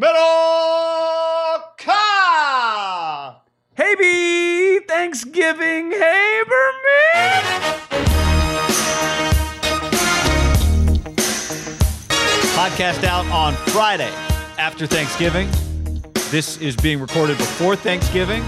Middleka! 0.00 0.16
Hey, 3.76 3.94
B! 3.96 4.80
Thanksgiving 4.88 5.92
Haberman! 5.92 7.42
Podcast 12.54 13.04
out 13.04 13.26
on 13.26 13.52
Friday 13.72 14.10
after 14.56 14.86
Thanksgiving. 14.86 15.50
This 16.30 16.56
is 16.56 16.74
being 16.76 16.98
recorded 16.98 17.36
before 17.36 17.76
Thanksgiving. 17.76 18.42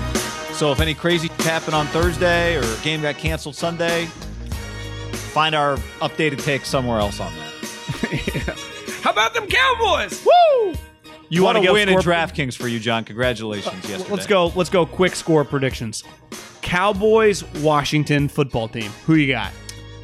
So 0.55 0.73
if 0.73 0.81
any 0.81 0.95
crazy 0.95 1.29
happened 1.41 1.75
on 1.75 1.87
Thursday 1.89 2.57
or 2.57 2.65
game 2.83 3.03
got 3.03 3.17
canceled 3.17 3.57
Sunday, 3.57 4.07
find 4.07 5.55
our 5.55 5.77
updated 6.01 6.43
take 6.43 6.65
somewhere 6.65 6.99
else 6.99 7.21
on 7.21 7.31
that. 7.35 8.59
How 9.03 9.11
about 9.11 9.35
them 9.35 9.47
Cowboys? 9.49 10.25
Woo! 10.25 10.75
You 11.33 11.43
want 11.43 11.63
to 11.63 11.73
win 11.73 11.89
in 11.89 12.01
score- 12.01 12.13
DraftKings 12.13 12.57
for 12.57 12.69
you, 12.69 12.79
John. 12.79 13.05
Congratulations 13.05 13.75
yesterday. 13.89 14.11
Let's 14.11 14.27
go. 14.27 14.47
Let's 14.55 14.71
go. 14.71 14.85
Quick 14.87 15.15
score 15.17 15.45
predictions. 15.45 16.05
Cowboys, 16.61 17.43
Washington 17.61 18.29
football 18.29 18.69
team. 18.69 18.91
Who 19.07 19.15
you 19.15 19.33
got? 19.33 19.51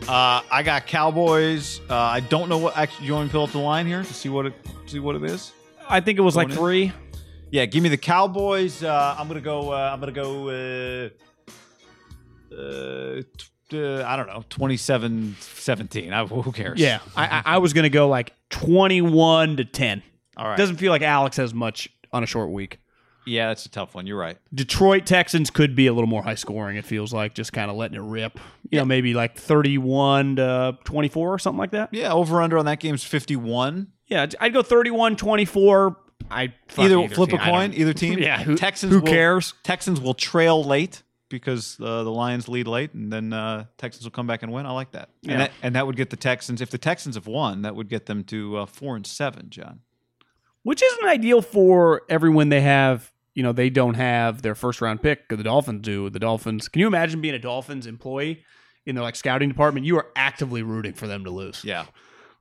Uh, 0.08 0.41
I 0.50 0.62
got 0.62 0.86
Cowboys. 0.86 1.80
Uh, 1.91 1.94
I 1.94 2.20
don't 2.20 2.48
know 2.48 2.58
what. 2.58 2.76
Actually, 2.76 3.06
you 3.06 3.12
want 3.14 3.25
me 3.25 3.28
to 3.28 3.32
pull 3.32 3.44
up 3.44 3.50
the 3.50 3.58
line 3.58 3.86
here 3.86 4.03
to 4.03 4.14
see 4.14 4.28
what 4.30 4.47
it 4.47 4.54
see 4.86 5.00
what 5.00 5.16
it 5.16 5.25
is? 5.25 5.53
I 5.88 6.00
think 6.00 6.19
it 6.19 6.22
was 6.22 6.34
like 6.34 6.48
Going 6.48 6.58
in. 6.58 6.64
three. 6.91 6.92
Yeah, 7.50 7.66
give 7.66 7.82
me 7.82 7.88
the 7.91 7.97
Cowboys. 7.98 8.82
Uh, 8.82 9.16
I'm 9.19 9.28
gonna 9.28 9.41
go. 9.41 9.70
Uh, 9.72 9.91
I'm 9.92 10.00
gonna 10.00 10.12
go. 10.12 10.48
Uh, 10.48 11.08
uh, 12.54 13.22
t- 13.69 13.78
uh, 13.78 14.03
I 14.06 14.16
don't 14.16 14.26
know, 14.28 14.42
27 14.48 15.36
17. 15.41 16.10
I, 16.12 16.24
who 16.26 16.53
cares? 16.53 16.80
Yeah, 16.80 17.00
I, 17.14 17.26
I, 17.26 17.42
I 17.44 17.58
was 17.58 17.74
gonna 17.74 17.91
go 17.91 18.08
like 18.08 18.32
twenty-one 18.48 19.58
to 19.58 19.64
ten. 19.66 20.03
All 20.38 20.47
right. 20.49 20.56
Doesn't 20.56 20.76
feel 20.76 20.91
like 20.93 21.03
Alex 21.03 21.37
has 21.37 21.53
much 21.53 21.88
on 22.12 22.22
a 22.22 22.26
short 22.26 22.50
week. 22.50 22.78
yeah, 23.26 23.49
that's 23.49 23.66
a 23.66 23.69
tough 23.69 23.94
one. 23.94 24.06
You're 24.06 24.16
right. 24.19 24.38
Detroit 24.54 25.04
Texans 25.04 25.50
could 25.50 25.75
be 25.76 25.87
a 25.87 25.93
little 25.93 26.09
more 26.09 26.22
high 26.22 26.34
scoring. 26.37 26.76
It 26.78 26.87
feels 26.87 27.12
like 27.12 27.34
just 27.34 27.53
kind 27.53 27.71
of 27.71 27.76
letting 27.76 27.97
it 27.99 28.03
rip. 28.03 28.38
You 28.71 28.78
know, 28.78 28.84
maybe 28.87 29.12
like 29.15 29.37
thirty-one 29.37 30.37
to 30.37 30.78
twenty-four 30.84 31.34
or 31.34 31.38
something 31.38 31.59
like 31.59 31.72
that. 31.72 31.93
Yeah, 31.93 32.12
over 32.12 32.41
under 32.41 32.56
on 32.56 32.65
that 32.66 32.81
game's 32.81 33.04
51. 33.04 33.88
Yeah, 34.06 34.27
I'd 34.41 34.54
go 34.54 34.62
31-24. 34.62 35.97
I 36.31 36.54
fuck 36.69 36.84
Either, 36.87 37.09
flip 37.09 37.31
team. 37.31 37.41
a 37.41 37.44
coin, 37.44 37.72
either 37.75 37.93
team. 38.04 38.19
Yeah, 38.19 38.43
who, 38.43 38.56
Texans. 38.56 38.93
who 38.93 39.00
will- 39.00 39.06
cares? 39.06 39.54
Texans 39.62 40.00
will 40.00 40.15
trail 40.15 40.62
late 40.65 41.03
because 41.28 41.78
uh, 41.81 42.03
the 42.04 42.10
Lions 42.10 42.48
lead 42.48 42.66
late, 42.66 42.93
and 42.94 43.12
then 43.12 43.32
uh, 43.32 43.65
Texans 43.77 44.04
will 44.04 44.10
come 44.10 44.27
back 44.27 44.43
and 44.43 44.50
win. 44.53 44.65
I 44.66 44.71
like 44.72 44.93
that. 44.93 45.10
Yeah. 45.22 45.32
And 45.32 45.41
that 45.43 45.50
and 45.62 45.75
that 45.77 45.87
would 45.87 45.97
get 45.97 46.10
the 46.10 46.16
Texans. 46.16 46.60
If 46.60 46.71
the 46.71 46.78
Texans 46.78 47.15
have 47.16 47.27
won, 47.27 47.62
that 47.62 47.77
would 47.77 47.88
get 47.88 48.06
them 48.06 48.25
to 48.25 48.59
uh, 48.59 48.66
four 48.66 48.97
and 48.97 49.06
seven. 49.06 49.50
John. 49.50 49.81
Which 50.62 50.82
isn't 50.82 51.06
ideal 51.06 51.42
for 51.42 52.02
everyone 52.08 52.48
they 52.48 52.60
have. 52.60 53.12
You 53.34 53.42
know, 53.42 53.52
they 53.52 53.70
don't 53.70 53.94
have 53.94 54.42
their 54.42 54.54
first 54.54 54.80
round 54.80 55.02
pick. 55.02 55.28
The 55.28 55.36
Dolphins 55.36 55.82
do. 55.82 56.10
The 56.10 56.19
Dolphins. 56.19 56.69
Can 56.69 56.80
you 56.80 56.86
imagine 56.86 57.20
being 57.20 57.34
a 57.34 57.38
Dolphins 57.38 57.86
employee 57.86 58.44
in 58.84 58.94
their 58.97 59.04
like 59.04 59.14
scouting 59.16 59.48
department? 59.48 59.86
You 59.86 59.97
are 59.98 60.06
actively 60.16 60.62
rooting 60.62 60.94
for 60.94 61.06
them 61.06 61.22
to 61.24 61.30
lose. 61.30 61.62
Yeah, 61.64 61.86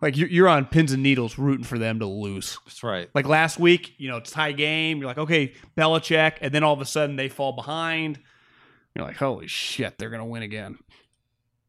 Like 0.01 0.17
you're, 0.17 0.29
you're 0.29 0.47
on 0.49 0.65
pins 0.65 0.91
and 0.93 1.03
needles 1.03 1.37
rooting 1.37 1.65
for 1.65 1.77
them 1.77 1.99
to 1.99 2.07
lose. 2.07 2.57
that's 2.65 2.83
right. 2.83 3.09
Like 3.13 3.27
last 3.27 3.59
week, 3.59 3.93
you 3.99 4.09
know, 4.09 4.17
it's 4.17 4.31
tie 4.31 4.53
game. 4.53 4.97
You're 4.97 5.07
like, 5.07 5.19
okay, 5.19 5.53
Belichick, 5.77 6.37
and 6.41 6.51
then 6.53 6.63
all 6.63 6.73
of 6.73 6.81
a 6.81 6.85
sudden 6.85 7.15
they 7.15 7.29
fall 7.29 7.53
behind. 7.53 8.19
You're 8.95 9.05
like, 9.05 9.17
holy 9.17 9.47
shit, 9.47 9.99
they're 9.99 10.09
gonna 10.09 10.25
win 10.25 10.41
again. 10.41 10.79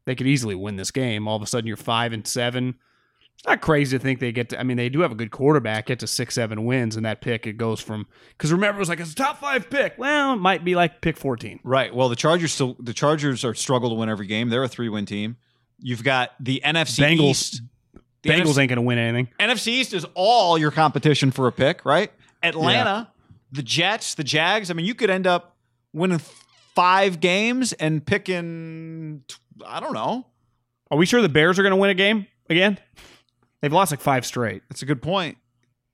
They 0.05 0.15
could 0.15 0.25
easily 0.27 0.55
win 0.55 0.75
this 0.75 0.89
game. 0.89 1.27
All 1.27 1.35
of 1.35 1.43
a 1.43 1.45
sudden, 1.45 1.67
you're 1.67 1.77
five 1.77 2.13
and 2.13 2.25
seven. 2.25 2.75
Not 3.47 3.61
crazy 3.61 3.97
to 3.97 4.03
think 4.03 4.19
they 4.19 4.31
get 4.33 4.49
to. 4.49 4.59
I 4.59 4.63
mean, 4.63 4.75
they 4.75 4.89
do 4.89 4.99
have 4.99 5.13
a 5.13 5.15
good 5.15 5.31
quarterback. 5.31 5.85
Get 5.85 5.99
to 5.99 6.07
six, 6.07 6.35
seven 6.35 6.65
wins, 6.65 6.97
and 6.97 7.05
that 7.05 7.21
pick 7.21 7.47
it 7.47 7.53
goes 7.53 7.79
from 7.79 8.05
because 8.37 8.51
remember 8.51 8.77
it 8.77 8.81
was 8.81 8.89
like 8.89 8.99
it's 8.99 9.13
a 9.13 9.15
top 9.15 9.39
five 9.39 9.69
pick. 9.69 9.93
Well, 9.97 10.33
it 10.33 10.37
might 10.37 10.65
be 10.65 10.75
like 10.75 10.99
pick 10.99 11.15
fourteen. 11.15 11.59
Right. 11.63 11.93
Well, 11.95 12.09
the 12.09 12.17
Chargers 12.17 12.51
still 12.51 12.75
the 12.79 12.93
Chargers 12.93 13.45
are 13.45 13.53
struggle 13.53 13.89
to 13.89 13.95
win 13.95 14.09
every 14.09 14.27
game. 14.27 14.49
They're 14.49 14.63
a 14.63 14.67
three 14.67 14.89
win 14.89 15.05
team. 15.05 15.37
You've 15.79 16.03
got 16.03 16.31
the 16.41 16.61
NFC 16.65 16.99
Bengals- 17.01 17.29
East. 17.29 17.61
The 18.21 18.29
Bengals 18.31 18.55
NFC, 18.55 18.59
ain't 18.59 18.69
gonna 18.69 18.81
win 18.81 18.97
anything. 18.97 19.29
NFC 19.39 19.67
East 19.69 19.93
is 19.93 20.05
all 20.13 20.57
your 20.57 20.71
competition 20.71 21.31
for 21.31 21.47
a 21.47 21.51
pick, 21.53 21.85
right? 21.85 22.11
Atlanta, 22.43 23.09
the 23.53 23.63
Jets, 23.63 24.15
the 24.15 24.25
Jags. 24.25 24.69
I 24.69 24.73
mean, 24.73 24.85
you 24.85 24.93
could 24.93 25.09
end 25.09 25.25
up 25.25 25.55
winning 25.93 26.19
five 26.75 27.21
games 27.21 27.71
and 27.71 28.05
picking. 28.05 29.23
I 29.65 29.79
don't 29.79 29.93
know. 29.93 30.25
Are 30.91 30.97
we 30.97 31.05
sure 31.05 31.21
the 31.21 31.29
Bears 31.29 31.57
are 31.57 31.63
gonna 31.63 31.77
win 31.77 31.89
a 31.89 31.93
game 31.93 32.27
again? 32.49 32.77
They've 33.61 33.73
lost 33.73 33.91
like 33.91 34.01
five 34.01 34.25
straight. 34.25 34.63
That's 34.69 34.81
a 34.81 34.85
good 34.85 35.01
point. 35.01 35.37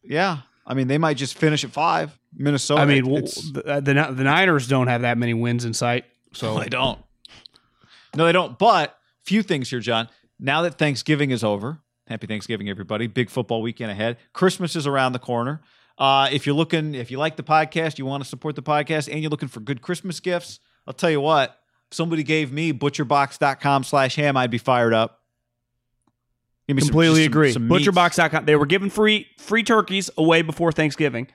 Yeah. 0.04 0.40
I 0.68 0.74
mean, 0.74 0.88
they 0.88 0.98
might 0.98 1.18
just 1.18 1.38
finish 1.38 1.64
at 1.64 1.72
five. 1.72 2.18
Minnesota. 2.34 2.82
I 2.82 2.86
mean, 2.86 3.08
well, 3.08 3.22
the, 3.22 3.82
the 3.84 3.94
the 4.12 4.24
Niners 4.24 4.68
don't 4.68 4.88
have 4.88 5.02
that 5.02 5.18
many 5.18 5.34
wins 5.34 5.66
in 5.66 5.74
sight. 5.74 6.06
So 6.34 6.60
they 6.60 6.70
don't. 6.70 7.00
No, 8.16 8.26
they 8.26 8.32
don't. 8.32 8.58
But 8.58 8.98
few 9.24 9.42
things 9.42 9.70
here, 9.70 9.80
John. 9.80 10.10
Now 10.40 10.62
that 10.64 10.78
Thanksgiving 10.78 11.32
is 11.32 11.44
over, 11.44 11.80
happy 12.08 12.28
Thanksgiving, 12.28 12.70
everybody. 12.70 13.08
Big 13.08 13.30
football 13.30 13.62
weekend 13.62 13.92
ahead. 13.92 14.18
Christmas 14.34 14.76
is 14.76 14.86
around 14.86 15.14
the 15.14 15.20
corner. 15.20 15.62
Uh, 15.98 16.28
if 16.32 16.46
you're 16.46 16.56
looking, 16.56 16.94
if 16.94 17.10
you 17.10 17.18
like 17.18 17.38
the 17.38 17.44
podcast, 17.44 17.98
you 17.98 18.06
want 18.06 18.22
to 18.22 18.30
support 18.30 18.56
the 18.56 18.64
podcast, 18.64 19.10
and 19.10 19.22
you're 19.22 19.30
looking 19.30 19.48
for 19.48 19.62
good 19.62 19.82
Christmas 19.82 20.20
gifts, 20.20 20.60
I'll 20.86 20.94
tell 20.94 21.10
you 21.10 21.22
what. 21.22 21.58
If 21.90 21.96
somebody 21.96 22.24
gave 22.24 22.52
me 22.52 22.74
butcherbox.com 22.74 23.84
slash 23.86 24.16
ham, 24.16 24.36
I'd 24.36 24.52
be 24.52 24.58
fired 24.58 24.94
up. 24.94 25.22
Give 26.68 26.76
me 26.78 26.82
completely 26.82 27.24
some- 27.24 27.32
agree. 27.32 27.52
some 27.52 27.68
meats. 27.68 27.88
Butcherbox.com. 27.88 28.46
They 28.46 28.56
were 28.56 28.66
giving 28.66 28.90
free 28.90 29.28
free 29.38 29.64
turkeys 29.64 30.10
away 30.18 30.42
before 30.42 30.72
Thanksgiving. 30.72 31.28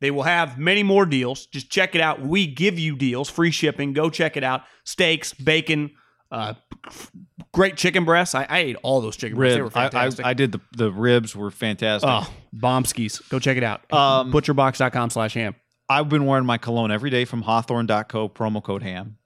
They 0.00 0.10
will 0.10 0.22
have 0.22 0.56
many 0.58 0.82
more 0.82 1.04
deals. 1.04 1.46
Just 1.46 1.70
check 1.70 1.94
it 1.94 2.00
out. 2.00 2.22
We 2.22 2.46
give 2.46 2.78
you 2.78 2.96
deals, 2.96 3.28
free 3.28 3.50
shipping. 3.50 3.92
Go 3.92 4.08
check 4.08 4.36
it 4.38 4.42
out. 4.44 4.62
Steaks, 4.84 5.34
bacon, 5.34 5.90
uh, 6.32 6.54
great 7.52 7.76
chicken 7.76 8.06
breasts. 8.06 8.34
I, 8.34 8.46
I 8.48 8.58
ate 8.60 8.76
all 8.82 9.02
those 9.02 9.16
chicken 9.18 9.36
breasts. 9.36 9.56
They 9.56 9.60
were 9.60 9.68
Rib. 9.68 9.76
I, 9.94 10.06
I. 10.06 10.10
I 10.30 10.32
did 10.34 10.52
the, 10.52 10.60
the 10.74 10.90
ribs 10.90 11.36
were 11.36 11.50
fantastic. 11.50 12.08
oh, 12.10 12.32
bombskis. 12.56 13.28
Go 13.28 13.38
check 13.38 13.58
it 13.58 13.62
out. 13.62 13.82
Um, 13.92 14.32
Butcherbox.com 14.32 15.10
slash 15.10 15.34
ham. 15.34 15.54
I've 15.90 16.08
been 16.08 16.24
wearing 16.24 16.46
my 16.46 16.56
cologne 16.56 16.90
every 16.90 17.10
day 17.10 17.26
from 17.26 17.42
Hawthorne.co, 17.42 18.28
promo 18.30 18.62
code 18.62 18.82
ham. 18.82 19.18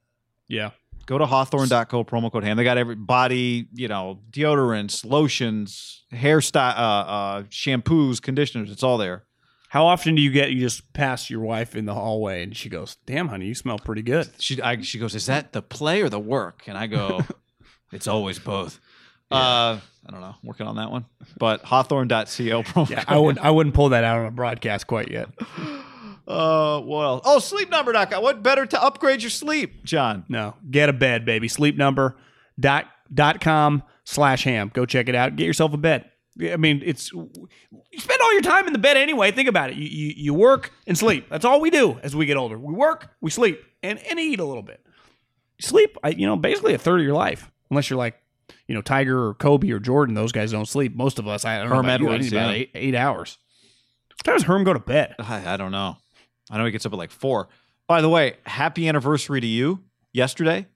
Yeah. 0.49 0.71
Go 1.07 1.19
to 1.19 1.27
hawthorne.co, 1.27 2.05
promo 2.05 2.33
code 2.33 2.45
ham. 2.45 2.57
They 2.57 2.65
got 2.65 2.79
every 2.79 2.95
body, 2.95 3.69
you 3.75 3.89
know, 3.89 4.21
deodorants, 4.31 5.05
lotions, 5.05 6.05
hairstyle, 6.13 6.77
uh, 6.77 6.81
uh, 6.81 7.43
shampoos, 7.45 8.23
conditioners. 8.23 8.71
It's 8.71 8.83
all 8.83 8.97
there. 8.99 9.25
How 9.69 9.87
often 9.87 10.15
do 10.15 10.23
you 10.23 10.31
get 10.31 10.51
you 10.53 10.61
just 10.61 10.93
pass 10.93 11.29
your 11.29 11.41
wife 11.41 11.75
in 11.75 11.85
the 11.85 11.95
hallway 11.95 12.45
and 12.45 12.57
she 12.57 12.69
goes, 12.69 12.97
"Damn, 13.07 13.29
honey, 13.29 13.47
you 13.47 13.55
smell 13.55 13.79
pretty 13.79 14.03
good." 14.03 14.31
She 14.39 14.63
I, 14.63 14.81
she 14.83 14.99
goes, 14.99 15.15
"Is 15.15 15.27
that 15.27 15.53
the 15.53 15.63
play 15.63 16.01
or 16.01 16.09
the 16.09 16.21
work?" 16.21 16.63
And 16.69 16.79
I 16.79 16.87
go, 16.87 17.23
"It's 17.93 18.07
always 18.07 18.39
both." 18.39 18.79
Uh, 19.33 19.81
I 20.07 20.11
don't 20.13 20.21
know, 20.21 20.37
working 20.45 20.67
on 20.69 20.77
that 20.77 20.93
one. 20.93 21.07
But 21.39 21.63
hawthorne.co 21.63 22.63
promo 22.63 22.89
Yeah, 22.89 23.03
code. 23.03 23.09
I 23.09 23.19
wouldn't 23.19 23.45
I 23.45 23.51
wouldn't 23.51 23.75
pull 23.75 23.89
that 23.89 24.05
out 24.05 24.21
on 24.21 24.27
a 24.27 24.31
broadcast 24.31 24.87
quite 24.87 25.11
yet. 25.11 25.29
Uh, 26.27 26.81
well, 26.85 27.21
oh, 27.25 27.39
sleepnumber.com. 27.39 28.23
What 28.23 28.43
better 28.43 28.65
to 28.67 28.83
upgrade 28.83 29.23
your 29.23 29.31
sleep, 29.31 29.85
John? 29.85 30.25
No, 30.29 30.55
get 30.71 30.89
a 30.89 30.93
bed, 30.93 31.25
baby. 31.25 31.49
Sleep 31.49 31.77
number 31.77 32.17
dot 32.59 32.87
dot 33.13 33.41
com 33.41 33.83
slash 34.05 34.45
ham. 34.45 34.71
Go 34.73 34.87
check 34.87 35.09
it 35.09 35.15
out. 35.15 35.37
Get 35.37 35.45
yourself 35.47 35.75
a 35.75 35.77
bed. 35.77 36.11
I 36.41 36.57
mean, 36.57 36.83
it's 36.85 37.13
you 37.13 37.31
spend 37.99 38.21
all 38.21 38.33
your 38.33 38.43
time 38.43 38.67
in 38.67 38.73
the 38.73 38.79
bed 38.79 38.97
anyway. 38.97 39.31
Think 39.31 39.49
about 39.49 39.71
it. 39.71 39.77
You, 39.77 39.85
you 39.87 40.15
you 40.17 40.35
work 40.35 40.73
and 40.87 40.97
sleep. 40.99 41.29
That's 41.29 41.45
all 41.45 41.61
we 41.61 41.71
do 41.71 42.01
as 42.03 42.17
we 42.17 42.27
get 42.27 42.37
older. 42.37 42.59
We 42.59 42.73
work, 42.73 43.11
we 43.21 43.31
sleep, 43.31 43.63
and 43.83 43.99
and 44.11 44.19
eat 44.19 44.41
a 44.41 44.45
little 44.45 44.63
bit. 44.63 44.85
Sleep, 45.61 45.97
I, 46.03 46.09
you 46.09 46.27
know, 46.27 46.37
basically 46.37 46.75
a 46.75 46.79
third 46.79 47.01
of 47.01 47.07
your 47.07 47.15
life, 47.15 47.51
unless 47.71 47.89
you're 47.89 47.99
like, 47.99 48.21
you 48.67 48.75
know, 48.75 48.83
Tiger 48.83 49.29
or 49.29 49.35
Kobe 49.35 49.71
or 49.71 49.79
Jordan. 49.79 50.15
Those 50.17 50.33
guys 50.33 50.51
don't 50.51 50.67
sleep. 50.67 50.97
Most 50.97 51.21
of 51.21 51.29
us, 51.29 51.45
I 51.45 51.59
don't 51.59 51.69
know 51.69 51.77
Herm 51.77 51.85
about 51.85 52.01
you, 52.01 52.09
I 52.09 52.15
Edwards, 52.15 52.33
need 52.33 52.39
about 52.39 52.55
eight, 52.55 52.71
eight 52.75 52.95
hours. 52.97 53.39
What 54.11 54.25
time 54.25 54.35
does 54.37 54.43
Herm 54.45 54.65
go 54.65 54.73
to 54.73 54.81
bed? 54.81 55.15
I, 55.21 55.55
I 55.55 55.57
don't 55.57 55.71
know. 55.71 55.97
I 56.55 56.59
know 56.59 56.65
he 56.65 56.71
gets 56.71 56.87
up 56.87 56.93
at 56.93 56.99
like 56.99 57.11
four. 57.11 57.49
By 57.89 58.01
the 58.01 58.09
way, 58.09 58.37
happy 58.47 58.89
anniversary 58.89 59.41
to 59.41 59.47
you 59.47 59.83
yesterday. 60.13 60.69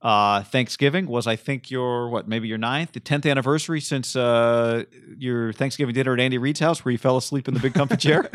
Uh, 0.00 0.44
Thanksgiving 0.44 1.06
was, 1.06 1.26
I 1.26 1.34
think, 1.34 1.70
your 1.70 2.08
what, 2.08 2.28
maybe 2.28 2.46
your 2.46 2.58
ninth, 2.58 2.92
the 2.92 3.00
tenth 3.00 3.26
anniversary 3.26 3.80
since 3.80 4.14
uh, 4.14 4.84
your 5.18 5.52
Thanksgiving 5.52 5.94
dinner 5.94 6.14
at 6.14 6.20
Andy 6.20 6.38
Reid's 6.38 6.60
house, 6.60 6.84
where 6.84 6.92
you 6.92 6.98
fell 6.98 7.16
asleep 7.16 7.48
in 7.48 7.54
the 7.54 7.60
big 7.60 7.74
comfy 7.74 7.96
chair. 7.96 8.30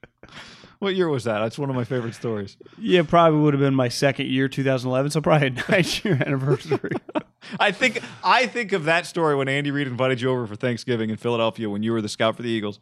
what 0.78 0.94
year 0.94 1.08
was 1.08 1.24
that? 1.24 1.38
That's 1.38 1.58
one 1.58 1.70
of 1.70 1.76
my 1.76 1.84
favorite 1.84 2.14
stories. 2.14 2.56
Yeah, 2.76 3.02
probably 3.02 3.40
would 3.40 3.54
have 3.54 3.60
been 3.60 3.74
my 3.74 3.88
second 3.88 4.26
year, 4.26 4.48
2011. 4.48 5.12
So 5.12 5.22
probably 5.22 5.46
a 5.46 5.50
nine 5.70 5.84
year 6.02 6.20
anniversary. 6.26 6.92
I 7.60 7.72
think 7.72 8.02
I 8.22 8.46
think 8.46 8.72
of 8.72 8.84
that 8.84 9.06
story 9.06 9.34
when 9.36 9.48
Andy 9.48 9.70
Reid 9.70 9.86
invited 9.86 10.20
you 10.20 10.30
over 10.30 10.46
for 10.46 10.56
Thanksgiving 10.56 11.08
in 11.08 11.16
Philadelphia 11.16 11.70
when 11.70 11.82
you 11.82 11.92
were 11.92 12.02
the 12.02 12.08
scout 12.08 12.36
for 12.36 12.42
the 12.42 12.50
Eagles. 12.50 12.78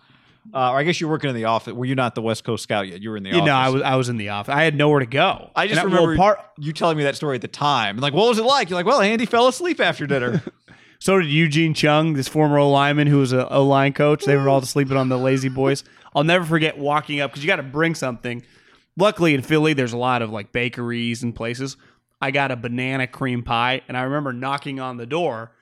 Uh, 0.54 0.70
or 0.72 0.78
I 0.78 0.82
guess 0.84 1.00
you 1.00 1.06
are 1.08 1.10
working 1.10 1.28
in 1.30 1.36
the 1.36 1.44
office. 1.44 1.72
Were 1.74 1.84
you 1.84 1.94
not 1.94 2.14
the 2.14 2.22
West 2.22 2.44
Coast 2.44 2.62
scout 2.62 2.88
yet? 2.88 3.02
You 3.02 3.10
were 3.10 3.16
in 3.16 3.22
the 3.22 3.30
You 3.30 3.36
office. 3.36 3.46
know, 3.46 3.54
I 3.54 3.68
was 3.68 3.82
I 3.82 3.94
was 3.96 4.08
in 4.08 4.16
the 4.16 4.30
office. 4.30 4.54
I 4.54 4.62
had 4.64 4.74
nowhere 4.74 5.00
to 5.00 5.06
go. 5.06 5.50
I 5.54 5.66
just 5.66 5.80
And 5.80 5.90
well, 5.92 6.02
remember 6.06 6.16
part. 6.22 6.40
you 6.58 6.72
telling 6.72 6.96
me 6.96 7.04
that 7.04 7.16
story 7.16 7.34
at 7.36 7.42
the 7.42 7.48
time. 7.48 7.96
And 7.96 8.00
like, 8.02 8.14
what 8.14 8.28
was 8.28 8.38
it 8.38 8.44
like? 8.44 8.70
You're 8.70 8.78
like, 8.78 8.86
well, 8.86 9.00
Andy 9.00 9.26
fell 9.26 9.48
asleep 9.48 9.80
after 9.80 10.06
dinner. 10.06 10.42
So 11.00 11.20
did 11.20 11.30
Eugene 11.30 11.74
Chung, 11.74 12.14
this 12.14 12.26
former 12.26 12.58
O 12.58 12.68
lineman 12.68 13.06
who 13.06 13.18
was 13.18 13.32
a 13.32 13.48
O 13.52 13.64
line 13.64 13.92
coach. 13.92 14.24
They 14.24 14.34
were 14.34 14.48
all 14.48 14.60
sleeping 14.62 14.96
on 14.96 15.08
the 15.08 15.16
lazy 15.16 15.48
boys. 15.48 15.84
I'll 16.12 16.24
never 16.24 16.44
forget 16.44 16.76
walking 16.76 17.20
up 17.20 17.30
because 17.30 17.44
you 17.44 17.46
got 17.46 17.56
to 17.56 17.62
bring 17.62 17.94
something. 17.94 18.42
Luckily 18.96 19.32
in 19.32 19.42
Philly, 19.42 19.74
there's 19.74 19.92
a 19.92 19.96
lot 19.96 20.22
of 20.22 20.30
like 20.30 20.50
bakeries 20.50 21.22
and 21.22 21.32
places. 21.36 21.76
I 22.20 22.32
got 22.32 22.50
a 22.50 22.56
banana 22.56 23.06
cream 23.06 23.44
pie, 23.44 23.82
and 23.86 23.96
I 23.96 24.02
remember 24.02 24.32
knocking 24.32 24.80
on 24.80 24.96
the 24.96 25.06
door, 25.06 25.52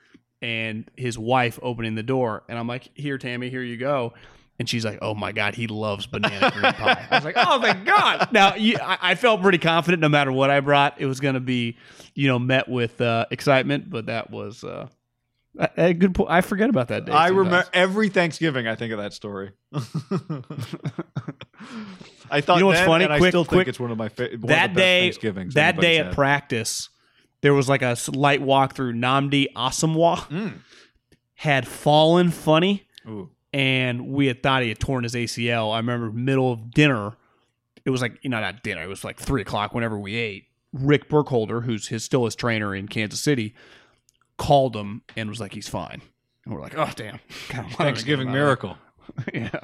and 0.41 0.89
his 0.97 1.19
wife 1.19 1.59
opening 1.61 1.93
the 1.93 2.01
door, 2.01 2.41
and 2.49 2.57
I'm 2.57 2.67
like, 2.67 2.89
"Here, 2.95 3.19
Tammy, 3.19 3.51
here 3.51 3.61
you 3.61 3.77
go." 3.77 4.13
And 4.59 4.67
she's 4.67 4.83
like, 4.83 4.97
"Oh 5.03 5.13
my 5.13 5.31
God, 5.33 5.53
he 5.53 5.67
loves 5.67 6.07
banana 6.11 6.49
cream 6.51 6.73
pie." 6.73 7.07
I 7.11 7.15
was 7.15 7.23
like, 7.25 7.35
"Oh 7.37 7.61
thank 7.61 7.85
God!" 7.85 8.29
Now 8.31 8.55
you, 8.55 8.77
I, 8.81 8.97
I 9.01 9.15
felt 9.15 9.41
pretty 9.41 9.59
confident, 9.59 10.01
no 10.01 10.09
matter 10.09 10.31
what 10.31 10.49
I 10.49 10.59
brought, 10.61 10.99
it 10.99 11.05
was 11.05 11.19
going 11.19 11.35
to 11.35 11.39
be, 11.39 11.77
you 12.15 12.27
know, 12.27 12.39
met 12.39 12.67
with 12.67 12.99
uh, 12.99 13.25
excitement. 13.29 13.89
But 13.89 14.07
that 14.07 14.31
was 14.31 14.63
uh, 14.63 14.87
a, 15.59 15.69
a 15.77 15.93
good. 15.93 16.15
point. 16.15 16.31
I 16.31 16.41
forget 16.41 16.69
about 16.71 16.87
that 16.87 17.05
day. 17.05 17.11
I 17.11 17.27
sometimes. 17.27 17.37
remember 17.45 17.69
every 17.71 18.09
Thanksgiving. 18.09 18.67
I 18.67 18.73
think 18.75 18.93
of 18.93 18.97
that 18.99 19.13
story. 19.13 19.51
I 22.29 22.41
thought 22.41 22.55
You 22.55 22.61
know 22.61 22.67
what's 22.67 22.79
then, 22.79 22.87
funny? 22.87 23.03
and 23.05 23.13
I 23.13 23.19
Quick- 23.19 23.31
still 23.31 23.45
quick- 23.45 23.59
think 23.59 23.67
it's 23.69 23.79
one 23.79 23.91
of 23.91 23.97
my 23.97 24.09
fa- 24.09 24.29
one 24.31 24.41
that 24.47 24.73
day. 24.73 25.01
Thanksgivings. 25.03 25.53
That 25.53 25.79
day 25.79 25.97
at 25.97 26.07
had. 26.07 26.15
practice, 26.15 26.89
there 27.41 27.53
was 27.53 27.69
like 27.69 27.81
a 27.81 27.95
light 28.13 28.41
walk 28.41 28.75
through 28.75 28.93
Nnamdi 28.93 29.53
Asomugha. 29.55 30.27
Mm. 30.29 30.53
Had 31.35 31.67
fallen 31.67 32.31
funny. 32.31 32.87
Ooh. 33.07 33.29
And 33.53 34.07
we 34.07 34.27
had 34.27 34.43
thought 34.43 34.61
he 34.63 34.69
had 34.69 34.79
torn 34.79 35.03
his 35.03 35.13
ACL. 35.13 35.73
I 35.73 35.77
remember 35.77 36.11
middle 36.11 36.51
of 36.51 36.71
dinner, 36.71 37.13
it 37.85 37.89
was 37.89 38.01
like 38.01 38.19
you 38.21 38.29
know 38.29 38.39
not 38.39 38.63
dinner, 38.63 38.83
it 38.83 38.87
was 38.87 39.03
like 39.03 39.17
three 39.17 39.41
o'clock 39.41 39.73
whenever 39.73 39.97
we 39.97 40.15
ate. 40.15 40.45
Rick 40.73 41.09
Burkholder, 41.09 41.61
who's 41.61 41.87
his 41.87 42.03
still 42.03 42.25
his 42.25 42.35
trainer 42.35 42.75
in 42.75 42.87
Kansas 42.87 43.21
City, 43.21 43.55
called 44.37 44.75
him 44.75 45.01
and 45.15 45.29
was 45.29 45.39
like 45.39 45.53
he's 45.53 45.69
fine. 45.69 46.01
And 46.45 46.53
we're 46.53 46.61
like, 46.61 46.77
oh 46.77 46.91
damn, 46.95 47.19
God, 47.49 47.63
why 47.63 47.63
did 47.63 47.73
I 47.73 47.83
Thanksgiving 47.85 48.31
miracle. 48.31 48.77
yeah, 49.33 49.61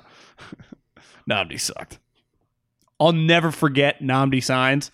Nnamdi 1.29 1.59
sucked. 1.59 1.99
I'll 2.99 3.11
never 3.11 3.51
forget 3.51 4.01
Nnamdi 4.01 4.41
signs. 4.43 4.91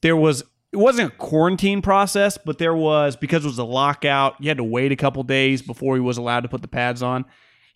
There 0.00 0.16
was 0.16 0.42
it 0.72 0.78
wasn't 0.78 1.12
a 1.12 1.16
quarantine 1.16 1.80
process, 1.80 2.38
but 2.38 2.58
there 2.58 2.74
was 2.74 3.16
because 3.16 3.44
it 3.44 3.48
was 3.48 3.58
a 3.58 3.64
lockout. 3.64 4.34
You 4.40 4.48
had 4.48 4.58
to 4.58 4.64
wait 4.64 4.92
a 4.92 4.96
couple 4.96 5.22
days 5.22 5.62
before 5.62 5.94
he 5.94 6.00
was 6.00 6.18
allowed 6.18 6.40
to 6.40 6.48
put 6.48 6.62
the 6.62 6.68
pads 6.68 7.02
on. 7.02 7.24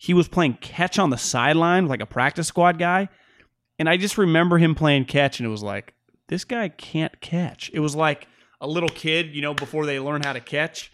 He 0.01 0.15
was 0.15 0.27
playing 0.27 0.55
catch 0.61 0.97
on 0.97 1.11
the 1.11 1.17
sideline 1.17 1.85
like 1.85 2.01
a 2.01 2.07
practice 2.07 2.47
squad 2.47 2.79
guy, 2.79 3.07
and 3.77 3.87
I 3.87 3.97
just 3.97 4.17
remember 4.17 4.57
him 4.57 4.73
playing 4.73 5.05
catch, 5.05 5.39
and 5.39 5.45
it 5.45 5.51
was 5.51 5.61
like 5.61 5.93
this 6.27 6.43
guy 6.43 6.69
can't 6.69 7.21
catch. 7.21 7.69
It 7.71 7.81
was 7.81 7.95
like 7.95 8.27
a 8.59 8.67
little 8.67 8.89
kid, 8.89 9.35
you 9.35 9.43
know, 9.43 9.53
before 9.53 9.85
they 9.85 9.99
learn 9.99 10.23
how 10.23 10.33
to 10.33 10.39
catch. 10.39 10.91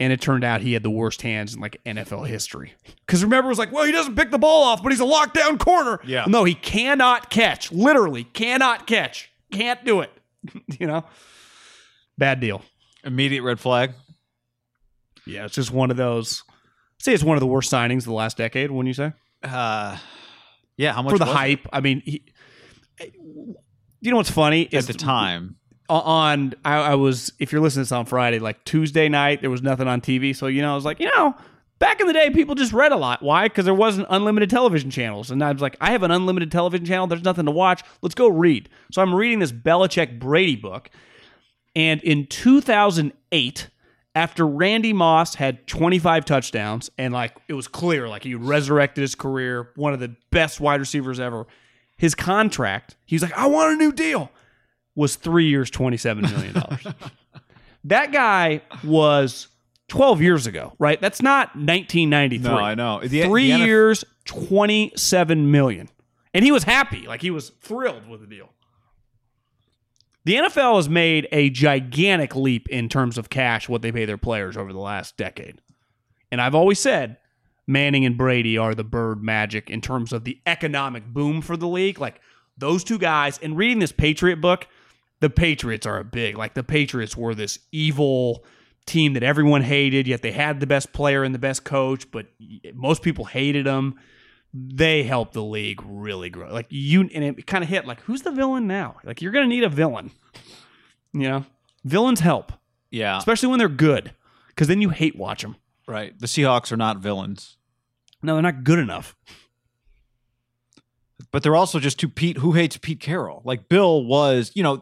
And 0.00 0.12
it 0.12 0.20
turned 0.20 0.42
out 0.42 0.60
he 0.60 0.72
had 0.72 0.82
the 0.82 0.90
worst 0.90 1.22
hands 1.22 1.54
in 1.54 1.60
like 1.60 1.80
NFL 1.86 2.26
history. 2.26 2.72
Because 3.06 3.22
remember, 3.22 3.46
it 3.46 3.50
was 3.50 3.60
like, 3.60 3.70
well, 3.70 3.84
he 3.84 3.92
doesn't 3.92 4.16
pick 4.16 4.32
the 4.32 4.38
ball 4.38 4.64
off, 4.64 4.82
but 4.82 4.90
he's 4.90 5.00
a 5.00 5.04
lockdown 5.04 5.56
corner. 5.60 6.00
Yeah. 6.04 6.24
No, 6.26 6.42
he 6.42 6.54
cannot 6.54 7.30
catch. 7.30 7.70
Literally, 7.70 8.24
cannot 8.24 8.88
catch. 8.88 9.30
Can't 9.52 9.84
do 9.84 10.00
it. 10.00 10.10
you 10.80 10.88
know? 10.88 11.04
Bad 12.18 12.40
deal. 12.40 12.62
Immediate 13.04 13.44
red 13.44 13.60
flag. 13.60 13.92
Yeah, 15.26 15.44
it's 15.44 15.54
just 15.54 15.70
one 15.70 15.92
of 15.92 15.96
those. 15.96 16.42
Say 17.00 17.14
it's 17.14 17.24
one 17.24 17.36
of 17.36 17.40
the 17.40 17.46
worst 17.46 17.72
signings 17.72 17.98
of 17.98 18.04
the 18.04 18.12
last 18.12 18.36
decade, 18.36 18.70
wouldn't 18.70 18.88
you 18.88 18.94
say? 18.94 19.12
Uh, 19.42 19.96
yeah. 20.76 20.92
How 20.92 21.02
much 21.02 21.12
For 21.12 21.18
the 21.18 21.24
was 21.24 21.34
it 21.34 21.36
hype. 21.36 21.66
I 21.72 21.80
mean, 21.80 22.02
he, 22.04 22.22
you 24.00 24.10
know 24.10 24.18
what's 24.18 24.30
funny? 24.30 24.68
at 24.72 24.86
the 24.86 24.92
time? 24.92 25.56
on 25.88 26.54
I, 26.64 26.76
I 26.76 26.94
was 26.94 27.32
if 27.38 27.50
you're 27.50 27.60
listening 27.60 27.84
to 27.84 27.88
this 27.88 27.92
on 27.92 28.06
Friday, 28.06 28.38
like 28.38 28.64
Tuesday 28.64 29.08
night, 29.08 29.40
there 29.40 29.50
was 29.50 29.62
nothing 29.62 29.88
on 29.88 30.00
TV. 30.00 30.34
So 30.36 30.46
you 30.46 30.62
know, 30.62 30.72
I 30.72 30.74
was 30.74 30.84
like, 30.84 31.00
you 31.00 31.10
know, 31.16 31.34
back 31.78 32.00
in 32.00 32.06
the 32.06 32.12
day, 32.12 32.30
people 32.30 32.54
just 32.54 32.72
read 32.72 32.92
a 32.92 32.96
lot. 32.96 33.22
Why? 33.22 33.48
Because 33.48 33.64
there 33.64 33.74
wasn't 33.74 34.06
unlimited 34.10 34.50
television 34.50 34.90
channels, 34.90 35.30
and 35.30 35.42
I 35.42 35.50
was 35.52 35.60
like, 35.60 35.76
I 35.80 35.90
have 35.90 36.02
an 36.02 36.10
unlimited 36.10 36.52
television 36.52 36.86
channel. 36.86 37.06
There's 37.06 37.24
nothing 37.24 37.46
to 37.46 37.50
watch. 37.50 37.82
Let's 38.02 38.14
go 38.14 38.28
read. 38.28 38.68
So 38.92 39.02
I'm 39.02 39.14
reading 39.14 39.40
this 39.40 39.52
Belichick 39.52 40.18
Brady 40.18 40.56
book, 40.56 40.90
and 41.74 42.00
in 42.02 42.26
2008. 42.26 43.68
After 44.14 44.46
Randy 44.46 44.92
Moss 44.92 45.36
had 45.36 45.66
25 45.68 46.24
touchdowns 46.24 46.90
and 46.98 47.12
like 47.14 47.36
it 47.46 47.54
was 47.54 47.68
clear 47.68 48.08
like 48.08 48.24
he 48.24 48.34
resurrected 48.34 49.02
his 49.02 49.14
career, 49.14 49.70
one 49.76 49.92
of 49.92 50.00
the 50.00 50.14
best 50.30 50.60
wide 50.60 50.80
receivers 50.80 51.20
ever. 51.20 51.46
His 51.96 52.14
contract, 52.14 52.96
he 53.06 53.14
was 53.14 53.22
like, 53.22 53.36
I 53.36 53.46
want 53.46 53.72
a 53.74 53.76
new 53.76 53.92
deal 53.92 54.30
was 54.96 55.16
three 55.16 55.46
years, 55.48 55.70
$27 55.70 56.22
million. 56.22 56.54
that 57.84 58.10
guy 58.10 58.62
was 58.82 59.48
12 59.88 60.20
years 60.20 60.46
ago, 60.46 60.72
right? 60.78 61.00
That's 61.00 61.22
not 61.22 61.48
1993. 61.54 62.50
No, 62.50 62.56
I 62.56 62.74
know. 62.74 63.00
The- 63.00 63.22
Three 63.22 63.52
the 63.52 63.58
NF 63.60 63.66
years, 63.66 64.04
27 64.24 65.50
million. 65.50 65.88
And 66.34 66.44
he 66.44 66.52
was 66.52 66.64
happy. 66.64 67.06
Like 67.06 67.22
he 67.22 67.30
was 67.30 67.50
thrilled 67.60 68.08
with 68.08 68.20
the 68.20 68.26
deal. 68.26 68.50
The 70.24 70.34
NFL 70.34 70.76
has 70.76 70.88
made 70.88 71.26
a 71.32 71.50
gigantic 71.50 72.36
leap 72.36 72.68
in 72.68 72.88
terms 72.88 73.16
of 73.16 73.30
cash, 73.30 73.68
what 73.68 73.82
they 73.82 73.90
pay 73.90 74.04
their 74.04 74.18
players 74.18 74.56
over 74.56 74.72
the 74.72 74.78
last 74.78 75.16
decade. 75.16 75.60
And 76.30 76.40
I've 76.40 76.54
always 76.54 76.78
said 76.78 77.16
Manning 77.66 78.04
and 78.04 78.18
Brady 78.18 78.58
are 78.58 78.74
the 78.74 78.84
bird 78.84 79.22
magic 79.22 79.70
in 79.70 79.80
terms 79.80 80.12
of 80.12 80.24
the 80.24 80.38
economic 80.44 81.06
boom 81.06 81.40
for 81.40 81.56
the 81.56 81.68
league. 81.68 81.98
Like 81.98 82.20
those 82.58 82.84
two 82.84 82.98
guys, 82.98 83.38
and 83.38 83.56
reading 83.56 83.78
this 83.78 83.92
Patriot 83.92 84.40
book, 84.40 84.66
the 85.20 85.30
Patriots 85.30 85.86
are 85.86 85.98
a 85.98 86.04
big, 86.04 86.36
like 86.36 86.54
the 86.54 86.62
Patriots 86.62 87.16
were 87.16 87.34
this 87.34 87.58
evil 87.72 88.44
team 88.86 89.14
that 89.14 89.22
everyone 89.22 89.62
hated, 89.62 90.06
yet 90.06 90.22
they 90.22 90.32
had 90.32 90.60
the 90.60 90.66
best 90.66 90.92
player 90.92 91.22
and 91.22 91.34
the 91.34 91.38
best 91.38 91.64
coach, 91.64 92.10
but 92.10 92.26
most 92.74 93.02
people 93.02 93.24
hated 93.24 93.66
them. 93.66 93.94
They 94.52 95.04
helped 95.04 95.32
the 95.34 95.42
league 95.44 95.80
really 95.84 96.28
grow. 96.30 96.52
Like 96.52 96.66
you, 96.70 97.02
and 97.02 97.24
it 97.24 97.46
kind 97.46 97.62
of 97.62 97.70
hit 97.70 97.86
like, 97.86 98.00
who's 98.00 98.22
the 98.22 98.32
villain 98.32 98.66
now? 98.66 98.96
Like 99.04 99.22
you're 99.22 99.30
going 99.32 99.48
to 99.48 99.54
need 99.54 99.62
a 99.64 99.68
villain. 99.68 100.10
You 101.12 101.20
know, 101.28 101.44
villains 101.84 102.20
help, 102.20 102.52
Yeah. 102.90 103.18
especially 103.18 103.48
when 103.48 103.58
they're 103.58 103.68
good, 103.68 104.12
because 104.48 104.66
then 104.68 104.80
you 104.80 104.90
hate 104.90 105.16
watch 105.16 105.42
them. 105.42 105.56
Right. 105.86 106.18
The 106.18 106.26
Seahawks 106.26 106.70
are 106.72 106.76
not 106.76 106.98
villains, 106.98 107.56
No, 108.22 108.34
they're 108.34 108.42
not 108.42 108.64
good 108.64 108.78
enough. 108.78 109.16
but 111.32 111.42
they're 111.42 111.56
also 111.56 111.78
just 111.78 111.98
to 112.00 112.08
Pete. 112.08 112.38
Who 112.38 112.52
hates 112.52 112.76
Pete 112.76 113.00
Carroll? 113.00 113.42
Like 113.44 113.68
Bill 113.68 114.04
was, 114.04 114.50
you 114.54 114.62
know, 114.62 114.80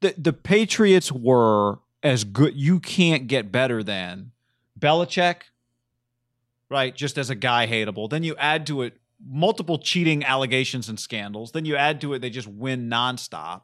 the 0.00 0.14
the 0.16 0.32
Patriots 0.32 1.10
were 1.12 1.78
as 2.02 2.24
good. 2.24 2.54
You 2.56 2.80
can't 2.80 3.26
get 3.26 3.52
better 3.52 3.82
than 3.82 4.32
Belichick, 4.78 5.42
right? 6.70 6.94
Just 6.94 7.18
as 7.18 7.28
a 7.30 7.34
guy 7.34 7.66
hateable. 7.66 8.08
Then 8.08 8.22
you 8.22 8.34
add 8.36 8.66
to 8.68 8.82
it 8.82 8.96
multiple 9.24 9.78
cheating 9.78 10.24
allegations 10.24 10.88
and 10.88 10.98
scandals. 10.98 11.52
Then 11.52 11.64
you 11.64 11.76
add 11.76 12.00
to 12.00 12.14
it 12.14 12.20
they 12.20 12.30
just 12.30 12.48
win 12.48 12.88
nonstop. 12.88 13.62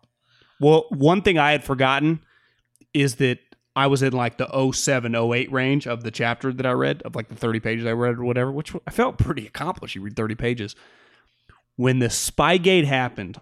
Well, 0.60 0.86
one 0.90 1.22
thing 1.22 1.38
I 1.38 1.52
had 1.52 1.64
forgotten 1.64 2.20
is 2.94 3.16
that 3.16 3.38
I 3.74 3.88
was 3.88 4.02
in 4.02 4.14
like 4.14 4.38
the 4.38 4.72
07, 4.72 5.14
08 5.14 5.52
range 5.52 5.86
of 5.86 6.02
the 6.02 6.10
chapter 6.10 6.52
that 6.52 6.64
I 6.64 6.72
read, 6.72 7.02
of 7.02 7.14
like 7.14 7.28
the 7.28 7.34
30 7.34 7.60
pages 7.60 7.86
I 7.86 7.92
read 7.92 8.14
or 8.14 8.24
whatever, 8.24 8.50
which 8.50 8.74
I 8.86 8.90
felt 8.90 9.18
pretty 9.18 9.46
accomplished. 9.46 9.94
You 9.94 10.00
read 10.00 10.16
30 10.16 10.34
pages. 10.34 10.74
When 11.76 11.98
the 11.98 12.06
Spygate 12.06 12.86
happened, 12.86 13.38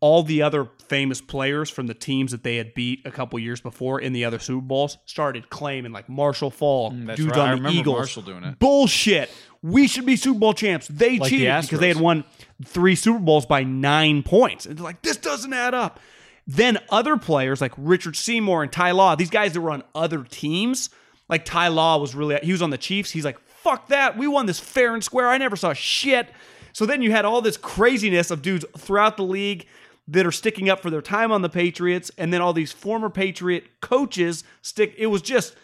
all 0.00 0.22
the 0.22 0.42
other 0.42 0.68
famous 0.86 1.20
players 1.20 1.68
from 1.68 1.86
the 1.88 1.94
teams 1.94 2.30
that 2.30 2.44
they 2.44 2.56
had 2.56 2.72
beat 2.74 3.04
a 3.04 3.10
couple 3.10 3.38
years 3.38 3.60
before 3.60 4.00
in 4.00 4.12
the 4.12 4.24
other 4.24 4.38
Super 4.38 4.60
Bowls 4.64 4.96
started 5.06 5.50
claiming 5.50 5.92
like 5.92 6.08
Marshall 6.08 6.50
Faulk, 6.50 6.92
Mm, 6.92 7.16
dudes 7.16 7.36
right. 7.36 7.52
On 7.52 7.62
the 7.62 7.70
Eagles. 7.70 7.96
Marshall 7.96 8.22
doing 8.22 8.44
it. 8.44 8.58
Bullshit. 8.58 9.30
We 9.60 9.88
should 9.88 10.06
be 10.06 10.14
Super 10.14 10.38
Bowl 10.38 10.54
champs. 10.54 10.86
They 10.86 11.18
Like 11.18 11.30
the 11.30 11.38
cheated 11.38 11.62
because 11.62 11.80
they 11.80 11.88
had 11.88 11.96
won 11.98 12.24
three 12.64 12.94
Super 12.94 13.18
Bowls 13.18 13.44
by 13.44 13.64
nine 13.64 14.22
points. 14.22 14.66
And 14.66 14.76
they're 14.78 14.84
like, 14.84 15.02
this 15.02 15.16
doesn't 15.16 15.52
add 15.52 15.74
up. 15.74 15.98
Then 16.46 16.78
other 16.90 17.16
players 17.16 17.60
like 17.60 17.72
Richard 17.76 18.14
Seymour 18.16 18.62
and 18.62 18.72
Ty 18.72 18.92
Law, 18.92 19.16
these 19.16 19.30
guys 19.30 19.52
that 19.52 19.60
were 19.60 19.72
on 19.72 19.82
other 19.94 20.22
teams, 20.22 20.90
like 21.28 21.44
Ty 21.44 21.68
Law 21.68 21.98
was 21.98 22.14
really, 22.14 22.38
he 22.42 22.52
was 22.52 22.62
on 22.62 22.70
the 22.70 22.78
Chiefs. 22.78 23.10
He's 23.10 23.24
like, 23.24 23.38
fuck 23.46 23.88
that. 23.88 24.16
We 24.16 24.28
won 24.28 24.46
this 24.46 24.60
fair 24.60 24.94
and 24.94 25.02
square. 25.02 25.28
I 25.28 25.38
never 25.38 25.56
saw 25.56 25.72
shit. 25.72 26.28
So 26.72 26.86
then 26.86 27.02
you 27.02 27.10
had 27.10 27.24
all 27.24 27.42
this 27.42 27.56
craziness 27.56 28.30
of 28.30 28.40
dudes 28.42 28.64
throughout 28.78 29.16
the 29.16 29.24
league 29.24 29.66
that 30.08 30.26
are 30.26 30.32
sticking 30.32 30.68
up 30.68 30.80
for 30.80 30.90
their 30.90 31.02
time 31.02 31.30
on 31.30 31.42
the 31.42 31.48
Patriots, 31.48 32.10
and 32.18 32.32
then 32.32 32.40
all 32.40 32.52
these 32.52 32.72
former 32.72 33.10
Patriot 33.10 33.80
coaches 33.80 34.42
stick. 34.62 34.94
It 34.96 35.06
was 35.06 35.22
just, 35.22 35.54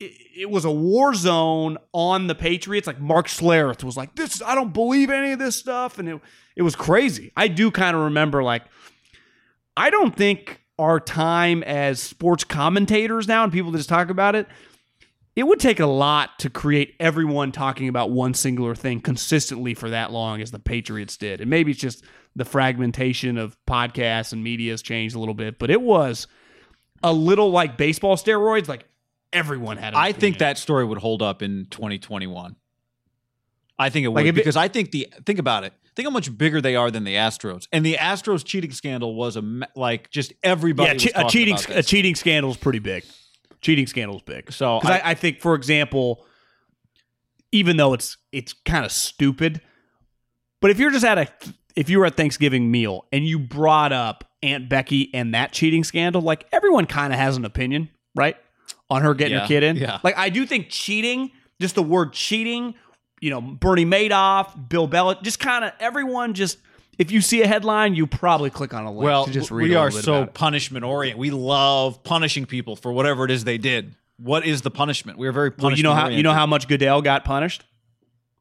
it, 0.00 0.50
was 0.50 0.64
a 0.64 0.70
war 0.70 1.14
zone 1.14 1.78
on 1.92 2.26
the 2.26 2.34
Patriots. 2.34 2.86
Like 2.86 3.00
Mark 3.00 3.28
Schlereth 3.28 3.84
was 3.84 3.96
like, 3.96 4.16
"This, 4.16 4.42
I 4.42 4.54
don't 4.54 4.72
believe 4.72 5.08
any 5.08 5.32
of 5.32 5.38
this 5.38 5.56
stuff," 5.56 5.98
and 5.98 6.08
it 6.08 6.20
it 6.56 6.62
was 6.62 6.76
crazy. 6.76 7.32
I 7.36 7.48
do 7.48 7.70
kind 7.70 7.96
of 7.96 8.02
remember 8.02 8.42
like, 8.42 8.64
I 9.76 9.88
don't 9.88 10.14
think 10.14 10.60
our 10.78 10.98
time 10.98 11.62
as 11.62 12.02
sports 12.02 12.44
commentators 12.44 13.28
now 13.28 13.44
and 13.44 13.52
people 13.52 13.70
that 13.70 13.78
just 13.78 13.88
talk 13.88 14.10
about 14.10 14.34
it. 14.34 14.46
It 15.36 15.44
would 15.44 15.60
take 15.60 15.78
a 15.78 15.86
lot 15.86 16.38
to 16.40 16.50
create 16.50 16.96
everyone 16.98 17.52
talking 17.52 17.88
about 17.88 18.10
one 18.10 18.34
singular 18.34 18.74
thing 18.74 19.00
consistently 19.00 19.74
for 19.74 19.90
that 19.90 20.10
long 20.10 20.42
as 20.42 20.50
the 20.50 20.58
Patriots 20.58 21.16
did. 21.16 21.40
And 21.40 21.48
maybe 21.48 21.70
it's 21.70 21.80
just 21.80 22.04
the 22.36 22.44
fragmentation 22.44 23.36
of 23.38 23.56
podcasts 23.66 24.32
and 24.32 24.42
media 24.44 24.72
has 24.72 24.82
changed 24.82 25.14
a 25.16 25.18
little 25.18 25.34
bit, 25.34 25.58
but 25.58 25.70
it 25.70 25.80
was 25.82 26.26
a 27.02 27.12
little 27.12 27.50
like 27.50 27.76
baseball 27.76 28.16
steroids. 28.16 28.68
Like 28.68 28.84
everyone 29.32 29.76
had. 29.76 29.94
An 29.94 29.98
I 30.00 30.12
think 30.12 30.38
that 30.38 30.58
story 30.58 30.84
would 30.84 30.98
hold 30.98 31.22
up 31.22 31.42
in 31.42 31.66
2021. 31.70 32.56
I 33.78 33.88
think 33.90 34.04
it 34.04 34.08
would 34.08 34.16
Like, 34.16 34.26
if 34.26 34.34
it- 34.34 34.36
because 34.36 34.56
I 34.56 34.68
think 34.68 34.90
the 34.90 35.08
think 35.26 35.38
about 35.38 35.64
it. 35.64 35.72
Think 35.96 36.06
how 36.06 36.12
much 36.12 36.36
bigger 36.38 36.60
they 36.60 36.76
are 36.76 36.88
than 36.90 37.02
the 37.04 37.14
Astros, 37.16 37.66
and 37.72 37.84
the 37.84 37.94
Astros 37.94 38.44
cheating 38.44 38.70
scandal 38.70 39.16
was 39.16 39.36
a 39.36 39.42
like 39.74 40.08
just 40.10 40.32
everybody. 40.42 40.88
yeah, 40.88 40.94
was 40.94 41.26
a 41.26 41.30
cheating 41.30 41.54
about 41.54 41.70
a 41.78 41.82
cheating 41.82 42.14
scandal 42.14 42.50
is 42.52 42.56
pretty 42.56 42.78
big. 42.78 43.04
Cheating 43.60 43.86
scandal 43.88 44.16
is 44.16 44.22
big. 44.22 44.52
So 44.52 44.78
'Cause 44.80 44.90
I- 44.90 44.98
I, 44.98 45.10
I 45.10 45.14
think, 45.14 45.40
for 45.40 45.54
example, 45.56 46.24
even 47.52 47.76
though 47.76 47.92
it's 47.92 48.16
it's 48.32 48.52
kind 48.52 48.84
of 48.84 48.92
stupid, 48.92 49.60
but 50.60 50.70
if 50.70 50.78
you're 50.78 50.92
just 50.92 51.04
at 51.04 51.18
a 51.18 51.26
if 51.76 51.88
you 51.90 51.98
were 51.98 52.06
at 52.06 52.16
Thanksgiving 52.16 52.70
meal 52.70 53.06
and 53.12 53.26
you 53.26 53.38
brought 53.38 53.92
up 53.92 54.24
Aunt 54.42 54.68
Becky 54.68 55.10
and 55.14 55.34
that 55.34 55.52
cheating 55.52 55.84
scandal, 55.84 56.22
like 56.22 56.46
everyone 56.52 56.86
kind 56.86 57.12
of 57.12 57.18
has 57.18 57.36
an 57.36 57.44
opinion, 57.44 57.88
right, 58.14 58.36
on 58.88 59.02
her 59.02 59.14
getting 59.14 59.34
Yeah, 59.34 59.40
her 59.42 59.46
kid 59.48 59.62
in. 59.62 59.76
yeah. 59.76 59.98
Like 60.02 60.16
I 60.18 60.28
do 60.30 60.46
think 60.46 60.68
cheating, 60.70 61.30
just 61.60 61.74
the 61.74 61.82
word 61.82 62.12
cheating, 62.12 62.74
you 63.20 63.30
know, 63.30 63.40
Bernie 63.40 63.84
Madoff, 63.86 64.68
Bill 64.68 64.88
Belichick, 64.88 65.22
just 65.22 65.38
kind 65.40 65.64
of 65.64 65.72
everyone 65.80 66.34
just. 66.34 66.58
If 66.98 67.10
you 67.10 67.22
see 67.22 67.40
a 67.40 67.46
headline, 67.46 67.94
you 67.94 68.06
probably 68.06 68.50
click 68.50 68.74
on 68.74 68.84
a 68.84 68.90
link 68.90 69.02
well, 69.04 69.24
to 69.24 69.30
just 69.32 69.50
read 69.50 69.70
we 69.70 69.74
are 69.74 69.90
so 69.90 70.26
punishment 70.26 70.84
oriented. 70.84 71.18
We 71.18 71.30
love 71.30 72.02
punishing 72.02 72.44
people 72.44 72.76
for 72.76 72.92
whatever 72.92 73.24
it 73.24 73.30
is 73.30 73.44
they 73.44 73.56
did. 73.56 73.94
What 74.18 74.44
is 74.44 74.60
the 74.60 74.70
punishment? 74.70 75.16
We 75.16 75.26
are 75.26 75.32
very 75.32 75.48
Well, 75.48 75.56
punishment. 75.56 75.78
you 75.78 75.82
know 75.84 75.94
how 75.94 76.08
you 76.08 76.22
know 76.22 76.34
how 76.34 76.44
much 76.44 76.68
Goodell 76.68 77.00
got 77.00 77.24
punished? 77.24 77.64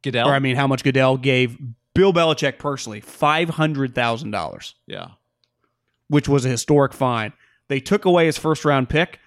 Goodell. 0.03 0.27
or 0.27 0.33
I 0.33 0.39
mean, 0.39 0.57
how 0.57 0.67
much 0.67 0.83
Goodell 0.83 1.15
gave 1.15 1.57
Bill 1.99 2.13
Belichick 2.13 2.59
personally 2.59 3.01
five 3.01 3.49
hundred 3.49 3.93
thousand 3.93 4.31
dollars, 4.31 4.75
yeah, 4.87 5.07
which 6.07 6.29
was 6.29 6.45
a 6.45 6.47
historic 6.47 6.93
fine. 6.93 7.33
They 7.67 7.81
took 7.81 8.05
away 8.05 8.25
his 8.25 8.37
first 8.37 8.63
round 8.63 8.87
pick, 8.87 9.19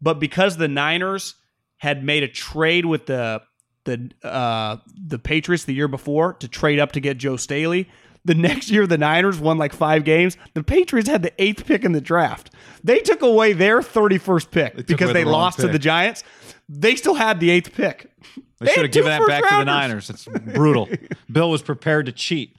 but 0.00 0.20
because 0.20 0.56
the 0.56 0.68
Niners 0.68 1.34
had 1.78 2.04
made 2.04 2.22
a 2.22 2.28
trade 2.28 2.86
with 2.86 3.06
the 3.06 3.42
the 3.82 4.12
uh, 4.22 4.76
the 4.96 5.18
Patriots 5.18 5.64
the 5.64 5.74
year 5.74 5.88
before 5.88 6.34
to 6.34 6.46
trade 6.46 6.78
up 6.78 6.92
to 6.92 7.00
get 7.00 7.18
Joe 7.18 7.36
Staley. 7.36 7.88
The 8.24 8.34
next 8.36 8.70
year, 8.70 8.86
the 8.86 8.98
Niners 8.98 9.40
won 9.40 9.58
like 9.58 9.72
five 9.72 10.04
games. 10.04 10.36
The 10.54 10.62
Patriots 10.62 11.08
had 11.08 11.22
the 11.22 11.32
eighth 11.42 11.66
pick 11.66 11.84
in 11.84 11.90
the 11.90 12.00
draft. 12.00 12.54
They 12.84 13.00
took 13.00 13.22
away 13.22 13.54
their 13.54 13.80
31st 13.80 14.50
pick 14.52 14.76
took 14.76 14.86
because 14.86 15.12
they 15.12 15.24
the 15.24 15.30
lost 15.30 15.58
to 15.58 15.66
the 15.66 15.80
Giants. 15.80 16.22
They 16.68 16.94
still 16.94 17.14
had 17.14 17.40
the 17.40 17.50
eighth 17.50 17.72
pick. 17.72 18.08
they 18.60 18.66
They 18.66 18.72
should 18.72 18.84
have 18.84 18.92
given 18.92 19.10
that 19.10 19.26
back 19.26 19.48
to 19.48 19.56
the. 19.56 19.64
Niners. 19.64 20.10
It's 20.10 20.26
brutal. 20.26 20.88
Bill 21.32 21.50
was 21.50 21.62
prepared 21.62 22.06
to 22.06 22.12
cheat. 22.12 22.56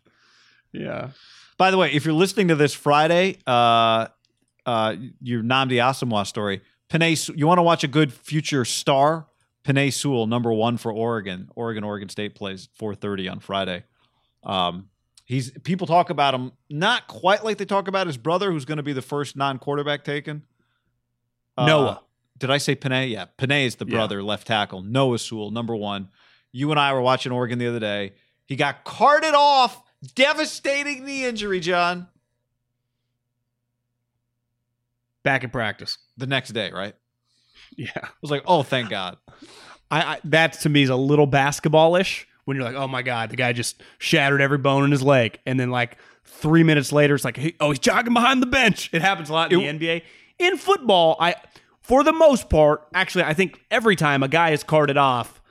Yeah. 0.71 1.09
By 1.57 1.69
the 1.71 1.77
way, 1.77 1.91
if 1.93 2.05
you're 2.05 2.13
listening 2.13 2.47
to 2.47 2.55
this 2.55 2.73
Friday, 2.73 3.37
uh, 3.45 4.07
uh, 4.65 4.95
your 5.21 5.43
Nnamdi 5.43 5.73
Asomugha 5.73 6.25
story, 6.25 6.61
Penei, 6.89 7.37
you 7.37 7.45
want 7.45 7.59
to 7.59 7.63
watch 7.63 7.83
a 7.83 7.87
good 7.87 8.11
future 8.11 8.65
star? 8.65 9.27
Penei 9.63 9.93
Sewell, 9.93 10.25
number 10.25 10.51
one 10.51 10.77
for 10.77 10.91
Oregon. 10.91 11.49
Oregon, 11.55 11.83
Oregon 11.83 12.09
State 12.09 12.33
plays 12.33 12.67
4:30 12.79 13.31
on 13.31 13.39
Friday. 13.39 13.83
Um, 14.43 14.89
he's 15.25 15.51
people 15.63 15.85
talk 15.85 16.09
about 16.09 16.33
him 16.33 16.51
not 16.69 17.07
quite 17.07 17.43
like 17.43 17.57
they 17.57 17.65
talk 17.65 17.87
about 17.87 18.07
his 18.07 18.17
brother, 18.17 18.51
who's 18.51 18.65
going 18.65 18.77
to 18.77 18.83
be 18.83 18.93
the 18.93 19.03
first 19.03 19.35
non-quarterback 19.35 20.03
taken. 20.03 20.43
Uh, 21.55 21.67
Noah. 21.67 22.01
Did 22.41 22.49
I 22.49 22.57
say 22.57 22.75
Penei? 22.75 23.11
Yeah, 23.11 23.25
Penei 23.37 23.65
is 23.65 23.75
the 23.75 23.85
Yeah. 23.85 23.91
brother, 23.95 24.21
left 24.23 24.47
tackle. 24.47 24.81
Noah 24.81 25.19
Sewell, 25.19 25.51
number 25.51 25.75
one. 25.75 26.09
You 26.51 26.71
and 26.71 26.79
I 26.79 26.91
were 26.91 27.01
watching 27.01 27.31
Oregon 27.31 27.59
the 27.59 27.67
other 27.67 27.79
day. 27.79 28.13
He 28.47 28.55
got 28.57 28.83
carted 28.83 29.33
off. 29.35 29.81
Devastating 30.15 31.05
knee 31.05 31.25
injury, 31.25 31.59
John. 31.59 32.07
Back 35.23 35.43
in 35.43 35.49
practice. 35.51 35.97
The 36.17 36.25
next 36.25 36.49
day, 36.49 36.71
right? 36.71 36.95
Yeah. 37.77 37.89
I 37.95 38.07
was 38.21 38.31
like, 38.31 38.43
oh, 38.47 38.63
thank 38.63 38.89
God. 38.89 39.17
I, 39.91 40.01
I 40.15 40.19
that 40.25 40.53
to 40.61 40.69
me 40.69 40.83
is 40.83 40.89
a 40.89 40.95
little 40.95 41.27
basketballish 41.27 42.25
when 42.45 42.57
you're 42.57 42.65
like, 42.65 42.75
oh 42.75 42.87
my 42.87 43.01
god, 43.03 43.29
the 43.29 43.35
guy 43.35 43.53
just 43.53 43.83
shattered 43.99 44.41
every 44.41 44.57
bone 44.57 44.83
in 44.85 44.91
his 44.91 45.03
leg, 45.03 45.37
and 45.45 45.59
then 45.59 45.69
like 45.69 45.97
three 46.25 46.63
minutes 46.63 46.91
later, 46.91 47.13
it's 47.13 47.23
like, 47.25 47.37
hey, 47.37 47.53
oh, 47.59 47.69
he's 47.69 47.79
jogging 47.79 48.13
behind 48.13 48.41
the 48.41 48.47
bench. 48.47 48.89
It 48.93 49.01
happens 49.01 49.29
a 49.29 49.33
lot 49.33 49.51
in 49.53 49.59
It- 49.59 49.79
the 49.79 49.85
NBA. 49.87 50.01
In 50.39 50.57
football, 50.57 51.17
I 51.19 51.35
for 51.81 52.03
the 52.03 52.13
most 52.13 52.49
part, 52.49 52.87
actually, 52.93 53.23
I 53.25 53.33
think 53.33 53.63
every 53.69 53.95
time 53.95 54.23
a 54.23 54.27
guy 54.27 54.51
is 54.51 54.63
carted 54.63 54.97
off, 54.97 55.41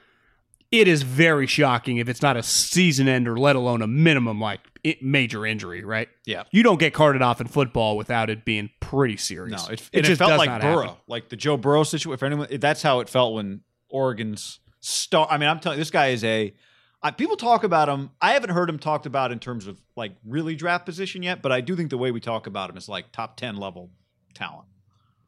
it 0.71 0.87
is 0.87 1.03
very 1.03 1.47
shocking 1.47 1.97
if 1.97 2.09
it's 2.09 2.23
not 2.23 2.37
a 2.37 2.43
season 2.43 3.09
ender, 3.09 3.37
let 3.37 3.57
alone 3.57 3.83
a 3.83 3.89
minimum 3.89 4.41
like 4.41 4.61
major 5.03 5.45
injury, 5.45 5.85
right? 5.85 6.09
Yeah. 6.25 6.45
You 6.53 6.63
don't 6.63 6.79
get 6.79 6.95
carted 6.95 7.23
off 7.23 7.41
in 7.41 7.49
football 7.49 7.97
without 7.97 8.31
it 8.31 8.45
being 8.45 8.71
pretty 8.79 9.17
serious. 9.17 9.67
No, 9.67 9.75
it, 9.75 9.91
and 9.93 10.07
it, 10.07 10.17
felt 10.17 10.31
does 10.31 10.39
like 10.39 10.61
Burrow, 10.61 10.83
happen. 10.83 10.97
like 11.09 11.29
the 11.29 11.37
Joe 11.37 11.57
Burrow 11.57 11.83
situation. 11.83 12.19
For 12.19 12.27
anyone, 12.27 12.49
that's 12.53 12.83
how 12.83 13.01
it 13.01 13.09
felt 13.09 13.35
when 13.35 13.63
Oregon's 13.89 14.61
star. 14.79 15.27
I 15.29 15.39
mean, 15.39 15.49
I'm 15.49 15.59
telling 15.59 15.79
you, 15.79 15.81
this 15.81 15.91
guy 15.91 16.09
is 16.09 16.23
a. 16.23 16.55
I, 17.03 17.11
people 17.11 17.37
talk 17.37 17.65
about 17.65 17.89
him. 17.89 18.11
I 18.21 18.33
haven't 18.33 18.51
heard 18.51 18.69
him 18.69 18.79
talked 18.79 19.07
about 19.07 19.33
in 19.33 19.39
terms 19.39 19.67
of 19.67 19.81
like 19.97 20.13
really 20.25 20.55
draft 20.55 20.87
position 20.87 21.23
yet, 21.23 21.43
but 21.43 21.51
I 21.51 21.63
do 21.63 21.75
think 21.75 21.91
the 21.91 21.99
way 21.99 22.11
we 22.13 22.21
talk 22.21 22.47
about 22.47 22.71
him 22.71 22.77
is 22.77 22.89
like 22.89 23.11
top 23.11 23.37
ten 23.37 23.57
level 23.57 23.91
talent. 24.35 24.69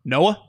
Noah. 0.05 0.41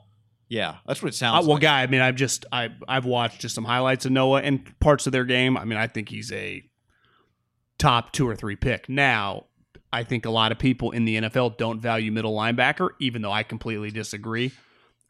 Yeah, 0.54 0.76
that's 0.86 1.02
what 1.02 1.08
it 1.08 1.14
Uh, 1.14 1.18
sounds 1.18 1.46
well, 1.46 1.54
like. 1.56 1.62
guy, 1.62 1.82
I 1.82 1.86
mean, 1.88 2.00
I've 2.00 2.14
just 2.16 2.46
I 2.52 2.70
I've 2.86 3.04
watched 3.04 3.40
just 3.40 3.54
some 3.54 3.64
highlights 3.64 4.06
of 4.06 4.12
Noah 4.12 4.40
and 4.42 4.62
parts 4.78 5.06
of 5.06 5.12
their 5.12 5.24
game. 5.24 5.56
I 5.56 5.64
mean, 5.64 5.78
I 5.78 5.86
think 5.88 6.08
he's 6.08 6.30
a 6.32 6.62
top 7.78 8.12
two 8.12 8.28
or 8.28 8.36
three 8.36 8.56
pick. 8.56 8.88
Now, 8.88 9.46
I 9.92 10.04
think 10.04 10.26
a 10.26 10.30
lot 10.30 10.52
of 10.52 10.58
people 10.58 10.90
in 10.92 11.04
the 11.04 11.16
NFL 11.16 11.56
don't 11.56 11.80
value 11.80 12.12
middle 12.12 12.34
linebacker, 12.34 12.90
even 13.00 13.22
though 13.22 13.32
I 13.32 13.42
completely 13.42 13.90
disagree. 13.90 14.52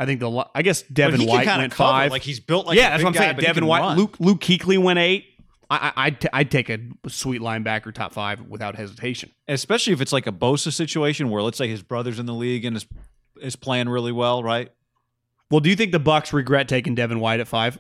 I 0.01 0.07
think 0.07 0.21
the 0.21 0.49
I 0.55 0.63
guess 0.63 0.83
Devin 0.83 1.25
White 1.27 1.47
went 1.47 1.73
cover, 1.73 1.91
five. 1.91 2.11
Like 2.11 2.23
he's 2.23 2.41
built 2.41 2.67
like 2.67 2.77
yeah, 2.77 2.89
a 2.89 2.91
that's 2.91 3.03
what 3.05 3.09
I'm 3.11 3.15
guy, 3.15 3.21
saying. 3.21 3.37
Devin 3.37 3.67
White, 3.67 3.81
run. 3.81 3.97
Luke 3.97 4.17
Luke 4.19 4.41
Kuechly 4.41 4.79
went 4.79 4.99
eight. 4.99 5.27
I, 5.71 5.93
I 5.97 6.07
I'd, 6.07 6.21
t- 6.21 6.29
I'd 6.33 6.51
take 6.51 6.69
a 6.69 6.79
sweet 7.09 7.41
linebacker 7.41 7.93
top 7.95 8.13
five 8.13 8.43
without 8.43 8.77
hesitation. 8.77 9.31
especially 9.49 9.93
if 9.95 10.01
it's 10.01 10.13
like 10.13 10.27
a 10.27 10.33
Bosa 10.33 10.73
situation 10.73 11.31
where 11.31 11.43
let's 11.43 11.57
say 11.57 11.69
his 11.69 11.83
brother's 11.83 12.19
in 12.19 12.27
the 12.27 12.35
league 12.35 12.65
and 12.65 12.77
is 12.77 12.87
is 13.41 13.57
playing 13.57 13.89
really 13.89 14.13
well, 14.13 14.43
right? 14.43 14.71
Well, 15.55 15.61
do 15.61 15.71
you 15.71 15.77
think 15.77 15.93
the 15.93 16.01
Bucks 16.01 16.33
regret 16.33 16.67
taking 16.67 16.97
Devin 16.97 17.21
White 17.21 17.39
at 17.39 17.47
five, 17.47 17.79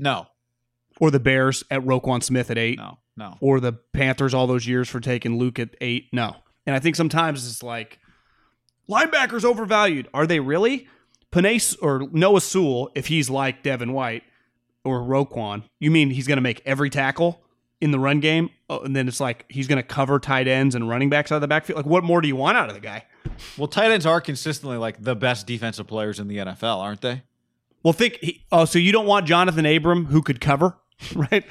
No, 0.00 0.26
or 0.98 1.12
the 1.12 1.20
Bears 1.20 1.62
at 1.70 1.80
Roquan 1.82 2.24
Smith 2.24 2.50
at 2.50 2.58
eight? 2.58 2.76
no, 2.76 2.98
no. 3.16 3.36
or 3.40 3.60
the 3.60 3.74
Panthers 3.92 4.34
all 4.34 4.48
those 4.48 4.66
years 4.66 4.88
for 4.88 4.98
taking 4.98 5.38
Luke 5.38 5.60
at 5.60 5.76
eight. 5.80 6.08
No. 6.12 6.34
And 6.66 6.74
I 6.74 6.80
think 6.80 6.96
sometimes 6.96 7.46
it's 7.46 7.62
like 7.62 8.00
linebackers 8.90 9.44
overvalued. 9.44 10.08
Are 10.12 10.26
they 10.26 10.40
really? 10.40 10.88
Penei 11.30 11.76
or 11.80 12.08
Noah 12.10 12.40
Sewell, 12.40 12.90
if 12.96 13.06
he's 13.06 13.30
like 13.30 13.62
Devin 13.62 13.92
White 13.92 14.24
or 14.84 15.02
Roquan, 15.02 15.62
you 15.78 15.92
mean 15.92 16.10
he's 16.10 16.26
going 16.26 16.38
to 16.38 16.42
make 16.42 16.62
every 16.66 16.90
tackle 16.90 17.43
in 17.84 17.90
the 17.90 17.98
run 17.98 18.18
game? 18.18 18.48
Oh, 18.70 18.80
and 18.80 18.96
then 18.96 19.06
it's 19.06 19.20
like 19.20 19.44
he's 19.48 19.68
going 19.68 19.76
to 19.76 19.82
cover 19.82 20.18
tight 20.18 20.48
ends 20.48 20.74
and 20.74 20.88
running 20.88 21.10
backs 21.10 21.30
out 21.30 21.36
of 21.36 21.40
the 21.42 21.48
backfield? 21.48 21.76
Like, 21.76 21.86
what 21.86 22.02
more 22.02 22.22
do 22.22 22.26
you 22.26 22.34
want 22.34 22.56
out 22.56 22.68
of 22.68 22.74
the 22.74 22.80
guy? 22.80 23.04
Well, 23.58 23.68
tight 23.68 23.90
ends 23.90 24.06
are 24.06 24.22
consistently 24.22 24.78
like 24.78 25.02
the 25.02 25.14
best 25.14 25.46
defensive 25.46 25.86
players 25.86 26.18
in 26.18 26.26
the 26.26 26.38
NFL, 26.38 26.78
aren't 26.78 27.02
they? 27.02 27.22
Well, 27.82 27.92
think. 27.92 28.18
He, 28.22 28.42
oh, 28.50 28.64
so 28.64 28.78
you 28.78 28.90
don't 28.90 29.04
want 29.04 29.26
Jonathan 29.26 29.66
Abram 29.66 30.06
who 30.06 30.22
could 30.22 30.40
cover, 30.40 30.78
right? 31.14 31.44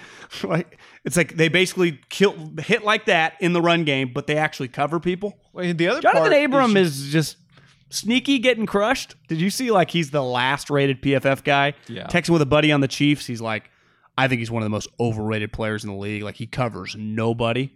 like 0.43 0.79
it's 1.05 1.15
like 1.15 1.35
they 1.35 1.49
basically 1.49 1.99
kill 2.09 2.35
hit 2.57 2.83
like 2.83 3.05
that 3.05 3.35
in 3.39 3.53
the 3.53 3.61
run 3.61 3.83
game, 3.83 4.11
but 4.11 4.25
they 4.25 4.35
actually 4.35 4.69
cover 4.69 4.99
people. 4.99 5.37
Well, 5.53 5.71
the 5.71 5.87
other 5.87 6.01
Jonathan 6.01 6.31
part 6.31 6.45
Abram 6.45 6.75
is, 6.75 6.99
is 6.99 7.11
just 7.11 7.37
sneaky 7.91 8.39
getting 8.39 8.65
crushed. 8.65 9.15
Did 9.27 9.39
you 9.39 9.51
see 9.51 9.69
like 9.69 9.91
he's 9.91 10.09
the 10.09 10.23
last 10.23 10.71
rated 10.71 10.99
PFF 11.03 11.43
guy? 11.43 11.75
Yeah. 11.87 12.07
Texting 12.07 12.31
with 12.31 12.41
a 12.41 12.47
buddy 12.47 12.71
on 12.71 12.81
the 12.81 12.87
Chiefs, 12.87 13.27
he's 13.27 13.41
like, 13.41 13.69
I 14.17 14.27
think 14.27 14.39
he's 14.39 14.51
one 14.51 14.61
of 14.61 14.65
the 14.65 14.69
most 14.71 14.89
overrated 14.99 15.51
players 15.53 15.83
in 15.83 15.89
the 15.89 15.95
league. 15.95 16.23
Like 16.23 16.35
he 16.35 16.45
covers 16.47 16.95
nobody, 16.97 17.71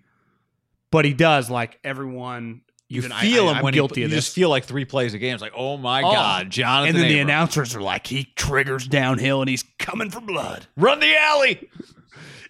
but 0.92 1.06
he 1.06 1.14
does 1.14 1.50
like 1.50 1.80
everyone. 1.84 2.62
you 2.90 3.00
even 3.00 3.12
feel 3.12 3.48
I, 3.48 3.52
him 3.52 3.58
I'm 3.58 3.64
when 3.64 3.74
guilty 3.74 4.02
he, 4.02 4.06
of 4.06 4.12
you 4.12 4.16
this. 4.16 4.26
just 4.26 4.36
feel 4.36 4.50
like 4.50 4.64
three 4.66 4.86
plays 4.86 5.14
a 5.14 5.18
game. 5.18 5.34
It's 5.34 5.42
like, 5.42 5.54
oh 5.56 5.78
my 5.78 6.02
Oh. 6.04 6.12
god, 6.12 6.50
Jonathan. 6.50 6.96
and 6.96 7.04
then 7.04 7.10
the 7.12 7.20
announcers 7.20 7.76
are 7.76 7.82
like, 7.82 8.08
he 8.08 8.26
triggers 8.36 8.88
downhill 8.88 9.42
and 9.42 9.50
he's 9.50 9.64
coming 9.80 10.10
for 10.10 10.22
blood. 10.22 10.68
run 10.78 11.00
the 11.00 11.18
alley. 11.18 11.70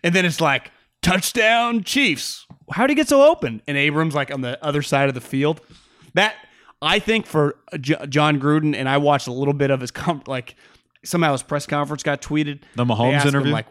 And 0.04 0.14
then 0.14 0.26
it's 0.26 0.42
like, 0.42 0.72
touchdown 1.02 1.84
Chiefs. 1.84 2.46
How'd 2.72 2.90
he 2.90 2.96
get 2.96 3.08
so 3.08 3.24
open? 3.32 3.62
And 3.68 3.78
Abrams 3.78 4.14
like 4.14 4.32
on 4.34 4.42
the 4.42 4.64
other 4.64 4.82
side 4.82 5.08
of 5.10 5.16
the 5.16 5.22
field. 5.22 5.62
That 6.14 6.36
I 6.82 7.00
think 7.00 7.26
for 7.26 7.56
J- 7.80 8.06
Jon 8.10 8.40
Gruden, 8.40 8.76
and 8.76 8.88
I 8.90 8.98
watched 8.98 9.28
a 9.28 9.32
little 9.32 9.54
bit 9.54 9.72
of 9.72 9.80
his 9.82 9.90
com- 9.92 10.22
like 10.28 10.56
somehow 11.04 11.32
his 11.32 11.44
press 11.44 11.66
conference 11.66 12.04
got 12.04 12.22
tweeted. 12.22 12.62
The 12.76 12.86
Mahomes 12.86 13.26
interview? 13.26 13.52
like, 13.52 13.68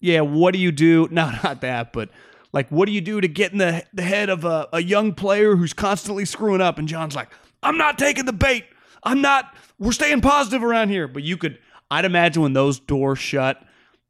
yeah, 0.00 0.20
what 0.20 0.52
do 0.52 0.58
you 0.58 0.72
do? 0.72 1.08
No, 1.10 1.30
not 1.42 1.60
that, 1.62 1.92
but 1.92 2.10
like, 2.52 2.68
what 2.70 2.86
do 2.86 2.92
you 2.92 3.00
do 3.00 3.20
to 3.20 3.28
get 3.28 3.52
in 3.52 3.58
the 3.58 3.84
the 3.92 4.02
head 4.02 4.28
of 4.28 4.44
a, 4.44 4.68
a 4.72 4.82
young 4.82 5.14
player 5.14 5.56
who's 5.56 5.72
constantly 5.72 6.24
screwing 6.24 6.60
up? 6.60 6.78
And 6.78 6.88
John's 6.88 7.14
like, 7.16 7.28
I'm 7.62 7.78
not 7.78 7.98
taking 7.98 8.24
the 8.24 8.32
bait. 8.32 8.64
I'm 9.02 9.20
not. 9.20 9.54
We're 9.78 9.92
staying 9.92 10.20
positive 10.20 10.62
around 10.64 10.88
here. 10.88 11.08
But 11.08 11.22
you 11.22 11.36
could, 11.36 11.58
I'd 11.90 12.04
imagine 12.04 12.42
when 12.42 12.52
those 12.52 12.78
doors 12.78 13.18
shut, 13.18 13.62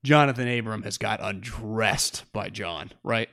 Jonathan 0.04 0.48
Abram 0.48 0.82
has 0.82 0.98
got 0.98 1.20
undressed 1.20 2.30
by 2.32 2.48
John, 2.48 2.92
right? 3.02 3.28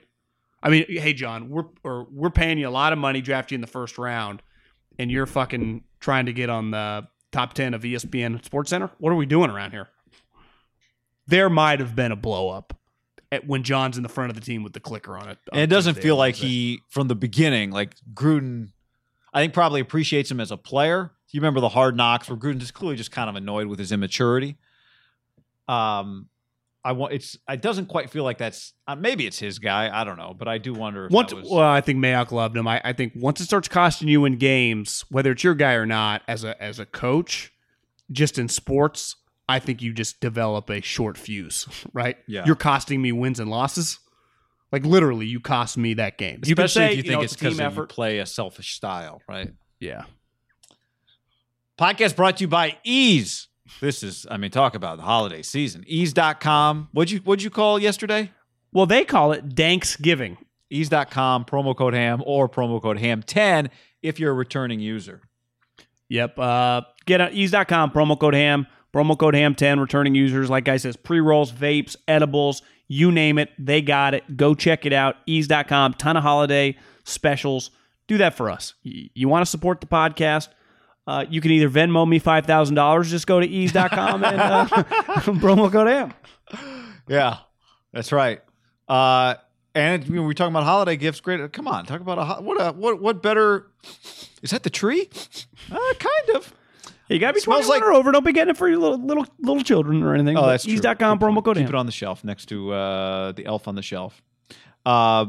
I 0.62 0.70
mean, 0.70 0.86
hey 0.88 1.14
John, 1.14 1.50
we're 1.50 1.66
or 1.84 2.08
we're 2.12 2.30
paying 2.30 2.58
you 2.58 2.68
a 2.68 2.72
lot 2.72 2.94
of 2.94 3.00
money, 3.00 3.22
draft 3.22 3.52
you 3.52 3.56
in 3.56 3.62
the 3.62 3.68
first 3.68 3.98
round, 3.98 4.42
and 4.98 5.12
you're 5.12 5.26
fucking 5.26 5.84
trying 6.00 6.26
to 6.26 6.34
get 6.34 6.50
on 6.50 6.72
the 6.72 7.08
top 7.34 7.54
ten 7.54 7.74
of 7.74 7.82
ESPN 7.82 8.44
Sports 8.46 8.70
Center. 8.70 8.90
What 9.00 9.12
are 9.12 9.16
we 9.16 9.26
doing 9.26 9.50
around 9.50 9.72
here? 9.72 9.90
There 11.28 11.50
might 11.50 11.80
have 11.80 11.96
been 11.96 12.12
a 12.14 12.16
blow 12.16 12.50
up 12.50 12.74
when 13.46 13.64
John's 13.64 13.98
in 13.98 14.04
the 14.04 14.10
front 14.10 14.30
of 14.30 14.36
the 14.36 14.42
team 14.42 14.64
with 14.64 14.74
the 14.74 14.80
clicker 14.80 15.18
on 15.18 15.30
it. 15.30 15.38
And 15.52 15.62
it 15.62 15.68
doesn't 15.68 15.96
feel 15.96 16.16
like 16.16 16.36
he, 16.36 16.82
from 16.90 17.08
the 17.08 17.16
beginning, 17.16 17.72
like 17.72 17.96
Gruden, 18.14 18.70
I 19.34 19.42
think 19.42 19.54
probably 19.54 19.82
appreciates 19.82 20.30
him 20.30 20.40
as 20.40 20.52
a 20.52 20.58
player. 20.58 21.12
You 21.32 21.42
remember 21.42 21.62
the 21.62 21.70
hard 21.70 21.98
knocks 21.98 22.30
where 22.30 22.38
Gruden 22.38 22.62
is 22.62 22.70
clearly 22.70 22.96
just 22.96 23.12
kind 23.12 23.30
of 23.30 23.36
annoyed 23.36 23.66
with 23.66 23.80
his 23.80 23.92
immaturity. 23.92 24.58
Um, 25.68 26.30
I 26.86 26.92
want 26.92 27.14
it's. 27.14 27.38
It 27.50 27.62
doesn't 27.62 27.86
quite 27.86 28.10
feel 28.10 28.24
like 28.24 28.38
that's. 28.38 28.74
Uh, 28.88 28.96
maybe 28.96 29.26
it's 29.26 29.40
his 29.40 29.60
guy. 29.60 29.90
I 29.94 30.04
don't 30.04 30.18
know, 30.18 30.36
but 30.38 30.48
I 30.48 30.58
do 30.58 30.74
wonder 30.74 31.06
if 31.06 31.12
Once, 31.12 31.30
that 31.32 31.38
was. 31.38 31.50
well, 31.50 31.62
I 31.62 31.82
think 31.82 32.00
Mayock 32.00 32.32
loved 32.32 32.58
him. 32.58 32.68
I, 32.68 32.82
I 32.84 32.94
think 32.94 33.14
once 33.16 33.40
it 33.40 33.46
starts 33.46 33.68
costing 33.68 34.08
you 34.08 34.26
in 34.26 34.38
games, 34.38 35.06
whether 35.10 35.32
it's 35.32 35.44
your 35.44 35.56
guy 35.56 35.74
or 35.74 35.86
not, 35.86 36.24
as 36.28 36.44
a 36.44 36.62
as 36.62 36.80
a 36.80 36.86
coach, 36.86 37.54
just 38.12 38.38
in 38.38 38.50
sports, 38.50 39.16
I 39.48 39.60
think 39.60 39.82
you 39.82 39.94
just 39.94 40.20
develop 40.20 40.70
a 40.70 40.82
short 40.82 41.18
fuse, 41.18 41.68
right? 41.94 42.18
Yeah. 42.28 42.44
You're 42.46 42.56
costing 42.56 43.02
me 43.02 43.12
wins 43.12 43.40
and 43.40 43.50
losses. 43.50 44.00
Like 44.72 44.86
literally, 44.86 45.28
you 45.28 45.40
cost 45.40 45.78
me 45.78 45.94
that 45.96 46.18
game. 46.18 46.40
Especially 46.44 46.50
you 46.50 46.56
can 46.56 46.68
say, 46.68 46.92
if 46.92 46.98
you 46.98 47.04
think 47.04 47.14
know, 47.14 47.22
it's 47.22 47.34
a 47.34 47.38
team 47.38 47.50
because 47.50 47.60
you 47.60 47.66
effort. 47.66 47.90
play 47.90 48.20
a 48.20 48.26
selfish 48.26 48.74
style, 48.74 49.22
right? 49.30 49.52
Yeah. 49.80 50.04
Podcast 51.80 52.16
brought 52.16 52.38
to 52.38 52.44
you 52.44 52.48
by 52.48 52.78
Eaze. 52.84 53.48
This 53.80 54.04
is, 54.04 54.26
I 54.30 54.38
mean, 54.38 54.52
talk 54.52 54.76
about 54.76 54.98
the 54.98 55.04
holiday 55.04 55.42
season. 55.42 55.84
Eaze.com. 55.88 56.90
What'd 56.92 57.12
you 57.12 57.20
what'd 57.20 57.44
you 57.44 57.50
call 57.50 57.80
yesterday? 57.80 58.32
Well, 58.72 58.86
they 58.86 59.06
call 59.06 59.32
it 59.32 59.56
Thanksgiving. 59.56 60.38
Eaze.com, 60.70 61.46
promo 61.46 61.76
code 61.76 61.94
ham 61.94 62.24
or 62.26 62.50
promo 62.50 62.82
code 62.82 62.98
ham10 62.98 63.70
if 64.02 64.20
you're 64.20 64.32
a 64.32 64.36
returning 64.36 64.80
user. 64.80 65.22
Yep. 66.10 66.40
Uh, 66.40 66.82
get 67.06 67.22
on 67.22 67.32
eaze.com, 67.32 67.92
promo 67.92 68.20
code 68.20 68.34
ham, 68.34 68.68
promo 68.94 69.18
code 69.18 69.36
ham10, 69.36 69.80
returning 69.80 70.16
users. 70.16 70.50
Like 70.50 70.68
I 70.68 70.78
says, 70.78 70.96
pre 70.96 71.20
rolls, 71.20 71.52
vapes, 71.52 71.96
edibles, 72.08 72.64
you 72.88 73.12
name 73.12 73.38
it, 73.38 73.50
they 73.58 73.82
got 73.82 74.14
it. 74.14 74.36
Go 74.36 74.56
check 74.56 74.86
it 74.86 74.94
out. 74.94 75.18
Eaze.com, 75.26 75.94
ton 75.94 76.18
of 76.18 76.24
holiday 76.24 76.76
specials. 77.04 77.72
Do 78.08 78.18
that 78.18 78.36
for 78.36 78.50
us. 78.50 78.74
You 78.84 79.30
want 79.30 79.46
to 79.46 79.50
support 79.50 79.80
the 79.80 79.88
podcast? 79.88 80.50
Uh, 81.06 81.26
you 81.30 81.42
can 81.42 81.52
either 81.52 81.70
Venmo 81.70 82.08
me 82.08 82.20
$5,000, 82.20 83.04
just 83.10 83.28
go 83.28 83.40
to 83.40 83.46
eaze.com 83.48 84.24
and 84.24 84.40
uh, 84.40 84.66
promo 85.24 85.72
code 85.72 85.88
ham. 85.88 86.14
Yeah, 87.08 87.38
that's 87.92 88.12
right. 88.12 88.42
Uh, 88.88 89.36
and 89.76 90.08
you 90.08 90.16
know, 90.16 90.24
we're 90.24 90.34
talking 90.34 90.54
about 90.54 90.64
holiday 90.64 90.96
gifts. 90.96 91.20
Great. 91.20 91.52
Come 91.52 91.68
on, 91.68 91.86
talk 91.86 92.00
about 92.00 92.20
a 92.20 92.26
ho- 92.26 92.42
what 92.42 92.62
a 92.62 92.72
what 92.72 93.02
what 93.02 93.22
better? 93.24 93.68
Is 94.42 94.52
that 94.52 94.64
the 94.64 94.70
tree? 94.70 95.10
Uh, 95.72 95.78
kind 96.00 96.36
of. 96.38 96.54
You 97.10 97.20
got 97.20 97.30
to 97.30 97.34
be 97.34 97.40
Smells 97.42 97.66
21 97.66 97.82
like- 97.82 97.90
or 97.90 97.94
over. 98.00 98.12
Don't 98.12 98.26
be 98.26 98.32
getting 98.34 98.52
it 98.52 98.58
for 98.58 98.70
your 98.70 98.78
little 98.80 98.98
little, 99.04 99.26
little 99.40 99.64
children 99.64 100.04
or 100.04 100.14
anything. 100.14 100.38
Oh, 100.38 100.46
that's 100.48 100.64
true. 100.64 100.74
Eaze.com, 100.74 101.20
promo 101.20 101.44
code 101.44 101.58
Keep 101.58 101.70
it 101.70 101.76
on 101.76 101.86
the 101.86 101.92
shelf 101.92 102.24
next 102.24 102.46
to 102.48 102.72
uh, 102.72 103.32
the 103.34 103.46
elf 103.46 103.68
on 103.68 103.76
the 103.76 103.82
shelf. 103.82 104.22
Uh, 104.86 105.26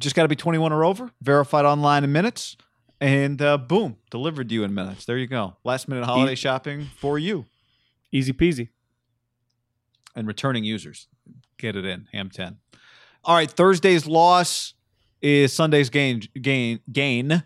just 0.00 0.16
got 0.16 0.22
to 0.22 0.28
be 0.28 0.36
21 0.36 0.72
or 0.72 0.84
over. 0.84 1.10
Verified 1.22 1.64
online 1.64 2.04
in 2.04 2.12
minutes, 2.12 2.56
and 3.00 3.40
uh, 3.40 3.56
boom, 3.58 3.96
delivered 4.10 4.48
to 4.48 4.54
you 4.54 4.64
in 4.64 4.74
minutes. 4.74 5.04
There 5.04 5.16
you 5.18 5.26
go. 5.26 5.56
Last 5.64 5.88
minute 5.88 6.04
holiday 6.04 6.32
E- 6.32 6.36
shopping 6.36 6.86
for 6.98 7.18
you 7.18 7.46
Easy 8.12 8.32
peasy. 8.32 8.68
and 10.14 10.26
returning 10.26 10.64
users. 10.64 11.08
Get 11.58 11.76
it 11.76 11.84
in 11.84 12.08
ham 12.12 12.30
10. 12.30 12.58
All 13.24 13.34
right, 13.34 13.50
Thursday's 13.50 14.06
loss 14.06 14.74
is 15.22 15.52
Sunday's 15.52 15.90
gain. 15.90 16.22
Gain. 16.40 16.80
Gain. 16.90 17.44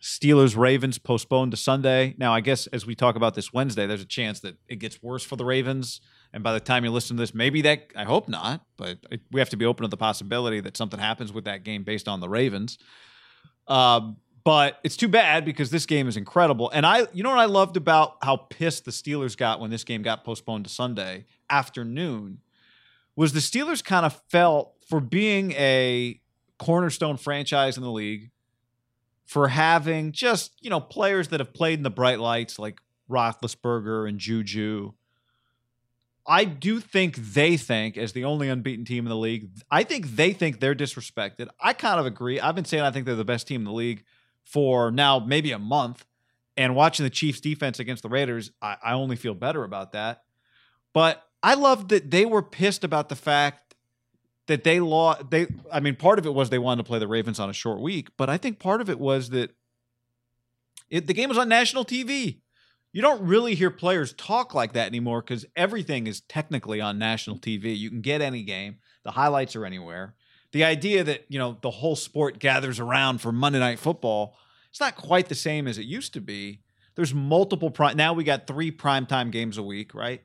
Steelers 0.00 0.56
Ravens 0.56 0.98
postponed 0.98 1.50
to 1.50 1.56
Sunday. 1.56 2.14
Now, 2.18 2.32
I 2.32 2.40
guess 2.40 2.68
as 2.68 2.86
we 2.86 2.94
talk 2.94 3.16
about 3.16 3.34
this 3.34 3.52
Wednesday, 3.52 3.86
there's 3.86 4.02
a 4.02 4.06
chance 4.06 4.38
that 4.40 4.56
it 4.68 4.76
gets 4.76 5.02
worse 5.02 5.24
for 5.24 5.34
the 5.34 5.44
Ravens. 5.44 6.00
And 6.32 6.44
by 6.44 6.52
the 6.52 6.60
time 6.60 6.84
you 6.84 6.90
listen 6.92 7.16
to 7.16 7.22
this, 7.22 7.34
maybe 7.34 7.62
that, 7.62 7.88
I 7.96 8.04
hope 8.04 8.28
not, 8.28 8.64
but 8.76 8.98
it, 9.10 9.22
we 9.32 9.40
have 9.40 9.48
to 9.48 9.56
be 9.56 9.64
open 9.64 9.82
to 9.82 9.88
the 9.88 9.96
possibility 9.96 10.60
that 10.60 10.76
something 10.76 11.00
happens 11.00 11.32
with 11.32 11.46
that 11.46 11.64
game 11.64 11.82
based 11.82 12.06
on 12.06 12.20
the 12.20 12.28
Ravens. 12.28 12.78
Um, 13.66 14.18
but 14.48 14.80
it's 14.82 14.96
too 14.96 15.08
bad 15.08 15.44
because 15.44 15.68
this 15.68 15.84
game 15.84 16.08
is 16.08 16.16
incredible. 16.16 16.70
And 16.70 16.86
I, 16.86 17.06
you 17.12 17.22
know 17.22 17.28
what 17.28 17.38
I 17.38 17.44
loved 17.44 17.76
about 17.76 18.16
how 18.22 18.36
pissed 18.36 18.86
the 18.86 18.90
Steelers 18.90 19.36
got 19.36 19.60
when 19.60 19.68
this 19.68 19.84
game 19.84 20.00
got 20.00 20.24
postponed 20.24 20.64
to 20.64 20.70
Sunday 20.70 21.26
afternoon 21.50 22.40
was 23.14 23.34
the 23.34 23.40
Steelers 23.40 23.84
kind 23.84 24.06
of 24.06 24.18
felt 24.30 24.72
for 24.88 25.00
being 25.00 25.52
a 25.52 26.18
cornerstone 26.58 27.18
franchise 27.18 27.76
in 27.76 27.82
the 27.82 27.90
league, 27.90 28.30
for 29.26 29.48
having 29.48 30.12
just, 30.12 30.54
you 30.62 30.70
know, 30.70 30.80
players 30.80 31.28
that 31.28 31.40
have 31.40 31.52
played 31.52 31.78
in 31.78 31.82
the 31.82 31.90
bright 31.90 32.18
lights 32.18 32.58
like 32.58 32.80
Roethlisberger 33.10 34.08
and 34.08 34.18
Juju. 34.18 34.92
I 36.26 36.46
do 36.46 36.80
think 36.80 37.16
they 37.16 37.58
think, 37.58 37.98
as 37.98 38.12
the 38.12 38.24
only 38.24 38.48
unbeaten 38.48 38.86
team 38.86 39.04
in 39.04 39.10
the 39.10 39.16
league, 39.16 39.50
I 39.70 39.82
think 39.82 40.16
they 40.16 40.32
think 40.32 40.58
they're 40.58 40.74
disrespected. 40.74 41.48
I 41.60 41.74
kind 41.74 42.00
of 42.00 42.06
agree. 42.06 42.40
I've 42.40 42.54
been 42.54 42.64
saying 42.64 42.82
I 42.82 42.90
think 42.90 43.04
they're 43.04 43.14
the 43.14 43.26
best 43.26 43.46
team 43.46 43.60
in 43.60 43.66
the 43.66 43.72
league 43.72 44.04
for 44.48 44.90
now 44.90 45.18
maybe 45.18 45.52
a 45.52 45.58
month. 45.58 46.04
And 46.56 46.74
watching 46.74 47.04
the 47.04 47.10
Chiefs 47.10 47.40
defense 47.40 47.78
against 47.78 48.02
the 48.02 48.08
Raiders, 48.08 48.50
I, 48.60 48.76
I 48.82 48.92
only 48.94 49.14
feel 49.14 49.34
better 49.34 49.62
about 49.62 49.92
that. 49.92 50.22
But 50.92 51.22
I 51.42 51.54
love 51.54 51.88
that 51.88 52.10
they 52.10 52.24
were 52.24 52.42
pissed 52.42 52.82
about 52.82 53.08
the 53.08 53.14
fact 53.14 53.74
that 54.48 54.64
they 54.64 54.80
lost. 54.80 55.30
They, 55.30 55.46
I 55.72 55.78
mean, 55.78 55.94
part 55.94 56.18
of 56.18 56.26
it 56.26 56.34
was 56.34 56.50
they 56.50 56.58
wanted 56.58 56.82
to 56.82 56.88
play 56.88 56.98
the 56.98 57.06
Ravens 57.06 57.38
on 57.38 57.48
a 57.48 57.52
short 57.52 57.80
week, 57.80 58.08
but 58.16 58.28
I 58.28 58.38
think 58.38 58.58
part 58.58 58.80
of 58.80 58.90
it 58.90 58.98
was 58.98 59.30
that 59.30 59.54
it, 60.90 61.06
the 61.06 61.14
game 61.14 61.28
was 61.28 61.38
on 61.38 61.48
national 61.48 61.84
TV. 61.84 62.40
You 62.92 63.02
don't 63.02 63.22
really 63.22 63.54
hear 63.54 63.70
players 63.70 64.14
talk 64.14 64.54
like 64.54 64.72
that 64.72 64.86
anymore 64.86 65.20
because 65.20 65.44
everything 65.54 66.06
is 66.06 66.22
technically 66.22 66.80
on 66.80 66.98
national 66.98 67.38
TV. 67.38 67.78
You 67.78 67.90
can 67.90 68.00
get 68.00 68.22
any 68.22 68.42
game, 68.42 68.78
the 69.04 69.10
highlights 69.12 69.54
are 69.54 69.66
anywhere. 69.66 70.14
The 70.52 70.64
idea 70.64 71.04
that 71.04 71.24
you 71.28 71.38
know 71.38 71.58
the 71.60 71.70
whole 71.70 71.96
sport 71.96 72.38
gathers 72.38 72.80
around 72.80 73.20
for 73.20 73.32
Monday 73.32 73.58
Night 73.58 73.78
Football, 73.78 74.36
it's 74.70 74.80
not 74.80 74.96
quite 74.96 75.28
the 75.28 75.34
same 75.34 75.66
as 75.66 75.78
it 75.78 75.84
used 75.84 76.14
to 76.14 76.20
be. 76.20 76.62
There's 76.94 77.14
multiple 77.14 77.70
prime. 77.70 77.96
Now 77.96 78.12
we 78.12 78.24
got 78.24 78.46
three 78.46 78.72
primetime 78.72 79.30
games 79.30 79.58
a 79.58 79.62
week, 79.62 79.94
right? 79.94 80.22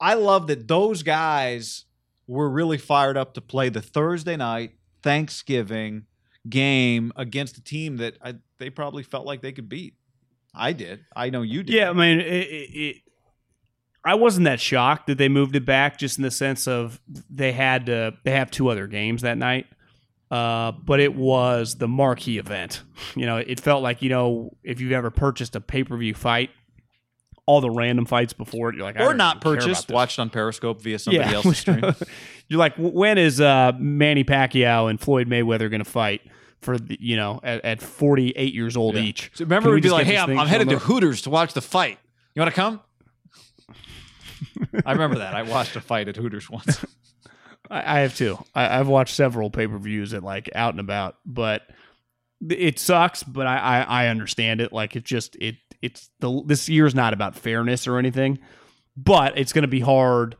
I 0.00 0.14
love 0.14 0.46
that 0.46 0.68
those 0.68 1.02
guys 1.02 1.84
were 2.26 2.48
really 2.48 2.78
fired 2.78 3.16
up 3.16 3.34
to 3.34 3.40
play 3.40 3.68
the 3.68 3.82
Thursday 3.82 4.36
night 4.36 4.72
Thanksgiving 5.02 6.06
game 6.48 7.12
against 7.16 7.58
a 7.58 7.62
team 7.62 7.98
that 7.98 8.16
I, 8.22 8.34
they 8.58 8.70
probably 8.70 9.02
felt 9.02 9.26
like 9.26 9.42
they 9.42 9.52
could 9.52 9.68
beat. 9.68 9.94
I 10.54 10.72
did. 10.72 11.04
I 11.14 11.30
know 11.30 11.42
you 11.42 11.62
did. 11.62 11.74
Yeah, 11.74 11.90
I 11.90 11.92
mean, 11.92 12.20
it, 12.20 12.26
it, 12.26 12.70
it, 12.70 12.96
I 14.04 14.14
wasn't 14.14 14.44
that 14.44 14.60
shocked 14.60 15.06
that 15.06 15.16
they 15.18 15.28
moved 15.28 15.56
it 15.56 15.64
back, 15.64 15.98
just 15.98 16.18
in 16.18 16.22
the 16.22 16.30
sense 16.30 16.68
of 16.68 17.00
they 17.30 17.52
had 17.52 17.86
to 17.86 18.14
they 18.24 18.32
have 18.32 18.50
two 18.50 18.68
other 18.68 18.86
games 18.86 19.22
that 19.22 19.38
night. 19.38 19.66
Uh, 20.30 20.72
but 20.72 21.00
it 21.00 21.14
was 21.14 21.76
the 21.76 21.86
marquee 21.88 22.38
event. 22.38 22.82
You 23.16 23.26
know, 23.26 23.36
it 23.36 23.60
felt 23.60 23.82
like 23.82 24.02
you 24.02 24.08
know 24.10 24.56
if 24.64 24.80
you've 24.80 24.92
ever 24.92 25.10
purchased 25.10 25.54
a 25.56 25.60
pay 25.60 25.84
per 25.84 25.96
view 25.96 26.14
fight, 26.14 26.50
all 27.46 27.60
the 27.60 27.70
random 27.70 28.06
fights 28.06 28.32
before 28.32 28.70
it, 28.70 28.76
you're 28.76 28.84
like, 28.84 28.98
or 28.98 29.14
not 29.14 29.36
even 29.36 29.42
care 29.42 29.52
about 29.52 29.60
purchased, 29.64 29.90
watched 29.90 30.18
on 30.18 30.30
Periscope 30.30 30.80
via 30.82 30.98
somebody 30.98 31.28
Yeah. 31.30 31.36
else's 31.36 31.58
stream. 31.58 31.82
you're 32.48 32.58
like, 32.58 32.74
when 32.76 33.18
is 33.18 33.40
uh, 33.40 33.72
Manny 33.78 34.24
Pacquiao 34.24 34.88
and 34.90 34.98
Floyd 35.00 35.28
Mayweather 35.28 35.70
going 35.70 35.84
to 35.84 35.88
fight 35.90 36.22
for 36.60 36.78
the, 36.78 36.96
you 37.00 37.16
know 37.16 37.40
at, 37.42 37.64
at 37.64 37.82
48 37.82 38.54
years 38.54 38.76
old 38.76 38.94
Yeah. 38.96 39.02
each? 39.02 39.30
So 39.34 39.44
remember, 39.44 39.66
Can 39.66 39.70
we 39.70 39.74
we'd 39.76 39.82
be 39.82 39.90
like, 39.90 40.06
"Hey, 40.06 40.16
I'm, 40.16 40.38
I'm 40.38 40.46
headed 40.48 40.68
to? 40.70 40.78
Hooters 40.78 41.22
to 41.22 41.30
watch 41.30 41.52
the 41.52 41.60
fight. 41.62 41.98
You 42.34 42.40
want 42.40 42.52
to 42.52 42.60
come?" 42.60 42.80
I 44.86 44.92
remember 44.92 45.18
that. 45.18 45.34
I 45.34 45.42
watched 45.42 45.76
a 45.76 45.80
fight 45.80 46.08
at 46.08 46.16
Hooters 46.16 46.48
once. 46.50 46.84
I, 47.70 47.96
I 47.96 48.00
have 48.00 48.16
too. 48.16 48.38
I, 48.54 48.78
I've 48.78 48.88
watched 48.88 49.14
several 49.14 49.50
pay 49.50 49.66
per 49.66 49.78
views 49.78 50.12
at 50.14 50.22
like 50.22 50.50
out 50.54 50.74
and 50.74 50.80
about, 50.80 51.16
but 51.24 51.62
it 52.48 52.78
sucks. 52.78 53.22
But 53.22 53.46
I, 53.46 53.58
I, 53.58 53.80
I 54.04 54.06
understand 54.08 54.60
it. 54.60 54.72
Like 54.72 54.96
it's 54.96 55.08
just 55.08 55.36
it 55.36 55.56
it's 55.82 56.10
the 56.20 56.42
this 56.46 56.68
year's 56.68 56.94
not 56.94 57.12
about 57.12 57.36
fairness 57.36 57.86
or 57.86 57.98
anything, 57.98 58.38
but 58.96 59.36
it's 59.38 59.52
going 59.52 59.62
to 59.62 59.68
be 59.68 59.80
hard. 59.80 60.36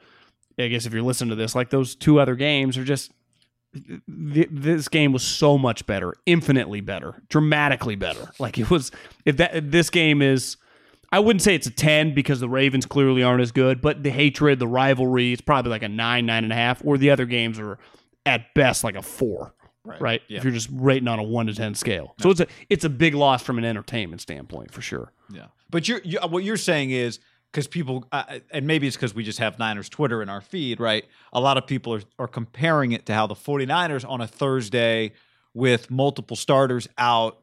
I 0.58 0.68
guess 0.68 0.86
if 0.86 0.92
you're 0.92 1.02
listening 1.02 1.30
to 1.30 1.36
this, 1.36 1.54
like 1.54 1.70
those 1.70 1.94
two 1.96 2.20
other 2.20 2.34
games 2.36 2.76
are 2.78 2.84
just. 2.84 3.10
th- 3.74 4.48
This 4.52 4.88
game 4.88 5.12
was 5.12 5.22
so 5.24 5.58
much 5.58 5.84
better, 5.86 6.14
infinitely 6.26 6.80
better, 6.80 7.22
dramatically 7.28 7.96
better. 7.96 8.30
Like 8.38 8.56
it 8.58 8.70
was. 8.70 8.92
If 9.24 9.38
that 9.38 9.70
this 9.72 9.90
game 9.90 10.22
is, 10.22 10.56
I 11.14 11.20
wouldn't 11.20 11.42
say 11.42 11.54
it's 11.54 11.68
a 11.68 11.70
ten 11.70 12.12
because 12.12 12.40
the 12.40 12.48
Ravens 12.48 12.86
clearly 12.86 13.22
aren't 13.22 13.40
as 13.40 13.52
good, 13.52 13.80
but 13.80 14.02
the 14.02 14.10
hatred, 14.10 14.58
the 14.58 14.66
rivalry, 14.66 15.32
it's 15.32 15.40
probably 15.40 15.70
like 15.70 15.84
a 15.84 15.88
nine, 15.88 16.26
nine 16.26 16.42
and 16.42 16.52
a 16.52 16.56
half. 16.56 16.84
Or 16.84 16.98
the 16.98 17.10
other 17.10 17.24
games 17.24 17.60
are 17.60 17.78
at 18.26 18.52
best 18.54 18.82
like 18.82 18.96
a 18.96 19.02
four, 19.02 19.54
right? 19.84 20.22
Yeah. 20.26 20.38
If 20.38 20.44
you're 20.44 20.52
just 20.52 20.68
rating 20.72 21.06
on 21.06 21.20
a 21.20 21.22
one 21.22 21.46
to 21.46 21.54
ten 21.54 21.76
scale, 21.76 22.16
so 22.20 22.30
it's 22.30 22.40
a 22.40 22.48
it's 22.68 22.84
a 22.84 22.88
big 22.88 23.14
loss 23.14 23.44
from 23.44 23.58
an 23.58 23.64
entertainment 23.64 24.22
standpoint 24.22 24.72
for 24.72 24.82
sure. 24.82 25.12
Yeah, 25.32 25.46
but 25.70 25.86
you're, 25.86 26.00
you 26.02 26.18
what 26.28 26.42
you're 26.42 26.56
saying 26.56 26.90
is 26.90 27.20
because 27.52 27.68
people, 27.68 28.08
uh, 28.10 28.40
and 28.50 28.66
maybe 28.66 28.88
it's 28.88 28.96
because 28.96 29.14
we 29.14 29.22
just 29.22 29.38
have 29.38 29.56
Niners 29.56 29.88
Twitter 29.88 30.20
in 30.20 30.28
our 30.28 30.40
feed, 30.40 30.80
right? 30.80 31.04
A 31.32 31.38
lot 31.38 31.56
of 31.56 31.68
people 31.68 31.94
are 31.94 32.02
are 32.18 32.26
comparing 32.26 32.90
it 32.90 33.06
to 33.06 33.14
how 33.14 33.28
the 33.28 33.36
49ers 33.36 34.04
on 34.04 34.20
a 34.20 34.26
Thursday 34.26 35.12
with 35.54 35.92
multiple 35.92 36.36
starters 36.36 36.88
out. 36.98 37.38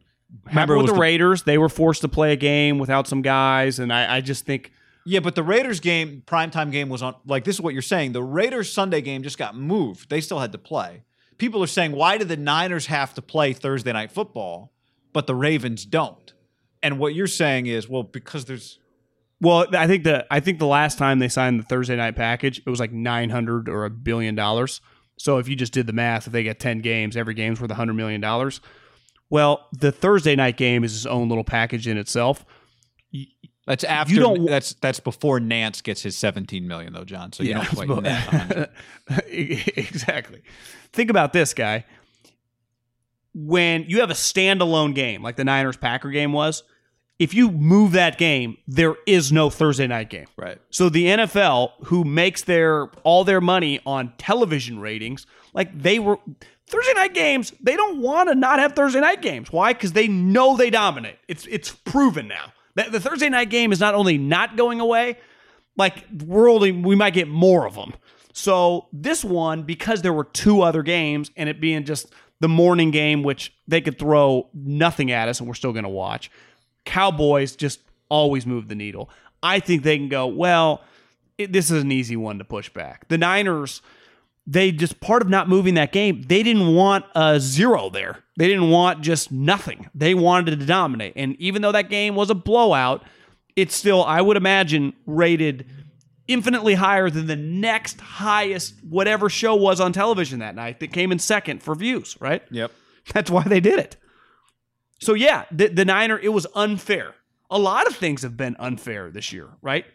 Remember 0.46 0.78
with 0.78 0.88
the, 0.88 0.94
the- 0.94 1.00
Raiders, 1.00 1.44
they 1.44 1.58
were 1.58 1.70
forced 1.70 2.02
to 2.02 2.08
play 2.08 2.34
a 2.34 2.36
game 2.36 2.78
without 2.80 3.08
some 3.08 3.22
guys, 3.22 3.80
and 3.80 3.92
I, 3.92 4.18
I 4.18 4.22
just 4.22 4.46
think 4.46 4.72
Yeah, 5.06 5.20
but 5.20 5.36
the 5.36 5.44
Raiders 5.44 5.80
game, 5.80 6.24
primetime 6.26 6.72
game 6.72 6.90
was 6.90 7.02
on. 7.02 7.16
Like 7.26 7.44
this 7.44 7.56
is 7.56 7.62
what 7.62 7.74
you're 7.74 7.82
saying. 7.82 8.14
The 8.14 8.24
Raiders 8.24 8.72
Sunday 8.72 9.02
game 9.02 9.24
just 9.24 9.38
got 9.38 9.56
moved. 9.56 10.10
They 10.10 10.22
still 10.22 10.40
had 10.40 10.52
to 10.54 10.58
play. 10.58 11.04
People 11.38 11.64
are 11.64 11.68
saying, 11.68 11.94
why 11.94 12.18
did 12.18 12.28
the 12.28 12.38
Niners 12.38 12.86
have 12.86 13.14
to 13.16 13.22
play 13.22 13.52
Thursday 13.54 13.92
night 13.92 14.12
football, 14.12 14.72
but 15.12 15.26
the 15.26 15.34
Ravens 15.36 15.86
don't? 15.86 16.34
And 16.84 17.00
what 17.00 17.16
you're 17.16 17.26
saying 17.28 17.66
is, 17.66 17.90
well, 17.90 18.04
because 18.04 18.46
there's 18.46 18.80
Well, 19.40 19.66
I 19.74 19.88
think 19.88 20.04
the 20.04 20.26
I 20.32 20.40
think 20.40 20.60
the 20.60 20.68
last 20.68 20.98
time 20.98 21.20
they 21.20 21.30
signed 21.30 21.60
the 21.60 21.64
Thursday 21.64 21.96
night 21.96 22.16
package, 22.16 22.60
it 22.66 22.70
was 22.70 22.80
like 22.80 22.92
nine 22.92 23.30
hundred 23.32 23.68
or 23.68 23.86
a 23.86 23.90
billion 23.90 24.36
dollars. 24.36 24.82
So 25.18 25.38
if 25.40 25.48
you 25.48 25.56
just 25.56 25.74
did 25.74 25.88
the 25.88 25.94
math, 25.94 26.28
if 26.28 26.34
they 26.34 26.44
get 26.44 26.60
ten 26.60 26.80
games, 26.80 27.18
every 27.18 27.34
game's 27.34 27.60
worth 27.60 27.70
a 27.72 27.76
hundred 27.76 27.94
million 27.94 28.22
dollars. 28.22 28.62
Well, 29.32 29.68
the 29.72 29.92
Thursday 29.92 30.36
night 30.36 30.58
game 30.58 30.84
is 30.84 30.96
its 30.96 31.06
own 31.08 31.28
little 31.30 31.44
package 31.44 31.88
in 31.88 31.98
itself. 31.98 32.46
That's 33.66 33.84
after. 33.84 34.14
You 34.14 34.20
don't- 34.20 34.46
that's 34.46 34.74
that's 34.82 35.00
before 35.00 35.40
Nantz 35.40 35.82
gets 35.82 36.02
his 36.02 36.18
17 36.18 36.68
million 36.68 36.94
though, 36.94 37.06
John. 37.06 37.32
So 37.32 37.42
you 37.44 37.54
don't 37.54 37.68
quite 37.68 38.04
net 38.04 38.72
exactly. 39.30 40.42
Think 40.92 41.10
about 41.10 41.32
this 41.34 41.54
guy. 41.54 41.86
When 43.34 43.86
you 43.88 44.02
have 44.02 44.10
a 44.10 44.16
standalone 44.16 44.94
game 44.94 45.24
like 45.24 45.38
the 45.38 45.46
Niners 45.46 45.78
Packer 45.78 46.10
game 46.10 46.34
was, 46.34 46.64
if 47.18 47.34
you 47.34 47.50
move 47.52 47.94
that 47.94 48.18
game, 48.18 48.58
there 48.68 48.96
is 49.06 49.32
no 49.32 49.50
Thursday 49.50 49.88
night 49.88 50.10
game. 50.10 50.26
Right. 50.36 50.58
So 50.72 50.90
the 50.90 51.06
NFL, 51.06 51.72
who 51.86 52.04
makes 52.04 52.42
their 52.44 52.88
all 53.04 53.24
their 53.24 53.40
money 53.40 53.80
on 53.86 54.12
television 54.18 54.80
ratings, 54.80 55.26
like 55.54 55.70
they 55.82 56.00
were 56.00 56.18
Thursday 56.72 56.94
night 56.94 57.14
games, 57.14 57.54
they 57.62 57.76
don't 57.76 58.02
want 58.02 58.30
to 58.30 58.36
not 58.36 58.60
have 58.60 58.74
Thursday 58.74 59.02
night 59.02 59.22
games. 59.22 59.52
Why? 59.52 59.74
Because 59.74 59.92
they 59.92 60.08
know 60.08 60.56
they 60.56 60.70
dominate. 60.70 61.18
It's 61.28 61.46
it's 61.48 61.72
proven 61.72 62.28
now 62.28 62.54
that 62.76 62.92
the 62.92 63.00
Thursday 63.00 63.30
night 63.30 63.50
game 63.50 63.72
is 63.72 63.80
not 63.80 63.94
only 63.94 64.18
not 64.18 64.56
going 64.56 64.80
away, 64.80 65.18
like 65.76 66.06
we're 66.26 66.50
only 66.50 66.72
we 66.72 66.96
might 66.96 67.14
get 67.14 67.28
more 67.28 67.68
of 67.68 67.76
them. 67.76 67.94
So 68.34 68.88
this 68.94 69.24
one, 69.24 69.64
because 69.64 70.02
there 70.02 70.14
were 70.14 70.24
two 70.24 70.62
other 70.62 70.82
games, 70.82 71.30
and 71.36 71.50
it 71.50 71.60
being 71.60 71.84
just 71.84 72.14
the 72.40 72.48
morning 72.48 72.90
game, 72.90 73.22
which 73.22 73.54
they 73.68 73.82
could 73.82 74.00
throw 74.00 74.50
nothing 74.54 75.12
at 75.12 75.28
us, 75.28 75.40
and 75.40 75.48
we're 75.48 75.54
still 75.54 75.74
going 75.74 75.84
to 75.84 75.90
watch. 75.90 76.32
Cowboys 76.86 77.56
just 77.56 77.82
always 78.10 78.46
move 78.46 78.70
the 78.70 78.76
needle. 78.76 79.10
I 79.44 79.60
think 79.60 79.84
they 79.84 79.98
can 79.98 80.08
go, 80.08 80.28
well, 80.28 80.82
it, 81.38 81.52
this 81.52 81.70
is 81.70 81.84
an 81.84 81.92
easy 81.92 82.16
one 82.16 82.38
to 82.38 82.46
push 82.46 82.70
back. 82.70 83.08
The 83.10 83.18
Niners, 83.18 83.82
they 84.48 84.72
just 84.72 85.00
part 85.00 85.22
of 85.22 85.30
not 85.30 85.48
moving 85.48 85.76
that 85.76 85.92
game, 85.92 86.24
they 86.24 86.44
didn't 86.44 86.74
want 86.74 87.06
a 87.16 87.40
zero 87.40 87.90
there. 87.90 88.24
They 88.38 88.48
didn't 88.48 88.70
want 88.70 89.02
just 89.02 89.32
nothing. 89.32 89.90
They 89.94 90.14
wanted 90.14 90.60
to 90.60 90.66
dominate. 90.66 91.14
And 91.16 91.36
even 91.40 91.62
though 91.62 91.72
that 91.72 91.90
game 91.90 92.16
was 92.16 92.30
a 92.30 92.36
blowout, 92.36 93.04
it's 93.56 93.76
still, 93.76 94.04
I 94.04 94.22
would 94.22 94.38
imagine, 94.38 94.94
rated 95.06 95.66
infinitely 96.28 96.76
higher 96.76 97.10
than 97.10 97.28
the 97.28 97.36
next 97.36 98.00
highest 98.00 98.76
whatever 98.84 99.30
show 99.30 99.56
was 99.56 99.80
on 99.80 99.92
television 99.94 100.40
that 100.40 100.56
night 100.56 100.80
that 100.80 100.92
came 100.92 101.12
in 101.12 101.20
second 101.20 101.62
for 101.62 101.76
views, 101.76 102.18
right? 102.20 102.42
Yep. 102.50 102.72
That's 103.14 103.30
why 103.30 103.44
they 103.44 103.60
did 103.60 103.80
it. 103.80 103.98
So 105.00 105.14
yeah, 105.14 105.46
the, 105.52 105.68
the 105.68 105.86
Niner, 105.86 106.18
it 106.18 106.30
was 106.30 106.48
unfair. 106.56 107.16
A 107.50 107.60
lot 107.60 107.88
of 107.88 107.96
things 107.96 108.22
have 108.22 108.38
been 108.38 108.56
unfair 108.60 109.12
this 109.12 109.34
year, 109.34 109.50
right? 109.62 109.86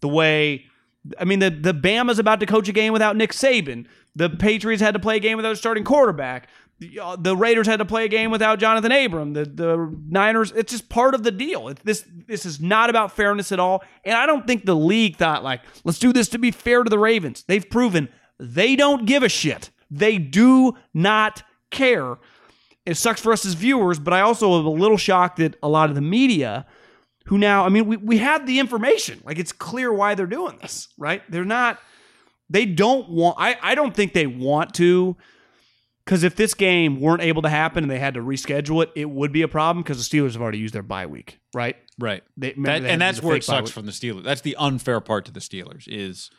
The 0.00 0.08
way, 0.08 0.66
I 1.18 1.24
mean, 1.24 1.38
the 1.38 1.50
the 1.50 1.74
Bama's 1.74 2.18
about 2.18 2.40
to 2.40 2.46
coach 2.46 2.68
a 2.68 2.72
game 2.72 2.92
without 2.92 3.16
Nick 3.16 3.32
Saban. 3.32 3.86
The 4.14 4.30
Patriots 4.30 4.82
had 4.82 4.94
to 4.94 5.00
play 5.00 5.16
a 5.16 5.20
game 5.20 5.36
without 5.36 5.52
a 5.52 5.56
starting 5.56 5.84
quarterback. 5.84 6.48
The, 6.78 7.00
uh, 7.00 7.16
the 7.16 7.34
Raiders 7.34 7.66
had 7.66 7.78
to 7.78 7.86
play 7.86 8.04
a 8.04 8.08
game 8.08 8.30
without 8.30 8.58
Jonathan 8.58 8.92
Abram. 8.92 9.32
The 9.32 9.44
the 9.44 9.96
Niners, 10.08 10.52
it's 10.52 10.72
just 10.72 10.88
part 10.88 11.14
of 11.14 11.22
the 11.22 11.30
deal. 11.30 11.68
It, 11.68 11.80
this 11.84 12.04
this 12.26 12.44
is 12.44 12.60
not 12.60 12.90
about 12.90 13.12
fairness 13.12 13.52
at 13.52 13.60
all. 13.60 13.82
And 14.04 14.14
I 14.14 14.26
don't 14.26 14.46
think 14.46 14.64
the 14.64 14.76
league 14.76 15.16
thought 15.16 15.42
like, 15.42 15.62
let's 15.84 15.98
do 15.98 16.12
this 16.12 16.28
to 16.30 16.38
be 16.38 16.50
fair 16.50 16.82
to 16.82 16.90
the 16.90 16.98
Ravens. 16.98 17.44
They've 17.46 17.68
proven 17.68 18.08
they 18.38 18.76
don't 18.76 19.06
give 19.06 19.22
a 19.22 19.28
shit. 19.28 19.70
They 19.90 20.18
do 20.18 20.74
not 20.92 21.42
care. 21.70 22.18
It 22.84 22.96
sucks 22.96 23.20
for 23.20 23.32
us 23.32 23.44
as 23.44 23.54
viewers, 23.54 23.98
but 23.98 24.12
I 24.12 24.20
also 24.20 24.58
am 24.58 24.66
a 24.66 24.70
little 24.70 24.96
shocked 24.96 25.38
that 25.38 25.56
a 25.62 25.68
lot 25.68 25.88
of 25.88 25.94
the 25.94 26.02
media 26.02 26.66
who 27.26 27.38
now, 27.38 27.64
I 27.64 27.68
mean, 27.68 27.86
we, 27.86 27.96
we 27.96 28.18
have 28.18 28.46
the 28.46 28.58
information. 28.58 29.20
Like 29.24 29.38
it's 29.38 29.52
clear 29.52 29.92
why 29.92 30.14
they're 30.14 30.26
doing 30.26 30.58
this, 30.60 30.88
right? 30.98 31.22
They're 31.30 31.44
not, 31.44 31.78
they 32.48 32.66
don't 32.66 33.08
want, 33.08 33.36
I, 33.38 33.56
I 33.62 33.74
don't 33.74 33.94
think 33.94 34.12
they 34.12 34.26
want 34.26 34.74
to, 34.74 35.16
because 36.04 36.22
if 36.22 36.36
this 36.36 36.54
game 36.54 37.00
weren't 37.00 37.22
able 37.22 37.42
to 37.42 37.48
happen 37.48 37.82
and 37.82 37.90
they 37.90 37.98
had 37.98 38.14
to 38.14 38.20
reschedule 38.20 38.82
it, 38.84 38.90
it 38.94 39.10
would 39.10 39.32
be 39.32 39.42
a 39.42 39.48
problem 39.48 39.82
because 39.82 39.98
the 40.08 40.18
Steelers 40.18 40.34
have 40.34 40.42
already 40.42 40.58
used 40.58 40.72
their 40.72 40.84
bye 40.84 41.06
week, 41.06 41.40
right? 41.52 41.76
Right. 41.98 42.22
They, 42.36 42.52
That, 42.56 42.82
they 42.82 42.90
and 42.90 43.00
that's 43.00 43.20
where 43.20 43.36
it 43.36 43.42
sucks 43.42 43.70
week. 43.70 43.74
from 43.74 43.86
the 43.86 43.92
Steelers. 43.92 44.22
That's 44.22 44.42
the 44.42 44.54
unfair 44.56 45.00
part 45.00 45.24
to 45.24 45.32
the 45.32 45.40
Steelers 45.40 45.88
is 45.88 46.30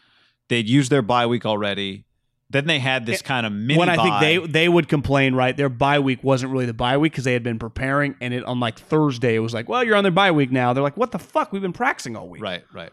they'd 0.47 0.69
used 0.69 0.89
their 0.89 1.02
bye 1.02 1.26
week 1.26 1.45
already. 1.45 2.06
Then 2.49 2.65
they 2.65 2.79
had 2.79 3.05
this 3.05 3.21
kind 3.21 3.45
of 3.45 3.51
mini 3.51 3.77
when 3.77 3.89
I 3.89 3.97
think 3.97 4.19
they 4.21 4.47
they 4.47 4.69
would 4.69 4.88
complain, 4.88 5.36
right? 5.36 5.55
Their 5.55 5.67
bye 5.67 5.99
week 5.99 6.23
wasn't 6.23 6.53
really 6.53 6.65
the 6.65 6.73
bye 6.73 6.97
week 6.97 7.12
because 7.12 7.25
they 7.25 7.33
had 7.33 7.43
been 7.43 7.60
preparing, 7.60 8.15
and 8.21 8.33
it 8.33 8.43
on 8.45 8.60
like 8.62 8.79
Thursday 8.79 9.36
it 9.36 9.39
was 9.39 9.53
like, 9.53 9.67
well, 9.67 9.83
you're 9.83 9.97
on 9.97 10.03
their 10.03 10.12
bye 10.12 10.31
week 10.31 10.51
now. 10.51 10.71
They're 10.71 10.83
like, 10.83 10.95
what 10.95 11.12
the 11.12 11.19
fuck? 11.19 11.51
We've 11.51 11.62
been 11.62 11.73
practicing 11.73 12.15
all 12.15 12.29
week. 12.29 12.41
right, 12.41 12.63
right. 12.73 12.91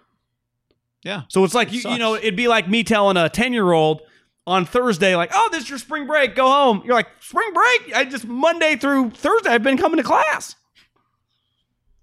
Yeah. 1.04 1.22
So 1.28 1.44
it's 1.44 1.54
like 1.54 1.72
you, 1.72 1.88
you 1.88 1.98
know, 1.98 2.16
it'd 2.16 2.34
be 2.34 2.48
like 2.48 2.68
me 2.68 2.82
telling 2.82 3.16
a 3.16 3.28
ten 3.28 3.52
year 3.52 3.70
old 3.70 4.02
on 4.46 4.64
Thursday, 4.66 5.14
like, 5.16 5.30
oh, 5.32 5.48
this 5.52 5.64
is 5.64 5.70
your 5.70 5.78
spring 5.78 6.06
break, 6.06 6.34
go 6.34 6.48
home. 6.48 6.82
You're 6.84 6.94
like, 6.94 7.08
spring 7.20 7.52
break? 7.54 7.94
I 7.94 8.04
just 8.04 8.26
Monday 8.26 8.76
through 8.76 9.10
Thursday, 9.10 9.50
I've 9.50 9.62
been 9.62 9.78
coming 9.78 9.98
to 9.98 10.02
class. 10.02 10.56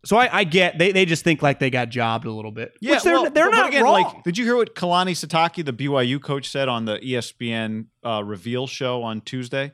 So 0.03 0.17
I, 0.17 0.39
I 0.39 0.43
get 0.45 0.79
they, 0.79 0.91
they 0.91 1.05
just 1.05 1.23
think 1.23 1.41
like 1.41 1.59
they 1.59 1.69
got 1.69 1.89
jobbed 1.89 2.25
a 2.25 2.31
little 2.31 2.51
bit. 2.51 2.73
Yeah, 2.81 2.95
which 2.95 3.03
they're, 3.03 3.13
well, 3.13 3.29
they're 3.29 3.49
but 3.51 3.55
not 3.57 3.69
again, 3.69 3.83
wrong. 3.83 4.03
Like, 4.03 4.23
did 4.23 4.37
you 4.37 4.45
hear 4.45 4.55
what 4.55 4.73
Kalani 4.73 5.11
Sitake, 5.11 5.63
the 5.63 5.73
BYU 5.73 6.21
coach, 6.21 6.49
said 6.49 6.67
on 6.67 6.85
the 6.85 6.97
ESPN 6.97 7.85
uh, 8.03 8.23
reveal 8.23 8.67
show 8.67 9.03
on 9.03 9.21
Tuesday? 9.21 9.73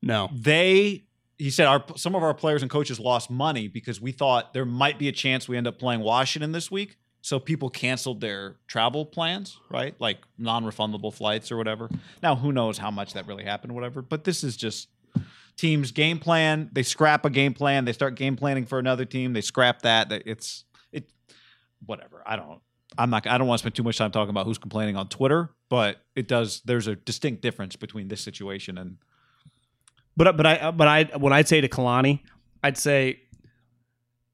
no, 0.00 0.28
They, 0.32 1.04
he 1.38 1.50
said, 1.50 1.66
our 1.66 1.84
some 1.96 2.14
of 2.14 2.22
our 2.22 2.34
players 2.34 2.62
and 2.62 2.70
coaches 2.70 3.00
lost 3.00 3.30
money 3.30 3.66
because 3.68 4.00
we 4.00 4.12
thought 4.12 4.54
there 4.54 4.64
might 4.64 4.98
be 4.98 5.08
a 5.08 5.12
chance 5.12 5.48
we 5.48 5.56
end 5.56 5.66
up 5.66 5.78
playing 5.78 6.00
Washington 6.00 6.52
this 6.52 6.70
week. 6.70 6.96
So 7.20 7.40
people 7.40 7.68
canceled 7.68 8.20
their 8.20 8.56
travel 8.68 9.04
plans, 9.04 9.58
right? 9.70 9.94
Like 10.00 10.18
non-refundable 10.38 11.12
flights 11.12 11.50
or 11.50 11.56
whatever. 11.56 11.90
Now, 12.22 12.36
who 12.36 12.52
knows 12.52 12.78
how 12.78 12.92
much 12.92 13.14
that 13.14 13.26
really 13.26 13.42
happened, 13.44 13.74
whatever. 13.74 14.02
But 14.02 14.22
this 14.22 14.44
is 14.44 14.56
just 14.56 14.88
teams 15.58 15.92
game 15.92 16.18
plan, 16.18 16.70
they 16.72 16.82
scrap 16.82 17.26
a 17.26 17.30
game 17.30 17.52
plan, 17.52 17.84
they 17.84 17.92
start 17.92 18.14
game 18.14 18.36
planning 18.36 18.64
for 18.64 18.78
another 18.78 19.04
team, 19.04 19.34
they 19.34 19.42
scrap 19.42 19.82
that. 19.82 20.10
It's 20.24 20.64
it 20.92 21.10
whatever. 21.84 22.22
I 22.24 22.36
don't 22.36 22.60
I'm 22.96 23.10
not 23.10 23.26
I 23.26 23.36
don't 23.36 23.46
want 23.46 23.58
to 23.58 23.62
spend 23.64 23.74
too 23.74 23.82
much 23.82 23.98
time 23.98 24.10
talking 24.10 24.30
about 24.30 24.46
who's 24.46 24.56
complaining 24.56 24.96
on 24.96 25.08
Twitter, 25.08 25.50
but 25.68 25.98
it 26.16 26.26
does 26.28 26.62
there's 26.64 26.86
a 26.86 26.96
distinct 26.96 27.42
difference 27.42 27.76
between 27.76 28.08
this 28.08 28.22
situation 28.22 28.78
and 28.78 28.96
But 30.16 30.36
but 30.36 30.46
I 30.46 30.70
but 30.70 30.88
I 30.88 31.04
what 31.18 31.32
I'd 31.32 31.48
say 31.48 31.60
to 31.60 31.68
Kalani, 31.68 32.20
I'd 32.62 32.78
say 32.78 33.20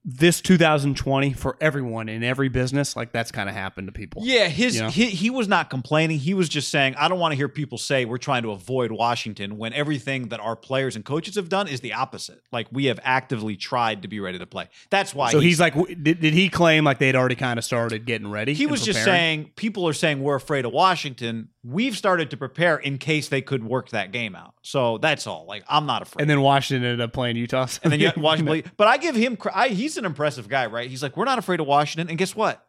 this 0.07 0.39
2020 0.39 1.33
for 1.33 1.57
everyone 1.59 2.09
in 2.09 2.23
every 2.23 2.47
business, 2.47 2.95
like 2.95 3.11
that's 3.11 3.31
kind 3.31 3.49
of 3.49 3.55
happened 3.55 3.87
to 3.87 3.91
people. 3.91 4.21
Yeah, 4.23 4.47
his 4.47 4.75
You 4.75 4.83
know? 4.83 4.89
he, 4.89 5.07
he 5.07 5.31
was 5.31 5.47
not 5.47 5.71
complaining. 5.71 6.19
He 6.19 6.35
was 6.35 6.47
just 6.47 6.69
saying, 6.69 6.93
I 6.95 7.07
don't 7.07 7.17
want 7.17 7.31
to 7.31 7.35
hear 7.35 7.49
people 7.49 7.79
say 7.79 8.05
we're 8.05 8.19
trying 8.19 8.43
to 8.43 8.51
avoid 8.51 8.91
Washington 8.91 9.57
when 9.57 9.73
everything 9.73 10.29
that 10.29 10.39
our 10.39 10.55
players 10.55 10.95
and 10.95 11.03
coaches 11.03 11.35
have 11.35 11.49
done 11.49 11.67
is 11.67 11.79
the 11.81 11.93
opposite. 11.93 12.43
Like 12.51 12.67
we 12.71 12.85
have 12.85 12.99
actively 13.01 13.55
tried 13.55 14.03
to 14.03 14.07
be 14.07 14.19
ready 14.19 14.37
to 14.37 14.45
play. 14.45 14.69
That's 14.91 15.15
why. 15.15 15.31
So 15.31 15.39
he's 15.39 15.59
like, 15.59 15.73
w- 15.73 15.95
did, 15.95 16.19
did 16.19 16.35
he 16.35 16.49
claim 16.49 16.83
like 16.83 16.99
they'd 16.99 17.15
already 17.15 17.35
kind 17.35 17.57
of 17.57 17.65
started 17.65 18.05
getting 18.05 18.29
ready? 18.29 18.53
he 18.53 18.67
was 18.67 18.85
just 18.85 19.03
saying 19.03 19.53
people 19.55 19.87
are 19.87 19.93
saying 19.93 20.21
we're 20.21 20.35
afraid 20.35 20.65
of 20.65 20.71
Washington. 20.71 21.49
We've 21.67 21.97
started 21.97 22.29
to 22.29 22.37
prepare 22.37 22.77
in 22.77 22.97
case 22.99 23.29
they 23.29 23.41
could 23.41 23.63
work 23.63 23.89
that 23.89 24.11
game 24.11 24.35
out. 24.35 24.53
So 24.61 24.99
that's 24.99 25.25
all. 25.25 25.45
Like 25.47 25.63
I'm 25.67 25.85
not 25.85 26.03
afraid. 26.03 26.21
And 26.21 26.29
then 26.29 26.41
Washington 26.41 26.83
ended 26.85 27.01
up 27.01 27.11
playing 27.13 27.37
Utah. 27.37 27.67
and 27.83 27.91
then 27.91 27.99
you 27.99 28.11
Washington. 28.17 28.63
But 28.77 28.87
I 28.87 28.97
give 28.97 29.15
him. 29.15 29.37
I, 29.53 29.69
he's 29.69 29.97
an 29.97 30.05
impressive 30.05 30.47
guy, 30.47 30.67
right? 30.67 30.89
He's 30.89 31.01
like, 31.01 31.17
we're 31.17 31.25
not 31.25 31.39
afraid 31.39 31.59
of 31.59 31.67
Washington. 31.67 32.09
And 32.09 32.17
guess 32.17 32.35
what? 32.35 32.65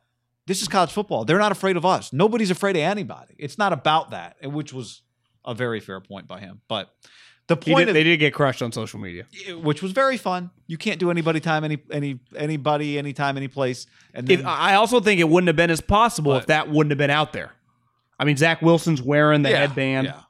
This 0.47 0.63
is 0.63 0.69
college 0.69 0.93
football. 0.93 1.25
They're 1.25 1.39
not 1.39 1.53
afraid 1.53 1.77
of 1.77 1.85
us. 1.85 2.13
Nobody's 2.13 2.51
afraid 2.51 2.77
of 2.77 2.83
anybody. 2.83 3.35
It's 3.37 3.59
not 3.59 3.73
about 3.73 4.13
that, 4.13 4.37
which 4.43 4.73
was 4.73 5.03
a 5.45 5.55
very 5.55 5.81
fair 5.81 6.01
point 6.01 6.29
by 6.29 6.39
him. 6.39 6.61
But 6.69 6.95
the 7.49 7.57
point 7.57 7.79
did- 7.79 7.89
of 7.89 7.95
they 7.95 8.05
did 8.05 8.19
get 8.19 8.33
crushed 8.33 8.63
on 8.63 8.73
social 8.73 9.01
media. 9.01 9.27
which 9.61 9.83
was 9.83 9.93
very 9.93 10.17
fun. 10.17 10.51
You 10.67 10.79
can't 10.79 10.99
do 10.99 11.11
anybody 11.11 11.41
time 11.41 11.65
any 11.65 11.79
any 11.91 12.21
anybody 12.35 12.99
anytime 12.99 13.37
any 13.37 13.49
place. 13.49 13.87
And 14.15 14.27
then, 14.27 14.41
If, 14.41 14.47
I 14.47 14.75
also 14.75 15.01
think 15.01 15.21
it 15.21 15.29
wouldn't 15.29 15.49
have 15.49 15.57
been 15.57 15.71
as 15.71 15.81
possible 15.81 16.35
if 16.37 16.47
that 16.47 16.69
wouldn't 16.71 16.93
have 16.93 16.99
been 16.99 17.11
out 17.11 17.33
there. 17.33 17.53
I 18.18 18.24
mean, 18.24 18.37
Zach 18.37 18.62
Wilson's 18.62 19.02
wearing 19.02 19.42
the 19.42 19.50
yeah, 19.50 19.59
headband. 19.59 20.07
Yeah. 20.07 20.20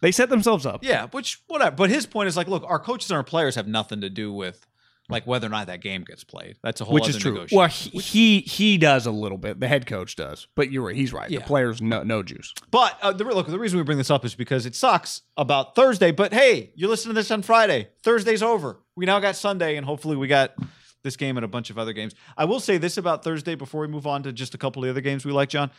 They 0.00 0.12
set 0.12 0.28
themselves 0.28 0.66
up. 0.66 0.84
Yeah, 0.84 1.06
which 1.06 1.40
whatever. 1.46 1.74
But 1.76 1.90
his 1.90 2.04
point 2.06 2.28
is 2.28 2.36
like, 2.36 2.46
look, 2.46 2.64
our 2.66 2.78
coaches 2.78 3.10
and 3.10 3.16
our 3.16 3.24
players 3.24 3.54
have 3.54 3.66
nothing 3.66 4.02
to 4.02 4.10
do 4.10 4.32
with 4.32 4.66
like 5.08 5.26
whether 5.26 5.46
or 5.46 5.50
not 5.50 5.66
that 5.66 5.80
game 5.80 6.04
gets 6.04 6.24
played. 6.24 6.56
That's 6.62 6.80
a 6.80 6.84
whole 6.84 6.94
which 6.94 7.08
is 7.08 7.16
true. 7.16 7.46
Well, 7.52 7.68
he, 7.68 7.98
he 7.98 8.40
he 8.40 8.78
does 8.78 9.06
a 9.06 9.10
little 9.10 9.38
bit. 9.38 9.60
The 9.60 9.68
head 9.68 9.86
coach 9.86 10.16
does, 10.16 10.46
but 10.54 10.70
you're 10.70 10.86
right. 10.86 10.96
He's 10.96 11.12
right. 11.12 11.30
Yeah. 11.30 11.40
The 11.40 11.44
players 11.44 11.82
no 11.82 12.02
no 12.02 12.22
juice. 12.22 12.54
But 12.70 12.98
uh, 13.02 13.12
the, 13.12 13.24
look, 13.24 13.46
the 13.46 13.58
reason 13.58 13.78
we 13.78 13.84
bring 13.84 13.98
this 13.98 14.10
up 14.10 14.24
is 14.24 14.34
because 14.34 14.66
it 14.66 14.74
sucks 14.74 15.22
about 15.36 15.74
Thursday. 15.74 16.10
But 16.10 16.32
hey, 16.32 16.72
you're 16.74 16.88
listening 16.88 17.14
to 17.14 17.20
this 17.20 17.30
on 17.30 17.42
Friday. 17.42 17.88
Thursday's 18.02 18.42
over. 18.42 18.80
We 18.96 19.06
now 19.06 19.20
got 19.20 19.36
Sunday, 19.36 19.76
and 19.76 19.84
hopefully 19.84 20.16
we 20.16 20.26
got 20.26 20.54
this 21.02 21.16
game 21.16 21.36
and 21.36 21.44
a 21.44 21.48
bunch 21.48 21.70
of 21.70 21.78
other 21.78 21.92
games. 21.92 22.14
I 22.36 22.46
will 22.46 22.60
say 22.60 22.78
this 22.78 22.96
about 22.96 23.22
Thursday 23.22 23.54
before 23.54 23.82
we 23.82 23.88
move 23.88 24.06
on 24.06 24.22
to 24.22 24.32
just 24.32 24.54
a 24.54 24.58
couple 24.58 24.82
of 24.82 24.86
the 24.86 24.90
other 24.90 25.00
games 25.02 25.24
we 25.24 25.32
like, 25.32 25.50
John. 25.50 25.70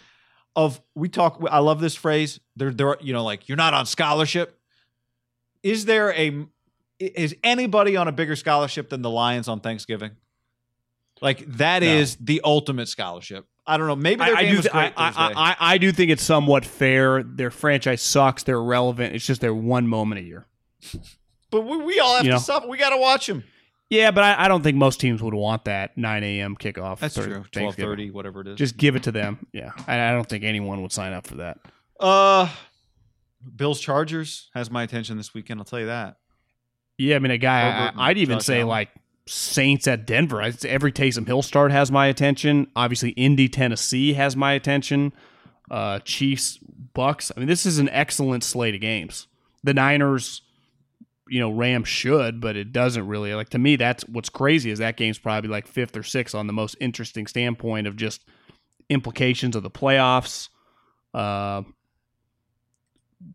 Of 0.56 0.82
we 0.96 1.10
talk, 1.10 1.42
I 1.52 1.60
love 1.60 1.82
this 1.82 1.96
phrase. 1.96 2.40
they're, 2.56 2.72
they're 2.72 2.98
you 3.02 3.12
know, 3.14 3.24
like 3.26 3.50
you're 3.50 3.58
not 3.58 3.74
on 3.74 3.86
scholarship. 3.86 4.58
Is 5.64 5.86
there 5.86 6.14
a 6.14 6.46
is 7.00 7.36
anybody 7.44 7.98
on 7.98 8.08
a 8.08 8.12
bigger 8.14 8.36
scholarship 8.38 8.90
than 8.90 9.02
the 9.02 9.10
Lions 9.10 9.48
on 9.50 9.60
Thanksgiving? 9.60 10.12
Like 11.22 11.46
that 11.58 11.82
No. 11.82 11.88
is 11.90 12.16
the 12.22 12.40
ultimate 12.44 12.88
scholarship. 12.88 13.46
I 13.68 13.78
don't 13.78 13.88
know. 13.88 13.96
Maybe 13.96 14.22
I, 14.22 14.28
I 14.30 14.44
do. 14.50 14.62
th- 14.62 14.74
I, 14.74 14.86
I. 14.96 15.12
I, 15.18 15.56
I 15.60 15.78
do 15.78 15.92
think 15.92 16.12
it's 16.12 16.22
somewhat 16.24 16.66
fair. 16.66 17.24
Their 17.24 17.50
franchise 17.52 18.02
sucks. 18.02 18.44
They're 18.44 18.58
irrelevant. 18.58 19.16
It's 19.16 19.26
just 19.26 19.42
their 19.42 19.56
one 19.56 19.88
moment 19.88 20.22
a 20.22 20.24
year. 20.24 20.46
But 21.50 21.62
we, 21.62 21.78
we 21.78 22.00
all 22.00 22.16
have 22.18 22.26
You 22.26 22.32
to 22.32 22.36
know? 22.36 22.42
suffer. 22.42 22.68
We 22.68 22.78
got 22.78 22.92
to 22.92 22.98
watch 22.98 23.26
them. 23.28 23.44
Yeah, 23.90 24.12
but 24.12 24.24
I, 24.24 24.46
I 24.46 24.48
don't 24.48 24.64
think 24.64 24.78
most 24.78 25.00
teams 25.00 25.22
would 25.22 25.34
want 25.36 25.66
that 25.66 25.96
9 25.98 26.24
a.m. 26.24 26.56
kickoff. 26.58 27.00
That's 27.00 27.14
true. 27.14 27.26
Twelve 27.26 27.48
Thanksgiving. 27.54 27.86
thirty, 27.92 28.12
whatever 28.12 28.42
it 28.42 28.48
is. 28.48 28.58
Just 28.58 28.78
give 28.78 28.96
it 28.96 29.04
to 29.04 29.12
them. 29.12 29.46
Yeah, 29.54 29.72
I, 29.88 30.10
I 30.10 30.12
don't 30.12 30.28
think 30.28 30.44
anyone 30.44 30.82
would 30.82 30.92
sign 30.92 31.14
up 31.14 31.28
for 31.28 31.36
that. 31.36 31.60
uh, 32.00 32.50
Bills 33.56 33.80
Chargers 33.80 34.50
has 34.56 34.72
my 34.72 34.82
attention 34.84 35.18
this 35.18 35.34
weekend. 35.36 35.60
I'll 35.60 35.66
tell 35.66 35.80
you 35.80 35.86
that. 35.86 36.18
Yeah, 36.98 37.18
I 37.18 37.20
mean, 37.20 37.32
a 37.32 37.38
guy. 37.38 37.92
I, 37.96 38.10
I'd 38.10 38.18
even 38.18 38.40
say 38.40 38.56
Allen. 38.62 38.68
like 38.70 38.90
Saints 39.28 39.88
at 39.88 40.08
Denver. 40.08 40.52
Say 40.52 40.68
every 40.70 40.92
Taysom 40.92 41.28
Hill 41.28 41.44
start 41.44 41.72
has 41.72 41.92
my 41.92 42.08
attention. 42.08 42.66
Obviously, 42.76 43.12
Indy, 43.12 43.48
Tennessee 43.48 44.14
has 44.14 44.36
my 44.36 44.54
attention. 44.54 45.14
Uh, 45.70 46.00
Chiefs, 46.00 46.58
Bucks. 46.96 47.32
I 47.36 47.40
mean, 47.40 47.48
this 47.48 47.66
is 47.68 47.78
an 47.78 47.90
excellent 47.90 48.44
slate 48.44 48.74
of 48.74 48.82
games. 48.82 49.28
The 49.64 49.74
Niners, 49.76 50.42
you 51.28 51.40
know, 51.40 51.50
Rams 51.50 51.88
should, 51.88 52.40
but 52.40 52.56
it 52.56 52.72
doesn't 52.72 53.08
really. 53.08 53.34
Like 53.34 53.50
to 53.50 53.58
me, 53.58 53.76
that's 53.76 54.08
what's 54.08 54.30
crazy 54.30 54.72
is 54.72 54.80
that 54.80 54.98
game's 54.98 55.18
probably 55.18 55.50
like 55.50 55.68
fifth 55.68 55.98
or 55.98 56.04
sixth 56.04 56.36
on 56.36 56.48
the 56.48 56.54
most 56.54 56.76
interesting 56.80 57.28
standpoint 57.28 57.88
of 57.88 57.96
just 57.96 58.24
implications 58.90 59.56
of 59.56 59.64
the 59.64 59.72
playoffs. 59.72 60.50
Uh, 61.14 61.64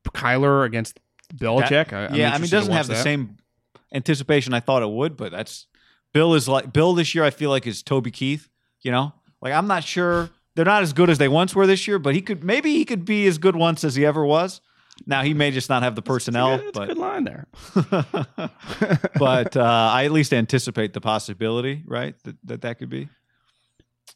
Kyler 0.08 0.64
against 0.64 1.00
Belichick. 1.34 1.92
I, 1.92 2.06
I'm 2.06 2.14
yeah, 2.14 2.30
I 2.32 2.38
mean, 2.38 2.44
it 2.44 2.50
doesn't 2.50 2.72
have 2.72 2.86
the 2.86 2.96
same 2.96 3.36
anticipation 3.92 4.54
I 4.54 4.60
thought 4.60 4.82
it 4.82 4.90
would, 4.90 5.16
but 5.16 5.32
that's 5.32 5.66
Bill 6.12 6.34
is 6.34 6.48
like 6.48 6.72
Bill 6.72 6.94
this 6.94 7.14
year. 7.14 7.24
I 7.24 7.30
feel 7.30 7.50
like 7.50 7.66
is 7.66 7.82
Toby 7.82 8.10
Keith. 8.10 8.48
You 8.82 8.92
know, 8.92 9.12
like 9.42 9.52
I'm 9.52 9.66
not 9.66 9.84
sure 9.84 10.30
they're 10.54 10.64
not 10.64 10.82
as 10.82 10.92
good 10.92 11.10
as 11.10 11.18
they 11.18 11.28
once 11.28 11.54
were 11.54 11.66
this 11.66 11.86
year, 11.86 11.98
but 11.98 12.14
he 12.14 12.22
could 12.22 12.44
maybe 12.44 12.74
he 12.74 12.84
could 12.84 13.04
be 13.04 13.26
as 13.26 13.38
good 13.38 13.56
once 13.56 13.84
as 13.84 13.94
he 13.94 14.06
ever 14.06 14.24
was. 14.24 14.60
Now 15.06 15.22
he 15.22 15.34
may 15.34 15.50
just 15.50 15.68
not 15.68 15.82
have 15.82 15.94
the 15.94 16.02
personnel, 16.02 16.58
That's 16.58 16.68
a 16.68 16.72
but 16.72 16.86
good 16.88 16.98
line 16.98 17.24
there. 17.24 17.46
but 19.18 19.56
uh, 19.56 19.90
I 19.92 20.04
at 20.04 20.12
least 20.12 20.32
anticipate 20.32 20.92
the 20.92 21.00
possibility, 21.00 21.82
right? 21.86 22.14
That 22.24 22.36
that, 22.44 22.60
that 22.62 22.78
could 22.78 22.90
be. 22.90 23.08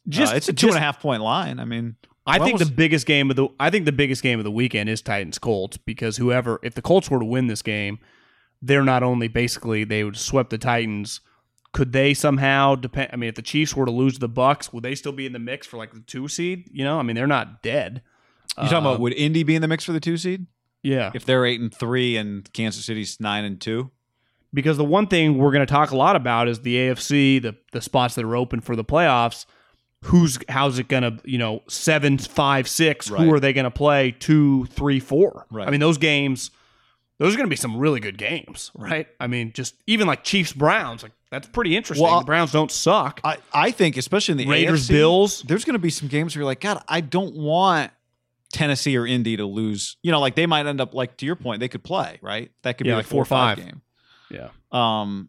Just 0.09 0.33
uh, 0.33 0.37
it's 0.37 0.49
a 0.49 0.53
two 0.53 0.69
and 0.69 0.77
a 0.77 0.81
half 0.81 1.01
point 1.01 1.23
line. 1.23 1.59
I 1.61 1.65
mean, 1.65 1.97
I 2.27 2.39
think 2.39 2.59
was- 2.59 2.69
the 2.69 2.75
biggest 2.75 3.07
game 3.07 3.31
of 3.31 3.37
the 3.37 3.49
I 3.59 3.71
think 3.71 3.85
the 3.87 3.93
biggest 3.93 4.23
game 4.23 4.39
of 4.39 4.45
the 4.45 4.51
weekend 4.51 4.89
is 4.89 5.01
Titans 5.03 5.39
Colts 5.39 5.77
because 5.77 6.17
whoever 6.17 6.61
if 6.63 6.75
the 6.75 6.83
Colts 6.83 7.11
were 7.11 7.19
to 7.19 7.25
win 7.25 7.47
this 7.47 7.63
game, 7.63 7.99
they're 8.63 8.85
not 8.85 9.03
only 9.03 9.29
basically 9.29 9.85
they 9.85 10.05
would 10.05 10.17
swept 10.17 10.51
the 10.51 10.59
Titans. 10.59 11.21
Could 11.73 11.93
they 11.93 12.15
somehow 12.15 12.77
depend? 12.77 13.11
I 13.13 13.17
mean, 13.17 13.29
if 13.29 13.35
the 13.35 13.43
Chiefs 13.43 13.75
were 13.75 13.85
to 13.85 13.91
lose 13.91 14.19
the 14.21 14.29
Bucks, 14.29 14.73
would 14.73 14.85
they 14.85 14.95
still 14.95 15.11
be 15.13 15.27
in 15.27 15.33
the 15.33 15.41
mix 15.41 15.67
for 15.67 15.77
like 15.77 15.93
the 15.93 16.01
two 16.01 16.29
seed? 16.29 16.69
You 16.73 16.85
know, 16.85 17.01
I 17.01 17.03
mean, 17.03 17.17
they're 17.17 17.27
not 17.27 17.63
dead. 17.63 18.03
you 18.57 18.65
talking 18.65 18.77
Uh, 18.77 18.91
about 18.91 19.01
would 19.01 19.13
Indy 19.15 19.43
be 19.43 19.57
in 19.57 19.63
the 19.63 19.67
mix 19.67 19.83
for 19.85 19.91
the 19.93 19.99
two 19.99 20.17
seed 20.17 20.47
Yeah, 20.85 21.11
if 21.15 21.25
they're 21.25 21.45
eight 21.45 21.61
and 21.61 21.75
three 21.75 22.17
and 22.17 22.51
Kansas 22.53 22.85
City's 22.85 23.19
nine 23.19 23.45
and 23.45 23.61
two? 23.61 23.91
because 24.55 24.77
the 24.77 24.85
one 24.85 25.09
thing 25.09 25.37
we're 25.37 25.51
going 25.51 25.67
to 25.67 25.71
talk 25.71 25.91
a 25.91 25.97
lot 25.97 26.17
about 26.17 26.49
is 26.49 26.61
the 26.61 26.77
AFC, 26.77 27.43
the 27.43 27.57
the 27.73 27.83
spots 27.83 28.15
that 28.15 28.25
are 28.25 28.37
open 28.37 28.61
for 28.61 28.77
the 28.77 28.85
playoffs. 28.85 29.45
Who's 30.05 30.39
how's 30.49 30.79
it 30.79 30.89
going 30.89 31.03
to 31.03 31.19
you 31.25 31.39
know 31.39 31.63
seven 31.69 32.17
five 32.17 32.69
six? 32.69 33.11
Right. 33.11 33.23
Who 33.23 33.35
are 33.35 33.41
they 33.41 33.53
going 33.53 33.65
to 33.65 33.71
play 33.71 34.13
two 34.13 34.67
three 34.67 35.01
four? 35.01 35.47
Right. 35.51 35.67
I 35.67 35.71
mean 35.71 35.81
those 35.81 35.99
games, 35.99 36.51
those 37.19 37.35
are 37.35 37.37
going 37.37 37.49
to 37.49 37.51
be 37.51 37.57
some 37.57 37.77
really 37.77 38.01
good 38.01 38.17
games, 38.17 38.71
right? 38.75 39.09
I 39.19 39.27
mean 39.27 39.53
just 39.53 39.75
even 39.87 40.07
like 40.07 40.23
Chiefs 40.23 40.53
Browns, 40.53 41.03
like 41.03 41.13
that's 41.31 41.49
pretty 41.49 41.77
interesting. 41.77 42.07
Well, 42.07 42.21
the 42.21 42.27
Browns 42.27 42.53
don't 42.53 42.71
suck. 42.71 43.21
I, 43.25 43.39
I 43.53 43.71
think 43.73 43.97
especially 43.97 44.33
in 44.33 44.39
the 44.39 44.47
Raiders 44.47 44.87
AFC, 44.87 44.91
Bills. 44.91 45.43
there's 45.43 45.65
going 45.65 45.75
to 45.75 45.81
be 45.81 45.91
some 45.91 46.07
games 46.07 46.37
where 46.37 46.43
you're 46.43 46.47
like, 46.47 46.61
God, 46.61 46.81
I 46.87 47.01
don't 47.01 47.35
want 47.35 47.91
Tennessee 48.55 48.97
or 48.97 49.07
Indy 49.07 49.37
to 49.37 49.45
lose. 49.45 49.97
You 50.03 50.13
know, 50.13 50.21
like 50.21 50.35
they 50.35 50.47
might 50.47 50.67
end 50.67 50.81
up 50.81 50.95
like 50.95 51.17
to 51.19 51.27
your 51.27 51.37
point, 51.37 51.61
they 51.61 51.69
could 51.69 51.85
play 51.85 52.19
right. 52.23 52.51
That 52.63 52.79
could 52.79 52.87
Yeah, 52.87 52.93
be 52.95 52.97
like 52.97 53.07
four 53.07 53.23
or 53.23 53.27
five, 53.27 53.59
five. 53.59 53.67
game. 53.67 53.83
Yeah. 54.31 54.49
Um. 54.73 55.29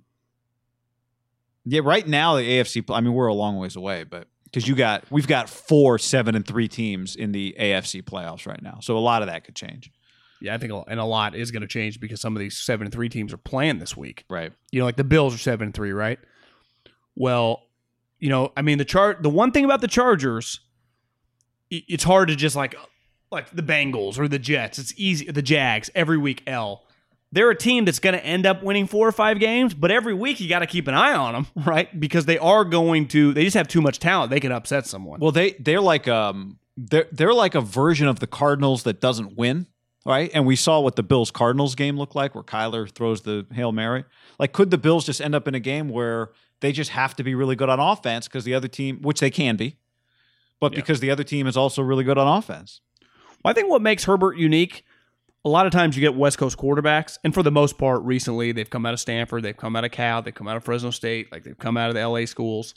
Yeah, 1.65 1.81
right 1.83 2.07
now 2.07 2.35
the 2.35 2.43
AFC. 2.43 2.83
I 2.93 3.01
mean, 3.01 3.13
we're 3.13 3.27
a 3.27 3.33
long 3.33 3.57
ways 3.57 3.75
away, 3.75 4.03
but 4.03 4.27
because 4.45 4.67
you 4.67 4.75
got 4.75 5.03
we've 5.11 5.27
got 5.27 5.49
four 5.49 5.97
seven 5.97 6.35
and 6.35 6.45
three 6.45 6.67
teams 6.67 7.15
in 7.15 7.31
the 7.31 7.55
AFC 7.59 8.03
playoffs 8.03 8.45
right 8.45 8.61
now, 8.61 8.77
so 8.81 8.97
a 8.97 8.99
lot 8.99 9.21
of 9.23 9.27
that 9.27 9.43
could 9.43 9.55
change. 9.55 9.91
Yeah, 10.41 10.53
I 10.53 10.57
think 10.59 10.71
and 10.87 10.99
a 10.99 11.05
lot 11.05 11.35
is 11.35 11.49
going 11.51 11.61
to 11.61 11.67
change 11.67 11.99
because 11.99 12.21
some 12.21 12.35
of 12.35 12.39
these 12.39 12.57
seven 12.57 12.85
and 12.85 12.93
three 12.93 13.09
teams 13.09 13.33
are 13.33 13.37
playing 13.37 13.79
this 13.79 13.97
week. 13.97 14.25
Right. 14.29 14.51
You 14.71 14.79
know, 14.79 14.85
like 14.85 14.97
the 14.97 15.03
Bills 15.03 15.33
are 15.33 15.39
seven 15.39 15.67
and 15.67 15.73
three, 15.73 15.91
right? 15.91 16.19
Well, 17.15 17.63
you 18.19 18.29
know, 18.29 18.51
I 18.55 18.61
mean 18.61 18.77
the 18.77 18.85
chart. 18.85 19.23
The 19.23 19.29
one 19.29 19.51
thing 19.51 19.65
about 19.65 19.81
the 19.81 19.87
Chargers, 19.87 20.59
it's 21.71 22.03
hard 22.03 22.27
to 22.27 22.35
just 22.35 22.55
like 22.55 22.75
like 23.31 23.49
the 23.51 23.63
Bengals 23.63 24.17
or 24.19 24.27
the 24.27 24.39
Jets. 24.39 24.79
It's 24.79 24.93
easy. 24.97 25.25
The 25.31 25.41
Jags 25.41 25.89
every 25.95 26.17
week. 26.17 26.43
L. 26.47 26.83
They're 27.31 27.49
a 27.49 27.55
team 27.57 27.83
that's 27.85 27.99
going 27.99 28.13
to 28.13 28.23
end 28.25 28.45
up 28.45 28.63
winning 28.63 28.87
four 28.87 29.05
or 29.07 29.11
five 29.11 29.39
games, 29.39 29.73
but 29.73 29.91
every 29.91 30.13
week 30.13 30.39
you 30.39 30.47
got 30.47 30.59
to 30.59 30.67
keep 30.67 30.87
an 30.87 30.93
eye 30.93 31.13
on 31.13 31.33
them, 31.33 31.47
right? 31.65 31.99
Because 31.99 32.25
they 32.25 32.37
are 32.37 32.63
going 32.63 33.07
to. 33.09 33.33
They 33.33 33.43
just 33.43 33.57
have 33.57 33.67
too 33.67 33.81
much 33.81 33.99
talent. 33.99 34.29
They 34.31 34.39
can 34.39 34.51
upset 34.53 34.85
someone. 34.87 35.19
Well, 35.19 35.31
they 35.31 35.51
they're 35.53 35.81
like 35.81 36.07
um 36.07 36.59
they're 36.77 37.07
they're 37.11 37.33
like 37.33 37.55
a 37.55 37.61
version 37.61 38.07
of 38.07 38.19
the 38.19 38.27
Cardinals 38.27 38.83
that 38.83 39.01
doesn't 39.01 39.35
win, 39.37 39.67
right? 40.05 40.31
And 40.33 40.45
we 40.45 40.55
saw 40.55 40.79
what 40.79 40.95
the 40.95 41.03
Bills 41.03 41.29
Cardinals 41.31 41.75
game 41.75 41.97
looked 41.97 42.15
like, 42.15 42.35
where 42.35 42.43
Kyler 42.43 42.89
throws 42.89 43.23
the 43.23 43.45
hail 43.53 43.71
mary. 43.73 44.05
Like, 44.39 44.53
could 44.53 44.71
the 44.71 44.77
Bills 44.77 45.05
just 45.05 45.19
end 45.19 45.35
up 45.35 45.47
in 45.47 45.55
a 45.55 45.59
game 45.59 45.89
where 45.89 46.31
they 46.61 46.71
just 46.71 46.91
have 46.91 47.15
to 47.17 47.23
be 47.23 47.35
really 47.35 47.55
good 47.57 47.69
on 47.69 47.79
offense 47.81 48.27
because 48.29 48.45
the 48.45 48.53
other 48.53 48.67
team, 48.69 49.01
which 49.01 49.19
they 49.19 49.29
can 49.31 49.57
be, 49.57 49.75
but 50.61 50.71
Yeah. 50.71 50.77
because 50.77 51.01
the 51.01 51.11
other 51.11 51.23
team 51.23 51.47
is 51.47 51.57
also 51.57 51.81
really 51.81 52.05
good 52.05 52.17
on 52.17 52.37
offense. 52.37 52.79
I 53.45 53.53
think 53.53 53.69
what 53.69 53.81
makes 53.81 54.03
Herbert 54.03 54.37
unique, 54.37 54.83
a 55.43 55.49
lot 55.49 55.65
of 55.65 55.71
times 55.71 55.95
you 55.95 56.01
get 56.01 56.15
West 56.15 56.37
Coast 56.37 56.57
quarterbacks, 56.57 57.17
and 57.23 57.33
for 57.33 57.43
the 57.43 57.51
most 57.51 57.77
part, 57.77 58.01
recently 58.01 58.51
they've 58.51 58.69
come 58.69 58.85
out 58.85 58.93
of 58.93 58.99
Stanford, 58.99 59.43
they've 59.43 59.55
come 59.55 59.75
out 59.75 59.85
of 59.85 59.91
Cal, 59.91 60.21
they've 60.21 60.33
come 60.33 60.47
out 60.47 60.57
of 60.57 60.63
Fresno 60.63 60.91
State, 60.91 61.31
like 61.31 61.43
they've 61.43 61.57
come 61.57 61.77
out 61.77 61.89
of 61.89 61.95
the 61.95 62.07
LA 62.07 62.25
schools. 62.25 62.73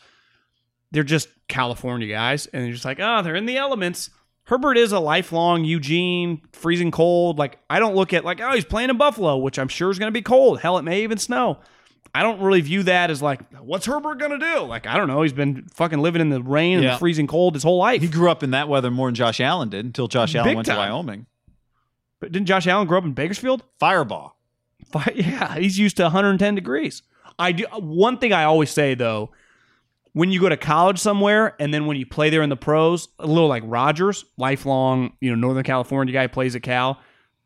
They're 0.90 1.02
just 1.02 1.28
California 1.48 2.08
guys, 2.08 2.46
and 2.46 2.64
they're 2.64 2.72
just 2.72 2.84
like, 2.84 3.00
oh, 3.00 3.22
they're 3.22 3.36
in 3.36 3.46
the 3.46 3.56
elements. 3.56 4.10
Herbert 4.44 4.78
is 4.78 4.92
a 4.92 5.00
lifelong 5.00 5.64
Eugene, 5.64 6.40
freezing 6.52 6.90
cold. 6.90 7.38
Like 7.38 7.58
I 7.68 7.78
don't 7.78 7.94
look 7.94 8.14
at 8.14 8.24
like, 8.24 8.40
oh, 8.40 8.54
he's 8.54 8.64
playing 8.64 8.88
in 8.88 8.96
Buffalo, 8.96 9.36
which 9.36 9.58
I'm 9.58 9.68
sure 9.68 9.90
is 9.90 9.98
going 9.98 10.08
to 10.08 10.18
be 10.18 10.22
cold. 10.22 10.60
Hell, 10.60 10.78
it 10.78 10.82
may 10.82 11.02
even 11.02 11.18
snow. 11.18 11.58
I 12.18 12.22
don't 12.22 12.40
really 12.40 12.60
view 12.60 12.82
that 12.84 13.10
as 13.10 13.22
like, 13.22 13.40
what's 13.60 13.86
Herbert 13.86 14.18
gonna 14.18 14.38
do? 14.38 14.60
Like, 14.64 14.86
I 14.86 14.96
don't 14.96 15.06
know. 15.08 15.22
He's 15.22 15.32
been 15.32 15.66
fucking 15.74 16.00
living 16.00 16.20
in 16.20 16.30
the 16.30 16.42
rain 16.42 16.82
Yeah. 16.82 16.90
and 16.92 16.98
freezing 16.98 17.26
cold 17.26 17.54
his 17.54 17.62
whole 17.62 17.78
life. 17.78 18.02
He 18.02 18.08
grew 18.08 18.30
up 18.30 18.42
in 18.42 18.50
that 18.52 18.68
weather 18.68 18.90
more 18.90 19.08
than 19.08 19.14
Josh 19.14 19.40
Allen 19.40 19.68
did 19.68 19.84
until 19.84 20.08
Josh 20.08 20.34
Allen 20.34 20.48
Big 20.50 20.56
went 20.56 20.66
time. 20.66 20.76
to 20.76 20.80
Wyoming. 20.80 21.26
but 22.20 22.32
didn't 22.32 22.46
Josh 22.48 22.66
Allen 22.66 22.88
grow 22.88 22.98
up 22.98 23.04
in 23.04 23.12
Bakersfield? 23.12 23.62
Fireball. 23.78 24.36
Fi- 24.90 25.12
Yeah, 25.14 25.54
he's 25.56 25.78
used 25.78 25.96
to 25.98 26.04
110 26.04 26.54
degrees. 26.54 27.02
I 27.38 27.52
do. 27.52 27.64
One 27.76 28.18
thing 28.18 28.32
I 28.32 28.44
always 28.44 28.70
say 28.70 28.94
though, 28.94 29.30
when 30.12 30.32
you 30.32 30.40
go 30.40 30.48
to 30.48 30.56
college 30.56 30.98
somewhere 30.98 31.54
and 31.60 31.72
then 31.72 31.86
when 31.86 31.96
you 31.96 32.06
play 32.06 32.30
there 32.30 32.42
in 32.42 32.48
the 32.48 32.56
pros, 32.56 33.08
a 33.20 33.26
little 33.26 33.46
like 33.48 33.62
Rodgers, 33.66 34.24
lifelong, 34.36 35.12
you 35.20 35.30
know, 35.30 35.36
Northern 35.36 35.62
California 35.62 36.12
guy 36.12 36.26
plays 36.26 36.56
at 36.56 36.62
Cal. 36.62 36.98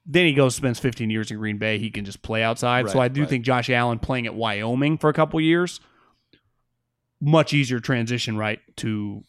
Then 0.05 0.27
he 0.27 0.35
goes 0.35 0.55
spends 0.55 0.81
15 0.81 1.11
years 1.11 1.31
in 1.31 1.39
Green 1.39 1.59
Bay. 1.59 1.79
He 1.79 1.91
can 1.91 2.05
just 2.05 2.23
play 2.23 2.43
outside. 2.43 2.91
so 2.91 2.99
I 2.99 3.09
do 3.09 3.21
right. 3.21 3.31
think 3.31 3.45
Josh 3.45 3.71
Allen 3.71 3.99
playing 3.99 4.27
at 4.27 4.35
Wyoming 4.35 4.99
for 4.99 5.09
a 5.09 5.13
couple 5.13 5.41
years, 5.41 5.81
much 7.21 7.53
easier 7.53 7.79
transition 7.79 8.37
right 8.37 8.59
to 8.79 9.23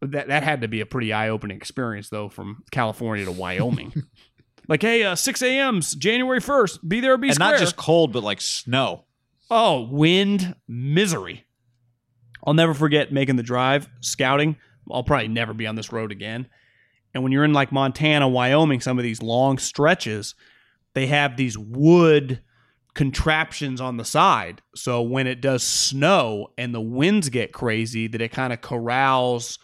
that. 0.00 0.28
That 0.28 0.42
had 0.42 0.62
to 0.62 0.68
be 0.68 0.80
a 0.80 0.86
pretty 0.86 1.12
eye 1.12 1.28
opening 1.28 1.56
experience 1.56 2.08
though, 2.08 2.28
from 2.28 2.64
California 2.72 3.24
to 3.24 3.32
Wyoming. 3.32 3.92
like, 4.68 4.82
hey, 4.82 5.04
uh, 5.04 5.14
6 5.14 5.42
a.m.'s 5.42 5.94
January 5.94 6.40
1st. 6.40 6.88
Be 6.88 7.00
there, 7.00 7.14
or 7.14 7.18
be 7.18 7.28
and 7.28 7.36
square. 7.36 7.52
not 7.52 7.60
just 7.60 7.76
cold, 7.76 8.12
but 8.12 8.24
like 8.24 8.40
snow. 8.40 9.04
Oh, 9.50 9.82
wind, 9.82 10.56
misery. 10.66 11.44
I'll 12.44 12.54
never 12.54 12.74
forget 12.74 13.12
making 13.12 13.36
the 13.36 13.42
drive, 13.42 13.88
scouting. 14.00 14.56
I'll 14.90 15.04
probably 15.04 15.28
never 15.28 15.54
be 15.54 15.66
on 15.66 15.76
this 15.76 15.92
road 15.92 16.12
again. 16.12 16.48
And 17.14 17.22
when 17.22 17.32
you're 17.32 17.44
in 17.44 17.52
like 17.52 17.70
Montana, 17.72 18.28
Wyoming, 18.28 18.80
some 18.80 18.98
of 18.98 19.04
these 19.04 19.22
long 19.22 19.58
stretches, 19.58 20.34
they 20.94 21.06
have 21.06 21.36
these 21.36 21.56
wood 21.56 22.40
contraptions 22.94 23.80
on 23.80 23.96
the 23.96 24.04
side. 24.04 24.62
So 24.74 25.02
when 25.02 25.26
it 25.26 25.40
does 25.40 25.62
snow 25.62 26.48
and 26.58 26.74
the 26.74 26.80
winds 26.80 27.28
get 27.28 27.52
crazy, 27.52 28.06
that 28.08 28.20
it 28.20 28.30
kind 28.32 28.52
of 28.52 28.60
corrals 28.60 29.58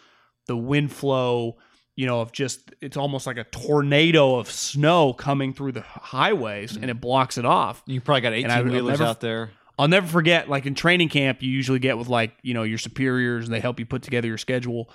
the 0.47 0.57
wind 0.57 0.91
flow, 0.91 1.57
you 1.95 2.05
know, 2.05 2.21
of 2.21 2.31
just 2.31 2.73
it's 2.81 2.97
almost 2.97 3.25
like 3.27 3.37
a 3.37 3.43
tornado 3.45 4.35
of 4.35 4.49
snow 4.51 5.13
coming 5.13 5.53
through 5.53 5.71
the 5.73 5.81
highways 5.81 6.75
and 6.75 6.89
it 6.89 6.99
blocks 6.99 7.37
it 7.37 7.45
off. 7.45 7.83
You 7.85 8.01
probably 8.01 8.21
got 8.21 8.33
And 8.33 8.51
I- 8.51 8.59
18 8.59 8.71
wheelers 8.73 8.99
never- 8.99 9.09
out 9.09 9.21
there. 9.21 9.51
I'll 9.79 9.87
never 9.87 10.05
forget, 10.05 10.47
like 10.49 10.65
in 10.65 10.75
training 10.75 11.09
camp, 11.09 11.41
you 11.41 11.49
usually 11.49 11.79
get 11.79 11.97
with 11.97 12.07
like, 12.07 12.33
you 12.43 12.53
know, 12.53 12.63
your 12.63 12.77
superiors 12.77 13.45
and 13.45 13.53
they 13.53 13.59
help 13.61 13.79
you 13.79 13.85
put 13.85 14.03
together 14.03 14.27
your 14.27 14.37
schedule. 14.37 14.89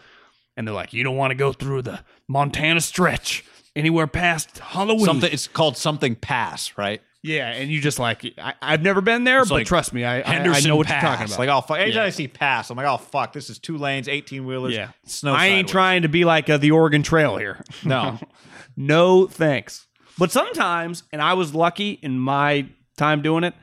And 0.56 0.66
they're 0.66 0.74
like, 0.74 0.92
you 0.92 1.04
don't 1.04 1.16
want 1.16 1.32
to 1.32 1.34
go 1.34 1.52
through 1.52 1.82
the 1.82 2.00
Montana 2.28 2.80
stretch 2.80 3.44
anywhere 3.74 4.06
past 4.06 4.58
Halloween. 4.58 5.04
Something 5.04 5.32
it's 5.32 5.46
called 5.46 5.76
something 5.76 6.14
pass, 6.14 6.76
right? 6.78 7.02
Yeah. 7.22 7.50
And 7.50 7.70
you 7.70 7.80
just 7.80 7.98
like, 7.98 8.24
I, 8.38 8.54
I've 8.62 8.82
never 8.82 9.00
been 9.00 9.24
there, 9.24 9.40
It's 9.40 9.48
but 9.48 9.56
like 9.56 9.66
trust 9.66 9.92
me, 9.92 10.04
I, 10.04 10.20
I, 10.20 10.38
I 10.38 10.60
know 10.60 10.76
what 10.76 10.86
pass. 10.86 11.02
you're 11.02 11.10
talking 11.10 11.26
about. 11.26 11.38
Like, 11.38 11.48
oh, 11.48 11.60
fuck. 11.60 11.78
Anytime 11.78 12.02
Yeah. 12.02 12.04
I 12.04 12.10
see 12.10 12.28
pass, 12.28 12.70
I'm 12.70 12.76
like, 12.76 12.86
oh, 12.86 12.96
fuck, 12.98 13.32
this 13.32 13.50
is 13.50 13.58
two 13.58 13.76
lanes, 13.76 14.08
18 14.08 14.46
wheelers. 14.46 14.74
yeah. 14.74 14.90
Snow 15.04 15.34
I 15.34 15.46
ain't 15.46 15.68
trying 15.68 16.02
to 16.02 16.08
be 16.08 16.24
like 16.24 16.48
uh, 16.48 16.56
the 16.56 16.70
Oregon 16.70 17.02
Trail 17.02 17.36
here. 17.36 17.62
No. 17.84 18.18
no 18.76 19.26
thanks. 19.26 19.86
But 20.18 20.30
sometimes, 20.30 21.02
and 21.12 21.20
I 21.20 21.34
was 21.34 21.54
lucky 21.54 21.98
in 22.00 22.18
my 22.18 22.68
time 22.96 23.20
doing 23.22 23.44
it, 23.44 23.54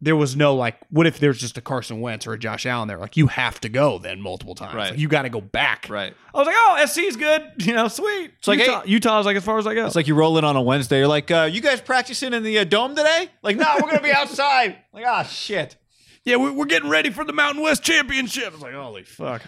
there 0.00 0.14
was 0.16 0.36
no 0.36 0.54
like, 0.54 0.76
what 0.90 1.06
if 1.06 1.18
there's 1.18 1.38
just 1.38 1.56
a 1.56 1.60
Carson 1.62 2.00
Wentz 2.02 2.26
or 2.26 2.34
a 2.34 2.38
Josh 2.38 2.66
Allen 2.66 2.86
there? 2.86 2.98
Like, 2.98 3.16
you 3.16 3.28
have 3.28 3.58
to 3.60 3.68
go 3.70 3.98
then 3.98 4.20
multiple 4.20 4.54
times. 4.54 4.74
Right. 4.74 4.90
Like, 4.90 4.98
you 4.98 5.08
got 5.08 5.22
to 5.22 5.30
go 5.30 5.40
back. 5.40 5.86
Right. 5.88 6.12
I 6.34 6.38
was 6.38 6.46
like, 6.46 6.56
oh, 6.58 6.84
SC's 6.86 7.16
good. 7.16 7.42
You 7.66 7.72
know, 7.72 7.88
sweet. 7.88 8.32
It's 8.38 8.46
like, 8.46 8.58
Utah, 8.60 8.82
Utah's 8.84 9.24
like 9.26 9.36
as 9.36 9.44
far 9.44 9.58
as 9.58 9.66
I 9.66 9.74
go. 9.74 9.86
It's 9.86 9.96
like 9.96 10.06
you 10.06 10.14
roll 10.14 10.36
in 10.38 10.44
on 10.44 10.54
a 10.54 10.60
Wednesday. 10.62 10.98
You're 10.98 11.08
like, 11.08 11.30
uh, 11.30 11.48
you 11.50 11.60
guys 11.62 11.80
practicing 11.80 12.34
in 12.34 12.42
the 12.42 12.58
uh, 12.58 12.64
dome 12.64 12.94
today? 12.94 13.30
Like, 13.42 13.56
no, 13.56 13.66
we're 13.76 13.88
going 13.88 13.96
to 13.96 14.02
be 14.02 14.12
outside. 14.12 14.76
Like, 14.92 15.04
ah, 15.06 15.22
shit. 15.24 15.76
yeah, 16.24 16.36
we- 16.36 16.50
we're 16.50 16.64
getting 16.66 16.88
ready 16.90 17.10
for 17.10 17.24
the 17.24 17.32
Mountain 17.32 17.62
West 17.62 17.82
Championship. 17.82 18.48
I 18.48 18.50
was 18.50 18.60
like, 18.62 18.74
holy 18.74 19.02
fuck. 19.02 19.42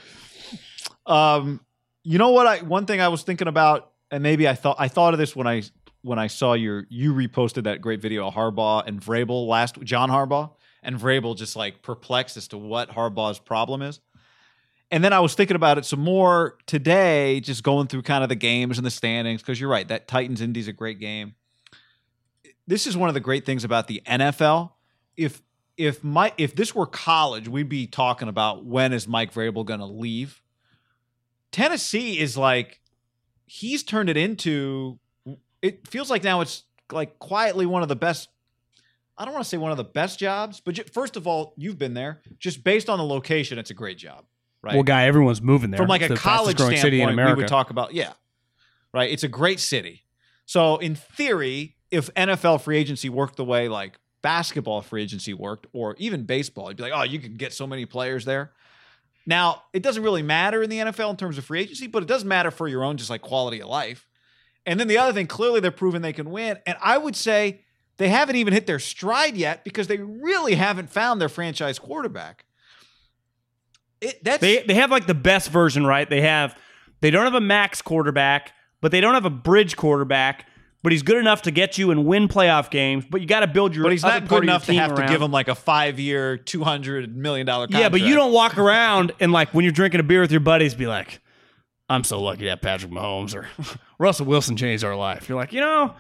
Um, 1.07 1.61
you 2.05 2.19
know 2.19 2.31
what? 2.31 2.47
I 2.47 2.59
one 2.59 2.87
thing 2.87 3.01
I 3.01 3.09
was 3.09 3.23
thinking 3.23 3.49
about, 3.49 3.91
and 4.11 4.23
maybe 4.23 4.49
I 4.49 4.55
thought 4.55 4.77
I 4.79 4.89
thought 4.89 5.15
of 5.15 5.19
this 5.19 5.35
when 5.37 5.47
I 5.47 5.63
when 6.03 6.19
I 6.19 6.27
saw 6.27 6.53
your 6.55 6.87
you 6.89 7.13
reposted 7.13 7.65
that 7.65 7.81
great 7.81 8.01
video 8.01 8.27
of 8.27 8.35
Harbaugh 8.35 8.87
and 8.87 9.01
Vrabel 9.01 9.47
last 9.47 9.81
John 9.83 10.11
Harbaugh 10.11 10.51
and 10.83 10.97
Vrabel 10.97 11.37
just 11.37 11.57
like 11.57 11.83
perplexed 11.83 12.37
as 12.37 12.49
to 12.49 12.59
what 12.59 12.91
Harbaugh's 12.91 13.39
problem 13.39 13.83
is. 13.83 14.01
And 14.91 15.05
then 15.05 15.13
I 15.13 15.21
was 15.21 15.35
thinking 15.35 15.57
about 15.57 15.77
it 15.77 15.85
some 15.85 16.01
more 16.01 16.57
today, 16.67 17.41
just 17.41 17.63
going 17.63 17.89
through 17.89 18.03
kind 18.03 18.23
of 18.23 18.31
the 18.31 18.35
games 18.35 18.79
and 18.79 18.87
the 18.87 18.91
standings, 18.91 19.43
because 19.43 19.61
you're 19.61 19.69
right, 19.69 19.87
that 19.89 20.09
Titans 20.09 20.41
Indy's 20.41 20.69
a 20.69 20.73
great 20.73 20.99
game. 20.99 21.35
This 22.67 22.87
is 22.87 22.97
one 22.97 23.09
of 23.09 23.15
the 23.15 23.21
great 23.21 23.45
things 23.45 23.65
about 23.65 23.87
the 23.87 24.03
NFL. 24.07 24.73
If 25.17 25.43
if 25.77 26.03
my 26.03 26.33
if 26.39 26.57
this 26.57 26.75
were 26.75 26.87
college, 26.87 27.49
we'd 27.49 27.69
be 27.69 27.87
talking 27.87 28.29
about 28.29 28.65
when 28.65 28.93
is 28.93 29.07
Mike 29.07 29.33
Vrabel 29.33 29.67
to 29.81 29.87
leave. 29.87 30.43
Tennessee 31.53 32.19
is 32.19 32.37
like 32.37 32.81
he's 33.47 33.83
turned 33.83 34.09
it 34.09 34.17
into 34.17 34.99
it 35.63 35.87
feels 35.89 36.11
like 36.11 36.25
now 36.25 36.41
it's 36.41 36.65
like 36.93 37.19
quietly 37.19 37.67
one 37.67 37.83
of 37.83 37.89
the 37.89 37.97
best 37.97 38.29
I 39.19 39.25
don't 39.25 39.35
want 39.35 39.45
to 39.45 39.49
say 39.49 39.57
one 39.57 39.73
of 39.73 39.77
the 39.77 39.85
best 39.85 40.19
jobs, 40.21 40.61
but 40.61 40.77
ju- 40.77 40.85
first 40.93 41.17
of 41.17 41.27
all, 41.27 41.53
you've 41.57 41.77
been 41.77 41.93
there. 41.93 42.23
Just 42.39 42.63
based 42.63 42.89
on 42.89 42.99
the 42.99 43.05
location, 43.05 43.59
it's 43.59 43.71
a 43.71 43.75
great 43.75 43.99
job, 43.99 44.25
right? 44.63 44.75
Well, 44.75 44.85
guy, 44.85 45.07
everyone's 45.07 45.43
moving 45.43 45.73
there. 45.73 45.79
From 45.79 45.89
like 45.89 46.03
It's 46.03 46.13
a 46.15 46.17
college 46.17 46.57
standpoint, 46.59 46.81
city 46.81 47.01
in 47.01 47.09
we 47.09 47.15
America. 47.15 47.39
would 47.39 47.49
talk 47.49 47.71
about 47.71 47.95
yeah, 47.95 48.13
right. 48.95 49.11
It's 49.11 49.25
a 49.25 49.29
great 49.29 49.59
city. 49.59 50.05
So 50.47 50.77
in 50.77 50.95
theory, 50.95 51.77
if 51.91 52.15
NFL 52.15 52.61
free 52.63 52.79
agency 52.79 53.09
worked 53.09 53.37
the 53.37 53.45
way 53.45 53.69
like 53.69 53.99
basketball 54.23 54.83
free 54.83 55.03
agency 55.03 55.35
worked, 55.35 55.67
or 55.73 55.97
even 55.99 56.23
baseball, 56.23 56.69
you'd 56.69 56.77
be 56.77 56.85
like, 56.85 56.93
oh, 56.95 57.03
you 57.03 57.19
could 57.19 57.39
get 57.39 57.53
so 57.53 57.67
many 57.67 57.87
players 57.87 58.25
there. 58.25 58.53
Now 59.27 59.63
it 59.73 59.83
doesn't 59.83 60.03
really 60.03 60.23
matter 60.23 60.63
in 60.63 60.71
the 60.71 60.79
NFL 60.79 61.11
in 61.11 61.17
terms 61.17 61.39
of 61.39 61.45
free 61.45 61.61
agency, 61.61 61.87
but 61.89 62.03
it 62.05 62.09
does 62.09 62.25
matter 62.25 62.51
for 62.51 62.69
your 62.69 62.85
own 62.85 62.97
just 62.97 63.11
like 63.11 63.21
quality 63.21 63.61
of 63.61 63.69
life. 63.69 64.08
And 64.69 64.79
then 64.79 64.87
the 64.87 64.99
other 64.99 65.15
thing, 65.15 65.27
clearly 65.27 65.61
they're 65.61 65.71
proving 65.71 66.03
they 66.03 66.13
can 66.13 66.31
win. 66.31 66.59
And 66.67 66.77
I 66.83 66.99
would 66.99 67.17
say 67.17 67.63
they 67.97 68.11
haven't 68.11 68.37
even 68.37 68.53
hit 68.53 68.67
their 68.67 68.79
stride 68.79 69.35
yet 69.35 69.65
because 69.65 69.87
they 69.87 69.97
really 69.97 70.57
haven't 70.57 70.91
found 70.91 71.21
their 71.23 71.31
franchise 71.31 71.79
quarterback. 71.79 72.45
It, 74.03 74.23
that's 74.23 74.43
They 74.43 74.63
they 74.63 74.75
have 74.75 74.91
like 74.91 75.07
the 75.07 75.15
best 75.15 75.51
version, 75.51 75.87
right? 75.87 76.09
They 76.09 76.21
have 76.21 76.57
they 77.01 77.11
don't 77.11 77.25
have 77.25 77.35
a 77.35 77.41
max 77.41 77.81
quarterback, 77.81 78.53
but 78.83 78.93
they 78.93 79.01
don't 79.01 79.15
have 79.15 79.25
a 79.25 79.31
bridge 79.31 79.75
quarterback. 79.75 80.47
But 80.83 80.93
he's 80.93 81.03
good 81.03 81.17
enough 81.17 81.43
to 81.43 81.51
get 81.51 81.77
you 81.77 81.91
and 81.91 82.07
win 82.07 82.29
playoff 82.29 82.71
games. 82.71 83.05
But 83.11 83.21
you 83.21 83.27
got 83.27 83.41
to 83.41 83.49
build 83.49 83.75
your. 83.75 83.83
But 83.83 83.93
he's 83.93 84.05
not 84.05 84.29
good 84.29 84.45
enough 84.45 84.67
to 84.67 84.75
have 84.75 84.95
to 84.95 85.07
give 85.09 85.21
him 85.21 85.33
like 85.33 85.49
a 85.49 85.55
five 85.57 85.99
year, 85.99 86.37
two 86.37 86.63
hundred 86.63 87.17
million 87.17 87.47
dollar 87.47 87.67
contract. 87.67 87.83
Yeah, 87.83 87.89
but 87.89 88.03
you 88.03 88.15
don't 88.15 88.33
walk 88.33 88.59
around 88.59 89.13
and 89.19 89.33
like 89.33 89.55
when 89.55 89.65
you're 89.65 89.73
drinking 89.73 90.01
a 90.01 90.05
beer 90.05 90.21
with 90.21 90.31
your 90.31 90.41
buddies, 90.41 90.75
be 90.75 90.87
like, 90.87 91.21
"I'm 91.89 92.05
so 92.05 92.21
lucky 92.21 92.45
to 92.45 92.51
have 92.51 92.61
Patrick 92.61 92.93
Mahomes 92.93 93.35
or 93.35 93.49
Russell 93.99 94.27
Wilson 94.27 94.57
changed 94.57 94.85
our 94.85 94.97
life." 94.97 95.29
You're 95.29 95.39
like, 95.39 95.53
you 95.53 95.61
know, 95.61 95.95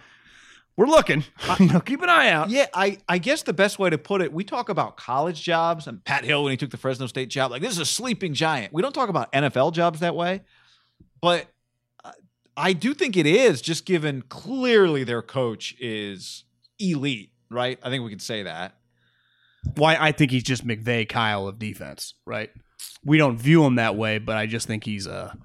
we're 0.78 0.86
looking. 0.86 1.24
you 1.58 1.66
know, 1.72 1.80
keep 1.80 2.02
an 2.02 2.08
eye 2.08 2.30
out. 2.30 2.50
Yeah, 2.50 2.66
I, 2.72 2.98
I 3.08 3.18
guess 3.18 3.42
the 3.42 3.52
best 3.52 3.80
way 3.80 3.90
to 3.90 3.98
put 3.98 4.22
it, 4.22 4.32
we 4.32 4.44
talk 4.44 4.68
about 4.68 4.96
college 4.96 5.42
jobs 5.42 5.88
and 5.88 6.04
Pat 6.04 6.24
Hill 6.24 6.44
when 6.44 6.52
he 6.52 6.56
took 6.56 6.70
the 6.70 6.76
Fresno 6.76 7.08
State 7.08 7.30
job, 7.30 7.50
like 7.50 7.62
this 7.62 7.72
is 7.72 7.80
a 7.80 7.84
sleeping 7.84 8.32
giant. 8.32 8.72
We 8.72 8.80
don't 8.80 8.92
talk 8.92 9.08
about 9.08 9.32
NFL 9.32 9.72
jobs 9.72 9.98
that 10.00 10.14
way, 10.14 10.42
but 11.20 11.48
uh, 12.04 12.12
I 12.56 12.74
do 12.74 12.94
think 12.94 13.16
it 13.16 13.26
is 13.26 13.60
just 13.60 13.86
given 13.86 14.22
clearly 14.22 15.02
their 15.02 15.20
coach 15.20 15.74
is 15.80 16.44
elite, 16.78 17.32
right? 17.50 17.76
I 17.82 17.90
think 17.90 18.04
we 18.04 18.10
can 18.10 18.20
say 18.20 18.44
that. 18.44 18.76
Why 19.74 19.96
I 19.98 20.12
think 20.12 20.30
he's 20.30 20.44
just 20.44 20.64
McVay 20.64 21.08
Kyle 21.08 21.48
of 21.48 21.58
defense, 21.58 22.14
right? 22.24 22.50
We 23.04 23.18
don't 23.18 23.36
view 23.36 23.64
him 23.64 23.74
that 23.74 23.96
way, 23.96 24.18
but 24.18 24.36
I 24.36 24.46
just 24.46 24.68
think 24.68 24.84
he's 24.84 25.08
a. 25.08 25.36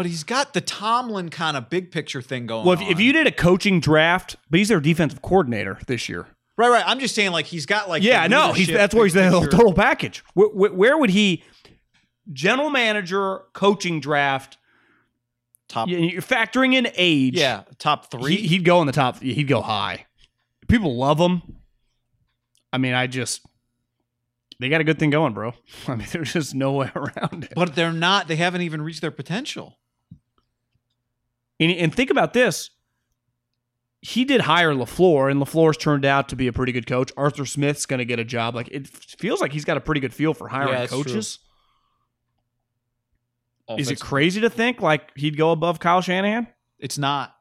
But 0.00 0.06
he's 0.06 0.24
got 0.24 0.54
the 0.54 0.62
Tomlin 0.62 1.28
kind 1.28 1.58
of 1.58 1.68
big 1.68 1.90
picture 1.90 2.22
thing 2.22 2.46
going 2.46 2.60
on. 2.60 2.66
Well, 2.66 2.80
if, 2.80 2.80
if 2.92 3.00
you 3.00 3.12
did 3.12 3.26
a 3.26 3.30
coaching 3.30 3.80
draft, 3.80 4.36
but 4.48 4.56
he's 4.56 4.68
their 4.68 4.80
defensive 4.80 5.20
coordinator 5.20 5.78
this 5.88 6.08
year. 6.08 6.26
right, 6.56 6.70
right. 6.70 6.82
I'm 6.86 7.00
just 7.00 7.14
saying, 7.14 7.32
like 7.32 7.44
he's 7.44 7.66
got 7.66 7.86
like 7.90 8.02
yeah, 8.02 8.26
no, 8.26 8.54
he's 8.54 8.68
that's 8.68 8.94
where 8.94 9.04
he's 9.04 9.12
the 9.12 9.28
picture. 9.30 9.50
total 9.54 9.74
package. 9.74 10.24
Where, 10.32 10.48
where, 10.48 10.72
where 10.72 10.96
would 10.96 11.10
he? 11.10 11.44
General 12.32 12.70
manager, 12.70 13.40
coaching 13.52 14.00
draft. 14.00 14.56
top. 15.68 15.86
you- 15.90 15.98
You're 15.98 16.22
factoring 16.22 16.72
in 16.72 16.88
age. 16.94 17.36
Yeah, 17.36 17.64
top 17.76 18.10
three. 18.10 18.36
He, 18.36 18.46
he'd 18.48 18.64
go 18.64 18.80
in 18.80 18.86
the 18.86 18.94
top. 18.94 19.20
He'd 19.20 19.48
go 19.48 19.60
high. 19.60 20.06
People 20.66 20.96
love 20.96 21.18
him. 21.18 21.42
I 22.72 22.78
mean, 22.78 22.94
I 22.94 23.06
just 23.06 23.42
they 24.60 24.70
got 24.70 24.80
a 24.80 24.84
good 24.84 24.98
thing 24.98 25.10
going, 25.10 25.34
bro. 25.34 25.52
I 25.88 25.96
mean, 25.96 26.06
there's 26.10 26.32
just 26.32 26.54
no 26.54 26.72
way 26.72 26.90
around 26.96 27.44
it. 27.44 27.52
but 27.54 27.74
they're 27.74 27.92
not. 27.92 28.28
They 28.28 28.36
haven't 28.36 28.62
even 28.62 28.80
reached 28.80 29.02
their 29.02 29.10
potential. 29.10 29.76
And, 31.60 31.70
and 31.70 31.94
think 31.94 32.10
about 32.10 32.32
this: 32.32 32.70
he 34.00 34.24
did 34.24 34.40
hire 34.40 34.72
LaFleur, 34.72 35.30
and 35.30 35.40
LaFleur's 35.40 35.76
turned 35.76 36.04
out 36.04 36.28
to 36.30 36.36
be 36.36 36.46
a 36.48 36.52
pretty 36.52 36.72
good 36.72 36.86
coach. 36.86 37.12
Arthur 37.16 37.44
Smith's 37.46 37.86
going 37.86 37.98
to 37.98 38.04
get 38.04 38.18
a 38.18 38.24
job. 38.24 38.54
Like 38.54 38.68
it 38.68 38.88
feels 38.88 39.40
like 39.40 39.52
he's 39.52 39.64
got 39.64 39.76
a 39.76 39.80
pretty 39.80 40.00
good 40.00 40.14
feel 40.14 40.34
for 40.34 40.48
hiring 40.48 40.72
Yeah, 40.74 40.86
coaches. 40.86 41.38
Is 43.78 43.88
it 43.90 44.00
crazy 44.00 44.40
to 44.40 44.50
think 44.50 44.80
like 44.80 45.16
he'd 45.16 45.36
go 45.36 45.52
above 45.52 45.78
Kyle 45.78 46.00
Shanahan? 46.00 46.48
It's 46.80 46.98
not. 46.98 47.36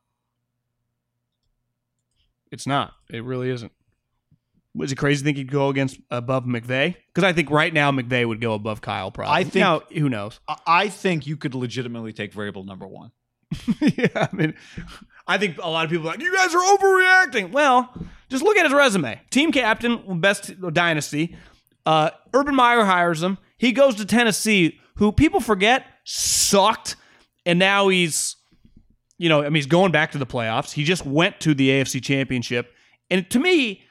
It's 2.52 2.68
not. 2.68 2.94
It 3.10 3.24
really 3.24 3.50
isn't. 3.50 3.72
Was 4.76 4.92
it 4.92 4.96
crazy 4.98 5.20
to 5.22 5.26
think 5.26 5.38
he'd 5.38 5.52
go 5.52 5.70
against 5.70 6.00
above 6.12 6.46
McVay? 6.46 6.96
Because 7.08 7.24
I 7.24 7.34
think 7.34 7.50
right 7.50 7.74
now 7.74 7.92
McVay 7.92 8.28
would 8.28 8.42
go 8.42 8.54
above 8.54 8.82
Kyle. 8.82 9.12
Probably. 9.12 9.34
I 9.36 9.44
think- 9.44 9.56
Now, 9.56 9.80
who 9.92 10.10
knows? 10.10 10.40
I- 10.48 10.58
I 10.68 10.90
think 10.90 11.26
you 11.26 11.38
could 11.38 11.56
legitimately 11.56 12.14
take 12.14 12.34
Vrabel 12.34 12.66
number 12.66 12.88
one. 12.88 13.12
yeah, 13.82 14.08
I 14.16 14.30
mean, 14.32 14.54
I 15.28 15.38
think 15.38 15.58
a 15.58 15.70
lot 15.70 15.86
of 15.86 15.92
people 15.92 16.06
like 16.06 16.22
you 16.22 16.34
guys 16.34 16.54
are 16.54 16.78
overreacting. 16.78 17.52
Well, 17.52 17.92
just 18.30 18.44
look 18.44 18.58
at 18.58 18.66
his 18.66 18.74
resume. 18.74 19.20
Team 19.32 19.52
captain, 19.52 20.20
best 20.20 20.60
dynasty. 20.74 21.36
Uh, 21.86 22.12
Urban 22.34 22.56
Meyer 22.56 22.84
hires 22.84 23.24
him. 23.24 23.38
He 23.58 23.72
goes 23.72 23.96
to 23.96 24.06
Tennessee, 24.06 24.80
who 24.96 25.12
people 25.12 25.40
forget 25.40 25.86
sucked, 26.04 26.96
and 27.46 27.58
now 27.58 27.88
he's, 27.88 28.36
you 29.18 29.30
know, 29.30 29.42
I 29.42 29.46
mean, 29.46 29.56
he's 29.56 29.66
going 29.66 29.92
back 29.92 30.12
to 30.12 30.18
the 30.18 30.26
playoffs. 30.26 30.72
He 30.72 30.84
just 30.84 31.06
went 31.06 31.40
to 31.42 31.54
the 31.54 31.70
AFC 31.70 32.04
Championship, 32.04 32.72
and 33.10 33.28
to 33.32 33.40
me, 33.40 33.84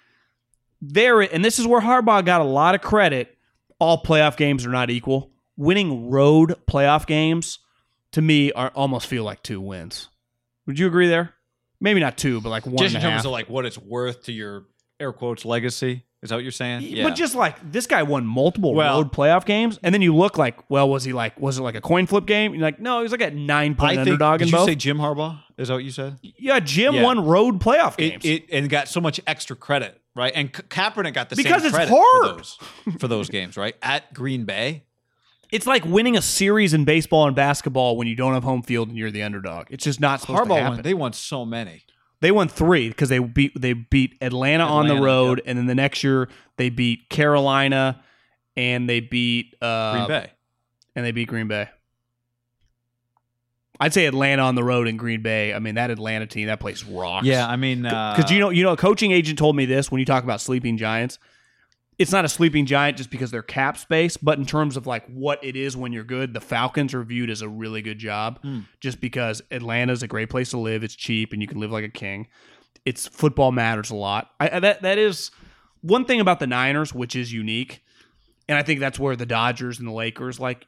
there 0.81 1.21
and 1.21 1.45
this 1.45 1.59
is 1.59 1.67
where 1.67 1.81
Harbaugh 1.81 2.25
got 2.25 2.41
a 2.41 2.45
lot 2.45 2.75
of 2.75 2.81
credit. 2.81 3.37
All 3.81 4.03
playoff 4.03 4.37
games 4.37 4.65
are 4.65 4.71
not 4.71 4.91
equal. 4.91 5.33
Winning 5.57 6.09
road 6.11 6.55
playoff 6.69 7.07
games 7.07 7.59
to 8.19 8.23
me 8.23 8.51
are 8.53 8.73
almost 8.75 9.07
feel 9.07 9.23
like 9.23 9.45
two 9.45 9.61
wins. 9.61 10.09
Would 10.66 10.77
you 10.77 10.89
agree 10.89 11.07
there? 11.07 11.35
Maybe 11.81 12.01
not 12.01 12.19
two, 12.19 12.41
but 12.41 12.49
like 12.49 12.66
one 12.66 12.77
Just 12.79 12.95
in 12.95 12.97
and 12.97 13.05
a 13.07 13.09
terms 13.11 13.19
half. 13.21 13.27
of 13.27 13.31
like 13.31 13.49
what 13.49 13.64
it's 13.64 13.79
worth 13.79 14.25
to 14.25 14.33
your 14.33 14.64
air 14.99 15.12
quotes 15.12 15.45
legacy. 15.45 16.05
Is 16.21 16.31
that 16.31 16.35
what 16.35 16.43
you're 16.43 16.51
saying? 16.51 17.01
But 17.05 17.14
just 17.14 17.37
like 17.37 17.71
this 17.71 17.87
guy 17.87 18.03
won 18.03 18.27
multiple 18.27 18.75
Well- 18.75 18.99
road 18.99 19.12
playoff 19.12 19.45
games, 19.45 19.79
and 19.85 19.95
then 19.95 20.03
you 20.03 20.16
look 20.16 20.37
like, 20.37 20.69
well, 20.69 20.89
was 20.89 21.05
he 21.05 21.12
like, 21.12 21.39
was 21.39 21.59
it 21.59 21.62
like 21.62 21.77
a 21.77 21.81
coin 21.81 22.07
flip 22.09 22.27
game? 22.27 22.55
You're 22.55 22.62
like, 22.64 22.81
no, 22.81 22.99
he 22.99 23.05
was 23.05 23.12
like 23.12 23.21
a 23.21 23.31
nine 23.31 23.77
point 23.77 23.91
think. 23.91 24.01
underdog 24.01 24.41
Did 24.41 24.49
in 24.49 24.49
you 24.49 24.57
both. 24.59 24.66
say 24.66 24.75
Jim 24.75 24.99
Harbaugh? 24.99 25.39
Is 25.57 25.69
that 25.69 25.75
what 25.75 25.85
you 25.85 25.93
said? 25.93 26.19
yeah, 26.23 26.59
Jim 26.59 26.95
Yeah. 26.97 27.05
won 27.05 27.25
road 27.25 27.61
playoff 27.61 27.97
games. 27.97 28.25
It, 28.25 28.29
it 28.29 28.45
and 28.53 28.69
got 28.69 28.89
so 28.89 29.01
much 29.01 29.21
extra 29.29 29.55
credit, 29.55 30.01
right? 30.16 30.33
And 30.35 30.53
Ka- 30.53 30.62
Kaepernick 30.91 31.14
got 31.14 31.29
the 31.31 31.37
Because 31.37 31.62
same 31.62 31.66
it's 31.69 31.77
credit 31.77 31.95
hard. 31.97 32.27
for 32.27 32.37
those 32.37 32.59
for 33.01 33.07
those 33.09 33.29
games, 33.31 33.57
right? 33.57 33.77
At 33.81 34.12
Green 34.12 34.45
Bay. 34.45 34.83
It's 35.51 35.66
like 35.66 35.84
winning 35.84 36.16
a 36.16 36.22
series 36.22 36.74
in 36.74 36.84
baseball 36.84 37.26
and 37.26 37.34
basketball 37.34 37.96
when 37.96 38.07
you 38.07 38.14
don't 38.14 38.34
have 38.34 38.44
home 38.44 38.62
field 38.62 38.88
and 38.88 38.96
you're 38.96 39.11
the 39.11 39.22
underdog. 39.22 39.66
It's 39.70 39.84
just 39.84 40.01
not 40.01 40.20
supposed 40.20 40.44
to 40.44 40.44
Harbaugh 40.44 40.59
happen. 40.59 40.76
won. 40.76 40.82
They 40.82 40.94
won 40.94 41.12
so 41.12 41.44
many. 41.44 41.84
They 42.20 42.32
won 42.32 42.49
three 42.49 42.88
because 42.88 43.09
they 43.09 43.18
beat 43.18 43.59
they 43.61 43.74
beat 43.74 44.16
Atlanta, 44.20 44.64
on 44.64 44.88
the 44.88 44.94
Atlanta, 44.94 45.05
road, 45.05 45.38
yep. 45.38 45.44
and 45.46 45.59
then 45.59 45.66
the 45.66 45.74
next 45.74 46.03
year 46.03 46.28
they 46.57 46.68
beat 46.68 47.09
Carolina, 47.09 48.03
and 48.57 48.88
they 48.88 49.01
beat 49.01 49.55
uh, 49.62 49.92
Green 49.92 50.09
Bay. 50.09 50.32
and 50.96 51.05
they 51.05 51.12
beat 51.12 51.28
Green 51.28 51.46
Bay. 51.46 51.68
I'd 53.80 53.94
say 53.94 54.07
Atlanta 54.07 54.42
on 54.42 54.57
the 54.57 54.64
road 54.64 54.88
and 54.88 54.99
Green 54.99 55.22
Bay. 55.22 55.55
I 55.55 55.61
mean 55.61 55.76
that 55.76 55.90
Atlanta 55.90 56.26
team, 56.26 56.49
that 56.49 56.59
place 56.59 56.82
rocks. 56.82 57.24
Yeah, 57.24 57.46
I 57.46 57.55
mean, 57.55 57.86
uh, 57.86 58.14
because 58.16 58.32
you 58.32 58.40
know, 58.40 58.51
you 58.51 58.64
know, 58.64 58.72
a 58.72 58.76
coaching 58.76 59.12
agent 59.12 59.38
told 59.38 59.55
me 59.55 59.64
this 59.66 59.90
when 59.90 60.01
you 60.01 60.05
talk 60.05 60.24
about 60.24 60.40
sleeping 60.40 60.76
giants. 60.76 61.20
It's 61.99 62.12
not 62.12 62.24
a 62.24 62.28
sleeping 62.28 62.64
giant 62.64 62.96
just 62.96 63.11
because 63.11 63.30
they're 63.32 63.42
cap 63.42 63.76
space, 63.76 64.16
but 64.16 64.38
in 64.38 64.46
terms 64.46 64.76
of 64.76 64.86
like 64.86 65.05
what 65.09 65.42
it 65.42 65.57
is 65.57 65.76
when 65.76 65.92
you're 65.92 66.05
good, 66.05 66.32
the 66.32 66.40
Falcons 66.40 66.94
are 66.94 67.03
viewed 67.03 67.28
as 67.28 67.42
a 67.42 67.49
really 67.49 67.82
good 67.82 67.99
job, 67.99 68.38
Hmm. 68.42 68.61
just 68.80 69.01
because 69.01 69.42
Atlanta's 69.51 70.03
a 70.03 70.09
great 70.09 70.30
place 70.30 70.51
to 70.51 70.59
live. 70.59 70.84
It's 70.84 70.94
cheap 70.94 71.32
and 71.32 71.42
you 71.42 71.49
can 71.49 71.59
live 71.59 71.72
like 71.72 71.84
a 71.84 71.88
king. 71.88 72.28
It's 72.84 73.09
football 73.09 73.51
matters 73.53 73.90
a 73.90 73.96
lot. 73.96 74.30
I- 74.38 74.61
that 74.61 74.82
that 74.82 74.96
is 74.99 75.30
one 75.80 76.05
thing 76.05 76.20
about 76.20 76.38
the 76.40 76.46
Niners, 76.46 76.94
which 76.94 77.16
is 77.16 77.32
unique, 77.32 77.82
and 78.49 78.57
I 78.57 78.62
think 78.62 78.78
that's 78.80 78.99
where 78.99 79.16
the 79.16 79.26
Dodgers 79.26 79.78
and 79.80 79.88
the 79.88 79.92
Lakers, 79.92 80.38
like 80.38 80.66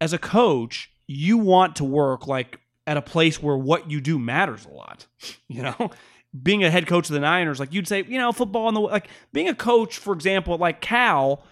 as 0.00 0.12
a 0.12 0.18
coach, 0.18 0.90
you 1.08 1.38
want 1.38 1.76
to 1.76 1.84
work 1.84 2.26
like 2.28 2.60
at 2.86 2.96
a 2.96 3.02
place 3.02 3.42
where 3.42 3.56
what 3.56 3.90
you 3.90 4.00
do 4.00 4.18
matters 4.18 4.64
a 4.64 4.70
lot. 4.70 5.06
You 5.48 5.62
know, 5.62 5.90
being 6.42 6.64
a 6.64 6.70
head 6.70 6.86
coach 6.86 7.08
of 7.08 7.14
the 7.14 7.20
Niners, 7.20 7.60
like 7.60 7.72
you'd 7.72 7.88
say, 7.88 8.04
you 8.06 8.18
know, 8.18 8.32
football 8.32 8.66
on 8.66 8.74
the 8.74 8.80
like 8.80 9.08
being 9.32 9.48
a 9.48 9.54
coach, 9.54 9.98
for 9.98 10.12
example, 10.12 10.56
like 10.56 10.80
Cal. 10.80 11.44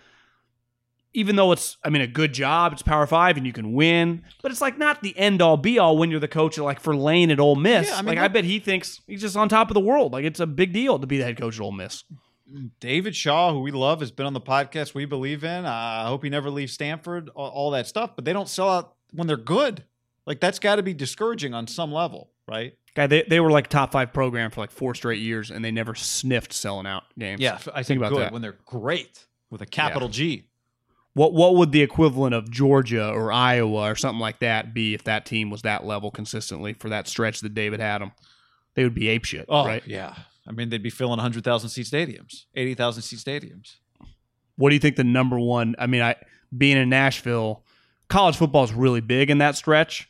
Even 1.14 1.36
though 1.36 1.52
it's, 1.52 1.78
I 1.82 1.88
mean, 1.88 2.02
a 2.02 2.06
good 2.06 2.34
job, 2.34 2.74
it's 2.74 2.82
Power 2.82 3.06
Five 3.06 3.38
and 3.38 3.46
you 3.46 3.52
can 3.52 3.72
win, 3.72 4.22
but 4.42 4.52
it's 4.52 4.60
like 4.60 4.76
not 4.76 5.02
the 5.02 5.16
end 5.16 5.40
all 5.40 5.56
be 5.56 5.78
all 5.78 5.96
when 5.96 6.10
you're 6.10 6.20
the 6.20 6.28
coach, 6.28 6.58
like 6.58 6.78
for 6.78 6.94
Lane 6.94 7.30
at 7.30 7.40
Ole 7.40 7.56
Miss. 7.56 7.88
Yeah, 7.88 7.96
I 7.96 8.02
mean, 8.02 8.16
like 8.16 8.18
I 8.18 8.28
bet 8.28 8.44
he 8.44 8.58
thinks 8.58 9.00
he's 9.06 9.22
just 9.22 9.34
on 9.34 9.48
top 9.48 9.70
of 9.70 9.74
the 9.74 9.80
world. 9.80 10.12
Like 10.12 10.26
it's 10.26 10.40
a 10.40 10.46
big 10.46 10.74
deal 10.74 10.98
to 10.98 11.06
be 11.06 11.16
the 11.16 11.24
head 11.24 11.38
coach 11.38 11.56
at 11.56 11.62
Ole 11.62 11.72
Miss. 11.72 12.04
David 12.80 13.16
Shaw, 13.16 13.52
who 13.52 13.60
we 13.60 13.70
love, 13.70 14.00
has 14.00 14.10
been 14.10 14.26
on 14.26 14.34
the 14.34 14.42
podcast 14.42 14.94
we 14.94 15.06
believe 15.06 15.42
in. 15.42 15.64
Uh, 15.64 15.70
I 15.70 16.04
hope 16.06 16.22
he 16.22 16.28
never 16.28 16.50
leaves 16.50 16.74
Stanford, 16.74 17.30
all, 17.34 17.48
all 17.48 17.70
that 17.70 17.86
stuff. 17.86 18.10
But 18.14 18.26
they 18.26 18.34
don't 18.34 18.48
sell 18.48 18.68
out 18.68 18.94
when 19.12 19.26
they're 19.26 19.38
good. 19.38 19.84
Like 20.26 20.40
that's 20.40 20.58
got 20.58 20.76
to 20.76 20.82
be 20.82 20.92
discouraging 20.92 21.54
on 21.54 21.66
some 21.66 21.92
level, 21.92 22.30
right? 22.46 22.74
Guy, 22.96 23.06
they, 23.06 23.22
they 23.28 23.40
were 23.40 23.50
like 23.50 23.68
top 23.68 23.92
five 23.92 24.12
program 24.14 24.50
for 24.50 24.62
like 24.62 24.70
four 24.70 24.94
straight 24.94 25.20
years, 25.20 25.50
and 25.50 25.62
they 25.64 25.70
never 25.70 25.94
sniffed 25.94 26.52
selling 26.52 26.86
out 26.86 27.04
games. 27.18 27.40
Yeah, 27.42 27.58
I 27.74 27.82
Think 27.82 27.98
about 27.98 28.10
good 28.12 28.20
that. 28.22 28.32
when 28.32 28.40
they're 28.42 28.56
great 28.64 29.26
with 29.50 29.60
a 29.60 29.66
capital 29.66 30.08
G. 30.08 30.44
What 31.12 31.32
what 31.34 31.56
would 31.56 31.72
the 31.72 31.82
equivalent 31.82 32.34
of 32.34 32.50
Georgia 32.50 33.08
or 33.10 33.30
Iowa 33.32 33.90
or 33.90 33.96
something 33.96 34.18
like 34.20 34.38
that 34.40 34.72
be 34.74 34.94
if 34.94 35.04
that 35.04 35.24
team 35.26 35.50
was 35.50 35.62
that 35.62 35.84
level 35.84 36.10
consistently 36.10 36.72
for 36.72 36.88
that 36.88 37.06
stretch 37.06 37.40
that 37.40 37.54
David 37.54 37.80
had 37.80 38.00
them? 38.00 38.12
They 38.74 38.84
would 38.84 38.94
be 38.94 39.04
apeshit, 39.04 39.44
Oh, 39.48 39.64
right? 39.66 39.82
yeah. 39.86 40.14
I 40.48 40.52
mean, 40.52 40.68
they'd 40.70 40.82
be 40.82 40.90
filling 40.90 41.16
100,000 41.16 41.68
seat 41.70 41.86
stadiums, 41.86 42.44
80,000 42.54 43.02
seat 43.02 43.18
stadiums. 43.18 43.76
What 44.56 44.68
do 44.70 44.74
you 44.74 44.80
think 44.80 44.96
the 44.96 45.04
number 45.04 45.38
one? 45.38 45.74
I 45.78 45.86
mean, 45.86 46.02
I 46.02 46.16
being 46.56 46.76
in 46.76 46.88
Nashville, 46.88 47.62
college 48.08 48.36
football 48.36 48.64
is 48.64 48.72
really 48.72 49.00
big 49.00 49.28
in 49.30 49.38
that 49.38 49.56
stretch. 49.56 50.08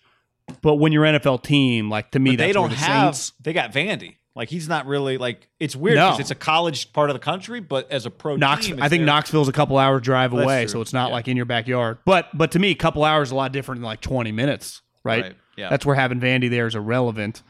But 0.62 0.76
when 0.76 0.92
your 0.92 1.04
NFL 1.04 1.42
team, 1.42 1.90
like 1.90 2.10
to 2.12 2.18
me, 2.18 2.36
that's 2.36 2.48
they 2.48 2.52
don't 2.52 2.70
the 2.70 2.76
have. 2.76 3.14
Saints, 3.16 3.32
They 3.40 3.52
got 3.52 3.72
Vandy. 3.72 4.16
Like 4.34 4.48
he's 4.50 4.68
not 4.68 4.86
really 4.86 5.16
like. 5.18 5.48
It's 5.58 5.74
weird 5.74 5.96
No. 5.96 6.14
it's 6.18 6.30
a 6.30 6.34
college 6.34 6.92
part 6.92 7.08
of 7.08 7.14
the 7.14 7.20
country, 7.20 7.58
but 7.60 7.90
as 7.90 8.04
a 8.04 8.10
pro 8.10 8.36
Knox. 8.36 8.66
team, 8.66 8.82
I 8.82 8.88
think 8.90 9.00
it's 9.02 9.06
Knoxville's 9.06 9.48
a 9.48 9.52
couple 9.52 9.78
hours 9.78 10.02
drive 10.02 10.32
That's 10.32 10.44
away, 10.44 10.62
true. 10.64 10.68
so 10.72 10.80
it's 10.82 10.92
not 10.92 11.08
Yeah. 11.08 11.14
like 11.14 11.28
in 11.28 11.36
your 11.38 11.46
backyard. 11.46 11.98
But 12.04 12.28
but 12.36 12.50
to 12.52 12.58
me, 12.58 12.70
a 12.70 12.74
couple 12.74 13.02
hours 13.02 13.28
is 13.28 13.32
a 13.32 13.34
lot 13.34 13.52
different 13.52 13.80
than 13.80 13.86
like 13.86 14.02
twenty 14.02 14.32
minutes, 14.32 14.82
right? 15.04 15.22
Right, 15.22 15.36
yeah. 15.56 15.70
That's 15.70 15.86
where 15.86 15.96
having 15.96 16.20
Vandy 16.20 16.50
there 16.50 16.66
is 16.66 16.74
irrelevant. 16.74 17.42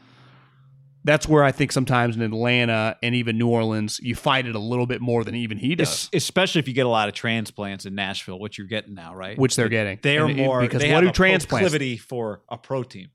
That's 1.07 1.27
where 1.27 1.43
I 1.43 1.51
think 1.51 1.71
sometimes 1.71 2.15
in 2.15 2.21
Atlanta 2.21 2.97
and 3.01 3.15
even 3.15 3.37
New 3.39 3.47
Orleans, 3.47 3.99
you 4.01 4.13
fight 4.13 4.45
it 4.45 4.53
a 4.55 4.59
little 4.59 4.85
bit 4.85 5.01
more 5.01 5.23
than 5.23 5.33
even 5.35 5.57
he 5.57 5.73
does, 5.73 5.87
Es- 5.87 6.09
especially 6.13 6.59
if 6.59 6.67
you 6.67 6.73
get 6.75 6.85
a 6.85 6.89
lot 6.89 7.07
of 7.07 7.15
transplants 7.15 7.85
in 7.85 7.95
Nashville, 7.95 8.39
which 8.39 8.57
you're 8.57 8.67
getting 8.67 8.93
now, 8.93 9.15
right? 9.15 9.37
which 9.39 9.55
they're 9.55 9.69
getting. 9.69 9.97
They're 10.03 10.25
And 10.25 10.37
more 10.37 10.61
because 10.61 10.81
they 10.81 10.93
what 10.93 11.01
do 11.01 11.11
transplants 11.11 11.45
proclivity 11.47 11.97
for 11.97 12.41
a 12.49 12.57
pro 12.57 12.83
team. 12.83 13.07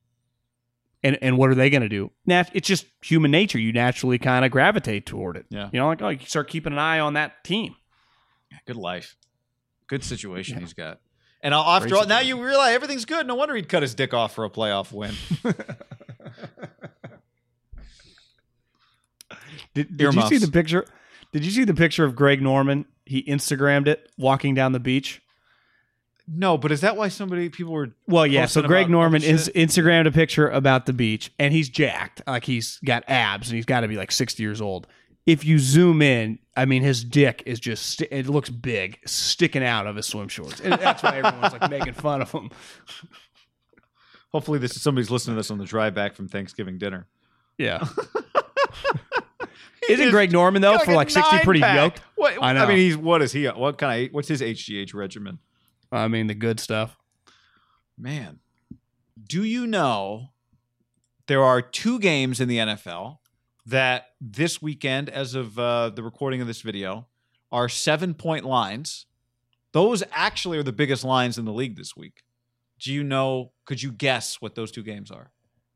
and 1.04 1.18
and 1.22 1.36
what 1.38 1.50
are 1.50 1.54
they 1.54 1.68
going 1.70 1.82
to 1.82 1.88
do? 1.88 2.10
Nat- 2.26 2.50
it's 2.54 2.66
just 2.66 2.86
human 3.02 3.30
nature. 3.30 3.58
You 3.58 3.72
naturally 3.72 4.18
kind 4.18 4.44
of 4.44 4.50
gravitate 4.50 5.04
toward 5.06 5.36
it. 5.36 5.46
Yeah. 5.50 5.68
you 5.72 5.78
know, 5.78 5.88
like 5.88 6.02
oh, 6.02 6.08
you 6.08 6.18
start 6.20 6.48
keeping 6.48 6.72
an 6.72 6.78
eye 6.78 6.98
on 7.00 7.14
that 7.14 7.44
team. 7.44 7.76
Good 8.66 8.76
life, 8.76 9.16
good 9.86 10.02
situation 10.04 10.60
he's 10.60 10.72
got. 10.74 11.00
And 11.42 11.52
I'll- 11.54 11.76
after 11.82 11.96
all, 11.96 12.06
now 12.06 12.20
you 12.20 12.42
realize 12.42 12.74
everything's 12.74 13.04
good. 13.04 13.26
No 13.26 13.34
wonder 13.34 13.54
he'd 13.56 13.68
cut 13.68 13.82
his 13.82 13.94
dick 13.94 14.14
off 14.14 14.34
for 14.34 14.44
a 14.44 14.50
playoff 14.50 14.92
win. 14.92 15.12
Did, 19.74 19.96
did 19.96 20.14
you 20.14 20.22
see 20.22 20.38
the 20.38 20.50
picture? 20.50 20.84
Did 21.32 21.44
you 21.44 21.50
see 21.50 21.64
the 21.64 21.74
picture 21.74 22.04
of 22.04 22.14
Greg 22.14 22.42
Norman? 22.42 22.84
He 23.04 23.22
Instagrammed 23.22 23.88
it 23.88 24.10
walking 24.18 24.54
down 24.54 24.72
the 24.72 24.80
beach. 24.80 25.20
no, 26.28 26.56
but 26.56 26.70
is 26.70 26.82
that 26.82 26.96
why 26.96 27.08
somebody 27.08 27.48
people 27.48 27.72
were? 27.72 27.90
Well, 28.06 28.26
yeah. 28.26 28.46
So 28.46 28.62
Greg 28.62 28.88
Norman 28.88 29.22
is? 29.22 29.50
Instagrammed 29.54 30.06
a 30.06 30.12
picture 30.12 30.48
about 30.48 30.86
the 30.86 30.92
beach, 30.92 31.32
and 31.38 31.52
he's 31.52 31.68
jacked, 31.68 32.22
like 32.26 32.44
he's 32.44 32.78
got 32.84 33.02
abs, 33.08 33.48
and 33.48 33.56
he's 33.56 33.64
got 33.66 33.80
to 33.80 33.88
be 33.88 33.96
like 33.96 34.12
sixty 34.12 34.42
years 34.42 34.60
old. 34.60 34.86
If 35.24 35.44
you 35.44 35.58
zoom 35.58 36.02
in, 36.02 36.38
I 36.56 36.64
mean, 36.64 36.82
his 36.82 37.04
dick 37.04 37.42
is 37.46 37.60
just 37.60 38.02
it 38.02 38.26
looks 38.26 38.50
big, 38.50 38.98
sticking 39.06 39.64
out 39.64 39.86
of 39.86 39.96
his 39.96 40.06
swim 40.06 40.28
shorts, 40.28 40.60
and 40.60 40.74
that's 40.74 41.02
why 41.02 41.18
everyone's 41.18 41.52
like 41.52 41.70
making 41.70 41.94
fun 41.94 42.20
of 42.22 42.30
him. 42.30 42.50
Hopefully, 44.32 44.58
this 44.58 44.74
is 44.76 44.82
somebody's 44.82 45.10
listening 45.10 45.36
to 45.36 45.38
this 45.38 45.50
on 45.50 45.58
the 45.58 45.64
drive 45.64 45.94
back 45.94 46.14
from 46.14 46.28
Thanksgiving 46.28 46.78
dinner. 46.78 47.06
Yeah. 47.58 47.86
Isn't 49.88 50.10
Greg 50.10 50.32
Norman 50.32 50.62
though 50.62 50.78
for 50.78 50.94
like 50.94 51.10
sixty 51.10 51.38
pretty 51.38 51.60
nine-pack. 51.60 51.96
yoked? 51.96 52.00
What, 52.16 52.42
I 52.42 52.50
I, 52.56 52.66
mean, 52.66 52.76
he's 52.76 52.96
what 52.96 53.22
is 53.22 53.32
he? 53.32 53.46
What 53.46 53.78
kind 53.78 54.06
of? 54.06 54.14
What's 54.14 54.28
his 54.28 54.40
HGH 54.40 54.94
regimen? 54.94 55.38
I 55.90 56.08
mean, 56.08 56.26
the 56.26 56.34
good 56.34 56.60
stuff. 56.60 56.96
Man, 57.98 58.40
do 59.28 59.44
you 59.44 59.66
know 59.66 60.28
there 61.26 61.42
are 61.42 61.60
two 61.60 61.98
games 61.98 62.40
in 62.40 62.48
the 62.48 62.58
NFL 62.58 63.18
that 63.66 64.06
this 64.20 64.60
weekend, 64.62 65.08
as 65.08 65.34
of 65.34 65.58
uh, 65.58 65.90
the 65.90 66.02
recording 66.02 66.40
of 66.40 66.46
this 66.46 66.62
video, 66.62 67.06
are 67.50 67.68
seven 67.68 68.14
point 68.14 68.44
lines? 68.44 69.06
Those 69.72 70.02
actually 70.12 70.58
are 70.58 70.62
the 70.62 70.72
biggest 70.72 71.04
lines 71.04 71.38
in 71.38 71.44
the 71.44 71.52
league 71.52 71.76
this 71.76 71.96
week. 71.96 72.22
Do 72.78 72.92
you 72.92 73.02
know? 73.02 73.52
Could 73.64 73.82
you 73.82 73.92
guess 73.92 74.40
what 74.40 74.54
those 74.54 74.70
two 74.70 74.82
games 74.82 75.10
are? 75.10 75.32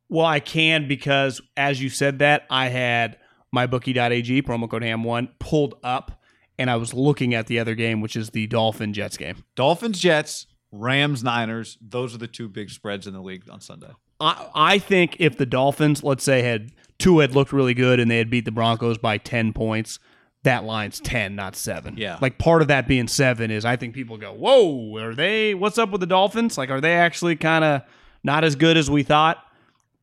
Well, 0.09 0.27
I 0.27 0.41
can 0.41 0.87
because 0.87 1.41
as 1.57 1.83
you 1.83 1.89
said 1.89 2.21
that, 2.21 2.45
I 2.51 2.69
had 2.69 3.19
mybookie.ag, 3.57 4.43
promo 4.43 4.69
code 4.69 4.83
ham1, 4.83 5.31
pulled 5.39 5.75
up, 5.83 6.23
and 6.59 6.71
I 6.71 6.77
was 6.77 6.95
looking 6.95 7.35
at 7.35 7.47
the 7.47 7.59
other 7.59 7.75
game, 7.75 8.01
which 8.01 8.17
is 8.17 8.31
the 8.31 8.47
Dolphin 8.47 8.93
Jets 8.93 9.17
game. 9.17 9.45
Dolphins, 9.55 9.99
Jets, 9.99 10.47
Rams, 10.73 11.23
Niners. 11.23 11.79
Those 11.81 12.15
are 12.15 12.19
the 12.19 12.27
two 12.27 12.49
big 12.49 12.71
spreads 12.71 13.07
in 13.07 13.15
the 13.15 13.21
league 13.21 13.49
on 13.51 13.61
Sunday. 13.61 13.91
I, 14.21 14.49
I 14.55 14.79
think 14.79 15.17
if 15.19 15.37
the 15.37 15.47
Dolphins, 15.47 16.03
let's 16.03 16.25
say, 16.25 16.43
had 16.43 16.73
two 16.99 17.19
had 17.19 17.35
looked 17.35 17.53
really 17.53 17.75
good 17.75 18.01
and 18.01 18.11
they 18.11 18.19
had 18.19 18.31
beat 18.31 18.45
the 18.45 18.53
Broncos 18.53 18.99
by 18.99 19.19
10 19.19 19.53
points, 19.53 19.99
that 20.45 20.65
line's 20.65 21.01
10, 21.01 21.35
not 21.35 21.57
seven. 21.57 21.97
Yeah. 21.97 22.19
Like 22.21 22.39
part 22.39 22.63
of 22.63 22.69
that 22.69 22.87
being 22.87 23.09
seven 23.09 23.51
is 23.51 23.65
I 23.65 23.77
think 23.77 23.95
people 23.95 24.17
go, 24.17 24.33
whoa, 24.33 24.97
are 24.97 25.15
they, 25.15 25.55
what's 25.55 25.77
up 25.77 25.91
with 25.91 26.01
the 26.01 26.07
Dolphins? 26.07 26.57
Like, 26.57 26.71
are 26.71 26.81
they 26.81 26.95
actually 26.95 27.37
kind 27.37 27.65
of 27.65 27.83
not 28.23 28.45
as 28.45 28.55
good 28.55 28.77
as 28.77 28.91
we 28.91 29.03
thought? 29.03 29.39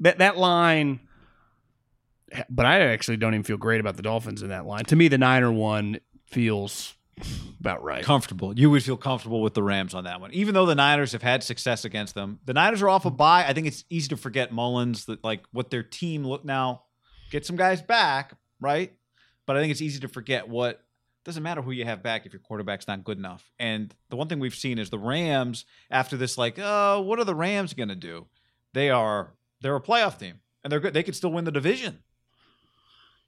That, 0.01 0.17
that 0.17 0.37
line, 0.37 0.99
but 2.49 2.65
I 2.65 2.81
actually 2.81 3.17
don't 3.17 3.33
even 3.33 3.43
feel 3.43 3.57
great 3.57 3.79
about 3.79 3.95
the 3.95 4.03
Dolphins 4.03 4.41
in 4.41 4.49
that 4.49 4.65
line. 4.65 4.85
To 4.85 4.95
me, 4.95 5.07
the 5.07 5.17
Niner 5.17 5.51
one 5.51 5.99
feels 6.25 6.95
about 7.59 7.83
right. 7.83 8.03
Comfortable. 8.03 8.57
You 8.57 8.69
would 8.71 8.83
feel 8.83 8.97
comfortable 8.97 9.41
with 9.41 9.53
the 9.53 9.63
Rams 9.63 9.93
on 9.93 10.05
that 10.05 10.19
one. 10.19 10.31
Even 10.33 10.53
though 10.53 10.65
the 10.65 10.75
Niners 10.75 11.11
have 11.11 11.21
had 11.21 11.43
success 11.43 11.85
against 11.85 12.15
them. 12.15 12.39
The 12.45 12.53
Niners 12.53 12.81
are 12.81 12.89
off 12.89 13.05
a 13.05 13.11
bye. 13.11 13.45
I 13.47 13.53
think 13.53 13.67
it's 13.67 13.85
easy 13.89 14.09
to 14.09 14.17
forget 14.17 14.51
Mullens 14.51 15.05
that 15.05 15.23
like 15.23 15.43
what 15.51 15.69
their 15.69 15.83
team 15.83 16.25
look 16.25 16.43
now. 16.43 16.83
Get 17.31 17.45
some 17.45 17.55
guys 17.55 17.81
back, 17.81 18.33
right? 18.59 18.93
But 19.45 19.57
I 19.57 19.61
think 19.61 19.71
it's 19.71 19.81
easy 19.81 19.99
to 20.01 20.07
forget 20.07 20.47
what 20.47 20.83
doesn't 21.25 21.43
matter 21.43 21.61
who 21.61 21.71
you 21.71 21.85
have 21.85 22.03
back 22.03 22.25
if 22.25 22.33
your 22.33 22.41
quarterback's 22.41 22.87
not 22.87 23.03
good 23.03 23.17
enough. 23.17 23.49
And 23.57 23.93
the 24.09 24.15
one 24.15 24.27
thing 24.27 24.39
we've 24.39 24.55
seen 24.55 24.77
is 24.77 24.89
the 24.89 24.99
Rams 24.99 25.65
after 25.89 26.17
this, 26.17 26.37
like, 26.37 26.59
oh, 26.59 27.01
what 27.01 27.19
are 27.19 27.23
the 27.23 27.35
Rams 27.35 27.73
gonna 27.73 27.95
do? 27.95 28.27
They 28.73 28.89
are 28.89 29.33
they're 29.61 29.75
a 29.75 29.81
playoff 29.81 30.19
team. 30.19 30.39
And 30.63 30.71
they're 30.71 30.79
good. 30.79 30.93
They 30.93 31.03
could 31.03 31.15
still 31.15 31.31
win 31.31 31.45
the 31.45 31.51
division. 31.51 31.99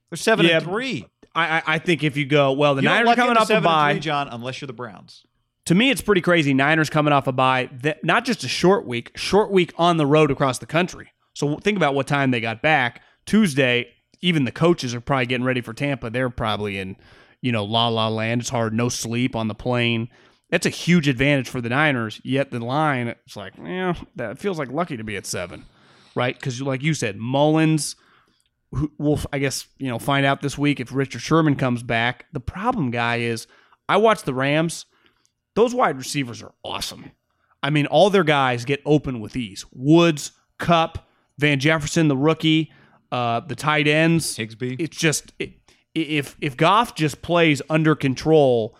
They're 0.09 0.17
seven 0.17 0.45
Yeah, 0.45 0.57
and 0.57 0.65
three. 0.65 1.05
I, 1.33 1.57
I, 1.57 1.63
I 1.67 1.79
think 1.79 2.03
if 2.03 2.15
you 2.15 2.25
go, 2.25 2.53
well, 2.53 2.75
the 2.75 2.81
You 2.81 2.89
Niners 2.89 3.09
are 3.09 3.15
coming 3.15 3.37
off 3.37 3.49
a 3.49 3.59
bye. 3.61 3.99
John, 3.99 4.27
unless 4.29 4.61
you're 4.61 4.67
the 4.67 4.73
Browns. 4.73 5.25
to 5.65 5.75
me, 5.75 5.89
it's 5.89 6.01
pretty 6.01 6.21
crazy. 6.21 6.53
Niners 6.53 6.89
coming 6.89 7.11
off 7.11 7.27
a 7.27 7.31
bye, 7.31 7.69
that, 7.81 8.03
not 8.03 8.23
just 8.25 8.43
a 8.43 8.47
short 8.47 8.85
week, 8.85 9.11
short 9.17 9.51
week 9.51 9.73
on 9.77 9.97
the 9.97 10.05
road 10.05 10.31
across 10.31 10.59
the 10.59 10.65
country. 10.65 11.11
So 11.33 11.57
think 11.57 11.75
about 11.75 11.93
what 11.95 12.07
time 12.07 12.31
they 12.31 12.39
got 12.39 12.61
back. 12.61 13.01
Tuesday, 13.25 13.87
even 14.21 14.45
the 14.45 14.51
coaches 14.51 14.95
are 14.95 15.01
probably 15.01 15.25
getting 15.25 15.45
ready 15.45 15.59
for 15.61 15.73
Tampa. 15.73 16.09
They're 16.09 16.29
probably 16.29 16.77
in, 16.77 16.95
you 17.41 17.51
know, 17.51 17.65
la 17.65 17.89
la 17.89 18.07
land. 18.07 18.41
It's 18.41 18.49
hard, 18.49 18.73
no 18.73 18.87
sleep 18.87 19.35
on 19.35 19.47
the 19.49 19.55
plane. 19.55 20.07
That's 20.51 20.65
a 20.65 20.69
huge 20.69 21.07
advantage 21.09 21.49
for 21.49 21.59
the 21.59 21.69
Niners. 21.69 22.21
Yet 22.23 22.51
the 22.51 22.59
line, 22.59 23.07
it's 23.07 23.35
like, 23.35 23.53
yeah, 23.61 23.95
that 24.15 24.37
feels 24.39 24.57
like 24.59 24.69
lucky 24.71 24.95
to 24.95 25.03
be 25.03 25.17
at 25.17 25.25
seven, 25.25 25.65
right? 26.15 26.33
Because 26.39 26.61
like 26.61 26.81
you 26.83 26.93
said, 26.93 27.17
Mullens. 27.17 27.95
Who- 28.71 28.91
We'll, 28.97 29.19
I 29.31 29.39
guess, 29.39 29.67
you 29.77 29.87
know, 29.87 29.99
find 29.99 30.25
out 30.25 30.41
this 30.41 30.57
week 30.57 30.79
if 30.79 30.93
Richard 30.93 31.21
Sherman 31.21 31.55
comes 31.55 31.83
back. 31.83 32.25
The 32.33 32.39
problem, 32.39 32.91
guy, 32.91 33.17
is 33.17 33.47
I 33.87 33.97
watch 33.97 34.23
the 34.23 34.33
Rams 34.33 34.85
those 35.55 35.73
wide 35.73 35.97
receivers 35.97 36.43
are 36.43 36.51
awesome. 36.65 37.11
I 37.63 37.69
mean, 37.69 37.85
all 37.87 38.09
their 38.09 38.25
guys 38.25 38.65
get 38.65 38.81
open 38.85 39.21
with 39.21 39.35
ease. 39.37 39.65
Woods, 39.71 40.33
Kupp, 40.59 41.07
Van 41.39 41.59
Jefferson, 41.61 42.09
the 42.09 42.17
rookie, 42.17 42.71
uh, 43.11 43.39
the 43.39 43.55
tight 43.55 43.87
ends. 43.87 44.35
Higbee. 44.35 44.75
It's 44.77 44.97
just 44.97 45.31
it, 45.39 45.53
if 45.95 46.35
if 46.41 46.57
Goff 46.57 46.93
just 46.93 47.21
plays 47.21 47.61
under 47.69 47.95
control, 47.95 48.77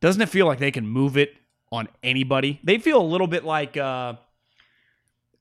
doesn't 0.00 0.20
it 0.20 0.28
feel 0.28 0.44
like 0.46 0.58
they 0.58 0.70
can 0.70 0.86
move 0.86 1.16
it 1.16 1.32
on 1.72 1.88
anybody? 2.02 2.60
They 2.62 2.76
feel 2.78 3.00
a 3.00 3.02
little 3.08 3.26
bit 3.26 3.44
like 3.44 3.76
uh, 3.78 4.14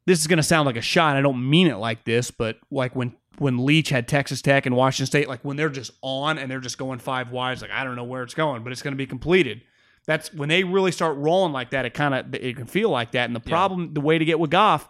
this 0.05 0.19
is 0.21 0.27
going 0.27 0.37
to 0.37 0.43
sound 0.43 0.65
like 0.65 0.77
a 0.77 0.81
shot. 0.81 1.17
I 1.17 1.21
don't 1.21 1.49
mean 1.49 1.67
it 1.67 1.75
like 1.75 2.05
this, 2.05 2.31
but 2.31 2.57
like 2.71 2.95
when 2.95 3.13
when 3.39 3.65
Leach 3.65 3.89
had 3.89 4.07
Texas 4.07 4.41
Tech 4.41 4.65
and 4.65 4.75
Washington 4.75 5.05
State, 5.05 5.27
like 5.27 5.41
when 5.43 5.57
they're 5.57 5.69
just 5.69 5.91
on 6.01 6.37
and 6.37 6.49
they're 6.49 6.59
just 6.59 6.77
going 6.77 6.99
five 6.99 7.31
wides, 7.31 7.61
like 7.61 7.71
I 7.71 7.83
don't 7.83 7.95
know 7.95 8.03
where 8.03 8.23
it's 8.23 8.33
going, 8.33 8.63
but 8.63 8.71
it's 8.71 8.81
going 8.81 8.93
to 8.93 8.97
be 8.97 9.05
completed. 9.07 9.61
That's 10.05 10.33
when 10.33 10.49
they 10.49 10.63
really 10.63 10.91
start 10.91 11.17
rolling 11.17 11.51
like 11.51 11.71
that. 11.71 11.85
It 11.85 11.93
kind 11.93 12.13
of 12.13 12.33
it 12.33 12.55
can 12.55 12.65
feel 12.65 12.89
like 12.89 13.11
that. 13.11 13.25
And 13.25 13.35
the 13.35 13.39
problem, 13.41 13.93
the 13.93 14.01
way 14.01 14.17
to 14.17 14.25
get 14.25 14.39
with 14.39 14.49
Goff 14.51 14.89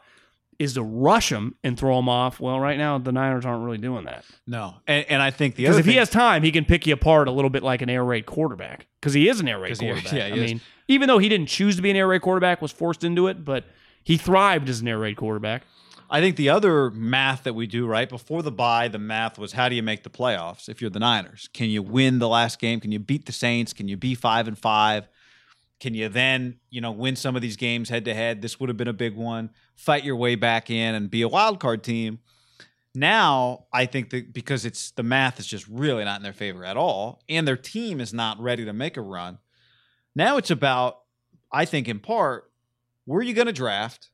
is 0.60 0.74
to 0.74 0.82
rush 0.84 1.32
him 1.32 1.56
and 1.64 1.78
throw 1.78 2.00
him 2.00 2.10
off. 2.10 2.40
Well, 2.40 2.60
right 2.60 2.78
now 2.78 2.98
the 2.98 3.12
Niners 3.12 3.46
aren't 3.46 3.64
really 3.64 3.78
doing 3.78 4.06
that 4.06 4.26
No, 4.48 4.76
and, 4.88 5.06
and 5.10 5.22
I 5.22 5.30
think 5.30 5.56
the 5.56 5.64
because 5.64 5.78
if 5.78 5.86
he 5.86 5.96
has 5.98 6.10
time, 6.10 6.42
he 6.44 6.52
can 6.52 6.66
pick 6.66 6.88
you 6.88 6.94
apart 6.94 7.28
a 7.28 7.32
little 7.32 7.50
bit 7.50 7.64
like 7.64 7.82
an 7.82 7.90
air 7.90 8.04
raid 8.04 8.26
quarterback 8.26 8.88
because 9.00 9.14
he 9.14 9.28
is 9.30 9.40
an 9.40 9.48
air 9.48 9.60
raid 9.60 9.80
he- 9.80 9.86
quarterback. 9.86 10.14
yeah, 10.14 10.28
he 10.28 10.34
I 10.34 10.36
is. 10.44 10.52
mean, 10.52 10.62
even 10.88 11.08
though 11.08 11.20
he 11.20 11.30
didn't 11.30 11.48
choose 11.48 11.76
to 11.76 11.82
be 11.82 11.90
an 11.92 11.96
air 11.96 12.08
raid 12.08 12.22
quarterback, 12.22 12.62
was 12.62 12.72
forced 12.72 13.04
into 13.04 13.28
it, 13.28 13.44
but 13.44 13.66
he 14.04 14.18
thrived 14.18 14.70
as 14.70 14.82
an 14.82 14.88
air 14.88 14.98
raid 15.00 15.18
quarterback. 15.18 15.64
I 16.10 16.22
think 16.22 16.38
the 16.38 16.50
other 16.50 16.90
math 16.90 17.44
that 17.44 17.54
we 17.54 17.68
do 17.68 17.86
right 17.86 18.08
before 18.08 18.42
the 18.42 18.52
bye, 18.52 18.88
the 18.88 18.98
math 18.98 19.38
was 19.38 19.54
how 19.54 19.68
do 19.68 19.76
you 19.76 19.84
make 19.84 20.04
the 20.04 20.10
playoffs 20.10 20.70
if 20.70 20.80
you're 20.80 20.90
the 20.90 21.00
Niners? 21.00 21.50
Can 21.54 21.70
you 21.70 21.84
win 21.84 22.20
the 22.20 22.30
last 22.30 22.60
game? 22.60 22.80
Can 22.80 22.94
you 22.94 23.00
beat 23.00 23.26
the 23.26 23.34
Saints? 23.34 23.74
Can 23.74 23.90
you 23.90 23.98
be 23.98 24.16
five 24.16 24.48
and 24.48 24.58
five? 24.58 25.10
Can 25.80 25.94
you 25.94 26.08
then, 26.08 26.60
you 26.70 26.80
know, 26.80 26.92
win 26.92 27.16
some 27.16 27.36
of 27.36 27.42
these 27.42 27.58
games 27.58 27.90
head 27.90 28.06
to 28.06 28.14
head? 28.14 28.42
This 28.42 28.60
would 28.60 28.70
have 28.70 28.78
been 28.78 28.88
a 28.88 28.94
big 28.94 29.16
one. 29.16 29.50
Fight 29.76 30.06
your 30.06 30.16
way 30.16 30.36
back 30.36 30.70
in 30.70 30.96
and 30.96 31.12
be 31.12 31.22
a 31.22 31.28
wild 31.28 31.60
card 31.60 31.84
team. 31.84 32.20
Now, 32.96 33.66
I 33.72 33.86
think 33.86 34.10
that 34.10 34.34
because 34.34 34.66
it's 34.66 34.92
the 34.92 35.04
math 35.04 35.40
is 35.40 35.46
just 35.46 35.68
really 35.68 36.04
not 36.04 36.18
in 36.18 36.24
their 36.24 36.34
favor 36.34 36.66
at 36.66 36.78
all, 36.78 37.22
and 37.30 37.48
their 37.48 37.58
team 37.58 38.00
is 38.00 38.14
not 38.14 38.40
ready 38.40 38.66
to 38.66 38.74
make 38.74 38.98
a 38.98 39.02
run. 39.02 39.38
Now 40.16 40.38
it's 40.38 40.50
about, 40.50 41.02
I 41.52 41.66
think, 41.66 41.88
in 41.88 42.00
part, 42.00 42.50
where 43.06 43.20
are 43.20 43.24
you 43.24 43.36
going 43.36 43.46
to 43.48 43.54
draft? 43.54 44.10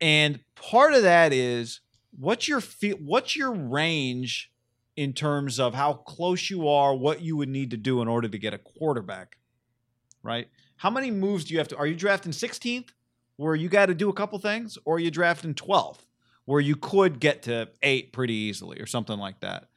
And 0.00 0.40
part 0.54 0.94
of 0.94 1.02
that 1.02 1.32
is 1.32 1.80
what's 2.18 2.48
your 2.48 2.60
fe- 2.60 2.92
what's 2.92 3.36
your 3.36 3.52
range 3.52 4.50
in 4.96 5.12
terms 5.12 5.58
of 5.58 5.74
how 5.74 5.94
close 5.94 6.50
you 6.50 6.68
are, 6.68 6.94
what 6.94 7.20
you 7.20 7.36
would 7.36 7.48
need 7.48 7.70
to 7.70 7.76
do 7.76 8.00
in 8.00 8.08
order 8.08 8.28
to 8.28 8.38
get 8.38 8.54
a 8.54 8.58
quarterback, 8.58 9.38
right? 10.22 10.48
How 10.76 10.90
many 10.90 11.10
moves 11.10 11.44
do 11.44 11.54
you 11.54 11.58
have 11.58 11.68
to? 11.68 11.76
Are 11.76 11.86
you 11.86 11.96
drafting 11.96 12.32
16th, 12.32 12.90
where 13.36 13.54
you 13.54 13.68
got 13.68 13.86
to 13.86 13.94
do 13.94 14.08
a 14.08 14.12
couple 14.12 14.38
things, 14.38 14.78
or 14.84 14.96
are 14.96 15.00
you 15.00 15.10
drafting 15.10 15.54
12th, 15.54 16.06
where 16.44 16.60
you 16.60 16.76
could 16.76 17.18
get 17.18 17.42
to 17.44 17.68
eight 17.82 18.12
pretty 18.12 18.34
easily, 18.34 18.80
or 18.80 18.86
something 18.86 19.18
like 19.18 19.40
that? 19.40 19.68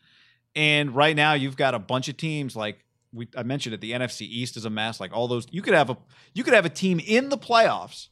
And 0.55 0.95
right 0.95 1.15
now, 1.15 1.33
you've 1.33 1.57
got 1.57 1.73
a 1.73 1.79
bunch 1.79 2.09
of 2.09 2.17
teams 2.17 2.55
like 2.55 2.83
we 3.13 3.27
I 3.35 3.43
mentioned 3.43 3.73
it. 3.73 3.81
The 3.81 3.91
NFC 3.91 4.21
East 4.21 4.57
is 4.57 4.65
a 4.65 4.69
mess. 4.69 4.99
Like 4.99 5.13
all 5.13 5.27
those, 5.27 5.47
you 5.51 5.61
could 5.61 5.73
have 5.73 5.89
a 5.89 5.97
you 6.33 6.43
could 6.43 6.53
have 6.53 6.65
a 6.65 6.69
team 6.69 6.99
in 6.99 7.29
the 7.29 7.37
playoffs. 7.37 8.07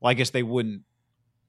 Well, 0.00 0.10
I 0.10 0.14
guess 0.14 0.30
they 0.30 0.42
wouldn't 0.42 0.82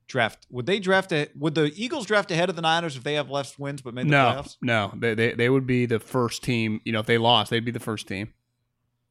draft. 0.08 0.45
Would 0.49 0.66
they 0.66 0.80
draft 0.80 1.12
a? 1.12 1.30
Would 1.36 1.56
the 1.56 1.72
Eagles 1.76 2.06
draft 2.06 2.32
ahead 2.32 2.49
of 2.49 2.56
the 2.56 2.62
Niners 2.62 2.95
if 2.95 3.03
they 3.03 3.14
have 3.16 3.30
less 3.30 3.58
wins 3.60 3.82
but 3.82 3.93
made 3.93 4.06
the 4.08 4.12
No, 4.12 4.26
playoffs? 4.26 4.58
no, 4.62 4.91
they, 4.95 5.14
they 5.16 5.34
they 5.34 5.49
would 5.49 5.66
be 5.68 5.86
the 5.86 5.99
first 5.99 6.43
team. 6.43 6.82
You 6.86 6.91
know, 6.93 6.99
if 6.99 7.06
they 7.06 7.18
lost, 7.18 7.49
they'd 7.49 7.66
be 7.66 7.72
the 7.72 7.80
first 7.80 8.08
team. 8.08 8.34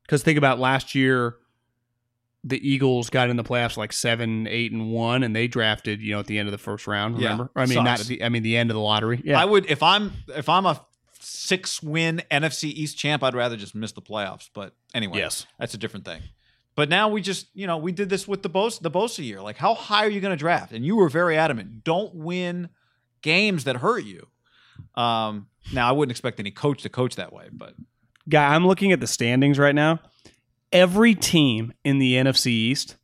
Because 0.03 0.22
think 0.22 0.36
about 0.38 0.59
last 0.59 0.95
year, 0.95 1.36
the 2.42 2.59
Eagles 2.68 3.09
got 3.11 3.30
in 3.30 3.36
the 3.36 3.45
playoffs 3.45 3.76
like 3.78 3.92
seven, 3.92 4.47
eight, 4.47 4.70
and 4.70 4.92
one, 4.92 5.22
and 5.22 5.34
they 5.34 5.47
drafted. 5.49 6.01
You 6.01 6.12
know, 6.14 6.20
at 6.20 6.26
the 6.26 6.38
end 6.38 6.47
of 6.49 6.53
the 6.53 6.59
first 6.59 6.86
round. 6.86 7.18
Yeah, 7.18 7.30
Remember? 7.30 7.51
I 7.57 7.66
mean, 7.66 7.82
not 7.84 8.01
at 8.01 8.07
the. 8.07 8.22
I 8.22 8.28
mean, 8.28 8.42
the 8.42 8.57
end 8.57 8.70
of 8.70 8.74
the 8.74 8.80
lottery. 8.82 9.20
Yeah, 9.24 9.40
I 9.40 9.45
would 9.45 9.70
if 9.70 9.82
I'm 9.82 10.12
if 10.28 10.49
I'm 10.49 10.66
a 10.66 10.84
six 11.20 11.82
win 11.82 12.22
NFC 12.30 12.64
East 12.64 12.99
champ, 12.99 13.22
I'd 13.22 13.34
rather 13.34 13.57
just 13.57 13.74
miss 13.74 13.92
the 13.92 14.03
playoffs. 14.03 14.51
But 14.55 14.74
anyway, 14.92 15.18
Yes. 15.18 15.47
that's 15.59 15.72
a 15.74 15.78
different 15.78 16.05
thing. 16.05 16.20
But 16.77 16.89
now 16.89 17.09
we 17.09 17.20
just 17.20 17.47
you 17.55 17.66
know 17.66 17.77
we 17.77 17.93
did 17.93 18.09
this 18.09 18.27
with 18.27 18.43
the 18.43 18.51
Bosa 18.51 18.81
the 18.81 18.91
Bosa 18.91 19.25
year. 19.25 19.41
Like 19.41 19.57
how 19.57 19.75
high 19.75 20.05
are 20.05 20.11
you 20.11 20.20
going 20.20 20.33
to 20.33 20.37
draft? 20.37 20.72
And 20.72 20.85
you 20.85 20.97
were 20.97 21.09
very 21.09 21.37
adamant. 21.37 21.85
Don't 21.85 22.14
win 22.14 22.68
games 23.22 23.64
that 23.64 23.77
hurt 23.77 24.05
you. 24.05 24.27
Um, 24.95 25.47
now 25.72 25.89
I 25.89 25.93
wouldn't 25.93 26.11
expect 26.11 26.41
any 26.41 26.51
coach 26.51 26.83
to 26.83 26.89
coach 26.89 27.16
that 27.16 27.33
way, 27.33 27.49
but 27.53 27.75
guy. 28.29 28.55
I'm 28.55 28.66
looking 28.66 28.93
at 28.93 29.01
the 29.01 29.07
standings 29.07 29.59
right 29.59 29.75
now. 29.75 30.01
Every 30.72 31.14
team 31.14 31.72
in 31.85 31.99
the 31.99 32.14
NFC 32.14 32.47
East 32.47 32.97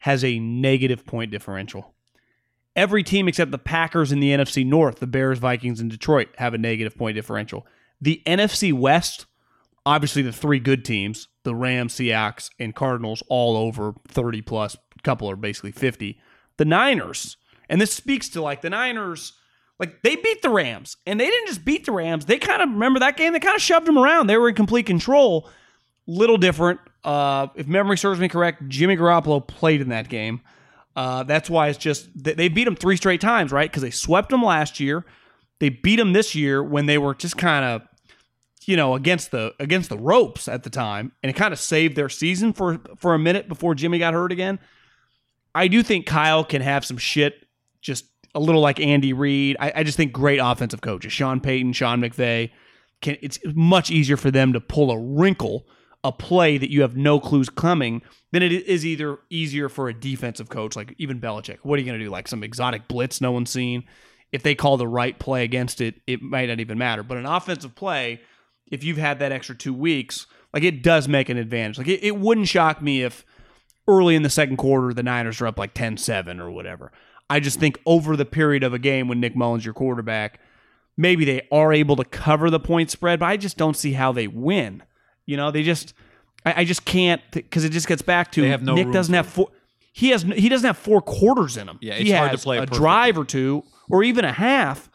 has 0.00 0.22
a 0.24 0.38
negative 0.38 1.06
point 1.06 1.30
differential. 1.30 1.94
Every 2.74 3.02
team 3.02 3.26
except 3.26 3.50
the 3.50 3.58
Packers 3.58 4.12
in 4.12 4.20
the 4.20 4.30
NFC 4.30 4.66
North, 4.66 5.00
the 5.00 5.06
Bears, 5.06 5.38
Vikings, 5.38 5.80
and 5.80 5.90
Detroit 5.90 6.28
have 6.36 6.52
a 6.52 6.58
negative 6.58 6.96
point 6.96 7.14
differential. 7.14 7.66
The 8.02 8.22
NFC 8.26 8.72
West, 8.72 9.24
obviously 9.86 10.20
the 10.20 10.32
three 10.32 10.58
good 10.58 10.84
teams, 10.84 11.28
the 11.46 11.54
Rams, 11.54 11.94
Seahawks, 11.94 12.50
and 12.58 12.74
Cardinals, 12.74 13.22
all 13.28 13.56
over 13.56 13.94
30 14.08 14.42
plus. 14.42 14.76
Couple 15.02 15.30
are 15.30 15.36
basically 15.36 15.72
50. 15.72 16.18
The 16.58 16.64
Niners, 16.64 17.36
and 17.68 17.80
this 17.80 17.92
speaks 17.92 18.28
to 18.30 18.42
like 18.42 18.60
the 18.60 18.70
Niners, 18.70 19.32
like 19.78 20.02
they 20.02 20.16
beat 20.16 20.42
the 20.42 20.50
Rams, 20.50 20.96
and 21.06 21.20
they 21.20 21.26
didn't 21.26 21.46
just 21.46 21.64
beat 21.64 21.86
the 21.86 21.92
Rams. 21.92 22.26
They 22.26 22.38
kind 22.38 22.60
of 22.60 22.70
remember 22.70 23.00
that 23.00 23.16
game. 23.16 23.32
They 23.32 23.40
kind 23.40 23.56
of 23.56 23.62
shoved 23.62 23.86
them 23.86 23.98
around. 23.98 24.26
They 24.26 24.36
were 24.36 24.48
in 24.48 24.54
complete 24.54 24.86
control. 24.86 25.48
Little 26.06 26.38
different. 26.38 26.80
Uh, 27.04 27.48
if 27.54 27.66
memory 27.66 27.96
serves 27.96 28.18
me 28.18 28.28
correct, 28.28 28.68
Jimmy 28.68 28.96
Garoppolo 28.96 29.46
played 29.46 29.80
in 29.80 29.90
that 29.90 30.08
game. 30.08 30.40
Uh, 30.96 31.22
that's 31.24 31.50
why 31.50 31.68
it's 31.68 31.78
just 31.78 32.08
they 32.14 32.48
beat 32.48 32.64
them 32.64 32.74
three 32.74 32.96
straight 32.96 33.20
times, 33.20 33.52
right? 33.52 33.70
Because 33.70 33.82
they 33.82 33.90
swept 33.90 34.30
them 34.30 34.42
last 34.42 34.80
year. 34.80 35.04
They 35.58 35.68
beat 35.68 35.96
them 35.96 36.14
this 36.14 36.34
year 36.34 36.62
when 36.62 36.86
they 36.86 36.98
were 36.98 37.14
just 37.14 37.36
kind 37.36 37.64
of, 37.64 37.82
you 38.66 38.76
know, 38.76 38.94
against 38.94 39.30
the 39.30 39.54
against 39.60 39.88
the 39.88 39.96
ropes 39.96 40.48
at 40.48 40.64
the 40.64 40.70
time, 40.70 41.12
and 41.22 41.30
it 41.30 41.34
kind 41.34 41.52
of 41.52 41.58
saved 41.58 41.96
their 41.96 42.08
season 42.08 42.52
for 42.52 42.80
for 42.96 43.14
a 43.14 43.18
minute 43.18 43.48
before 43.48 43.74
Jimmy 43.74 43.98
got 43.98 44.12
hurt 44.12 44.32
again. 44.32 44.58
I 45.54 45.68
do 45.68 45.82
think 45.82 46.04
Kyle 46.04 46.44
can 46.44 46.60
have 46.60 46.84
some 46.84 46.98
shit, 46.98 47.46
just 47.80 48.04
a 48.34 48.40
little 48.40 48.60
like 48.60 48.78
Andy 48.78 49.12
Reid. 49.12 49.56
I, 49.58 49.72
I 49.76 49.82
just 49.84 49.96
think 49.96 50.12
great 50.12 50.38
offensive 50.38 50.82
coaches, 50.82 51.12
Sean 51.12 51.40
Payton, 51.40 51.72
Sean 51.72 52.00
McVay. 52.00 52.50
can 53.00 53.16
it's 53.22 53.38
much 53.54 53.90
easier 53.90 54.16
for 54.16 54.30
them 54.30 54.52
to 54.52 54.60
pull 54.60 54.90
a 54.90 54.98
wrinkle, 54.98 55.66
a 56.04 56.12
play 56.12 56.58
that 56.58 56.70
you 56.70 56.82
have 56.82 56.96
no 56.96 57.18
clues 57.20 57.48
coming, 57.48 58.02
than 58.32 58.42
it 58.42 58.52
is 58.52 58.84
either 58.84 59.20
easier 59.30 59.68
for 59.68 59.88
a 59.88 59.94
defensive 59.94 60.48
coach 60.48 60.76
like 60.76 60.94
even 60.98 61.20
Belichick. 61.20 61.58
What 61.62 61.76
are 61.76 61.82
you 61.82 61.86
going 61.86 61.98
to 61.98 62.04
do? 62.04 62.10
Like 62.10 62.28
some 62.28 62.42
exotic 62.42 62.88
blitz 62.88 63.20
no 63.20 63.30
one's 63.32 63.50
seen? 63.50 63.84
If 64.32 64.42
they 64.42 64.56
call 64.56 64.76
the 64.76 64.88
right 64.88 65.16
play 65.18 65.44
against 65.44 65.80
it, 65.80 66.00
it 66.06 66.20
might 66.20 66.48
not 66.48 66.60
even 66.60 66.76
matter. 66.76 67.04
But 67.04 67.16
an 67.16 67.26
offensive 67.26 67.74
play, 67.76 68.20
if 68.70 68.84
you've 68.84 68.96
had 68.96 69.18
that 69.18 69.32
extra 69.32 69.54
two 69.54 69.74
weeks, 69.74 70.26
like 70.52 70.62
it 70.62 70.82
does 70.82 71.08
make 71.08 71.28
an 71.28 71.36
advantage. 71.36 71.78
Like 71.78 71.88
it, 71.88 72.02
it 72.02 72.16
wouldn't 72.16 72.48
shock 72.48 72.82
me 72.82 73.02
if 73.02 73.24
early 73.88 74.14
in 74.14 74.22
the 74.22 74.30
second 74.30 74.56
quarter 74.56 74.92
the 74.92 75.02
Niners 75.02 75.40
are 75.40 75.46
up 75.46 75.58
like 75.58 75.74
10-7 75.74 76.40
or 76.40 76.50
whatever. 76.50 76.92
I 77.28 77.40
just 77.40 77.58
think 77.58 77.78
over 77.86 78.16
the 78.16 78.24
period 78.24 78.62
of 78.62 78.72
a 78.72 78.78
game 78.78 79.08
when 79.08 79.20
Nick 79.20 79.34
Mullens 79.34 79.64
your 79.64 79.74
quarterback, 79.74 80.40
maybe 80.96 81.24
they 81.24 81.46
are 81.50 81.72
able 81.72 81.96
to 81.96 82.04
cover 82.04 82.50
the 82.50 82.60
point 82.60 82.90
spread, 82.90 83.20
but 83.20 83.26
I 83.26 83.36
just 83.36 83.56
don't 83.56 83.76
see 83.76 83.92
how 83.92 84.12
they 84.12 84.26
win. 84.28 84.82
You 85.26 85.36
know, 85.36 85.50
they 85.50 85.62
just 85.62 85.94
I, 86.44 86.60
I 86.60 86.64
just 86.64 86.84
can't 86.84 87.20
because 87.32 87.64
it 87.64 87.70
just 87.70 87.88
gets 87.88 88.02
back 88.02 88.32
to 88.32 88.58
no 88.58 88.74
Nick 88.74 88.92
doesn't 88.92 89.14
have 89.14 89.26
four. 89.26 89.48
He 89.92 90.10
has 90.10 90.22
he 90.22 90.48
doesn't 90.48 90.66
have 90.66 90.78
four 90.78 91.00
quarters 91.00 91.56
in 91.56 91.68
him. 91.68 91.78
Yeah, 91.80 91.94
he 91.94 92.10
it's 92.10 92.12
hard 92.12 92.28
to 92.28 92.36
has 92.36 92.44
play 92.44 92.58
a 92.58 92.60
perfectly. 92.60 92.78
drive 92.78 93.18
or 93.18 93.24
two 93.24 93.64
or 93.90 94.04
even 94.04 94.24
a 94.24 94.32
half. 94.32 94.88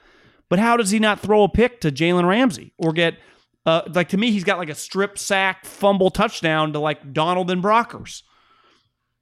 But 0.47 0.59
how 0.59 0.75
does 0.75 0.91
he 0.91 0.99
not 0.99 1.19
throw 1.19 1.43
a 1.43 1.49
pick 1.49 1.79
to 1.81 1.91
Jalen 1.91 2.27
Ramsey 2.27 2.73
or 2.77 2.91
get 2.91 3.17
uh, 3.65 3.81
like 3.93 4.09
to 4.09 4.17
me 4.17 4.31
he's 4.31 4.43
got 4.43 4.57
like 4.57 4.69
a 4.69 4.75
strip 4.75 5.17
sack 5.17 5.65
fumble 5.65 6.09
touchdown 6.09 6.73
to 6.73 6.79
like 6.79 7.13
Donald 7.13 7.51
and 7.51 7.63
Brockers. 7.63 8.23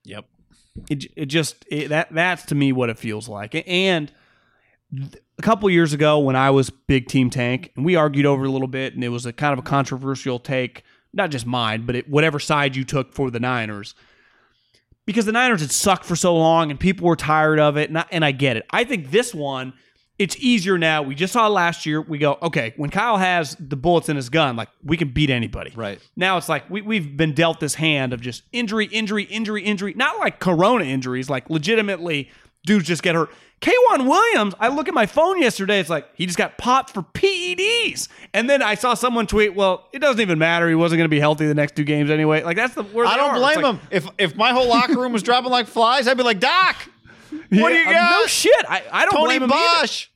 Yep. 0.06 0.26
It, 0.90 1.06
it 1.16 1.26
just 1.26 1.66
it, 1.70 1.90
that 1.90 2.14
that's 2.14 2.46
to 2.46 2.56
me 2.56 2.72
what 2.72 2.90
it 2.90 2.98
feels 2.98 3.28
like. 3.28 3.62
And 3.68 4.12
a 5.38 5.42
couple 5.42 5.70
years 5.70 5.94
ago 5.94 6.20
when 6.20 6.36
I 6.36 6.50
was 6.52 6.70
big 6.70 7.08
team 7.08 7.30
tank 7.30 7.72
and 7.76 7.86
we 7.86 7.96
argued 7.96 8.26
over 8.26 8.46
a 8.46 8.50
little 8.50 8.68
bit 8.68 8.94
and 8.96 9.04
it 9.04 9.10
was 9.10 9.26
a 9.26 9.34
kind 9.34 9.54
of 9.54 9.60
a 9.60 9.64
controversial 9.64 10.40
take, 10.40 10.84
not 11.14 11.32
just 11.32 11.46
mine, 11.46 11.86
but 11.86 11.96
it, 11.96 12.10
whatever 12.10 12.40
side 12.40 12.76
you 12.76 12.84
took 12.84 13.14
for 13.14 13.30
the 13.30 13.40
Niners. 13.40 13.94
Because 15.06 15.26
the 15.26 15.32
Niners 15.32 15.62
had 15.62 15.72
sucked 15.72 16.06
for 16.06 16.16
so 16.16 16.36
long 16.36 16.72
and 16.72 16.80
people 16.80 17.08
were 17.08 17.16
tired 17.16 17.60
of 17.60 17.78
it 17.78 17.90
and 17.90 18.00
I, 18.00 18.06
and 18.12 18.24
I 18.24 18.32
get 18.32 18.58
it. 18.58 18.66
I 18.70 18.84
think 18.84 19.12
this 19.12 19.34
one 19.34 19.74
it's 20.20 20.36
easier 20.38 20.78
now. 20.78 21.02
We 21.02 21.16
just 21.16 21.32
saw 21.32 21.48
last 21.48 21.86
year. 21.86 22.02
We 22.02 22.18
go, 22.18 22.38
okay, 22.42 22.74
when 22.76 22.90
Kyle 22.90 23.18
has 23.18 23.56
the 23.58 23.78
bullets 23.78 24.10
in 24.10 24.18
his 24.18 24.30
gun, 24.30 24.58
like 24.58 24.68
we 24.84 24.98
can 24.98 25.10
beat 25.10 25.30
anybody. 25.30 25.72
Right. 25.76 26.00
Now 26.18 26.38
it's 26.38 26.50
like 26.50 26.70
we, 26.70 26.82
we've 26.82 27.16
been 27.16 27.34
dealt 27.34 27.62
this 27.62 27.76
hand 27.76 28.12
of 28.12 28.20
just 28.20 28.44
injury, 28.52 28.86
injury, 28.88 29.24
injury, 29.24 29.64
injury. 29.64 29.94
Not 29.96 30.20
like 30.20 30.40
corona 30.40 30.84
injuries, 30.84 31.30
like 31.30 31.50
legitimately 31.50 32.30
dudes 32.66 32.86
just 32.86 33.02
get 33.02 33.16
hurt. 33.16 33.32
Kwan 33.62 34.08
Williams, 34.08 34.54
I 34.60 34.70
look 34.70 34.88
at 34.88 34.94
my 34.94 35.06
phone 35.06 35.42
yesterday, 35.42 35.80
it's 35.80 35.90
like 35.90 36.08
he 36.14 36.26
just 36.26 36.38
got 36.38 36.58
popped 36.58 36.94
for 36.94 37.02
PEDs. 37.02 38.08
And 38.34 38.50
then 38.50 38.62
I 38.62 38.76
saw 38.76 38.94
someone 38.94 39.28
tweet, 39.28 39.54
well, 39.54 39.90
it 39.92 40.00
doesn't 40.00 40.22
even 40.22 40.40
matter. 40.40 40.70
He 40.70 40.76
wasn't 40.76 41.00
going 41.00 41.10
to 41.10 41.14
be 41.14 41.20
healthy 41.20 41.46
the 41.46 41.54
next 41.54 41.76
two 41.76 41.84
games 41.84 42.10
anyway. 42.10 42.42
Like 42.44 42.56
that's 42.56 42.74
the 42.74 42.84
where 42.84 43.06
I 43.06 43.18
don't 43.18 43.32
are. 43.32 43.38
blame 43.38 43.62
like, 43.62 43.76
him. 43.76 43.82
If 43.92 44.08
if 44.18 44.36
my 44.36 44.52
whole 44.52 44.68
locker 44.68 44.98
room 44.98 45.12
was 45.12 45.24
dropping 45.24 45.52
like 45.52 45.68
flies, 45.68 46.08
I'd 46.08 46.16
be 46.16 46.24
like, 46.24 46.40
Doc, 46.40 46.76
what 47.50 47.70
do 47.70 47.76
you 47.76 47.82
yeah, 47.86 47.94
got? 47.94 48.20
No 48.22 48.26
shit. 48.28 48.66
I, 48.70 48.84
I 48.92 49.02
don't 49.06 49.12
Tony 49.14 49.26
blame 49.26 49.44
him 49.44 49.52
either. 49.54 49.82
Bosch. 49.82 50.08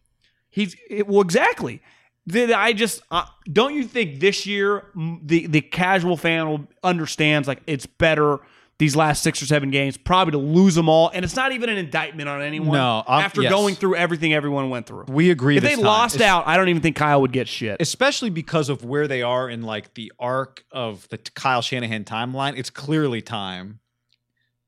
He's 0.50 0.76
it, 0.90 1.08
well, 1.08 1.22
exactly. 1.22 1.82
The, 2.26 2.54
I 2.54 2.74
just 2.74 3.02
uh, 3.12 3.26
don't 3.52 3.74
you 3.74 3.84
think 3.84 4.20
this 4.20 4.46
year 4.46 4.84
m- 4.96 5.20
the 5.24 5.48
the 5.48 5.62
casual 5.62 6.16
fan 6.16 6.48
will 6.48 6.68
understands 6.84 7.48
like 7.48 7.62
it's 7.68 7.86
better 7.86 8.40
these 8.80 8.96
last 8.96 9.24
six 9.24 9.42
or 9.42 9.46
seven 9.46 9.72
games 9.72 9.98
probably 9.98 10.32
to 10.32 10.38
lose 10.38 10.76
them 10.76 10.90
all, 10.90 11.10
and 11.14 11.24
it's 11.24 11.36
not 11.36 11.52
even 11.52 11.70
an 11.70 11.78
indictment 11.78 12.28
on 12.28 12.42
anyone. 12.42 12.72
No, 12.78 13.04
um, 13.08 13.24
after 13.24 13.42
yes. 13.42 13.52
going 13.52 13.76
through 13.76 13.96
everything 13.96 14.34
everyone 14.34 14.70
went 14.70 14.88
through, 14.88 15.06
We 15.08 15.30
agree. 15.32 15.58
if 15.58 15.64
this 15.64 15.72
they 15.72 15.76
time. 15.76 15.86
lost 15.86 16.16
Es- 16.16 16.22
out, 16.22 16.48
I 16.48 16.58
don't 16.58 16.70
even 16.70 16.82
think 16.82 16.96
Kyle 16.96 17.22
would 17.22 17.32
get 17.32 17.48
shit. 17.48 17.78
especially 17.80 18.30
because 18.30 18.70
of 18.70 18.84
where 18.84 19.08
they 19.08 19.22
are 19.22 19.50
in 19.50 19.62
like 19.62 19.94
the 19.94 20.12
arc 20.20 20.64
of 20.72 21.08
the 21.10 21.18
Kyle 21.18 21.62
Shanahan 21.62 22.04
timeline, 22.04 22.58
it's 22.58 22.70
clearly 22.70 23.22
time 23.22 23.80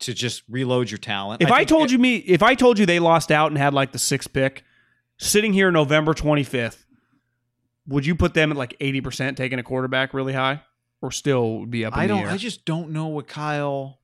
to 0.05 0.13
just 0.13 0.41
reload 0.49 0.89
your 0.89 0.97
talent. 0.97 1.41
If 1.43 1.51
I, 1.51 1.59
think 1.59 1.69
told 1.69 1.85
it- 1.85 1.91
you 1.91 1.99
me, 1.99 2.15
if 2.15 2.41
I 2.41 2.55
told 2.55 2.79
you 2.79 2.85
they 2.85 2.99
lost 2.99 3.31
out 3.31 3.51
and 3.51 3.57
had 3.57 3.73
like 3.73 3.91
the 3.91 3.99
sixth 3.99 4.33
pick, 4.33 4.63
sitting 5.17 5.53
here 5.53 5.71
November 5.71 6.13
twenty 6.13 6.43
fifth, 6.43 6.85
would 7.87 8.05
you 8.05 8.15
put 8.15 8.33
them 8.33 8.51
at 8.51 8.57
like 8.57 8.75
eighty 8.79 9.01
percent 9.01 9.37
taking 9.37 9.59
a 9.59 9.63
quarterback 9.63 10.13
really 10.13 10.33
high, 10.33 10.61
or 11.01 11.11
still 11.11 11.59
would 11.59 11.71
be 11.71 11.85
up 11.85 11.93
in 11.93 11.99
I 11.99 12.07
don't? 12.07 12.25
I 12.25 12.37
just 12.37 12.65
don't 12.65 12.89
know 12.91 13.07
what 13.07 13.27
Kyle. 13.27 13.99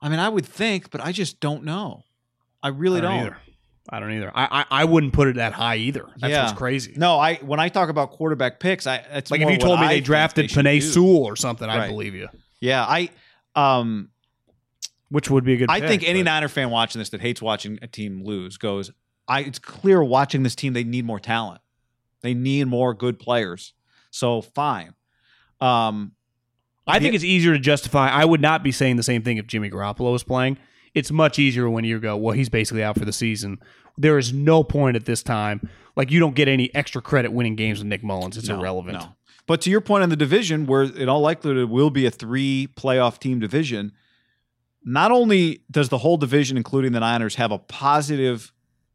I 0.00 0.08
mean, 0.08 0.18
I 0.18 0.28
would 0.28 0.46
think, 0.46 0.90
but 0.90 1.00
I 1.00 1.12
just 1.12 1.38
don't 1.38 1.62
know. 1.64 2.04
I 2.62 2.68
really 2.68 2.98
I 2.98 3.02
don't. 3.02 3.20
either. 3.20 3.36
I 3.88 3.98
don't 3.98 4.12
either. 4.12 4.30
I, 4.32 4.60
I 4.70 4.82
I 4.82 4.84
wouldn't 4.84 5.12
put 5.12 5.26
it 5.28 5.36
that 5.36 5.52
high 5.52 5.76
either. 5.76 6.06
That's 6.18 6.30
Yeah. 6.30 6.44
what's 6.44 6.56
crazy. 6.56 6.94
No, 6.96 7.18
I 7.18 7.34
when 7.36 7.58
I 7.58 7.68
talk 7.68 7.88
about 7.88 8.12
quarterback 8.12 8.60
picks, 8.60 8.86
I 8.86 8.96
it's 9.10 9.30
like 9.32 9.40
if 9.40 9.50
you 9.50 9.58
told 9.58 9.80
me 9.80 9.86
I 9.86 9.94
they 9.94 10.00
drafted 10.00 10.50
Penei 10.50 10.80
do. 10.80 10.86
Sewell 10.86 11.24
or 11.24 11.34
something, 11.34 11.68
I'd 11.68 11.88
believe 11.88 12.14
you. 12.14 12.28
Yeah, 12.60 12.84
I 12.84 13.10
um 13.56 14.10
Which 15.12 15.30
would 15.30 15.44
be 15.44 15.52
a 15.52 15.56
good. 15.58 15.70
I 15.70 15.80
pick, 15.80 15.88
think 15.88 16.08
any 16.08 16.20
but- 16.22 16.30
Niner 16.30 16.48
fan 16.48 16.70
watching 16.70 16.98
this 16.98 17.10
that 17.10 17.20
hates 17.20 17.42
watching 17.42 17.78
a 17.82 17.86
team 17.86 18.24
lose 18.24 18.56
goes, 18.56 18.90
I 19.28 19.40
it's 19.40 19.58
clear 19.58 20.02
watching 20.02 20.42
this 20.42 20.54
team 20.54 20.72
they 20.72 20.84
need 20.84 21.04
more 21.04 21.20
talent. 21.20 21.60
They 22.22 22.32
need 22.32 22.66
more 22.66 22.94
good 22.94 23.18
players. 23.18 23.74
So 24.10 24.40
fine. 24.40 24.94
Um 25.60 26.12
I 26.86 26.98
think 26.98 27.14
it's 27.14 27.24
easier 27.24 27.52
to 27.52 27.58
justify. 27.60 28.08
I 28.08 28.24
would 28.24 28.40
not 28.40 28.64
be 28.64 28.72
saying 28.72 28.96
the 28.96 29.02
same 29.02 29.22
thing 29.22 29.36
if 29.36 29.46
Jimmy 29.46 29.70
Garoppolo 29.70 30.12
was 30.12 30.24
playing. 30.24 30.56
It's 30.94 31.12
much 31.12 31.38
easier 31.38 31.68
when 31.70 31.84
you 31.84 32.00
go, 32.00 32.16
well, 32.16 32.34
he's 32.34 32.48
basically 32.48 32.82
out 32.82 32.98
for 32.98 33.04
the 33.04 33.12
season. 33.12 33.58
There 33.98 34.18
is 34.18 34.32
no 34.32 34.64
point 34.64 34.96
at 34.96 35.04
this 35.04 35.22
time. 35.22 35.68
Like 35.94 36.10
you 36.10 36.20
don't 36.20 36.34
get 36.34 36.48
any 36.48 36.74
extra 36.74 37.02
credit 37.02 37.32
winning 37.32 37.54
games 37.54 37.78
with 37.80 37.86
Nick 37.86 38.02
Mullens. 38.02 38.36
It's 38.38 38.48
no, 38.48 38.58
irrelevant. 38.58 38.98
no. 38.98 39.14
But 39.46 39.60
to 39.62 39.70
your 39.70 39.80
point 39.80 40.02
on 40.02 40.08
the 40.08 40.16
division, 40.16 40.66
where 40.66 40.84
in 40.84 41.08
all 41.08 41.20
likelihood 41.20 41.58
it 41.58 41.68
will 41.68 41.90
be 41.90 42.06
a 42.06 42.10
three 42.10 42.68
playoff 42.76 43.18
team 43.18 43.38
division, 43.40 43.92
not 44.84 45.10
only 45.12 45.62
does 45.70 45.88
the 45.88 45.98
whole 45.98 46.16
division, 46.16 46.56
including 46.56 46.92
the 46.92 47.00
Niners, 47.00 47.34
have 47.36 47.52
a 47.52 47.58
positive 47.58 48.52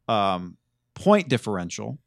um, 0.08 0.56
point 0.94 1.28
differential, 1.28 1.98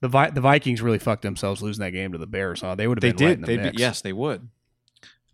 The 0.00 0.08
Vi- 0.08 0.30
the 0.30 0.40
Vikings 0.40 0.82
really 0.82 0.98
fucked 0.98 1.22
themselves 1.22 1.62
losing 1.62 1.82
that 1.82 1.92
game 1.92 2.12
to 2.12 2.18
the 2.18 2.26
Bears. 2.26 2.60
Huh? 2.60 2.74
They 2.74 2.86
would 2.86 2.98
have 2.98 3.02
they 3.02 3.12
been 3.16 3.26
right 3.26 3.32
in 3.34 3.40
did. 3.40 3.46
the 3.46 3.56
They'd 3.56 3.62
mix. 3.64 3.76
be, 3.76 3.80
yes, 3.80 4.00
they 4.02 4.12
would. 4.12 4.48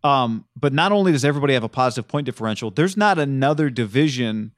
Um, 0.02 0.46
but 0.56 0.72
not 0.72 0.92
only 0.92 1.12
does 1.12 1.24
everybody 1.24 1.52
have 1.54 1.64
a 1.64 1.68
positive 1.68 2.08
point 2.08 2.24
differential, 2.24 2.70
there's 2.70 2.96
not 2.96 3.18
another 3.18 3.68
division 3.68 4.52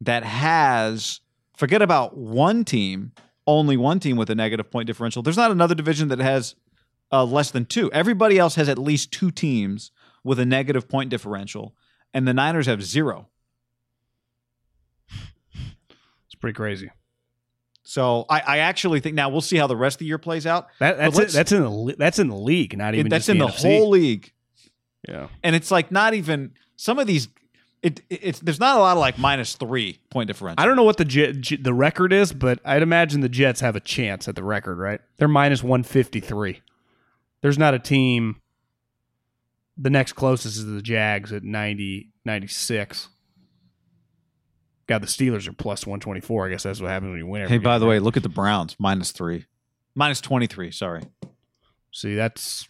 that 0.00 0.24
has. 0.24 1.20
Forget 1.56 1.82
about 1.82 2.16
one 2.16 2.64
team, 2.64 3.12
only 3.46 3.76
one 3.76 3.98
team 4.00 4.16
with 4.16 4.30
a 4.30 4.34
negative 4.34 4.70
point 4.70 4.86
differential. 4.86 5.22
There's 5.22 5.36
not 5.36 5.50
another 5.50 5.74
division 5.74 6.08
that 6.08 6.18
has 6.20 6.54
uh, 7.12 7.24
less 7.24 7.50
than 7.50 7.64
two. 7.64 7.90
Everybody 7.92 8.38
else 8.38 8.54
has 8.54 8.68
at 8.68 8.78
least 8.78 9.12
two 9.12 9.30
teams 9.30 9.90
with 10.24 10.38
a 10.38 10.44
negative 10.46 10.88
point 10.88 11.10
differential, 11.10 11.74
and 12.14 12.26
the 12.26 12.34
Niners 12.34 12.66
have 12.66 12.82
zero. 12.82 13.28
It's 16.26 16.34
pretty 16.40 16.54
crazy. 16.54 16.90
So 17.82 18.26
I, 18.28 18.40
I 18.40 18.58
actually 18.58 19.00
think 19.00 19.14
now 19.14 19.30
we'll 19.30 19.40
see 19.40 19.56
how 19.56 19.66
the 19.66 19.76
rest 19.76 19.96
of 19.96 19.98
the 20.00 20.04
year 20.06 20.18
plays 20.18 20.46
out. 20.46 20.68
That, 20.78 20.98
that's 20.98 21.18
it, 21.18 21.30
that's 21.30 21.52
in 21.52 21.62
the 21.62 21.94
that's 21.98 22.18
in 22.18 22.28
the 22.28 22.36
league, 22.36 22.76
not 22.76 22.94
even 22.94 23.06
It- 23.06 23.10
that's 23.10 23.26
just 23.26 23.30
in 23.30 23.38
the 23.38 23.46
NFC. 23.46 23.62
whole 23.78 23.88
league. 23.90 24.32
Yeah. 25.08 25.28
and 25.42 25.56
it's 25.56 25.70
like 25.70 25.90
not 25.90 26.12
even 26.14 26.52
some 26.76 26.98
of 26.98 27.06
these. 27.06 27.28
It, 27.82 28.00
it- 28.10 28.20
it's 28.22 28.40
there's 28.40 28.60
not 28.60 28.76
a 28.76 28.80
lot 28.80 28.92
of 28.96 29.00
like 29.00 29.18
minus 29.18 29.54
three 29.54 30.00
point 30.10 30.26
differential. 30.26 30.62
I 30.62 30.66
don't 30.66 30.76
know 30.76 30.82
what 30.82 30.98
the 30.98 31.04
Jet, 31.06 31.40
J- 31.40 31.56
the 31.56 31.72
record 31.72 32.12
is, 32.12 32.32
but 32.32 32.58
I'd 32.64 32.82
imagine 32.82 33.20
the 33.22 33.28
Jets 33.30 33.60
have 33.60 33.74
a 33.74 33.80
chance 33.80 34.28
at 34.28 34.34
the 34.34 34.44
record, 34.44 34.76
right? 34.78 35.00
They're 35.16 35.28
minus 35.28 35.62
153. 35.62 36.60
There's 37.40 37.56
not 37.58 37.72
a 37.72 37.78
team. 37.78 38.42
The 39.78 39.90
next 39.90 40.14
closest 40.14 40.56
is 40.56 40.66
the 40.66 40.82
Jags 40.82 41.32
at 41.32 41.44
90, 41.44 42.10
96. 42.24 43.08
God, 44.88 45.02
the 45.02 45.06
Steelers 45.06 45.46
are 45.46 45.52
plus 45.52 45.86
124. 45.86 46.46
I 46.46 46.50
guess 46.50 46.62
that's 46.62 46.80
what 46.80 46.90
happens 46.90 47.10
when 47.10 47.18
you 47.18 47.26
win. 47.26 47.42
every 47.42 47.58
Hey, 47.58 47.62
by 47.62 47.78
the 47.78 47.86
way, 47.86 47.98
look 48.00 48.16
at 48.16 48.22
the 48.22 48.28
Browns 48.28 48.74
minus 48.78 49.12
three, 49.12 49.44
minus 49.94 50.20
twenty 50.20 50.46
three. 50.46 50.70
Sorry. 50.70 51.02
See, 51.92 52.14
that's. 52.14 52.66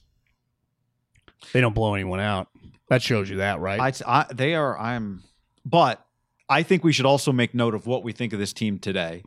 They 1.52 1.60
don't 1.60 1.74
blow 1.74 1.94
anyone 1.94 2.18
out. 2.18 2.48
That 2.88 3.02
shows 3.02 3.30
you 3.30 3.36
that, 3.36 3.60
right? 3.60 3.80
I, 4.04 4.20
I 4.20 4.26
they 4.32 4.56
are. 4.56 4.76
I'm, 4.76 5.22
but 5.64 6.04
I 6.48 6.64
think 6.64 6.82
we 6.82 6.92
should 6.92 7.06
also 7.06 7.30
make 7.30 7.54
note 7.54 7.74
of 7.74 7.86
what 7.86 8.02
we 8.02 8.12
think 8.12 8.32
of 8.32 8.40
this 8.40 8.52
team 8.52 8.80
today, 8.80 9.22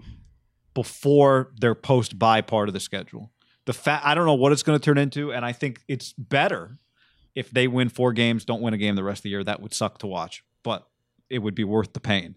before 0.73 1.53
their 1.61 1.75
post 1.75 2.19
bye 2.19 2.41
part 2.41 2.67
of 2.67 2.73
the 2.73 2.81
schedule. 2.81 3.31
The 3.65 3.73
fact 3.73 4.05
I 4.05 4.15
don't 4.15 4.25
know 4.25 4.33
what 4.33 4.51
it's 4.51 4.63
going 4.63 4.77
to 4.77 4.83
turn 4.83 4.97
into, 4.97 5.31
and 5.31 5.45
I 5.45 5.53
think 5.53 5.79
it's 5.87 6.11
better 6.13 6.77
if 7.35 7.49
they 7.51 7.67
win 7.67 7.89
four 7.89 8.13
games, 8.13 8.45
don't 8.45 8.61
win 8.61 8.73
a 8.73 8.77
game 8.77 8.95
the 8.95 9.03
rest 9.03 9.19
of 9.19 9.23
the 9.23 9.29
year. 9.29 9.43
That 9.43 9.61
would 9.61 9.73
suck 9.73 9.97
to 9.99 10.07
watch, 10.07 10.43
but 10.63 10.87
it 11.29 11.39
would 11.39 11.55
be 11.55 11.63
worth 11.63 11.93
the 11.93 11.99
pain. 11.99 12.35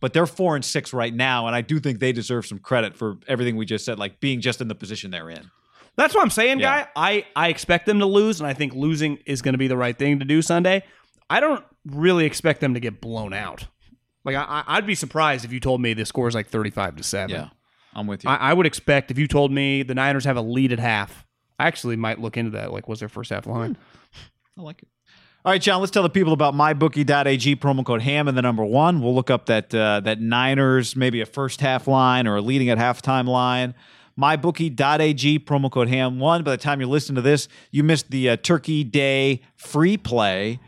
But 0.00 0.12
they're 0.12 0.26
four 0.26 0.56
and 0.56 0.64
six 0.64 0.92
right 0.92 1.14
now, 1.14 1.46
and 1.46 1.54
I 1.54 1.60
do 1.60 1.78
think 1.78 2.00
they 2.00 2.12
deserve 2.12 2.46
some 2.46 2.58
credit 2.58 2.96
for 2.96 3.18
everything 3.28 3.56
we 3.56 3.66
just 3.66 3.84
said, 3.84 3.98
like 3.98 4.18
being 4.20 4.40
just 4.40 4.60
in 4.60 4.68
the 4.68 4.74
position 4.74 5.10
they're 5.10 5.30
in. 5.30 5.50
That's 5.96 6.14
what 6.14 6.22
I'm 6.22 6.30
saying, 6.30 6.58
Yeah. 6.60 6.82
guy. 6.84 6.88
I, 6.96 7.26
I 7.36 7.48
expect 7.48 7.86
them 7.86 7.98
to 8.00 8.06
lose, 8.06 8.40
and 8.40 8.46
I 8.48 8.54
think 8.54 8.74
losing 8.74 9.18
is 9.26 9.42
going 9.42 9.52
to 9.52 9.58
be 9.58 9.68
the 9.68 9.76
right 9.76 9.96
thing 9.96 10.18
to 10.18 10.24
do 10.24 10.42
Sunday. 10.42 10.82
I 11.30 11.38
don't 11.40 11.64
really 11.86 12.24
expect 12.24 12.60
them 12.60 12.74
to 12.74 12.80
get 12.80 13.00
blown 13.00 13.32
out. 13.32 13.66
Like 14.24 14.36
I, 14.36 14.64
I'd 14.66 14.86
be 14.86 14.94
surprised 14.94 15.44
if 15.44 15.52
you 15.52 15.60
told 15.60 15.80
me 15.80 15.94
the 15.94 16.04
score 16.06 16.28
is 16.28 16.34
like 16.34 16.48
35 16.48 16.96
to 16.96 17.02
seven. 17.02 17.36
Yeah, 17.36 17.48
I'm 17.94 18.06
with 18.06 18.24
you. 18.24 18.30
I, 18.30 18.36
I 18.36 18.52
would 18.54 18.66
expect 18.66 19.10
if 19.10 19.18
you 19.18 19.26
told 19.28 19.50
me 19.52 19.82
the 19.82 19.94
Niners 19.94 20.24
have 20.24 20.36
a 20.36 20.42
lead 20.42 20.72
at 20.72 20.78
half, 20.78 21.26
I 21.62 21.66
actually 21.68 21.94
might 21.94 22.18
look 22.20 22.36
into 22.36 22.50
that. 22.52 22.72
Like, 22.72 22.88
was 22.88 22.98
their 22.98 23.08
first 23.08 23.30
half 23.30 23.46
line? 23.46 23.76
I 24.58 24.62
like 24.62 24.82
it. 24.82 24.88
All 25.44 25.52
right, 25.52 25.62
John, 25.62 25.78
let's 25.80 25.92
tell 25.92 26.02
the 26.02 26.10
people 26.10 26.32
about 26.32 26.54
mybookie.ag 26.54 27.56
promo 27.56 27.84
code 27.84 28.02
HAM 28.02 28.26
and 28.26 28.36
the 28.36 28.42
number 28.42 28.64
one. 28.64 29.00
We'll 29.00 29.14
look 29.14 29.30
up 29.30 29.46
that 29.46 29.72
uh, 29.72 30.00
that 30.00 30.20
Niners, 30.20 30.96
maybe 30.96 31.20
a 31.20 31.26
first 31.26 31.60
half 31.60 31.86
line 31.86 32.26
or 32.26 32.36
a 32.36 32.40
leading 32.40 32.68
at 32.68 32.78
halftime 32.78 33.28
line. 33.28 33.74
MyBookie.ag 34.18 35.38
promo 35.40 35.70
code 35.70 35.88
HAM1. 35.88 36.44
By 36.44 36.50
the 36.50 36.56
time 36.56 36.80
you 36.80 36.88
listen 36.88 37.14
to 37.14 37.22
this, 37.22 37.48
you 37.70 37.82
missed 37.84 38.10
the 38.10 38.30
uh, 38.30 38.36
Turkey 38.36 38.82
Day 38.84 39.40
free 39.56 39.96
play. 39.96 40.58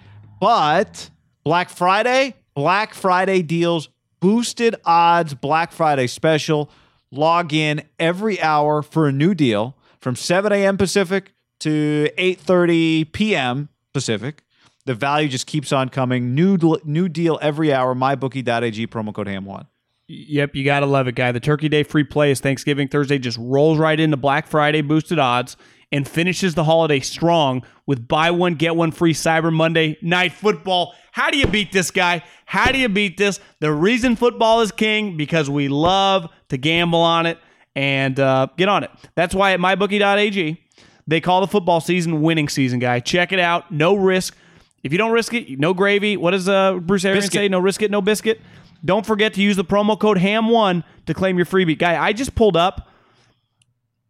But 0.40 1.10
Black 1.42 1.70
Friday, 1.70 2.36
Black 2.54 2.94
Friday 2.94 3.42
deals, 3.42 3.88
boosted 4.20 4.76
odds 4.84 5.34
Black 5.34 5.72
Friday 5.72 6.06
special. 6.06 6.70
Log 7.10 7.52
in 7.52 7.82
every 7.98 8.40
hour 8.40 8.80
for 8.80 9.08
a 9.08 9.12
new 9.12 9.34
deal 9.34 9.76
from 10.04 10.14
7 10.14 10.52
a.m. 10.52 10.76
Pacific 10.76 11.32
to 11.60 12.10
8:30 12.18 13.10
p.m. 13.12 13.70
Pacific. 13.94 14.44
The 14.84 14.94
value 14.94 15.28
just 15.28 15.46
keeps 15.46 15.72
on 15.72 15.88
coming. 15.88 16.34
New 16.34 16.58
new 16.84 17.08
deal 17.08 17.38
every 17.40 17.72
hour. 17.72 17.94
MyBookie.ag 17.94 18.86
promo 18.88 19.14
code 19.14 19.28
HAM1. 19.28 19.66
Yep, 20.06 20.54
you 20.54 20.64
gotta 20.66 20.84
love 20.84 21.08
it, 21.08 21.14
guy. 21.14 21.32
The 21.32 21.40
Turkey 21.40 21.70
Day 21.70 21.82
free 21.82 22.04
play 22.04 22.30
is 22.30 22.38
Thanksgiving 22.38 22.86
Thursday, 22.86 23.18
just 23.18 23.38
rolls 23.38 23.78
right 23.78 23.98
into 23.98 24.18
Black 24.18 24.46
Friday 24.46 24.82
boosted 24.82 25.18
odds 25.18 25.56
and 25.90 26.06
finishes 26.06 26.54
the 26.54 26.64
holiday 26.64 27.00
strong 27.00 27.64
with 27.86 28.06
buy 28.06 28.30
one 28.30 28.56
get 28.56 28.76
one 28.76 28.90
free 28.90 29.14
Cyber 29.14 29.50
Monday 29.50 29.96
night 30.02 30.32
football. 30.32 30.94
How 31.12 31.30
do 31.30 31.38
you 31.38 31.46
beat 31.46 31.72
this 31.72 31.90
guy? 31.90 32.22
How 32.44 32.70
do 32.70 32.78
you 32.78 32.90
beat 32.90 33.16
this? 33.16 33.40
The 33.60 33.72
reason 33.72 34.16
football 34.16 34.60
is 34.60 34.70
king 34.70 35.16
because 35.16 35.48
we 35.48 35.68
love 35.68 36.28
to 36.50 36.58
gamble 36.58 37.00
on 37.00 37.24
it 37.24 37.38
and 37.74 38.18
uh, 38.18 38.48
get 38.56 38.68
on 38.68 38.84
it. 38.84 38.90
That's 39.14 39.34
why 39.34 39.52
at 39.52 39.60
mybookie.ag 39.60 40.60
they 41.06 41.20
call 41.20 41.40
the 41.40 41.46
football 41.46 41.80
season 41.80 42.22
winning 42.22 42.48
season, 42.48 42.78
guy. 42.78 43.00
Check 43.00 43.32
it 43.32 43.38
out. 43.38 43.70
No 43.70 43.94
risk. 43.94 44.36
If 44.82 44.92
you 44.92 44.98
don't 44.98 45.12
risk 45.12 45.32
it, 45.34 45.58
no 45.58 45.74
gravy. 45.74 46.16
What 46.16 46.32
does 46.32 46.48
uh, 46.48 46.74
Bruce 46.74 47.04
Arians 47.04 47.26
say? 47.32 47.48
No 47.48 47.58
risk 47.58 47.82
it, 47.82 47.90
no 47.90 48.02
biscuit. 48.02 48.40
Don't 48.84 49.04
forget 49.04 49.34
to 49.34 49.42
use 49.42 49.56
the 49.56 49.64
promo 49.64 49.98
code 49.98 50.18
HAM1 50.18 50.84
to 51.06 51.14
claim 51.14 51.36
your 51.36 51.46
freebie. 51.46 51.78
Guy, 51.78 52.02
I 52.02 52.12
just 52.12 52.34
pulled 52.34 52.56
up. 52.56 52.88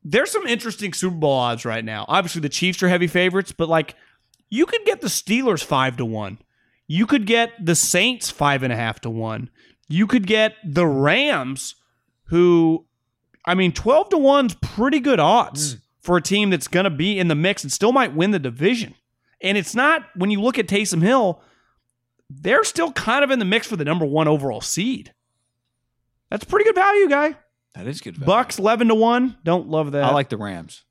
There's 0.02 0.30
some 0.30 0.46
interesting 0.46 0.92
Super 0.92 1.16
Bowl 1.16 1.32
odds 1.32 1.64
right 1.64 1.84
now. 1.84 2.04
Obviously, 2.08 2.40
the 2.40 2.48
Chiefs 2.48 2.82
are 2.82 2.88
heavy 2.88 3.06
favorites, 3.06 3.52
but 3.52 3.68
like 3.68 3.94
you 4.50 4.66
could 4.66 4.84
get 4.84 5.00
the 5.00 5.06
Steelers 5.06 5.64
five 5.64 5.96
to 5.96 6.04
one. 6.04 6.38
You 6.86 7.06
could 7.06 7.26
get 7.26 7.52
the 7.64 7.74
Saints 7.74 8.30
five 8.30 8.62
and 8.62 8.72
a 8.72 8.76
half 8.76 9.00
to 9.00 9.10
one. 9.10 9.50
You 9.88 10.06
could 10.06 10.26
get 10.26 10.54
the 10.64 10.86
Rams, 10.86 11.76
who, 12.26 12.86
I 13.44 13.54
mean, 13.54 13.72
12 13.72 14.10
to 14.10 14.18
one's 14.18 14.54
pretty 14.54 15.00
good 15.00 15.20
odds 15.20 15.76
for 16.00 16.16
a 16.16 16.22
team 16.22 16.50
that's 16.50 16.68
going 16.68 16.84
to 16.84 16.90
be 16.90 17.18
in 17.18 17.28
the 17.28 17.34
mix 17.34 17.62
and 17.62 17.72
still 17.72 17.92
might 17.92 18.14
win 18.14 18.30
the 18.30 18.38
division. 18.38 18.94
And 19.40 19.58
it's 19.58 19.74
not, 19.74 20.02
when 20.16 20.30
you 20.30 20.40
look 20.40 20.58
at 20.58 20.66
Taysom 20.66 21.02
Hill, 21.02 21.42
they're 22.30 22.64
still 22.64 22.92
kind 22.92 23.22
of 23.22 23.30
in 23.30 23.38
the 23.38 23.44
mix 23.44 23.66
for 23.66 23.76
the 23.76 23.84
number 23.84 24.06
one 24.06 24.28
overall 24.28 24.60
seed. 24.62 25.12
That's 26.30 26.44
pretty 26.44 26.64
good 26.64 26.74
value, 26.74 27.08
guy. 27.08 27.36
That 27.74 27.86
is 27.86 28.00
good. 28.00 28.16
value. 28.16 28.26
Bucks 28.26 28.58
eleven 28.58 28.88
to 28.88 28.94
one. 28.94 29.36
Don't 29.44 29.68
love 29.68 29.92
that. 29.92 30.04
I 30.04 30.12
like 30.12 30.28
the 30.30 30.36
Rams. 30.38 30.84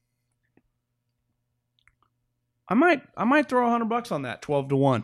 I 2.67 2.75
might. 2.75 3.01
I 3.17 3.23
might 3.23 3.49
throw 3.49 3.67
a 3.67 3.69
hundred 3.69 3.89
bucks 3.89 4.11
on 4.11 4.23
that 4.23 4.41
twelve 4.41 4.69
to 4.69 4.75
one 4.75 5.03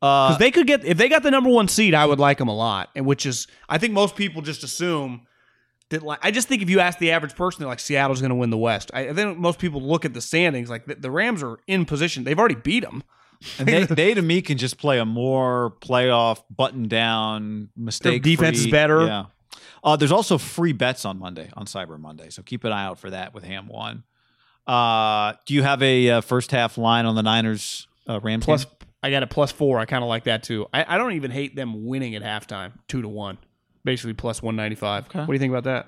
Uh, 0.00 0.28
because 0.28 0.38
they 0.38 0.50
could 0.50 0.66
get 0.66 0.84
if 0.84 0.96
they 0.98 1.08
got 1.08 1.22
the 1.22 1.30
number 1.30 1.50
one 1.50 1.68
seed. 1.68 1.94
I 1.94 2.06
would 2.06 2.18
like 2.18 2.38
them 2.38 2.48
a 2.48 2.54
lot, 2.54 2.90
and 2.94 3.06
which 3.06 3.26
is 3.26 3.46
I 3.68 3.78
think 3.78 3.92
most 3.92 4.16
people 4.16 4.40
just 4.42 4.62
assume 4.64 5.26
that. 5.90 6.02
Like 6.02 6.18
I 6.22 6.30
just 6.30 6.48
think 6.48 6.62
if 6.62 6.70
you 6.70 6.80
ask 6.80 6.98
the 6.98 7.12
average 7.12 7.34
person, 7.34 7.60
they're 7.60 7.68
like 7.68 7.80
Seattle's 7.80 8.20
going 8.20 8.30
to 8.30 8.36
win 8.36 8.50
the 8.50 8.58
West. 8.58 8.90
I, 8.94 9.08
I 9.08 9.12
think 9.12 9.38
most 9.38 9.58
people 9.58 9.82
look 9.82 10.04
at 10.04 10.14
the 10.14 10.20
standings 10.20 10.70
like 10.70 10.86
the, 10.86 10.94
the 10.96 11.10
Rams 11.10 11.42
are 11.42 11.58
in 11.66 11.84
position. 11.84 12.24
They've 12.24 12.38
already 12.38 12.54
beat 12.56 12.80
them. 12.80 13.02
and 13.58 13.68
they, 13.68 13.84
they 13.84 14.14
to 14.14 14.22
me 14.22 14.42
can 14.42 14.58
just 14.58 14.78
play 14.78 14.98
a 14.98 15.04
more 15.04 15.74
playoff 15.80 16.42
button 16.54 16.88
down 16.88 17.70
mistake. 17.76 18.22
defense 18.22 18.58
is 18.58 18.66
better. 18.66 19.06
Yeah. 19.06 19.24
Uh, 19.82 19.96
there's 19.96 20.12
also 20.12 20.36
free 20.36 20.72
bets 20.72 21.04
on 21.04 21.18
Monday 21.18 21.50
on 21.54 21.66
Cyber 21.66 21.98
Monday, 21.98 22.28
so 22.30 22.42
keep 22.42 22.64
an 22.64 22.72
eye 22.72 22.84
out 22.84 22.98
for 22.98 23.10
that 23.10 23.32
with 23.32 23.44
Ham 23.44 23.66
One. 23.66 24.04
Uh, 24.66 25.32
do 25.46 25.54
you 25.54 25.62
have 25.62 25.82
a 25.82 26.10
uh, 26.10 26.20
first 26.20 26.50
half 26.50 26.76
line 26.76 27.06
on 27.06 27.14
the 27.14 27.22
Niners 27.22 27.88
uh, 28.08 28.20
Rams 28.20 28.44
Plus, 28.44 28.64
game? 28.66 28.74
I 29.02 29.10
got 29.10 29.22
a 29.22 29.26
plus 29.26 29.50
four. 29.50 29.78
I 29.78 29.86
kind 29.86 30.04
of 30.04 30.08
like 30.08 30.24
that 30.24 30.42
too. 30.42 30.66
I, 30.72 30.94
I 30.94 30.98
don't 30.98 31.12
even 31.12 31.30
hate 31.30 31.56
them 31.56 31.86
winning 31.86 32.14
at 32.14 32.22
halftime, 32.22 32.72
two 32.86 33.00
to 33.02 33.08
one, 33.08 33.38
basically 33.84 34.14
plus 34.14 34.42
one 34.42 34.56
ninety 34.56 34.76
five. 34.76 35.06
Okay. 35.06 35.18
What 35.20 35.26
do 35.26 35.32
you 35.32 35.38
think 35.38 35.52
about 35.52 35.64
that? 35.64 35.86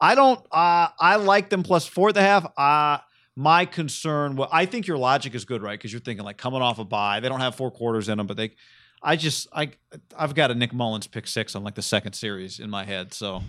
I 0.00 0.14
don't. 0.14 0.38
Uh, 0.50 0.88
I 0.98 1.16
like 1.16 1.48
them 1.50 1.62
plus 1.62 1.86
four 1.86 2.08
at 2.10 2.14
the 2.14 2.22
half. 2.22 2.46
Uh, 2.58 2.98
my 3.36 3.64
concern. 3.66 4.36
Well, 4.36 4.48
I 4.52 4.66
think 4.66 4.86
your 4.86 4.98
logic 4.98 5.34
is 5.34 5.44
good, 5.44 5.62
right? 5.62 5.78
Because 5.78 5.92
you're 5.92 6.00
thinking 6.00 6.24
like 6.24 6.36
coming 6.38 6.60
off 6.62 6.78
a 6.78 6.84
bye, 6.84 7.20
they 7.20 7.28
don't 7.28 7.40
have 7.40 7.54
four 7.54 7.70
quarters 7.70 8.08
in 8.08 8.18
them, 8.18 8.26
but 8.26 8.36
they. 8.36 8.54
I 9.02 9.16
just 9.16 9.48
I 9.52 9.70
I've 10.16 10.34
got 10.34 10.50
a 10.50 10.54
Nick 10.54 10.72
Mullens 10.72 11.06
pick 11.08 11.26
six 11.26 11.56
on 11.56 11.64
like 11.64 11.74
the 11.74 11.82
second 11.82 12.12
series 12.12 12.60
in 12.60 12.70
my 12.70 12.84
head, 12.84 13.12
so. 13.12 13.42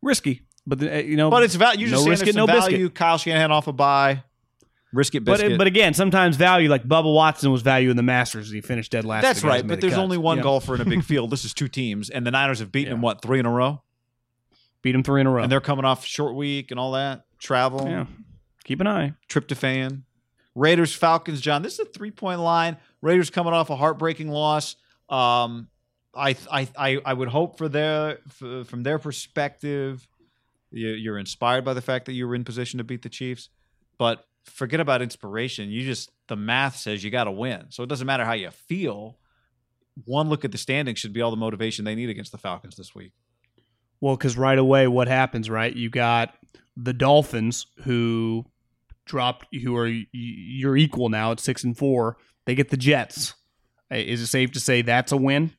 Risky, 0.00 0.42
but 0.64 0.78
the, 0.78 0.94
uh, 0.94 0.98
you 1.00 1.16
know, 1.16 1.28
But 1.28 1.42
it's 1.42 1.56
value. 1.56 1.86
You're 1.86 1.90
no 1.90 1.92
just 1.96 2.02
saying 2.04 2.10
risk 2.10 2.24
there's 2.24 2.28
it, 2.36 2.38
some 2.38 2.46
no 2.46 2.52
biscuit. 2.54 2.72
value. 2.72 2.88
Kyle 2.90 3.18
Shanahan 3.18 3.50
off 3.50 3.66
a 3.66 3.72
bye. 3.72 4.22
Risk 4.92 5.14
it, 5.14 5.20
But 5.24 5.38
biscuit. 5.40 5.58
but 5.58 5.66
again, 5.66 5.92
sometimes 5.92 6.36
value 6.36 6.70
like 6.70 6.84
Bubba 6.84 7.12
Watson 7.12 7.52
was 7.52 7.60
value 7.62 7.90
in 7.90 7.96
the 7.96 8.02
Masters. 8.02 8.50
He 8.50 8.60
finished 8.62 8.90
dead 8.92 9.04
last. 9.04 9.22
That's 9.22 9.44
right. 9.44 9.66
But 9.66 9.80
there's 9.82 9.92
cuts. 9.92 10.00
only 10.02 10.16
one 10.16 10.38
Yeah. 10.38 10.44
golfer 10.44 10.74
in 10.74 10.80
a 10.80 10.84
big 10.86 11.04
field. 11.04 11.30
This 11.30 11.44
is 11.44 11.52
two 11.52 11.68
teams, 11.68 12.08
and 12.08 12.26
the 12.26 12.30
Niners 12.30 12.60
have 12.60 12.72
beaten 12.72 12.88
Yeah. 12.92 12.94
them 12.94 13.02
what 13.02 13.20
three 13.20 13.38
in 13.38 13.44
a 13.46 13.50
row, 13.50 13.82
Beat 14.80 14.94
him 14.94 15.02
three 15.02 15.20
in 15.20 15.26
a 15.26 15.30
row. 15.30 15.42
and 15.42 15.52
they're 15.52 15.60
coming 15.60 15.84
off 15.84 16.06
short 16.06 16.34
week 16.34 16.70
and 16.70 16.80
all 16.80 16.92
that 16.92 17.26
travel. 17.38 17.86
yeah. 17.88 18.06
Keep 18.64 18.80
an 18.80 18.86
eye. 18.86 19.12
tryptophan. 19.28 20.02
Raiders 20.54 20.94
Falcons, 20.94 21.40
John. 21.40 21.62
This 21.62 21.74
is 21.74 21.80
a 21.80 21.84
three 21.84 22.10
point 22.10 22.40
line. 22.40 22.76
Raiders 23.02 23.30
coming 23.30 23.52
off 23.52 23.70
a 23.70 23.76
heartbreaking 23.76 24.28
loss. 24.28 24.76
Um, 25.08 25.68
I 26.14 26.34
I 26.50 26.68
I, 26.76 27.00
I 27.04 27.12
would 27.14 27.28
hope 27.28 27.58
for 27.58 27.68
their 27.68 28.18
f 28.26 28.66
from 28.66 28.82
their 28.82 28.98
perspective, 28.98 30.08
you, 30.70 30.88
you're 30.88 31.18
inspired 31.18 31.64
by 31.64 31.74
the 31.74 31.80
fact 31.82 32.06
that 32.06 32.12
you 32.12 32.26
were 32.26 32.34
in 32.34 32.44
position 32.44 32.78
to 32.78 32.84
beat 32.84 33.02
the 33.02 33.08
Chiefs, 33.08 33.50
but 33.98 34.26
forget 34.48 34.80
about 34.80 35.02
inspiration. 35.02 35.70
You 35.70 35.84
just 35.84 36.10
the 36.28 36.36
math 36.36 36.76
says 36.76 37.02
you 37.04 37.10
got 37.10 37.24
to 37.24 37.32
win, 37.32 37.66
so 37.70 37.82
it 37.82 37.88
doesn't 37.88 38.06
matter 38.06 38.24
how 38.24 38.32
you 38.34 38.50
feel. 38.50 39.18
One 40.04 40.28
look 40.28 40.44
at 40.44 40.52
the 40.52 40.58
standings 40.58 40.98
should 40.98 41.12
be 41.12 41.20
all 41.22 41.30
the 41.30 41.36
motivation 41.36 41.84
they 41.84 41.94
need 41.94 42.08
against 42.10 42.32
the 42.32 42.38
Falcons 42.38 42.76
this 42.76 42.94
week. 42.94 43.12
Well, 44.00 44.16
because 44.16 44.36
right 44.36 44.58
away, 44.58 44.86
what 44.86 45.08
happens? 45.08 45.50
Right, 45.50 45.74
you 45.74 45.90
got 45.90 46.34
the 46.76 46.92
Dolphins 46.92 47.66
who 47.84 48.44
dropped, 49.06 49.46
who 49.52 49.76
are 49.76 49.88
you're 50.12 50.76
equal 50.76 51.08
now 51.08 51.32
at 51.32 51.40
six 51.40 51.64
and 51.64 51.76
four. 51.76 52.16
They 52.46 52.54
get 52.54 52.70
the 52.70 52.76
Jets. 52.76 53.34
Is 53.90 54.20
it 54.20 54.26
safe 54.26 54.52
to 54.52 54.60
say 54.60 54.82
that's 54.82 55.12
a 55.12 55.16
win? 55.16 55.52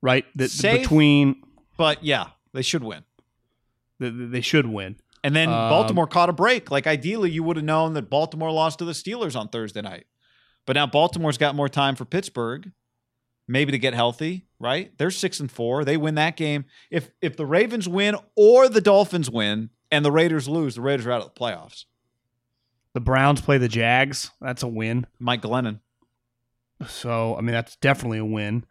Right, 0.00 0.24
that 0.36 0.50
between 0.62 1.42
But 1.76 2.04
yeah, 2.04 2.26
they 2.52 2.62
should 2.62 2.84
win. 2.84 3.04
the, 3.98 4.10
the- 4.10 4.26
they 4.26 4.40
should 4.40 4.66
win. 4.66 4.96
And 5.24 5.36
then 5.36 5.48
Um, 5.48 5.68
Baltimore 5.68 6.06
caught 6.06 6.28
a 6.28 6.32
break. 6.32 6.70
Like 6.70 6.86
ideally, 6.86 7.30
you 7.30 7.42
would 7.42 7.56
have 7.56 7.64
known 7.64 7.94
that 7.94 8.10
Baltimore 8.10 8.50
lost 8.50 8.78
to 8.80 8.84
the 8.84 8.92
Steelers 8.92 9.38
on 9.38 9.48
Thursday 9.48 9.82
night. 9.82 10.06
But 10.66 10.74
now 10.74 10.86
Baltimore's 10.86 11.38
got 11.38 11.54
more 11.54 11.68
time 11.68 11.96
for 11.96 12.04
Pittsburgh, 12.04 12.72
maybe 13.48 13.72
to 13.72 13.78
get 13.78 13.94
healthy. 13.94 14.46
Right? 14.58 14.96
They're 14.96 15.10
six 15.10 15.40
and 15.40 15.50
four. 15.50 15.84
They 15.84 15.96
win 15.96 16.14
that 16.14 16.36
game. 16.36 16.64
If 16.90 17.10
if 17.20 17.36
the 17.36 17.46
Ravens 17.46 17.88
win 17.88 18.16
or 18.36 18.68
the 18.68 18.80
Dolphins 18.80 19.28
win 19.30 19.70
and 19.90 20.04
the 20.04 20.12
Raiders 20.12 20.48
lose, 20.48 20.76
the 20.76 20.80
Raiders 20.80 21.06
are 21.06 21.12
out 21.12 21.22
of 21.22 21.34
the 21.34 21.40
playoffs. 21.40 21.84
The 22.94 23.00
Browns 23.00 23.40
play 23.40 23.58
the 23.58 23.68
Jags. 23.68 24.30
That's 24.40 24.62
a 24.62 24.68
win. 24.68 25.06
Mike 25.18 25.42
Glennon. 25.42 25.80
So, 26.86 27.36
I 27.36 27.40
mean, 27.40 27.52
that's 27.52 27.76
definitely 27.76 28.18
a 28.18 28.24
win. 28.24 28.64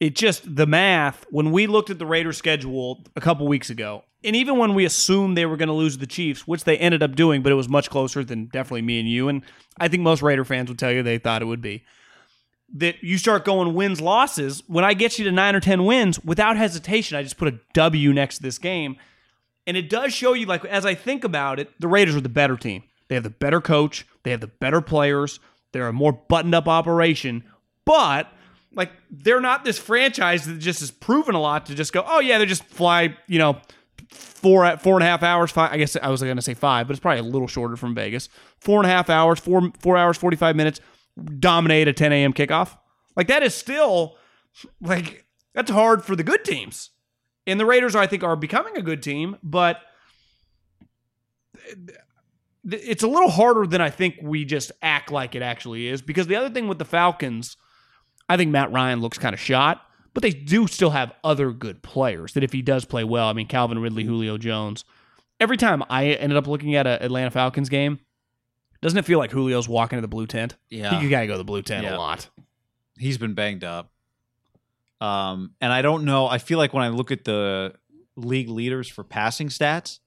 It 0.00 0.16
just, 0.16 0.56
the 0.56 0.66
math, 0.66 1.26
when 1.30 1.52
we 1.52 1.66
looked 1.66 1.90
at 1.90 1.98
the 1.98 2.06
Raiders 2.06 2.36
schedule 2.38 3.04
a 3.16 3.20
couple 3.20 3.46
weeks 3.46 3.70
ago, 3.70 4.04
and 4.24 4.34
even 4.34 4.58
when 4.58 4.74
we 4.74 4.84
assumed 4.84 5.36
they 5.36 5.46
were 5.46 5.56
going 5.56 5.68
to 5.68 5.74
lose 5.74 5.98
the 5.98 6.06
Chiefs, 6.06 6.46
which 6.46 6.64
they 6.64 6.76
ended 6.78 7.02
up 7.02 7.14
doing, 7.14 7.42
but 7.42 7.52
it 7.52 7.56
was 7.56 7.68
much 7.68 7.90
closer 7.90 8.24
than 8.24 8.46
definitely 8.46 8.82
me 8.82 8.98
and 8.98 9.08
you, 9.08 9.28
and 9.28 9.42
I 9.78 9.88
think 9.88 10.02
most 10.02 10.22
Raider 10.22 10.44
fans 10.44 10.68
would 10.68 10.78
tell 10.78 10.92
you 10.92 11.02
they 11.02 11.18
thought 11.18 11.42
it 11.42 11.46
would 11.46 11.60
be, 11.60 11.84
that 12.74 13.02
you 13.02 13.18
start 13.18 13.44
going 13.44 13.74
wins, 13.74 14.00
losses. 14.00 14.62
When 14.66 14.84
I 14.84 14.94
get 14.94 15.18
you 15.18 15.24
to 15.26 15.32
nine 15.32 15.54
or 15.54 15.60
10 15.60 15.84
wins, 15.84 16.22
without 16.24 16.56
hesitation, 16.56 17.16
I 17.16 17.22
just 17.22 17.36
put 17.36 17.52
a 17.52 17.60
W 17.74 18.12
next 18.12 18.38
to 18.38 18.42
this 18.42 18.58
game. 18.58 18.96
And 19.66 19.76
it 19.76 19.88
does 19.88 20.12
show 20.12 20.32
you, 20.32 20.46
like, 20.46 20.64
as 20.64 20.86
I 20.86 20.94
think 20.94 21.24
about 21.24 21.60
it, 21.60 21.70
the 21.80 21.88
Raiders 21.88 22.16
are 22.16 22.20
the 22.20 22.28
better 22.28 22.56
team. 22.56 22.84
They 23.08 23.14
have 23.14 23.24
the 23.24 23.30
better 23.30 23.60
coach, 23.60 24.06
they 24.24 24.32
have 24.32 24.40
the 24.40 24.46
better 24.48 24.80
players, 24.80 25.38
they're 25.72 25.88
a 25.88 25.92
more 25.92 26.12
buttoned 26.12 26.54
up 26.54 26.66
operation, 26.66 27.44
but 27.84 28.32
like 28.74 28.90
they're 29.10 29.40
not 29.40 29.64
this 29.64 29.78
franchise 29.78 30.44
that 30.46 30.58
just 30.58 30.80
has 30.80 30.90
proven 30.90 31.34
a 31.34 31.40
lot 31.40 31.66
to 31.66 31.74
just 31.74 31.92
go, 31.92 32.04
oh 32.06 32.20
yeah, 32.20 32.38
they 32.38 32.46
just 32.46 32.64
fly, 32.64 33.16
you 33.26 33.38
know, 33.38 33.60
four 34.46 34.76
four 34.76 34.94
and 34.94 35.02
a 35.02 35.06
half 35.06 35.24
hours. 35.24 35.50
Five, 35.50 35.72
I 35.72 35.76
guess 35.76 35.96
I 36.00 36.08
was 36.08 36.22
going 36.22 36.36
to 36.36 36.42
say 36.42 36.54
five, 36.54 36.86
but 36.86 36.92
it's 36.92 37.00
probably 37.00 37.18
a 37.18 37.24
little 37.24 37.48
shorter 37.48 37.74
from 37.74 37.96
Vegas. 37.96 38.28
Four 38.60 38.78
and 38.78 38.86
a 38.86 38.88
half 38.88 39.10
hours, 39.10 39.40
four 39.40 39.72
four 39.80 39.96
hours, 39.96 40.16
forty 40.16 40.36
five 40.36 40.54
minutes, 40.54 40.80
dominate 41.40 41.88
a 41.88 41.92
ten 41.92 42.12
a.m. 42.12 42.32
kickoff. 42.32 42.78
Like 43.16 43.26
that 43.26 43.42
is 43.42 43.54
still 43.54 44.16
like 44.80 45.24
that's 45.52 45.70
hard 45.72 46.04
for 46.04 46.14
the 46.14 46.22
good 46.22 46.44
teams. 46.44 46.90
And 47.48 47.58
the 47.58 47.66
Raiders, 47.66 47.96
I 47.96 48.06
think, 48.06 48.22
are 48.22 48.36
becoming 48.36 48.76
a 48.76 48.82
good 48.82 49.02
team, 49.02 49.36
but 49.42 49.78
it's 52.70 53.02
a 53.02 53.08
little 53.08 53.30
harder 53.30 53.66
than 53.66 53.80
I 53.80 53.90
think 53.90 54.16
we 54.22 54.44
just 54.44 54.70
act 54.80 55.10
like 55.10 55.34
it 55.34 55.42
actually 55.42 55.88
is. 55.88 56.02
Because 56.02 56.28
the 56.28 56.36
other 56.36 56.50
thing 56.50 56.68
with 56.68 56.78
the 56.78 56.84
Falcons, 56.84 57.56
I 58.28 58.36
think 58.36 58.52
Matt 58.52 58.70
Ryan 58.70 59.00
looks 59.00 59.18
kind 59.18 59.34
of 59.34 59.40
shot, 59.40 59.82
but 60.16 60.22
they 60.22 60.30
do 60.30 60.66
still 60.66 60.88
have 60.88 61.12
other 61.22 61.52
good 61.52 61.82
players. 61.82 62.32
That 62.32 62.42
if 62.42 62.50
he 62.50 62.62
does 62.62 62.86
play 62.86 63.04
well, 63.04 63.28
I 63.28 63.34
mean 63.34 63.46
Calvin 63.46 63.78
Ridley, 63.78 64.02
Julio 64.04 64.38
Jones. 64.38 64.86
Every 65.38 65.58
time 65.58 65.84
I 65.90 66.06
ended 66.06 66.38
up 66.38 66.46
looking 66.46 66.74
at 66.74 66.86
an 66.86 67.02
Atlanta 67.02 67.30
Falcons 67.30 67.68
game, 67.68 67.98
doesn't 68.80 68.98
it 68.98 69.04
feel 69.04 69.18
like 69.18 69.30
Julio's 69.30 69.68
walking 69.68 69.98
to 69.98 70.00
the 70.00 70.08
blue 70.08 70.26
tent? 70.26 70.56
Yeah. 70.70 71.02
you 71.02 71.10
gotta 71.10 71.26
go 71.26 71.34
to 71.34 71.38
the 71.38 71.44
blue 71.44 71.60
tent 71.60 71.84
Yeah. 71.84 71.96
a 71.96 71.98
lot. 71.98 72.30
he's 72.98 73.18
been 73.18 73.34
banged 73.34 73.62
up. 73.62 73.90
Um, 75.02 75.52
and 75.60 75.70
I 75.70 75.82
don't 75.82 76.06
know. 76.06 76.26
I 76.26 76.38
feel 76.38 76.56
like 76.56 76.72
when 76.72 76.82
I 76.82 76.88
look 76.88 77.12
at 77.12 77.24
the 77.24 77.74
league 78.16 78.48
leaders 78.48 78.88
for 78.88 79.04
passing 79.04 79.48
stats, 79.48 79.98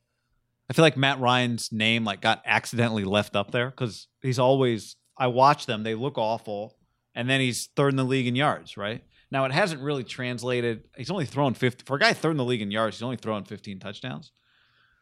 I 0.72 0.74
feel 0.74 0.82
like 0.82 0.98
Matt 0.98 1.20
Ryan's 1.20 1.72
name 1.72 2.04
like 2.04 2.20
got 2.20 2.42
accidentally 2.48 3.04
left 3.04 3.36
up 3.36 3.52
there 3.52 3.70
because 3.70 4.08
he's 4.24 4.40
always. 4.40 4.96
I 5.16 5.28
watch 5.28 5.68
them; 5.68 5.84
they 5.84 5.94
look 5.94 6.18
awful, 6.18 6.76
and 7.14 7.30
then 7.30 7.42
he's 7.42 7.68
third 7.76 7.90
in 7.90 7.98
the 7.98 8.04
league 8.04 8.26
in 8.26 8.36
yards. 8.36 8.76
Right 8.76 9.04
now, 9.32 9.46
it 9.46 9.52
hasn't 9.52 9.82
really 9.82 10.04
translated. 10.04 10.84
He's 10.98 11.12
only 11.12 11.26
thrown 11.26 11.54
fifty 11.54 11.84
for 11.86 11.98
a 11.98 12.00
guy 12.00 12.14
third 12.14 12.32
in 12.32 12.38
the 12.38 12.46
league 12.46 12.62
in 12.62 12.72
yards. 12.72 12.98
He's 12.98 13.04
only 13.04 13.18
thrown 13.18 13.44
fifteen 13.46 13.80
touchdowns. 13.80 14.32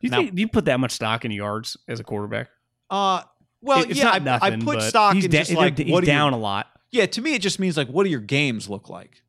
Do 0.02 0.08
you 0.08 0.12
Now- 0.12 0.18
think 0.18 0.36
do 0.36 0.42
you 0.42 0.48
put 0.48 0.66
that 0.66 0.80
much 0.80 0.92
stock 0.92 1.26
in 1.26 1.32
yards 1.32 1.78
as 1.88 2.00
a 2.00 2.04
quarterback? 2.04 2.50
Uh, 2.90 3.22
well, 3.62 3.82
It- 3.84 3.96
yeah, 3.96 4.12
I, 4.12 4.20
nothing. 4.20 4.54
I 4.62 4.64
put 4.64 4.82
stock 4.84 5.16
in 5.16 5.22
da- 5.22 5.40
just 5.40 5.54
like 5.54 5.78
he's 5.78 5.92
what 5.92 6.06
down 6.06 6.34
a 6.34 6.38
lot. 6.38 6.68
Yeah, 6.92 7.06
to 7.06 7.22
me, 7.22 7.34
it 7.34 7.42
just 7.42 7.60
means 7.60 7.76
like, 7.78 7.88
what 7.90 8.04
do 8.06 8.10
your 8.10 8.22
games 8.22 8.70
look 8.70 8.90
like? 8.90 9.24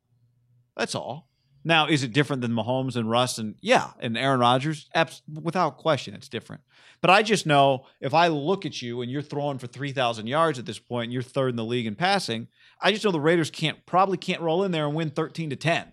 That's 0.77 0.95
all. 0.95 1.28
Now, 1.65 1.87
is 1.89 2.03
it 2.05 2.13
different 2.13 2.41
than 2.43 2.53
Mahomes 2.53 2.97
and 2.97 3.11
Russ 3.11 3.39
and 3.39 3.57
yeah, 3.61 3.91
and 4.01 4.17
Aaron 4.17 4.41
Rodgers? 4.41 4.89
Abs- 4.95 5.23
without 5.43 5.77
question, 5.79 6.15
it's 6.15 6.29
different. 6.29 6.63
But 7.01 7.11
I 7.11 7.23
just 7.23 7.47
know 7.47 7.87
if 8.01 8.15
I 8.15 8.29
look 8.29 8.65
at 8.67 8.81
you 8.83 9.03
and 9.03 9.11
you're 9.11 9.23
throwing 9.23 9.59
for 9.59 9.67
three 9.67 9.93
thousand 9.93 10.27
yards 10.29 10.59
at 10.59 10.67
this 10.67 10.79
point, 10.79 11.05
and 11.05 11.13
you're 11.13 11.23
third 11.23 11.51
in 11.51 11.57
the 11.57 11.65
league 11.65 11.87
in 11.87 11.95
passing, 11.95 12.49
I 12.81 12.93
just 12.93 13.05
know 13.05 13.11
the 13.11 13.21
Raiders 13.21 13.51
can't 13.51 13.85
probably 13.87 14.17
can't 14.17 14.41
roll 14.41 14.63
in 14.65 14.71
there 14.71 14.87
and 14.87 14.95
win 14.95 15.11
thirteen 15.11 15.51
to 15.51 15.57
ten. 15.57 15.93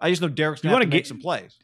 I 0.00 0.10
just 0.10 0.22
know 0.22 0.28
Derek's 0.28 0.62
going 0.62 0.74
to 0.80 0.86
make 0.86 0.90
get- 0.90 1.06
some 1.06 1.18
plays, 1.20 1.56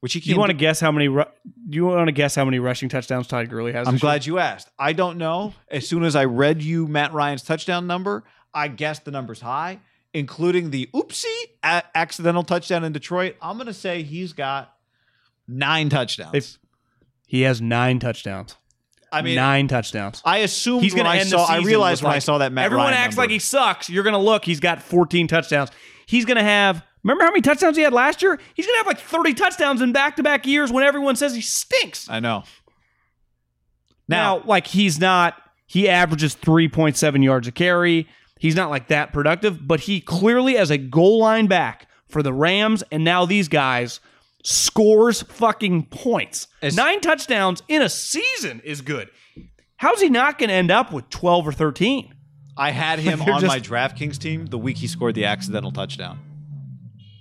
which 0.00 0.12
he 0.12 0.20
Do 0.20 0.28
you 0.28 0.34
can't. 0.34 0.40
want 0.40 0.50
to 0.50 0.56
guess 0.56 0.80
how 0.80 0.90
many? 0.92 1.08
Ru- 1.08 1.24
do 1.68 1.76
you 1.76 1.86
want 1.86 2.08
to 2.08 2.12
guess 2.12 2.34
how 2.34 2.44
many 2.44 2.58
rushing 2.58 2.88
touchdowns 2.88 3.26
Todd 3.28 3.48
Gurley 3.48 3.72
has? 3.72 3.86
I'm 3.88 3.94
year? 3.94 4.00
glad 4.00 4.26
you 4.26 4.38
asked. 4.38 4.68
I 4.78 4.92
don't 4.92 5.18
know. 5.18 5.54
As 5.70 5.88
soon 5.88 6.02
as 6.04 6.14
I 6.16 6.24
read 6.24 6.62
you 6.62 6.86
Matt 6.88 7.12
Ryan's 7.12 7.42
touchdown 7.42 7.86
number, 7.86 8.24
I 8.52 8.68
guessed 8.68 9.04
the 9.04 9.10
number's 9.12 9.40
high, 9.40 9.80
including 10.16 10.70
the 10.70 10.88
oopsie 10.94 11.24
a- 11.62 11.82
accidental 11.94 12.42
touchdown 12.42 12.84
in 12.84 12.92
Detroit. 12.92 13.36
I'm 13.42 13.56
going 13.56 13.66
to 13.66 13.74
say 13.74 14.02
he's 14.02 14.32
got 14.32 14.72
nine 15.46 15.88
touchdowns. 15.88 16.34
If- 16.34 16.58
He 17.26 17.42
has 17.42 17.60
nine 17.60 17.98
touchdowns. 17.98 18.56
I 19.12 19.22
mean, 19.22 19.36
nine 19.36 19.68
touchdowns. 19.68 20.20
I 20.24 20.38
assumed 20.38 20.82
He's 20.82 20.92
going 20.92 21.06
to 21.06 21.12
end 21.12 21.26
the 21.26 21.38
saw. 21.38 21.46
season. 21.46 21.62
I 21.62 21.66
realized 21.66 22.02
when 22.02 22.12
I 22.12 22.18
saw 22.18 22.38
that 22.38 22.52
Matt 22.52 22.66
Everyone 22.66 22.86
Ryan 22.86 22.98
acts 22.98 23.14
number. 23.16 23.22
like 23.22 23.30
he 23.30 23.38
sucks. 23.38 23.88
You're 23.88 24.02
going 24.02 24.14
to 24.14 24.18
look. 24.18 24.44
He's 24.44 24.58
got 24.60 24.82
14 24.82 25.28
touchdowns. 25.28 25.70
He's 26.06 26.24
going 26.24 26.36
to 26.38 26.42
have. 26.42 26.82
Remember 27.04 27.22
how 27.24 27.30
many 27.30 27.40
touchdowns 27.40 27.76
he 27.76 27.84
had 27.84 27.92
last 27.92 28.20
year? 28.20 28.38
He's 28.54 28.66
going 28.66 28.74
to 28.74 28.78
have 28.78 28.86
like 28.88 28.98
30 28.98 29.34
touchdowns 29.34 29.80
in 29.80 29.92
back-to-back 29.92 30.44
years 30.44 30.72
when 30.72 30.82
everyone 30.82 31.14
says 31.14 31.34
he 31.36 31.40
stinks. 31.40 32.10
I 32.10 32.18
know. 32.18 32.42
Now, 34.08 34.38
Now, 34.38 34.44
like 34.44 34.66
he's 34.66 34.98
not. 34.98 35.34
He 35.66 35.88
averages 35.88 36.34
3.7 36.36 37.24
yards 37.24 37.48
a 37.48 37.52
carry. 37.52 38.08
He's 38.38 38.54
not 38.54 38.70
like 38.70 38.88
that 38.88 39.12
productive, 39.12 39.66
but 39.66 39.80
he 39.80 40.00
clearly, 40.00 40.56
as 40.58 40.70
a 40.70 40.78
goal 40.78 41.18
line 41.20 41.46
back 41.46 41.88
for 42.08 42.22
the 42.22 42.32
Rams 42.32 42.82
and 42.92 43.02
now 43.04 43.24
these 43.24 43.48
guys, 43.48 44.00
scores 44.44 45.22
fucking 45.22 45.86
points. 45.86 46.48
As- 46.62 46.76
Nine 46.76 47.00
touchdowns 47.00 47.62
in 47.68 47.82
a 47.82 47.88
season 47.88 48.60
is 48.64 48.80
good. 48.80 49.08
How's 49.78 50.00
he 50.00 50.08
not 50.08 50.38
going 50.38 50.48
to 50.48 50.54
end 50.54 50.70
up 50.70 50.92
with 50.92 51.08
12 51.10 51.48
or 51.48 51.52
13? 51.52 52.14
I 52.56 52.70
had 52.70 52.98
him 53.00 53.20
on 53.22 53.40
just- 53.40 53.46
my 53.46 53.60
DraftKings 53.60 54.18
team 54.18 54.46
the 54.46 54.58
week 54.58 54.76
he 54.78 54.86
scored 54.86 55.14
the 55.14 55.24
accidental 55.24 55.72
touchdown. 55.72 56.18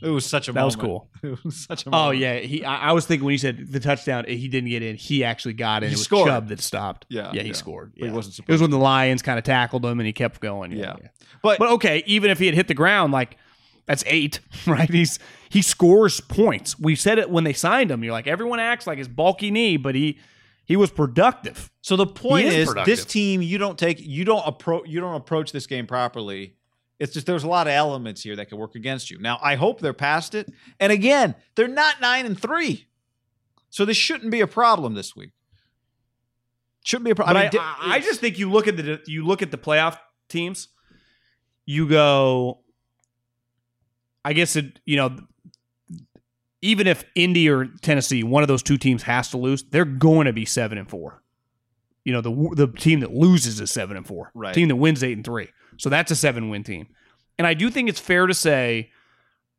It 0.05 0.09
was 0.11 0.25
such 0.25 0.47
a 0.47 0.53
That 0.53 0.63
was 0.63 0.75
cool. 0.75 1.09
It 1.23 1.43
was 1.43 1.57
such 1.57 1.87
a 1.87 1.89
Oh 1.91 2.11
yeah, 2.11 2.37
he. 2.37 2.63
I, 2.63 2.89
I 2.89 2.91
was 2.91 3.07
thinking 3.07 3.25
when 3.25 3.31
you 3.31 3.39
said 3.39 3.71
the 3.71 3.79
touchdown, 3.79 4.25
eh, 4.27 4.35
he 4.35 4.47
didn't 4.47 4.69
get 4.69 4.83
in. 4.83 4.95
He 4.95 5.23
actually 5.23 5.53
got 5.53 5.81
in. 5.83 5.89
He 5.89 5.93
it 5.93 5.97
was 5.97 6.05
scored. 6.05 6.27
Chubb 6.27 6.49
that 6.49 6.59
stopped. 6.59 7.07
Yeah, 7.09 7.31
yeah, 7.33 7.41
he 7.41 7.47
yeah. 7.47 7.53
scored. 7.53 7.93
But 7.97 8.09
he 8.09 8.11
wasn't 8.13 8.47
It 8.47 8.51
was 8.51 8.61
when 8.61 8.69
the 8.69 8.77
Lions 8.77 9.23
kind 9.23 9.39
of 9.39 9.43
tackled 9.43 9.83
him 9.83 9.99
and 9.99 10.05
he 10.05 10.13
kept 10.13 10.39
going. 10.41 10.71
Yeah. 10.71 10.95
But, 11.41 11.57
But 11.57 11.69
okay, 11.71 12.03
even 12.05 12.29
if 12.29 12.37
he 12.37 12.45
had 12.45 12.53
hit 12.53 12.67
the 12.67 12.75
ground, 12.75 13.13
like 13.13 13.37
that's 13.87 14.03
eight, 14.05 14.39
right? 14.67 14.89
He's 14.89 15.17
he 15.49 15.63
scores 15.63 16.21
points. 16.21 16.77
We 16.77 16.95
said 16.95 17.17
it 17.17 17.29
when 17.31 17.43
they 17.43 17.53
signed 17.53 17.89
him. 17.89 18.03
You're 18.03 18.13
like 18.13 18.27
everyone 18.27 18.59
acts 18.59 18.85
like 18.85 18.99
his 18.99 19.07
bulky 19.07 19.49
knee, 19.49 19.77
but 19.77 19.95
he 19.95 20.19
he 20.65 20.75
was 20.75 20.91
productive. 20.91 21.71
So 21.81 21.95
the 21.95 22.07
point 22.07 22.47
is 22.47 22.69
is, 22.69 22.75
this 22.85 23.05
team 23.05 23.41
you 23.41 23.57
don't 23.57 23.77
take 23.79 23.99
you 23.99 24.23
don't 24.25 24.45
approach 24.45 24.87
you 24.87 24.99
don't 24.99 25.15
approach 25.15 25.51
this 25.51 25.65
game 25.65 25.87
properly. 25.87 26.55
It's 26.99 27.13
just 27.13 27.27
there's 27.27 27.43
a 27.43 27.47
lot 27.47 27.67
of 27.67 27.73
elements 27.73 28.21
here 28.21 28.35
that 28.37 28.49
could 28.49 28.57
work 28.57 28.75
against 28.75 29.11
you. 29.11 29.19
Now 29.19 29.37
I 29.41 29.55
hope 29.55 29.81
they're 29.81 29.93
past 29.93 30.33
it. 30.33 30.51
And 30.79 30.91
again, 30.91 31.35
they're 31.55 31.67
not 31.67 31.99
nine 31.99 32.25
and 32.25 32.39
three, 32.39 32.87
so 33.69 33.83
this 33.85 33.97
shouldn't 33.97 34.31
be 34.31 34.41
a 34.41 34.47
problem 34.47 34.93
this 34.93 35.15
week. 35.15 35.31
Shouldn't 36.85 37.05
be 37.05 37.11
a 37.11 37.15
problem. 37.15 37.37
I, 37.37 37.49
I, 37.57 37.95
I 37.95 37.99
just 37.99 38.21
think 38.21 38.37
you 38.39 38.49
look 38.49 38.67
at 38.67 38.77
the 38.77 39.01
you 39.07 39.25
look 39.25 39.41
at 39.41 39.51
the 39.51 39.57
playoff 39.57 39.97
teams, 40.29 40.69
you 41.65 41.89
go. 41.89 42.61
I 44.23 44.33
guess 44.33 44.55
it 44.55 44.79
you 44.85 44.95
know, 44.95 45.17
even 46.61 46.87
if 46.87 47.03
Indy 47.15 47.49
or 47.49 47.65
Tennessee, 47.81 48.23
one 48.23 48.43
of 48.43 48.47
those 48.47 48.63
two 48.63 48.77
teams 48.77 49.03
has 49.03 49.29
to 49.31 49.37
lose, 49.37 49.63
they're 49.63 49.83
going 49.83 50.25
to 50.25 50.33
be 50.33 50.45
seven 50.45 50.77
and 50.77 50.89
four. 50.89 51.21
You 52.03 52.13
know 52.13 52.21
the 52.21 52.49
the 52.55 52.67
team 52.67 52.99
that 53.01 53.11
loses 53.11 53.59
is 53.59 53.71
seven 53.71 53.97
and 53.97 54.05
four. 54.05 54.31
Right. 54.33 54.53
Team 54.53 54.67
that 54.69 54.75
wins 54.75 55.03
eight 55.03 55.17
and 55.17 55.25
three. 55.25 55.49
So 55.77 55.89
that's 55.89 56.11
a 56.11 56.15
seven 56.15 56.49
win 56.49 56.63
team. 56.63 56.87
And 57.37 57.45
I 57.45 57.53
do 57.53 57.69
think 57.69 57.89
it's 57.89 57.99
fair 57.99 58.27
to 58.27 58.33
say 58.33 58.91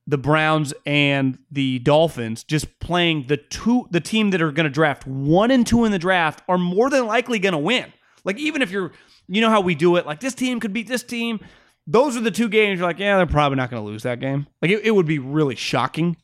the 0.06 0.18
Browns 0.18 0.72
and 0.84 1.38
the 1.50 1.78
Dolphins 1.80 2.44
just 2.44 2.78
playing 2.78 3.26
the 3.26 3.36
two 3.36 3.86
the 3.90 4.00
team 4.00 4.30
that 4.30 4.40
are 4.40 4.52
going 4.52 4.64
to 4.64 4.70
draft 4.70 5.06
one 5.06 5.50
and 5.50 5.66
two 5.66 5.84
in 5.84 5.92
the 5.92 5.98
draft 5.98 6.42
are 6.48 6.58
more 6.58 6.88
than 6.90 7.06
likely 7.06 7.38
going 7.38 7.52
to 7.52 7.58
win. 7.58 7.92
Like 8.24 8.38
even 8.38 8.62
if 8.62 8.70
you're 8.70 8.92
you 9.28 9.40
know 9.40 9.50
how 9.50 9.60
we 9.60 9.74
do 9.74 9.96
it, 9.96 10.06
like 10.06 10.20
this 10.20 10.34
team 10.34 10.60
could 10.60 10.72
beat 10.72 10.86
this 10.86 11.02
team. 11.02 11.40
Those 11.88 12.16
are 12.16 12.20
the 12.20 12.30
two 12.30 12.48
games 12.48 12.78
you're 12.78 12.88
like, 12.88 12.98
yeah, 12.98 13.16
they're 13.16 13.26
probably 13.26 13.56
not 13.56 13.70
going 13.70 13.82
to 13.82 13.86
lose 13.86 14.02
that 14.02 14.18
game. 14.18 14.46
Like 14.60 14.70
it, 14.70 14.84
it 14.84 14.90
would 14.90 15.06
be 15.06 15.18
really 15.18 15.54
shocking 15.54 16.16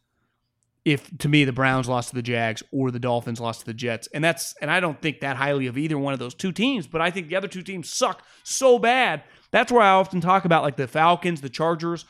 if 0.84 1.16
to 1.18 1.28
me 1.28 1.44
the 1.44 1.52
Browns 1.52 1.88
lost 1.88 2.08
to 2.08 2.14
the 2.16 2.22
Jags 2.22 2.62
or 2.72 2.90
the 2.90 2.98
Dolphins 2.98 3.40
lost 3.40 3.60
to 3.60 3.66
the 3.66 3.74
Jets. 3.74 4.08
And 4.14 4.22
that's 4.22 4.54
and 4.60 4.70
I 4.70 4.80
don't 4.80 5.00
think 5.00 5.20
that 5.20 5.36
highly 5.36 5.66
of 5.66 5.78
either 5.78 5.98
one 5.98 6.12
of 6.12 6.18
those 6.18 6.34
two 6.34 6.52
teams, 6.52 6.86
but 6.86 7.00
I 7.00 7.10
think 7.10 7.28
the 7.28 7.36
other 7.36 7.48
two 7.48 7.62
teams 7.62 7.92
suck 7.92 8.24
so 8.42 8.78
bad. 8.78 9.22
That's 9.52 9.70
where 9.70 9.82
I 9.82 9.90
often 9.90 10.20
talk 10.20 10.44
about 10.44 10.62
like 10.62 10.76
the 10.76 10.88
Falcons, 10.88 11.40
the 11.40 11.48
Chargers. 11.48 12.04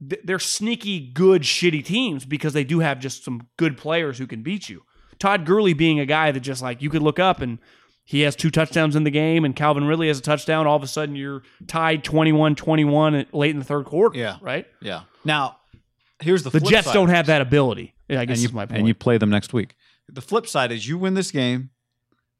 They're 0.00 0.38
sneaky 0.40 1.10
good 1.12 1.42
shitty 1.42 1.84
teams 1.84 2.24
because 2.26 2.52
they 2.52 2.64
do 2.64 2.80
have 2.80 2.98
just 2.98 3.24
some 3.24 3.48
good 3.56 3.78
players 3.78 4.18
who 4.18 4.26
can 4.26 4.42
beat 4.42 4.68
you. 4.68 4.82
Todd 5.18 5.46
Gurley 5.46 5.72
being 5.72 6.00
a 6.00 6.04
guy 6.06 6.32
that 6.32 6.40
just 6.40 6.60
like 6.60 6.82
you 6.82 6.90
could 6.90 7.00
look 7.02 7.18
up 7.20 7.40
and 7.40 7.58
he 8.04 8.20
has 8.22 8.36
two 8.36 8.50
touchdowns 8.50 8.96
in 8.96 9.04
the 9.04 9.10
game 9.10 9.44
and 9.44 9.54
Calvin 9.56 9.84
Ridley 9.86 10.08
has 10.08 10.18
a 10.18 10.22
touchdown, 10.22 10.66
all 10.66 10.76
of 10.76 10.82
a 10.82 10.86
sudden 10.88 11.14
you're 11.16 11.42
tied 11.68 12.04
21-21 12.04 13.26
late 13.32 13.50
in 13.52 13.58
the 13.60 13.64
third 13.64 13.86
quarter, 13.86 14.18
Yeah. 14.18 14.36
right? 14.42 14.66
yeah. 14.82 15.02
Now 15.24 15.58
here's 16.20 16.42
the 16.42 16.50
The 16.50 16.60
Jets 16.60 16.92
don't 16.92 17.08
have 17.08 17.26
that 17.26 17.40
ability. 17.40 17.94
Yeah, 18.08 18.20
I 18.20 18.24
guess 18.26 18.38
and 18.42 18.50
you, 18.50 18.54
my 18.54 18.66
point. 18.66 18.78
and 18.80 18.88
you 18.88 18.94
play 18.94 19.16
them 19.16 19.30
next 19.30 19.52
week. 19.52 19.74
The 20.08 20.20
flip 20.20 20.46
side 20.46 20.70
is 20.72 20.86
you 20.86 20.98
win 20.98 21.14
this 21.14 21.30
game, 21.30 21.70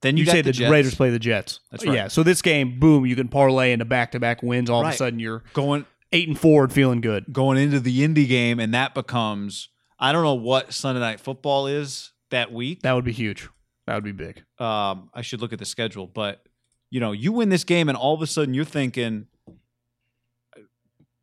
then 0.04 0.16
you, 0.16 0.24
you 0.24 0.30
say 0.30 0.42
the, 0.42 0.52
the, 0.52 0.68
Raiders 0.68 0.94
play 0.94 1.10
the 1.10 1.18
Jets. 1.18 1.60
That's 1.70 1.84
right. 1.84 1.94
Yeah. 1.94 2.08
So 2.08 2.22
this 2.22 2.42
game, 2.42 2.78
boom, 2.78 3.06
you 3.06 3.16
can 3.16 3.28
parlay 3.28 3.72
into 3.72 3.84
back 3.84 4.12
to 4.12 4.20
back 4.20 4.42
wins. 4.42 4.68
All 4.68 4.84
of 4.84 4.92
a 4.92 4.96
sudden, 4.96 5.18
you're 5.18 5.42
going 5.54 5.86
eight 6.12 6.28
and 6.28 6.38
four 6.38 6.64
and 6.64 6.72
feeling 6.72 7.00
good. 7.00 7.32
going 7.32 7.58
into 7.58 7.80
the 7.80 8.06
indie 8.06 8.28
game, 8.28 8.60
and 8.60 8.74
that 8.74 8.94
becomes 8.94 9.70
I 9.98 10.12
don't 10.12 10.22
know 10.22 10.34
what 10.34 10.72
Sunday 10.72 11.00
night 11.00 11.20
football 11.20 11.66
is 11.66 12.12
that 12.30 12.52
week. 12.52 12.82
That 12.82 12.92
would 12.92 13.04
be 13.04 13.12
huge. 13.12 13.48
That 13.86 13.94
would 13.94 14.04
be 14.04 14.12
big. 14.12 14.42
Um, 14.58 15.10
I 15.14 15.22
should 15.22 15.40
look 15.40 15.52
at 15.52 15.58
the 15.58 15.64
schedule, 15.64 16.06
but 16.06 16.46
you 16.90 17.00
know, 17.00 17.12
you 17.12 17.32
win 17.32 17.48
this 17.48 17.64
game, 17.64 17.88
and 17.88 17.96
all 17.96 18.14
of 18.14 18.22
a 18.22 18.26
sudden 18.26 18.54
you're 18.54 18.64
thinking. 18.64 19.26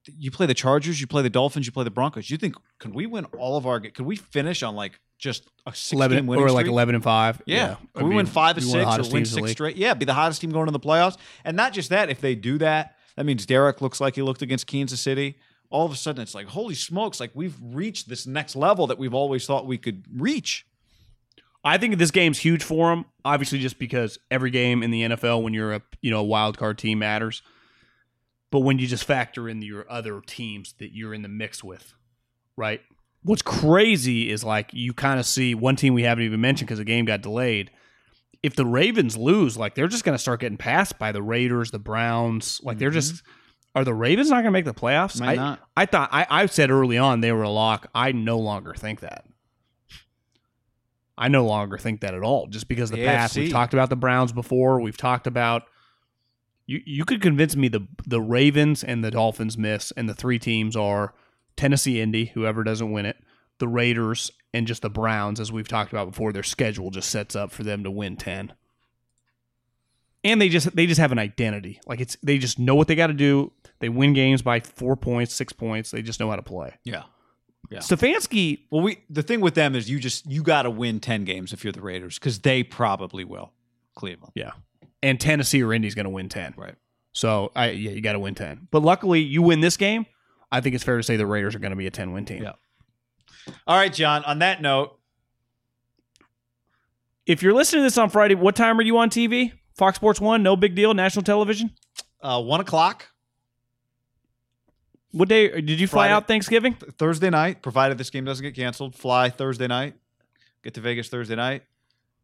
You 0.07 0.31
play 0.31 0.47
the 0.47 0.55
Chargers, 0.55 0.99
you 0.99 1.05
play 1.05 1.21
the 1.21 1.29
Dolphins, 1.29 1.67
you 1.67 1.71
play 1.71 1.83
the 1.83 1.91
Broncos. 1.91 2.31
You 2.31 2.37
think 2.37 2.55
can 2.79 2.91
we 2.91 3.05
win 3.05 3.25
all 3.37 3.55
of 3.55 3.67
our? 3.67 3.79
Could 3.79 4.05
we 4.05 4.15
finish 4.15 4.63
on 4.63 4.75
like 4.75 4.99
just 5.21 5.47
a 5.65 5.69
six 5.71 5.93
Eleven 5.93 6.17
game 6.17 6.27
winning 6.27 6.43
or 6.43 6.51
like 6.51 6.63
streak? 6.65 6.73
eleven 6.73 6.95
and 6.95 7.03
five. 7.03 7.41
Yeah. 7.45 7.75
That'd 7.93 8.03
we 8.03 8.09
be- 8.09 8.15
win 8.17 8.25
five 8.25 8.57
or 8.57 8.61
be 8.61 8.65
one 8.67 8.79
of 8.79 8.85
the 8.85 8.91
six 9.03 9.07
or 9.07 9.13
win 9.13 9.23
teams 9.23 9.35
in 9.37 9.41
the 9.41 9.47
six 9.47 9.51
straight? 9.53 9.77
Yeah, 9.77 9.93
be 9.93 10.05
the 10.05 10.13
hottest 10.13 10.41
team 10.41 10.51
going 10.51 10.65
to 10.65 10.71
the 10.71 10.79
playoffs. 10.79 11.17
And 11.45 11.55
not 11.55 11.71
just 11.71 11.89
that, 11.91 12.09
if 12.09 12.19
they 12.19 12.35
do 12.35 12.57
that, 12.57 12.97
that 13.15 13.25
means 13.25 13.45
Derek 13.45 13.81
looks 13.81 14.01
like 14.01 14.15
he 14.15 14.21
looked 14.21 14.41
against 14.41 14.67
Kansas 14.67 14.99
City. 14.99 15.37
All 15.69 15.85
of 15.85 15.91
a 15.93 15.95
sudden, 15.95 16.21
it's 16.21 16.35
like, 16.35 16.47
holy 16.47 16.75
smokes, 16.75 17.19
like 17.21 17.31
we've 17.33 17.55
reached 17.61 18.09
this 18.09 18.27
next 18.27 18.57
level 18.57 18.87
that 18.87 18.97
we've 18.97 19.13
always 19.13 19.45
thought 19.45 19.65
we 19.65 19.77
could 19.77 20.03
reach. 20.13 20.65
I 21.63 21.77
think 21.77 21.97
this 21.97 22.11
game's 22.11 22.39
huge 22.39 22.63
for 22.63 22.89
them. 22.89 23.05
Obviously, 23.23 23.59
just 23.59 23.77
because 23.79 24.17
every 24.31 24.49
game 24.49 24.83
in 24.83 24.91
the 24.91 25.03
NFL, 25.03 25.43
when 25.43 25.53
you're 25.53 25.73
a 25.73 25.81
you 26.01 26.09
know 26.11 26.19
a 26.19 26.23
wild 26.23 26.57
card 26.57 26.77
team, 26.77 26.99
matters. 26.99 27.41
But 28.51 28.61
when 28.61 28.79
you 28.79 28.87
just 28.87 29.05
factor 29.05 29.47
in 29.47 29.61
your 29.61 29.89
other 29.89 30.19
teams 30.25 30.73
that 30.79 30.93
you're 30.93 31.13
in 31.13 31.21
the 31.21 31.29
mix 31.29 31.63
with, 31.63 31.93
right? 32.57 32.81
What's 33.23 33.41
crazy 33.41 34.29
is 34.31 34.43
like 34.43 34.73
you 34.73 34.93
kind 34.93 35.19
of 35.19 35.25
see 35.25 35.53
one 35.53 35.75
team 35.75 35.93
we 35.93 36.03
haven't 36.03 36.23
even 36.23 36.41
mentioned 36.41 36.67
because 36.67 36.79
the 36.79 36.85
game 36.85 37.05
got 37.05 37.21
delayed. 37.21 37.69
if 38.43 38.55
the 38.55 38.65
Ravens 38.65 39.17
lose, 39.17 39.57
like 39.57 39.75
they're 39.75 39.87
just 39.87 40.03
going 40.03 40.15
to 40.15 40.21
start 40.21 40.39
getting 40.39 40.57
passed 40.57 40.97
by 40.97 41.11
the 41.11 41.21
Raiders, 41.21 41.71
the 41.71 41.79
Browns. 41.79 42.59
Like 42.63 42.77
they're 42.79 42.89
just 42.89 43.15
mm-hmm. 43.15 43.79
are 43.79 43.83
the 43.83 43.93
Ravens 43.93 44.29
not 44.29 44.37
going 44.37 44.45
to 44.45 44.51
make 44.51 44.65
the 44.65 44.73
playoffs? 44.73 45.19
Might 45.19 45.33
I, 45.33 45.35
not. 45.35 45.59
I 45.77 45.85
thought 45.85 46.09
I, 46.11 46.25
I 46.29 46.45
said 46.47 46.71
early 46.71 46.97
on 46.97 47.21
they 47.21 47.31
were 47.31 47.43
a 47.43 47.49
lock. 47.49 47.87
I 47.93 48.11
no 48.11 48.39
longer 48.39 48.73
think 48.73 49.01
that. 49.01 49.25
I 51.17 51.27
no 51.27 51.45
longer 51.45 51.77
think 51.77 52.01
that 52.01 52.15
at 52.15 52.23
all. 52.23 52.47
Just 52.47 52.67
because 52.67 52.89
the, 52.89 52.97
The 52.97 53.05
past 53.05 53.37
we've 53.37 53.51
talked 53.51 53.73
about 53.73 53.89
the 53.89 53.95
Browns 53.95 54.31
before, 54.31 54.81
we've 54.81 54.97
talked 54.97 55.27
about 55.27 55.63
you. 56.65 56.81
You 56.83 57.05
could 57.05 57.21
convince 57.21 57.55
me 57.55 57.67
the 57.67 57.87
the 58.07 58.21
Ravens 58.21 58.83
and 58.83 59.03
the 59.03 59.11
Dolphins 59.11 59.57
miss, 59.57 59.91
and 59.91 60.09
the 60.09 60.15
three 60.15 60.39
teams 60.39 60.75
are 60.75 61.13
Tennessee, 61.55 62.01
Indy, 62.01 62.25
whoever 62.25 62.63
doesn't 62.63 62.91
win 62.91 63.05
it, 63.05 63.17
the 63.59 63.67
Raiders, 63.67 64.31
and 64.53 64.67
just 64.67 64.81
the 64.81 64.89
Browns, 64.89 65.39
as 65.39 65.51
we've 65.51 65.67
talked 65.67 65.91
about 65.91 66.09
before. 66.09 66.31
Their 66.33 66.43
schedule 66.43 66.89
just 66.91 67.09
sets 67.09 67.35
up 67.35 67.51
for 67.51 67.63
them 67.63 67.83
to 67.83 67.91
win 67.91 68.17
ten, 68.17 68.53
and 70.23 70.41
they 70.41 70.49
just 70.49 70.75
they 70.75 70.85
just 70.85 70.99
have 70.99 71.11
an 71.11 71.19
identity. 71.19 71.79
Like 71.85 71.99
it's 72.01 72.17
they 72.23 72.37
just 72.37 72.59
know 72.59 72.75
what 72.75 72.87
they 72.87 72.95
got 72.95 73.07
to 73.07 73.13
do. 73.13 73.51
They 73.79 73.89
win 73.89 74.13
games 74.13 74.41
by 74.41 74.59
four 74.59 74.95
points, 74.95 75.33
six 75.33 75.53
points. 75.53 75.91
They 75.91 76.01
just 76.01 76.19
know 76.19 76.29
how 76.29 76.35
to 76.35 76.43
play. 76.43 76.73
Yeah. 76.83 77.03
Yeah. 77.69 77.79
Stefanski, 77.79 78.63
Well, 78.69 78.81
we 78.81 78.97
the 79.09 79.23
thing 79.23 79.39
with 79.39 79.53
them 79.55 79.75
is 79.75 79.89
you 79.89 79.99
just 79.99 80.29
you 80.29 80.43
got 80.43 80.63
to 80.63 80.69
win 80.69 80.99
ten 80.99 81.23
games 81.23 81.53
if 81.53 81.63
you're 81.63 81.71
the 81.71 81.81
Raiders 81.81 82.19
because 82.19 82.39
they 82.39 82.63
probably 82.63 83.23
will. 83.23 83.53
Cleveland. 83.95 84.33
yeah, 84.35 84.51
and 85.03 85.19
Tennessee 85.19 85.61
or 85.63 85.73
Indy's 85.73 85.95
going 85.95 86.05
to 86.05 86.09
win 86.09 86.27
ten. 86.29 86.53
Right. 86.57 86.75
So 87.13 87.51
I 87.55 87.69
yeah, 87.71 87.91
you 87.91 88.01
got 88.01 88.13
to 88.13 88.19
win 88.19 88.35
ten. 88.35 88.67
But 88.71 88.81
luckily, 88.81 89.21
you 89.21 89.41
win 89.41 89.61
this 89.61 89.77
game. 89.77 90.05
I 90.51 90.61
think 90.61 90.75
it's 90.75 90.83
fair 90.83 90.97
to 90.97 91.03
say 91.03 91.15
the 91.17 91.25
Raiders 91.25 91.55
are 91.55 91.59
going 91.59 91.71
to 91.71 91.75
be 91.77 91.87
a 91.87 91.91
ten 91.91 92.11
win 92.11 92.25
team. 92.25 92.43
Yeah. 92.43 92.53
All 93.67 93.77
right, 93.77 93.91
John. 93.93 94.23
On 94.25 94.39
that 94.39 94.61
note, 94.61 94.97
If 97.25 97.41
you're 97.43 97.53
listening 97.53 97.81
to 97.81 97.83
this 97.85 97.97
on 97.97 98.09
Friday, 98.09 98.35
what 98.35 98.55
time 98.55 98.77
are 98.79 98.83
you 98.83 98.97
on 98.97 99.09
TV? 99.09 99.53
Fox 99.77 99.95
Sports 99.95 100.19
One, 100.19 100.43
no 100.43 100.55
big 100.55 100.75
deal. 100.75 100.93
National 100.93 101.23
television. 101.23 101.71
uh, 102.21 102.41
one 102.41 102.59
o'clock 102.59 103.07
What 105.11 105.29
day 105.29 105.49
did 105.61 105.79
you 105.79 105.87
fly 105.87 106.03
Friday. 106.07 106.13
out 106.13 106.27
Thanksgiving? 106.27 106.73
th- 106.75 106.93
Thursday 106.93 107.29
night, 107.29 107.61
provided 107.61 107.97
this 107.97 108.09
game 108.09 108.25
doesn't 108.25 108.43
get 108.43 108.55
canceled. 108.55 108.95
Fly 108.95 109.29
Thursday 109.29 109.67
night. 109.67 109.95
Get 110.63 110.73
to 110.75 110.81
Vegas 110.81 111.09
Thursday 111.09 111.35
night. 111.35 111.63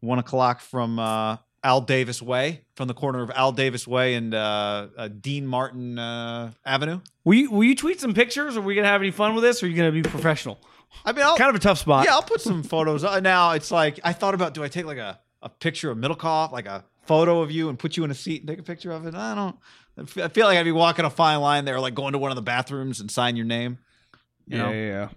One 0.00 0.18
o'clock 0.18 0.60
from 0.60 0.98
uh, 0.98 1.38
Al 1.64 1.80
Davis 1.80 2.22
Way, 2.22 2.62
from 2.76 2.88
the 2.88 2.94
corner 2.94 3.22
of 3.22 3.30
Al 3.30 3.52
Davis 3.52 3.86
Way 3.86 4.14
and 4.14 4.32
uh, 4.34 4.88
uh, 4.96 5.08
Dean 5.08 5.46
Martin 5.46 5.98
uh, 5.98 6.52
Avenue. 6.64 7.00
Will 7.24 7.34
you, 7.34 7.50
will 7.50 7.64
you 7.64 7.74
tweet 7.74 8.00
some 8.00 8.14
pictures? 8.14 8.56
Are 8.56 8.60
we 8.60 8.74
going 8.74 8.84
to 8.84 8.88
have 8.90 9.00
any 9.00 9.10
fun 9.10 9.34
with 9.34 9.42
this? 9.42 9.62
Or 9.62 9.66
are 9.66 9.68
you 9.68 9.76
going 9.76 9.92
to 9.92 10.02
be 10.02 10.08
professional? 10.08 10.58
I 11.04 11.12
mean, 11.12 11.24
I'll, 11.24 11.36
Kind 11.36 11.50
of 11.50 11.56
a 11.56 11.60
tough 11.60 11.78
spot. 11.78 12.06
yeah, 12.06 12.12
I'll 12.12 12.22
put 12.22 12.40
some 12.40 12.62
photos. 12.62 13.04
Uh, 13.04 13.20
now 13.20 13.52
it's 13.52 13.70
like 13.70 14.00
I 14.04 14.12
thought 14.12 14.34
about: 14.34 14.54
do 14.54 14.64
I 14.64 14.68
take 14.68 14.86
like 14.86 14.98
a, 14.98 15.18
a 15.42 15.48
picture 15.48 15.90
of 15.90 15.98
Middlekauff, 15.98 16.50
like 16.52 16.66
a 16.66 16.84
photo 17.06 17.42
of 17.42 17.50
you, 17.50 17.68
and 17.68 17.78
put 17.78 17.96
you 17.96 18.04
in 18.04 18.10
a 18.10 18.14
seat 18.14 18.40
and 18.40 18.48
take 18.48 18.58
a 18.58 18.62
picture 18.62 18.90
of 18.90 19.06
it? 19.06 19.14
I 19.14 19.34
don't. 19.34 19.56
I 20.16 20.28
feel 20.28 20.46
like 20.46 20.56
I'd 20.56 20.62
be 20.62 20.72
walking 20.72 21.04
a 21.04 21.10
fine 21.10 21.40
line 21.40 21.64
there, 21.64 21.80
like 21.80 21.94
going 21.94 22.12
to 22.12 22.18
one 22.18 22.30
of 22.30 22.36
the 22.36 22.42
bathrooms 22.42 23.00
and 23.00 23.10
sign 23.10 23.36
your 23.36 23.46
name. 23.46 23.78
You 24.46 24.58
know, 24.58 24.70
yeah, 24.70 24.86
yeah. 24.86 25.08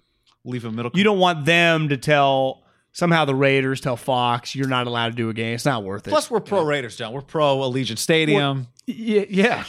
leave 0.43 0.65
a 0.65 0.71
middle. 0.71 0.91
You 0.93 1.03
don't 1.03 1.19
want 1.19 1.45
them 1.45 1.89
to 1.89 1.97
tell 1.97 2.63
somehow 2.91 3.25
the 3.25 3.35
Raiders 3.35 3.81
tell 3.81 3.97
Fox 3.97 4.55
you're 4.55 4.67
not 4.67 4.87
allowed 4.87 5.09
to 5.09 5.15
do 5.15 5.29
a 5.29 5.33
game. 5.33 5.55
It's 5.55 5.65
not 5.65 5.83
worth 5.83 6.07
it. 6.07 6.09
Plus, 6.09 6.29
we're 6.29 6.39
pro 6.39 6.63
Raiders, 6.63 6.95
John. 6.95 7.13
We're 7.13 7.21
pro 7.21 7.57
Allegiant 7.57 7.97
Stadium. 7.97 8.67
yeah, 8.85 9.25
yeah. 9.29 9.63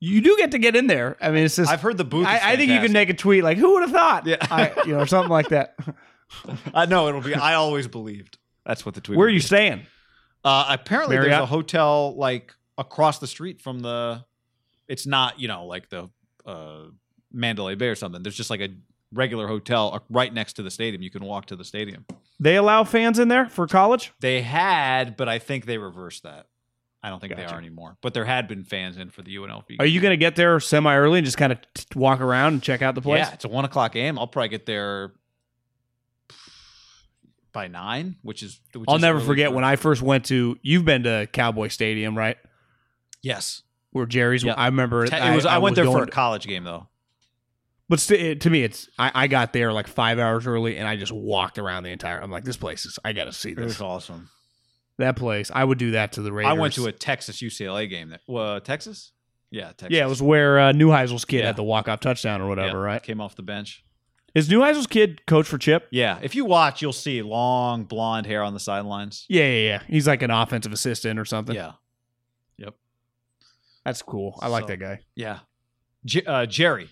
You 0.00 0.20
do 0.20 0.36
get 0.36 0.52
to 0.52 0.58
get 0.58 0.76
in 0.76 0.86
there. 0.86 1.16
I 1.20 1.30
mean, 1.30 1.44
it's 1.44 1.56
just. 1.56 1.70
I've 1.70 1.80
heard 1.80 1.96
the 1.96 2.04
booth. 2.04 2.26
I, 2.26 2.52
I 2.52 2.56
think 2.56 2.70
you 2.70 2.80
can 2.80 2.92
make 2.92 3.10
a 3.10 3.14
tweet 3.14 3.42
like, 3.42 3.58
"Who 3.58 3.72
would 3.72 3.82
have 3.82 3.90
thought?" 3.90 4.26
Yeah. 4.26 4.36
I, 4.42 4.72
you 4.86 4.92
know, 4.92 5.00
or 5.00 5.06
something 5.06 5.30
like 5.30 5.48
that. 5.48 5.76
I 6.74 6.86
know 6.86 7.08
it'll 7.08 7.20
be. 7.20 7.34
I 7.34 7.54
always 7.54 7.88
believed. 7.88 8.38
That's 8.64 8.86
what 8.86 8.94
the 8.94 9.00
tweet. 9.00 9.18
Where 9.18 9.26
are 9.26 9.30
you 9.30 9.40
be. 9.40 9.44
staying? 9.44 9.86
Uh, 10.44 10.66
apparently, 10.68 11.16
there's 11.16 11.32
a 11.32 11.46
hotel 11.46 12.14
like 12.16 12.54
across 12.76 13.18
the 13.18 13.26
street 13.26 13.60
from 13.60 13.80
the. 13.80 14.24
It's 14.86 15.06
not 15.06 15.40
you 15.40 15.48
know 15.48 15.66
like 15.66 15.88
the 15.88 16.10
uh, 16.46 16.84
Mandalay 17.32 17.74
Bay 17.74 17.88
or 17.88 17.96
something. 17.96 18.22
There's 18.22 18.36
just 18.36 18.50
like 18.50 18.60
a 18.60 18.68
regular 19.12 19.46
hotel 19.46 19.92
uh, 19.94 20.00
right 20.10 20.32
next 20.32 20.54
to 20.54 20.62
the 20.62 20.70
stadium. 20.70 21.02
You 21.02 21.10
can 21.10 21.24
walk 21.24 21.46
to 21.46 21.56
the 21.56 21.64
stadium. 21.64 22.04
They 22.40 22.56
allow 22.56 22.84
fans 22.84 23.18
in 23.18 23.28
there 23.28 23.48
for 23.48 23.66
college. 23.66 24.12
They 24.20 24.42
had, 24.42 25.16
but 25.16 25.28
I 25.28 25.38
think 25.38 25.66
they 25.66 25.78
reversed 25.78 26.22
that. 26.22 26.46
I 27.02 27.10
don't 27.10 27.20
think 27.20 27.34
they 27.36 27.42
Gotcha. 27.42 27.54
are 27.54 27.58
anymore. 27.58 27.96
But 28.02 28.12
there 28.12 28.24
had 28.24 28.48
been 28.48 28.64
fans 28.64 28.96
in 28.98 29.10
for 29.10 29.22
the 29.22 29.34
UNLV. 29.36 29.76
Are 29.78 29.86
you 29.86 30.00
going 30.00 30.10
to 30.12 30.16
get 30.16 30.34
there 30.36 30.58
semi 30.60 30.94
early 30.96 31.18
and 31.18 31.24
just 31.24 31.38
kind 31.38 31.52
of 31.52 31.58
t- 31.74 31.84
walk 31.94 32.20
around 32.20 32.54
and 32.54 32.62
check 32.62 32.82
out 32.82 32.94
the 32.96 33.00
place? 33.00 33.20
Yeah, 33.26 33.32
it's 33.34 33.44
a 33.44 33.48
one 33.48 33.64
o'clock 33.64 33.92
game. 33.92 34.18
I'll 34.18 34.26
probably 34.26 34.48
get 34.48 34.66
there 34.66 35.12
by 37.52 37.68
nine, 37.68 38.16
which 38.22 38.42
is. 38.42 38.60
Which 38.74 38.84
I'll 38.88 38.96
is 38.96 39.02
never 39.02 39.20
forget 39.20 39.50
for- 39.50 39.54
when 39.54 39.64
I 39.64 39.76
first 39.76 40.02
went 40.02 40.26
to. 40.26 40.58
You've 40.62 40.84
been 40.84 41.04
to 41.04 41.28
Cowboy 41.32 41.68
Stadium, 41.68 42.18
right? 42.18 42.36
Yes, 43.22 43.62
Where 43.90 44.06
Jerry's. 44.06 44.44
Yeah. 44.44 44.54
I 44.54 44.66
remember. 44.66 45.04
It 45.04 45.12
was. 45.12 45.46
I, 45.46 45.58
went 45.58 45.76
there 45.76 45.84
for 45.84 46.02
a 46.02 46.06
college 46.08 46.46
game 46.46 46.64
though. 46.64 46.88
But 47.88 48.00
st- 48.00 48.20
it, 48.20 48.40
to 48.42 48.50
me, 48.50 48.62
it's 48.64 48.88
I, 48.98 49.10
I 49.14 49.26
got 49.28 49.52
there 49.52 49.72
like 49.72 49.86
five 49.88 50.18
hours 50.18 50.46
early, 50.46 50.76
and 50.76 50.86
I 50.86 50.96
just 50.96 51.12
walked 51.12 51.58
around 51.58 51.84
the 51.84 51.90
entire. 51.90 52.20
I'm 52.20 52.30
like, 52.30 52.44
this 52.44 52.56
place 52.58 52.84
is. 52.84 52.98
I 53.04 53.12
got 53.12 53.24
to 53.24 53.32
see 53.32 53.50
It 53.50 53.56
this. 53.56 53.64
was 53.64 53.80
awesome. 53.80 54.28
That 54.98 55.16
place. 55.16 55.50
I 55.54 55.64
would 55.64 55.78
do 55.78 55.92
that 55.92 56.12
to 56.12 56.22
the 56.22 56.32
Raiders. 56.32 56.50
I 56.50 56.54
went 56.54 56.74
to 56.74 56.86
a 56.86 56.92
Texas 56.92 57.40
UCLA 57.40 57.88
game. 57.88 58.10
That, 58.10 58.20
uh, 58.32 58.60
Texas? 58.60 59.12
Yeah, 59.50 59.68
Texas. 59.68 59.88
Yeah, 59.90 60.04
it 60.04 60.08
was 60.08 60.20
where 60.20 60.58
uh, 60.58 60.72
Neuheisel's 60.72 61.24
kid 61.24 61.38
Yeah. 61.38 61.46
had 61.46 61.56
the 61.56 61.62
walk 61.62 61.88
off 61.88 62.00
touchdown 62.00 62.40
or 62.42 62.48
whatever, 62.48 62.78
Yeah, 62.78 62.84
right? 62.84 63.02
Came 63.02 63.20
off 63.20 63.34
the 63.36 63.42
bench. 63.42 63.84
Is 64.34 64.48
Neuheisel's 64.50 64.86
kid 64.86 65.24
coach 65.26 65.46
for 65.46 65.56
Chip? 65.56 65.86
Yeah, 65.90 66.18
if 66.20 66.34
you 66.34 66.44
watch, 66.44 66.82
you'll 66.82 66.92
see 66.92 67.22
long 67.22 67.84
blonde 67.84 68.26
hair 68.26 68.42
on 68.42 68.52
the 68.52 68.60
sidelines. 68.60 69.24
Yeah, 69.28 69.44
yeah, 69.48 69.66
yeah. 69.68 69.82
He's 69.86 70.06
like 70.06 70.20
an 70.22 70.30
offensive 70.30 70.72
assistant 70.72 71.18
or 71.18 71.24
something. 71.24 71.54
Yeah, 71.56 71.72
Yep. 72.58 72.74
That's 73.84 74.02
cool. 74.02 74.38
I 74.42 74.48
like 74.48 74.64
So- 74.64 74.68
that 74.68 74.76
guy. 74.78 75.00
yeah. 75.14 75.38
J- 76.04 76.24
uh, 76.26 76.44
Jerry. 76.44 76.90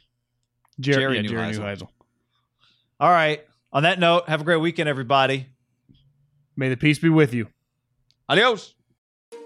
Jer- 0.81 0.93
Jerry 0.93 1.17
yeah, 1.17 1.23
Jerry 1.29 1.53
Neuheisel. 1.53 1.59
Neuheisel. 1.61 1.89
All 3.01 3.11
right. 3.11 3.45
On 3.73 3.83
that 3.83 3.99
note, 3.99 4.29
have 4.29 4.41
a 4.41 4.45
great 4.45 4.61
weekend, 4.61 4.89
everybody. 4.89 5.47
May 6.57 6.69
the 6.69 6.77
peace 6.77 6.99
be 6.99 7.09
with 7.11 7.35
you. 7.35 7.49
Adios. 8.29 8.75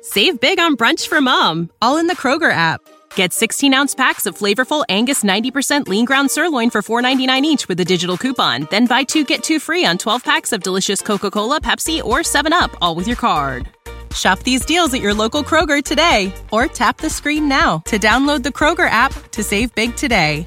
Save 0.02 0.40
big 0.40 0.58
on 0.58 0.76
brunch 0.76 1.08
for 1.08 1.20
mom, 1.20 1.70
all 1.82 1.98
in 1.98 2.06
the 2.06 2.16
Kroger 2.16 2.52
app. 2.52 2.80
Get 3.14 3.32
16 3.32 3.74
ounce 3.74 3.94
packs 3.94 4.24
of 4.26 4.38
flavorful 4.38 4.84
Angus 4.88 5.24
90% 5.24 5.88
lean 5.88 6.04
ground 6.04 6.30
sirloin 6.30 6.70
for 6.70 6.80
$4.99 6.82 7.42
each 7.42 7.68
with 7.68 7.80
a 7.80 7.84
digital 7.84 8.16
coupon. 8.16 8.68
Then 8.70 8.86
buy 8.86 9.02
two 9.02 9.24
get 9.24 9.42
two 9.42 9.58
free 9.58 9.84
on 9.84 9.98
12 9.98 10.24
packs 10.24 10.52
of 10.52 10.62
delicious 10.62 11.02
Coca 11.02 11.30
Cola, 11.30 11.60
Pepsi, 11.60 12.02
or 12.02 12.20
7UP, 12.20 12.74
all 12.80 12.94
with 12.94 13.06
your 13.06 13.16
card. 13.16 13.68
Shop 14.14 14.40
these 14.40 14.64
deals 14.64 14.92
at 14.94 15.00
your 15.00 15.14
local 15.14 15.42
Kroger 15.44 15.82
today 15.84 16.32
or 16.50 16.66
tap 16.66 16.98
the 16.98 17.10
screen 17.10 17.48
now 17.48 17.78
to 17.86 17.98
download 17.98 18.42
the 18.42 18.48
Kroger 18.48 18.90
app 18.90 19.12
to 19.30 19.42
save 19.42 19.72
big 19.74 19.94
today. 19.94 20.46